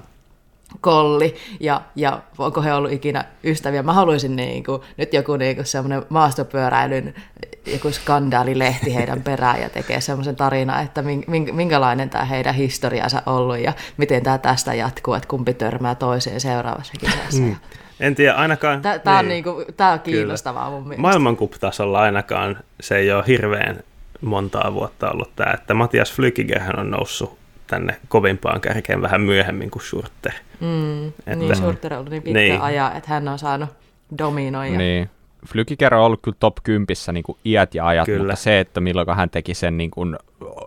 Kolli 0.81 1.35
ja, 1.61 1.81
ja 1.97 2.21
onko 2.39 2.63
he 2.63 2.75
ollut 2.75 2.93
ikinä 2.93 3.25
ystäviä. 3.45 3.83
Mä 3.83 3.93
haluaisin 3.93 4.37
niin 4.37 4.65
kuin, 4.65 4.83
nyt 4.97 5.15
joku 5.15 5.37
niin 5.37 5.57
kuin 5.57 5.67
semmoinen 5.67 6.03
maastopyöräilyn 6.09 7.15
joku 7.73 7.91
skandaalilehti 7.91 8.95
heidän 8.95 9.23
perään 9.23 9.61
ja 9.61 9.71
tekee 9.71 10.01
semmoisen 10.01 10.37
tarinan, 10.37 10.85
että 10.85 11.03
min- 11.03 11.55
minkälainen 11.55 12.11
tämä 12.11 12.25
heidän 12.25 12.55
historiansa 12.55 13.23
ollut 13.27 13.59
ja 13.59 13.73
miten 13.97 14.23
tämä 14.23 14.39
tästä 14.39 14.75
jatkuu, 14.75 15.15
että 15.15 15.29
kumpi 15.29 15.55
törmää 15.55 15.95
toiseen 15.95 16.41
seuraavassa 16.41 16.93
kisassa. 17.01 17.43
Mm. 17.43 17.57
En 18.01 18.15
tiedä, 18.15 18.35
ainakaan... 18.35 18.83
Tämä 18.83 19.19
on, 19.19 19.29
niinku, 19.29 19.65
tää 19.77 19.93
on 19.93 20.01
kiinnostavaa 20.01 20.71
mun 20.71 20.83
mielestä. 20.83 21.03
Maailmankup-tasolla 21.03 21.99
ainakaan 21.99 22.57
se 22.81 22.97
ei 22.97 23.13
ole 23.13 23.25
hirveän 23.27 23.81
montaa 24.21 24.75
vuotta 24.75 25.11
ollut 25.11 25.37
tämä, 25.37 25.53
että 25.53 25.75
Matias 25.75 26.13
Flykigerhän 26.13 26.79
on 26.79 26.91
noussut 26.91 27.39
tänne 27.67 27.97
kovimpaan 28.09 28.61
kärkeen 28.61 29.03
vähän 29.03 29.21
myöhemmin 29.21 29.71
kuin 29.71 29.83
Schurter. 29.83 30.33
Mm, 30.61 31.09
Että- 31.09 31.35
niin, 31.37 31.57
Schurter 31.57 31.93
on 31.93 31.99
ollut 31.99 32.11
niin 32.11 32.23
pitkä 32.23 32.39
Niin. 32.41 32.61
aja, 32.61 32.93
että 32.97 33.11
hän 33.11 33.29
on 33.29 33.39
saanut 33.39 33.71
dominoida. 34.19 34.79
Niin. 34.79 35.11
Flykiger 35.49 35.95
on 35.95 36.03
ollut 36.05 36.21
kyllä 36.23 36.37
top 36.41 36.57
10 36.63 36.87
niin 37.13 37.25
kuin 37.25 37.39
iät 37.45 37.75
ja 37.75 37.87
ajat, 37.87 38.07
Kyllä. 38.07 38.19
mutta 38.19 38.37
se, 38.37 38.61
että 38.61 38.81
milloin 38.81 39.09
hän 39.17 39.31
teki 39.31 39.55
sen 39.55 39.77
niin 39.77 39.91
kuin, 39.91 40.17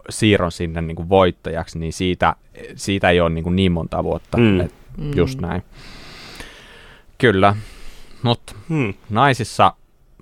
siirron 0.09 0.51
sinne 0.51 0.81
niin 0.81 0.95
kuin 0.95 1.09
voittajaksi, 1.09 1.79
niin 1.79 1.93
siitä, 1.93 2.35
siitä 2.75 3.09
ei 3.09 3.21
ole 3.21 3.29
niin, 3.29 3.43
kuin 3.43 3.55
niin 3.55 3.71
monta 3.71 4.03
vuotta. 4.03 4.37
Mm. 4.37 4.43
Mm. 4.43 4.59
Et 4.59 4.73
just 5.15 5.41
näin. 5.41 5.63
Kyllä, 7.17 7.55
mutta 8.23 8.53
Hmm, 8.69 8.93
naisissa 9.09 9.73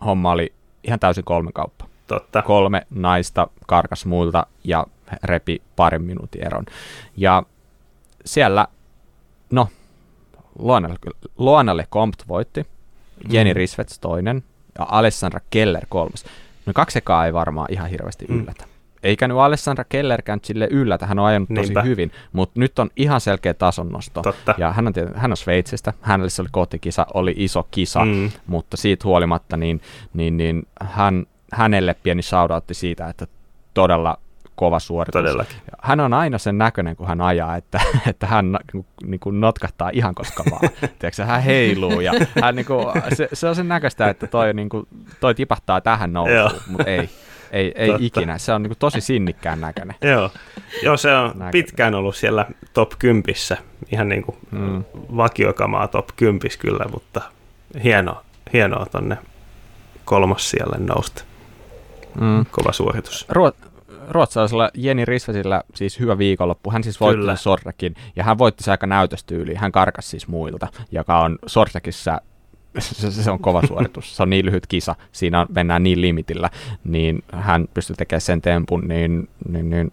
homma 0.06 0.32
oli 0.32 0.54
ihan 0.84 1.00
täysin 1.00 1.24
kolme 1.24 1.52
kauppa. 1.54 1.86
totta. 2.08 2.42
Kolme 2.42 2.88
naista 2.90 3.48
karkas 3.68 4.06
muilta 4.06 4.46
ja 4.64 4.86
repi 5.24 5.62
parin 5.76 6.02
minuutin 6.02 6.46
eron. 6.48 6.66
Ja 7.18 7.44
siellä, 8.26 8.68
no, 9.52 9.68
Luonalle, 10.60 10.98
Luonalle 11.38 11.88
Compt 11.92 12.24
voitti, 12.28 12.66
Jenny 13.30 13.54
Risvets 13.54 14.00
toinen 14.00 14.44
ja 14.80 14.86
Alessandra 14.90 15.40
Keller 15.50 15.86
kolmas. 15.90 16.26
No 16.66 16.74
kaksi 16.74 16.98
ekaa 16.98 17.26
ei 17.26 17.34
varmaan 17.34 17.68
ihan 17.72 17.90
hirveästi 17.90 18.26
Mm. 18.30 18.40
yllätä. 18.42 18.66
Eikä 19.04 19.28
nyt 19.28 19.38
Alessandra 19.38 19.84
Kellerkään 19.90 20.40
sille 20.44 20.68
yllätä, 20.72 21.06
hän 21.06 21.20
on 21.20 21.26
ajanut 21.26 21.50
tosi 21.50 21.62
Niinpä. 21.62 21.82
hyvin, 21.82 22.12
mutta 22.34 22.60
nyt 22.60 22.80
on 22.80 22.90
ihan 22.96 23.22
selkeä 23.22 23.54
tasonnosto. 23.54 24.22
Totta. 24.22 24.56
Ja 24.58 24.72
hän 24.74 24.88
on, 24.88 24.94
hän 25.16 25.32
on 25.32 25.38
Sveitsistä, 25.38 25.94
hänelle 26.02 26.30
se 26.30 26.42
oli 26.42 26.50
kotikisa, 26.52 27.06
oli 27.14 27.34
iso 27.38 27.68
kisa, 27.72 28.06
Mm. 28.06 28.32
mutta 28.48 28.78
siitä 28.78 29.04
huolimatta 29.08 29.58
niin, 29.58 29.82
niin, 30.14 30.38
niin 30.38 30.68
hän, 30.82 31.26
hänelle 31.54 31.96
pieni 32.04 32.22
shoutoutti 32.22 32.74
siitä, 32.74 33.10
että 33.10 33.28
todella 33.74 34.18
kova 34.58 34.80
suoritus. 34.80 35.22
Todellakin. 35.22 35.58
Hän 35.82 36.00
on 36.00 36.14
aina 36.14 36.38
sen 36.38 36.58
näköinen, 36.58 36.96
kun 36.96 37.08
hän 37.08 37.22
ajaa, 37.22 37.56
että, 37.56 37.82
että 38.10 38.28
hän 38.28 38.52
na- 38.52 38.60
niin 39.06 39.20
kuin 39.20 39.42
notkahtaa 39.42 39.90
ihan 39.94 40.16
koska 40.16 40.44
vaan. 40.52 40.70
Tiedätkö, 41.00 41.26
hän 41.26 41.42
heiluu 41.42 42.00
ja 42.02 42.12
hän, 42.42 42.56
niin 42.56 42.66
kuin, 42.66 42.86
se, 43.16 43.30
se, 43.34 43.48
on 43.48 43.56
sen 43.56 43.68
näköistä, 43.68 44.10
että 44.10 44.28
toi, 44.28 44.54
niin 44.54 44.70
kuin, 44.70 44.88
toi 45.20 45.36
tipahtaa 45.36 45.82
tähän 45.82 46.14
nousuun, 46.14 46.62
mutta 46.68 46.84
ei, 46.92 47.10
ei, 47.52 47.72
ei 47.76 47.88
Totta. 47.88 48.04
ikinä. 48.06 48.38
Se 48.38 48.54
on 48.54 48.64
niin 48.64 48.70
kuin, 48.70 48.78
tosi 48.78 49.02
sinnikkään 49.02 49.62
näköinen. 49.62 49.96
Joo. 50.02 50.32
Joo, 50.84 50.98
se 50.98 51.14
on 51.16 51.28
Näköinen. 51.28 51.52
pitkään 51.52 51.96
ollut 51.96 52.16
siellä 52.16 52.46
top 52.74 52.92
10, 53.00 53.24
ihan 53.92 54.10
niin 54.10 54.24
kuin 54.24 54.38
Mm. 54.52 54.84
vakiokamaa 55.18 55.88
top 55.88 56.08
10 56.16 56.40
kyllä, 56.60 56.86
mutta 56.94 57.22
hienoa, 57.84 58.24
hienoa 58.54 58.86
tonne 58.86 59.18
kolmas 60.06 60.50
siellä 60.50 60.78
nousta. 60.80 61.24
Mm. 62.22 62.46
Kova 62.52 62.72
suoritus. 62.72 63.28
Ruot- 63.32 63.68
ruotsalaisella 64.08 64.70
Jenny 64.74 65.06
Risvesillä 65.06 65.64
siis 65.76 66.00
hyvä 66.00 66.18
viikonloppu. 66.18 66.72
Hän 66.72 66.84
siis 66.84 67.00
voitti 67.00 67.20
Kyllä. 67.20 67.36
Sorrekin 67.36 67.96
ja 68.16 68.24
hän 68.24 68.38
voitti 68.38 68.64
se 68.64 68.72
aika 68.72 68.88
näytöstyyliin. 68.88 69.58
Hän 69.58 69.72
karkas 69.72 70.10
siis 70.10 70.28
muilta, 70.28 70.68
joka 70.92 71.20
on 71.20 71.40
Sorrekissa 71.46 72.22
se, 72.80 73.12
se 73.12 73.32
on 73.32 73.40
kova 73.40 73.68
suoritus. 73.68 74.16
Se 74.16 74.24
on 74.24 74.30
niin 74.30 74.46
lyhyt 74.46 74.68
kisa, 74.68 74.96
siinä 75.12 75.42
on, 75.42 75.48
mennään 75.56 75.84
niin 75.84 76.02
limitillä, 76.02 76.50
niin 76.84 77.24
hän 77.34 77.68
pystyy 77.74 77.96
tekemään 77.96 78.22
sen 78.22 78.42
tempun, 78.42 78.88
niin, 78.88 79.30
niin, 79.50 79.70
niin 79.70 79.92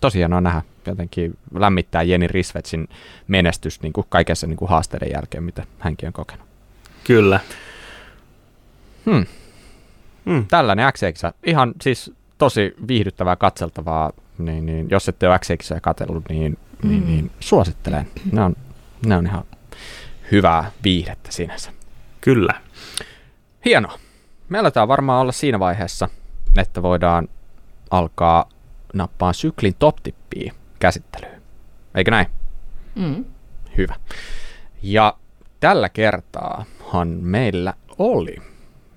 tosi 0.00 0.18
hienoa 0.18 0.40
nähdä. 0.40 0.62
Jotenkin 0.86 1.38
lämmittää 1.54 2.02
Jenny 2.02 2.26
Risvetsin 2.26 2.88
menestys 3.28 3.82
niin 3.82 3.92
kuin 3.92 4.06
kaikessa 4.08 4.46
niin 4.46 4.56
kuin 4.56 4.68
haasteiden 4.68 5.10
jälkeen, 5.12 5.44
mitä 5.44 5.64
hänkin 5.78 6.06
on 6.06 6.12
kokenut. 6.12 6.46
Kyllä. 7.04 7.40
Hmm. 9.10 9.26
Hmm. 10.26 10.46
Tällainen 10.48 10.92
x 10.92 11.00
ihan 11.46 11.72
siis 11.82 12.12
tosi 12.42 12.74
viihdyttävää 12.88 13.36
katseltavaa, 13.36 14.12
niin, 14.38 14.66
niin 14.66 14.90
jos 14.90 15.08
ette 15.08 15.28
ole 15.28 15.38
x 15.38 15.70
katsellut, 15.82 16.24
niin, 16.28 16.58
mm. 16.82 16.90
niin, 16.90 17.06
niin 17.06 17.30
suosittelen. 17.40 18.08
Ne 18.32 18.42
on, 18.42 18.56
ne 19.06 19.16
on 19.16 19.26
ihan 19.26 19.44
hyvää 20.32 20.70
viihdettä 20.84 21.32
sinänsä. 21.32 21.70
Kyllä. 22.20 22.54
Hienoa. 23.64 23.98
Me 24.48 24.58
aletaan 24.58 24.88
varmaan 24.88 25.20
olla 25.20 25.32
siinä 25.32 25.58
vaiheessa, 25.58 26.08
että 26.56 26.82
voidaan 26.82 27.28
alkaa 27.90 28.48
nappaa 28.94 29.32
syklin 29.32 29.74
top-tippiä 29.78 30.52
käsittelyyn. 30.78 31.42
Eikö 31.94 32.10
näin? 32.10 32.26
Mm. 32.94 33.24
Hyvä. 33.76 33.94
Ja 34.82 35.16
tällä 35.60 35.88
kertaahan 35.88 37.08
meillä 37.08 37.74
oli. 37.98 38.36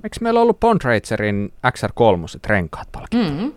Eikö 0.05 0.17
meillä 0.21 0.41
ollut 0.41 0.59
Bontragerin 0.59 1.53
XR3 1.67 2.39
renkaat 2.47 2.87
palkinto? 2.91 3.31
Mm. 3.31 3.53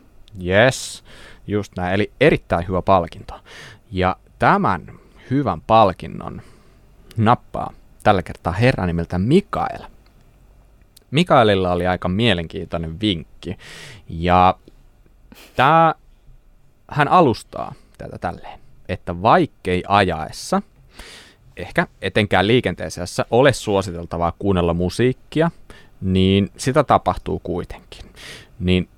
Yes, 0.47 1.05
just 1.47 1.73
näin. 1.77 1.95
Eli 1.95 2.13
erittäin 2.21 2.69
hyvä 2.69 2.83
palkinto. 2.83 3.41
Ja 3.91 4.17
tämän 4.39 4.93
hyvän 5.31 5.61
palkinnon 5.61 6.43
nappaa 7.17 7.73
tällä 8.03 8.23
kertaa 8.23 8.53
herra 8.53 8.87
nimeltä 8.87 9.19
Mikael. 9.19 9.83
Mikaelilla 11.11 11.73
oli 11.73 11.87
aika 11.87 12.09
mielenkiintoinen 12.09 13.01
vinkki. 13.01 13.57
Ja 14.09 14.55
tämä, 15.57 15.95
hän 16.91 17.09
alustaa 17.09 17.75
tätä 17.99 18.19
tälleen, 18.19 18.61
että 18.89 19.23
vaikkei 19.23 19.83
ajaessa, 19.89 20.63
ehkä 21.57 21.87
etenkään 22.03 22.47
liikenteessä 22.47 23.25
ole 23.31 23.53
suositeltavaa 23.53 24.33
kuunnella 24.39 24.75
musiikkia, 24.75 25.51
niin 26.01 26.51
sitä 26.57 26.85
tapahtuu 26.85 27.39
kuitenkin. 27.39 28.05
Niin 28.61 28.89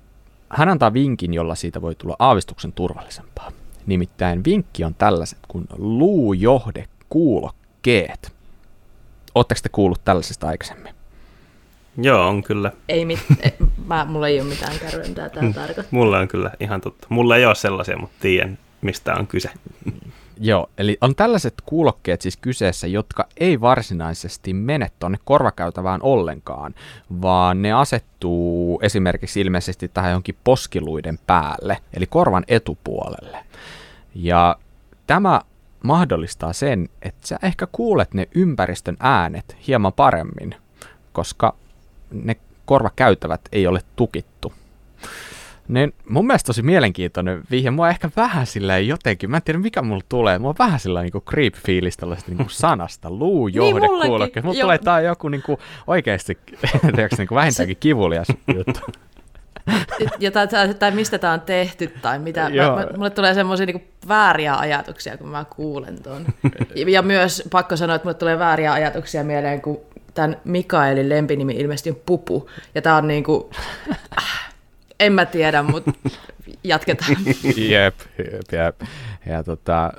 hän 0.49 0.69
antaa 0.69 0.93
vinkin, 0.93 1.33
jolla 1.33 1.55
siitä 1.55 1.81
voi 1.81 1.95
tulla 1.95 2.15
aavistuksen 2.19 2.71
turvallisempaa. 2.71 3.51
Nimittäin 3.85 4.43
vinkki 4.43 4.83
on 4.83 4.95
tällaiset 4.95 5.39
kuin 5.47 5.67
luujohdekuulokkeet. 5.77 8.33
Oletteko 9.35 9.59
te 9.63 9.69
kuullut 9.69 10.01
tällaisesta 10.05 10.47
aikaisemmin? 10.47 10.93
Joo, 11.97 12.27
on 12.27 12.43
kyllä. 12.43 12.71
Ei 12.89 13.05
mit, 13.05 13.19
mä, 13.87 14.05
mulla 14.05 14.27
ei 14.27 14.41
ole 14.41 14.49
mitään 14.49 14.79
kärryä, 14.79 15.07
mitä 15.07 15.29
tämä 15.29 15.47
mm. 15.47 15.53
tarkoittaa. 15.53 15.85
Mulla 15.91 16.19
on 16.19 16.27
kyllä 16.27 16.51
ihan 16.59 16.81
totta. 16.81 17.07
Mulla 17.09 17.37
ei 17.37 17.45
ole 17.45 17.55
sellaisia, 17.55 17.97
mutta 17.97 18.15
tiedän, 18.19 18.57
mistä 18.81 19.13
on 19.13 19.27
kyse. 19.27 19.49
Joo, 20.43 20.69
eli 20.77 20.97
on 21.01 21.15
tällaiset 21.15 21.53
kuulokkeet 21.65 22.21
siis 22.21 22.37
kyseessä, 22.37 22.87
jotka 22.87 23.27
ei 23.37 23.61
varsinaisesti 23.61 24.53
mene 24.53 24.91
tuonne 24.99 25.19
korvakäytävään 25.23 26.01
ollenkaan, 26.03 26.75
vaan 27.21 27.61
ne 27.61 27.71
asettuu 27.73 28.79
esimerkiksi 28.83 29.41
ilmeisesti 29.41 29.87
tähän 29.87 30.11
johonkin 30.11 30.37
poskiluiden 30.43 31.19
päälle, 31.27 31.77
eli 31.93 32.07
korvan 32.07 32.43
etupuolelle. 32.47 33.37
Ja 34.15 34.55
tämä 35.07 35.41
mahdollistaa 35.83 36.53
sen, 36.53 36.89
että 37.01 37.27
sä 37.27 37.39
ehkä 37.43 37.67
kuulet 37.71 38.13
ne 38.13 38.27
ympäristön 38.35 38.97
äänet 38.99 39.55
hieman 39.67 39.93
paremmin, 39.93 40.55
koska 41.13 41.55
ne 42.11 42.35
korvakäytävät 42.65 43.41
ei 43.51 43.67
ole 43.67 43.81
tukittu. 43.95 44.53
Niin 45.67 45.93
mun 46.09 46.27
mielestä 46.27 46.47
tosi 46.47 46.61
mielenkiintoinen 46.61 47.43
vihje. 47.51 47.71
Mua 47.71 47.89
ehkä 47.89 48.09
vähän 48.15 48.45
sillä 48.45 48.77
jotenkin, 48.77 49.31
mä 49.31 49.37
en 49.37 49.43
tiedä 49.43 49.59
mikä 49.59 49.81
mulla 49.81 50.03
tulee, 50.09 50.39
mua 50.39 50.55
vähän 50.59 50.79
sillä 50.79 51.01
niinku 51.01 51.23
creep 51.29 51.53
fiilis 51.53 51.97
tällaista 51.97 52.31
niinku 52.31 52.49
sanasta, 52.63 53.11
luujohde 53.11 53.79
niin 53.79 54.01
kuulokkeet. 54.01 54.45
Mulla 54.45 54.61
tulee 54.61 54.77
tää 54.77 55.01
joku 55.01 55.29
niinku 55.29 55.59
oikeesti, 55.87 56.37
tiedätkö, 56.95 57.15
niinku 57.17 57.35
vähintäänkin 57.35 57.77
kivulias 57.79 58.27
juttu. 58.55 58.79
ja 60.19 60.31
tai, 60.31 60.47
tai, 60.47 60.73
tai 60.73 60.91
mistä 60.91 61.17
tämä 61.17 61.33
on 61.33 61.41
tehty 61.41 61.93
tai 62.01 62.19
mitä. 62.19 62.41
Mä, 62.41 62.75
mä, 62.75 62.87
mulle 62.97 63.09
tulee 63.09 63.33
semmoisia 63.33 63.65
niinku 63.65 63.87
vääriä 64.07 64.55
ajatuksia, 64.55 65.17
kun 65.17 65.27
mä 65.27 65.45
kuulen 65.55 66.03
tuon. 66.03 66.25
ja 66.75 67.01
myös 67.01 67.43
pakko 67.51 67.75
sanoa, 67.75 67.95
että 67.95 68.05
mulle 68.05 68.17
tulee 68.17 68.39
vääriä 68.39 68.73
ajatuksia 68.73 69.23
mieleen, 69.23 69.61
kun 69.61 69.81
tämän 70.13 70.37
Mikaelin 70.43 71.09
lempinimi 71.09 71.53
ilmeisesti 71.53 71.89
on 71.89 72.01
Pupu. 72.05 72.49
Ja 72.75 72.81
tämä 72.81 72.95
on 72.95 73.07
niinku, 73.07 73.49
äh, 73.91 74.50
en 75.01 75.13
mä 75.13 75.25
tiedä, 75.25 75.63
mutta 75.63 75.91
jatketaan. 76.63 77.15
jep, 77.55 77.95
jep, 78.17 78.51
jep. 78.51 78.81
Ja 79.25 79.43
tota, 79.43 79.93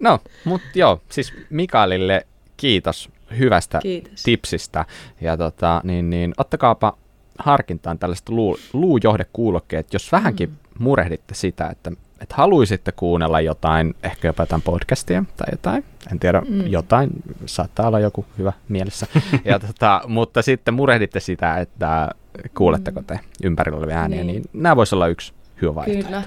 no, 0.00 0.18
mutta 0.44 0.68
joo, 0.74 1.00
siis 1.08 1.32
Mikaelille 1.50 2.26
kiitos 2.56 3.10
hyvästä 3.38 3.78
kiitos. 3.82 4.22
tipsistä. 4.22 4.84
Ja 5.20 5.36
tota, 5.36 5.80
niin, 5.84 6.10
niin, 6.10 6.34
ottakaapa 6.38 6.96
harkintaan 7.38 7.98
tällaiset 7.98 8.28
luu, 8.28 8.58
luujohdekuulokkeet, 8.72 9.92
jos 9.92 10.12
vähänkin 10.12 10.48
mm. 10.48 10.56
murehditte 10.78 11.34
sitä, 11.34 11.66
että, 11.66 11.92
että 12.20 12.34
haluaisitte 12.34 12.92
kuunnella 12.92 13.40
jotain, 13.40 13.94
ehkä 14.02 14.28
jopa 14.28 14.42
jotain 14.42 14.62
podcastia 14.62 15.24
tai 15.36 15.48
jotain, 15.52 15.84
en 16.12 16.18
tiedä, 16.18 16.40
mm. 16.40 16.66
jotain, 16.66 17.10
saattaa 17.46 17.86
olla 17.86 18.00
joku 18.00 18.26
hyvä 18.38 18.52
mielessä, 18.68 19.06
ja 19.44 19.58
tota, 19.58 20.00
mutta 20.06 20.42
sitten 20.42 20.74
murehditte 20.74 21.20
sitä, 21.20 21.58
että 21.58 22.10
kuuletteko 22.56 23.02
te 23.02 23.20
ympärillä 23.44 23.78
olevia 23.78 23.98
ääniä, 23.98 24.24
niin, 24.24 24.26
niin 24.26 24.44
nämä 24.52 24.76
voisi 24.76 24.94
olla 24.94 25.06
yksi 25.06 25.32
hyvä 25.62 25.74
vaihtoehto. 25.74 26.06
Kyllä. 26.06 26.22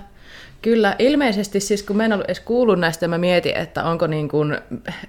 Kyllä, 0.61 0.95
ilmeisesti 0.99 1.59
siis 1.59 1.83
kun 1.83 1.97
mä 1.97 2.05
en 2.05 2.13
ollut 2.13 2.25
edes 2.25 2.39
kuullut 2.39 2.79
näistä, 2.79 3.07
mä 3.07 3.17
mietin, 3.17 3.57
että 3.57 3.83
onko, 3.83 4.07
niin 4.07 4.29
kuin, 4.29 4.57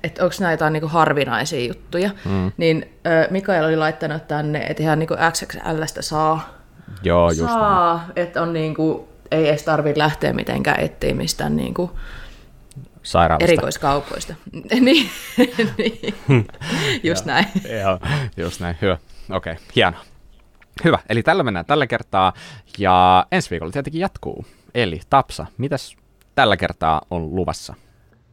että 0.02 0.24
onko 0.24 0.34
näitä 0.40 0.52
jotain 0.52 0.72
niin 0.72 0.80
kuin 0.80 0.90
harvinaisia 0.90 1.68
juttuja, 1.68 2.10
mm. 2.24 2.52
niin 2.56 2.88
äh, 3.06 3.30
Mikael 3.30 3.64
oli 3.64 3.76
laittanut 3.76 4.28
tänne, 4.28 4.58
että 4.58 4.82
ihan 4.82 4.98
niin 4.98 5.08
kuin 5.08 5.20
XXLstä 5.32 6.02
saa, 6.02 6.54
Joo, 7.02 7.30
just 7.30 7.40
saa 7.40 7.96
näin. 7.96 8.12
että 8.16 8.42
on 8.42 8.52
niin 8.52 8.74
kuin, 8.74 9.04
ei 9.30 9.48
edes 9.48 9.62
tarvitse 9.62 9.98
lähteä 9.98 10.32
mitenkään 10.32 10.80
etsiä 10.80 11.14
mistään 11.14 11.56
niin 11.56 11.74
kuin 11.74 11.90
erikoiskaupoista. 13.40 14.34
niin, 14.80 15.10
niin. 15.78 16.14
just 17.10 17.24
näin. 17.24 17.46
Joo, 17.82 17.98
just 18.36 18.60
näin, 18.60 18.76
hyvä. 18.82 18.98
Okei, 19.30 19.52
okay, 19.52 19.64
hienoa. 19.76 20.02
Hyvä, 20.84 20.98
eli 21.09 21.22
tällä 21.22 21.42
mennään 21.42 21.66
tällä 21.66 21.86
kertaa, 21.86 22.32
ja 22.78 23.26
ensi 23.32 23.50
viikolla 23.50 23.72
tietenkin 23.72 24.00
jatkuu. 24.00 24.46
Eli 24.74 25.00
Tapsa, 25.10 25.46
mitäs 25.59 25.96
tällä 26.34 26.56
kertaa 26.56 27.02
on 27.10 27.36
luvassa? 27.36 27.74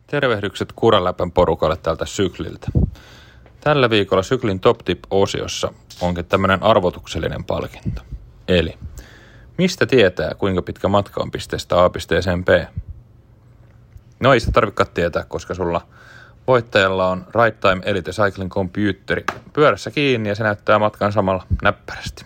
Tervehdykset 0.07 0.71
Kuraläpän 0.75 1.31
porukalle 1.31 1.77
täältä 1.77 2.05
Sykliltä. 2.05 2.67
Tällä 3.61 3.89
viikolla 3.89 4.23
Syklin 4.23 4.59
Top 4.59 4.77
Tip-osiossa 4.77 5.73
onkin 6.01 6.25
tämmöinen 6.25 6.63
arvotuksellinen 6.63 7.43
palkinto. 7.43 8.01
Eli, 8.47 8.77
mistä 9.57 9.85
tietää, 9.85 10.35
kuinka 10.35 10.61
pitkä 10.61 10.87
matka 10.87 11.23
on 11.23 11.31
pisteestä 11.31 11.83
A 11.83 11.89
pisteeseen 11.89 12.45
B? 12.45 12.49
No 14.19 14.33
ei 14.33 14.39
sitä 14.39 14.51
tarvitse 14.51 14.85
tietää, 14.85 15.23
koska 15.23 15.53
sulla 15.53 15.81
voittajalla 16.47 17.09
on 17.09 17.25
Right 17.43 17.59
Time 17.59 17.81
Elite 17.85 18.11
Cycling 18.11 18.51
Computeri 18.51 19.23
pyörässä 19.53 19.91
kiinni 19.91 20.29
ja 20.29 20.35
se 20.35 20.43
näyttää 20.43 20.79
matkan 20.79 21.13
samalla 21.13 21.43
näppärästi. 21.61 22.25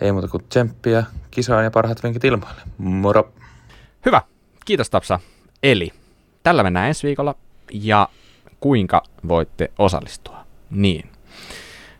Ei 0.00 0.12
muuta 0.12 0.28
kuin 0.28 0.44
tsemppiä, 0.48 1.04
kisaan 1.30 1.64
ja 1.64 1.70
parhaat 1.70 2.02
vinkit 2.02 2.24
ilmoille. 2.24 2.62
Moro! 2.78 3.32
Hyvä, 4.04 4.22
kiitos 4.64 4.90
Tapsa. 4.90 5.20
Eli 5.62 5.92
tällä 6.42 6.62
mennään 6.62 6.88
ensi 6.88 7.06
viikolla 7.06 7.34
ja 7.72 8.08
kuinka 8.60 9.02
voitte 9.28 9.70
osallistua. 9.78 10.44
Niin. 10.70 11.10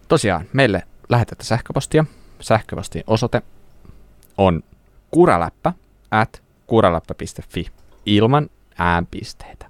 Tosiaan, 0.08 0.44
meille 0.52 0.82
lähetettä 1.08 1.44
sähköpostia. 1.44 2.04
Sähköpostin 2.40 3.04
osoite 3.06 3.42
on 4.38 4.62
kuraläppä 5.10 5.72
at 6.10 6.42
kuraläppä.fi 6.66 7.66
ilman 8.06 8.50
äänpisteitä 8.78 9.67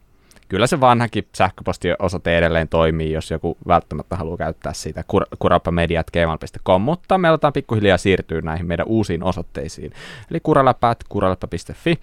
kyllä 0.49 0.67
se 0.67 0.81
vanhakin 0.81 1.29
sähköpostiosoite 1.35 2.39
edelleen 2.39 2.69
toimii, 2.69 3.13
jos 3.13 3.31
joku 3.31 3.57
välttämättä 3.69 4.17
haluaa 4.17 4.37
käyttää 4.37 4.73
siitä 4.73 5.01
kur- 5.01 5.37
kurapamediat.gmail.com, 5.39 6.83
mutta 6.83 7.19
me 7.19 7.29
aletaan 7.29 7.53
pikkuhiljaa 7.53 7.99
siirtyä 7.99 8.41
näihin 8.41 8.67
meidän 8.67 8.87
uusiin 8.87 9.23
osoitteisiin. 9.23 9.93
Eli 10.31 10.41
kuraläpäät, 10.43 10.99
kuraläppä.fi 11.09 11.99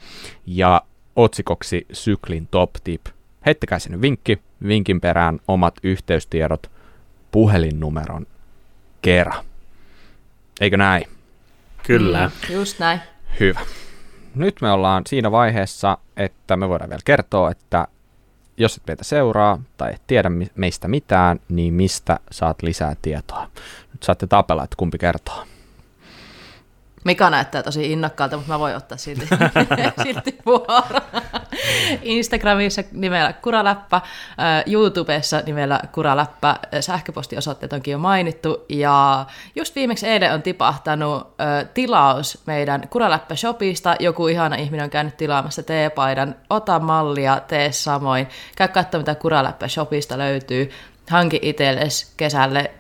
ja 0.45 0.81
otsikoksi 1.15 1.85
syklin 1.91 2.47
top 2.51 2.69
tip. 2.84 3.05
Heittäkää 3.45 3.80
sinne 3.80 4.01
vinkki, 4.01 4.41
vinkin 4.67 5.01
perään 5.01 5.39
omat 5.47 5.73
yhteystiedot 5.84 6.72
puhelinnumeron 7.31 8.27
kerran. 9.01 9.45
Eikö 10.61 10.77
näin? 10.77 11.07
Kyllä. 11.84 12.31
Mm, 12.49 12.55
just 12.55 12.80
näin. 12.80 12.99
Hyvä. 13.39 13.59
Nyt 14.35 14.61
me 14.61 14.72
ollaan 14.72 15.03
siinä 15.07 15.31
vaiheessa, 15.31 15.97
että 16.17 16.57
me 16.57 16.69
voidaan 16.69 16.89
vielä 16.89 17.01
kertoa, 17.05 17.51
että 17.51 17.88
jos 18.57 18.77
et 18.77 18.84
meitä 18.88 19.03
seuraa 19.03 19.60
tai 19.77 19.94
et 19.94 20.02
tiedä 20.07 20.32
meistä 20.56 20.88
mitään, 20.88 21.40
niin 21.49 21.73
mistä 21.73 22.19
saat 22.32 22.61
lisää 22.61 22.95
tietoa? 23.02 23.49
Nyt 23.94 24.03
saatte 24.03 24.27
tapella, 24.27 24.64
että 24.64 24.76
kumpi 24.80 24.98
kertoo. 24.98 25.45
Mika 27.06 27.30
näyttää 27.30 27.64
tosi 27.64 27.91
innokkaalta, 27.91 28.38
mutta 28.38 28.53
mä 28.53 28.60
voin 28.60 28.76
ottaa 28.76 28.98
silti, 28.98 29.27
silti 30.03 30.38
vuoro. 30.45 31.02
Instagramissa 32.02 32.84
nimellä 32.91 33.34
Kuraläppä, 33.34 34.02
YouTubessa 34.65 35.41
nimellä 35.45 35.80
Kuraläppä, 35.91 36.60
sähköpostiosoitteet 36.80 37.73
onkin 37.73 37.91
jo 37.91 37.98
mainittu, 37.98 38.65
ja 38.69 39.26
just 39.56 39.76
viimeksi 39.76 40.07
eilen 40.07 40.34
on 40.34 40.41
tipahtanut 40.41 41.36
tilaus 41.73 42.41
meidän 42.45 42.82
Kuraläppä-shopista. 42.90 43.95
Joku 43.99 44.27
ihana 44.27 44.56
ihminen 44.56 44.84
on 44.84 44.90
käynyt 44.90 45.18
tilaamassa 45.18 45.64
teepaidan. 45.64 46.36
Ota 46.49 46.80
mallia, 46.80 47.41
tee 47.48 47.72
samoin. 47.72 48.27
Käy 48.56 48.68
katsomaan, 48.68 49.02
mitä 49.02 49.15
Kuraläppä-shopista 49.15 50.18
löytyy. 50.18 50.72
Hanki 51.10 51.40
itsellesi 51.41 52.14
kesälle 52.18 52.72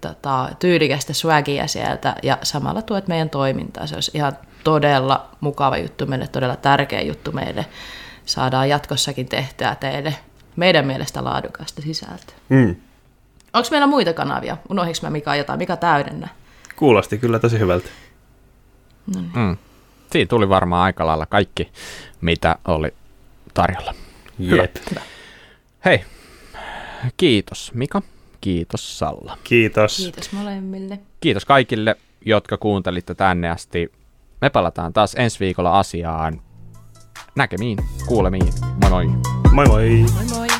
tota, 0.00 0.48
tyylikästä 0.58 1.12
swagia 1.12 1.66
sieltä 1.66 2.16
ja 2.22 2.38
samalla 2.42 2.82
tuet 2.82 3.08
meidän 3.08 3.30
toimintaa. 3.30 3.86
Se 3.86 3.94
olisi 3.94 4.10
ihan 4.14 4.32
todella 4.64 5.28
mukava 5.40 5.76
juttu 5.76 6.06
meille, 6.06 6.26
todella 6.26 6.56
tärkeä 6.56 7.00
juttu 7.00 7.32
meille. 7.32 7.66
Saadaan 8.26 8.68
jatkossakin 8.68 9.28
tehtyä 9.28 9.74
teille 9.74 10.14
meidän 10.56 10.86
mielestä 10.86 11.24
laadukasta 11.24 11.82
sisältöä. 11.82 12.36
Mm. 12.48 12.76
Onko 13.52 13.68
meillä 13.70 13.86
muita 13.86 14.12
kanavia? 14.12 14.56
Unohdinko 14.68 14.98
mä 15.02 15.10
Mika 15.10 15.36
jotain? 15.36 15.58
Mikä 15.58 15.76
täydennä? 15.76 16.28
Kuulosti 16.76 17.18
kyllä 17.18 17.38
tosi 17.38 17.58
hyvältä. 17.58 17.88
No 19.14 19.20
niin. 19.20 19.32
mm. 19.34 19.56
Siinä 20.12 20.28
tuli 20.28 20.48
varmaan 20.48 20.82
aika 20.82 21.06
lailla 21.06 21.26
kaikki, 21.26 21.72
mitä 22.20 22.56
oli 22.64 22.94
tarjolla. 23.54 23.94
Jep. 24.38 24.76
Hyvä. 24.90 25.00
Hei, 25.84 26.04
kiitos 27.16 27.72
Mika. 27.74 28.02
Kiitos 28.42 28.98
Salla. 28.98 29.38
Kiitos. 29.44 29.96
Kiitos 29.96 30.32
molemmille. 30.32 30.98
Kiitos 31.20 31.44
kaikille, 31.44 31.96
jotka 32.26 32.56
kuuntelitte 32.56 33.14
tänne 33.14 33.50
asti. 33.50 33.92
Me 34.40 34.50
palataan 34.50 34.92
taas 34.92 35.14
ensi 35.18 35.40
viikolla 35.40 35.78
asiaan. 35.78 36.42
Näkemiin, 37.36 37.78
kuulemiin. 38.06 38.52
Moi 38.80 38.90
moi. 38.90 39.06
Moi 39.52 39.66
moi. 39.66 39.88
moi, 40.14 40.38
moi. 40.38 40.51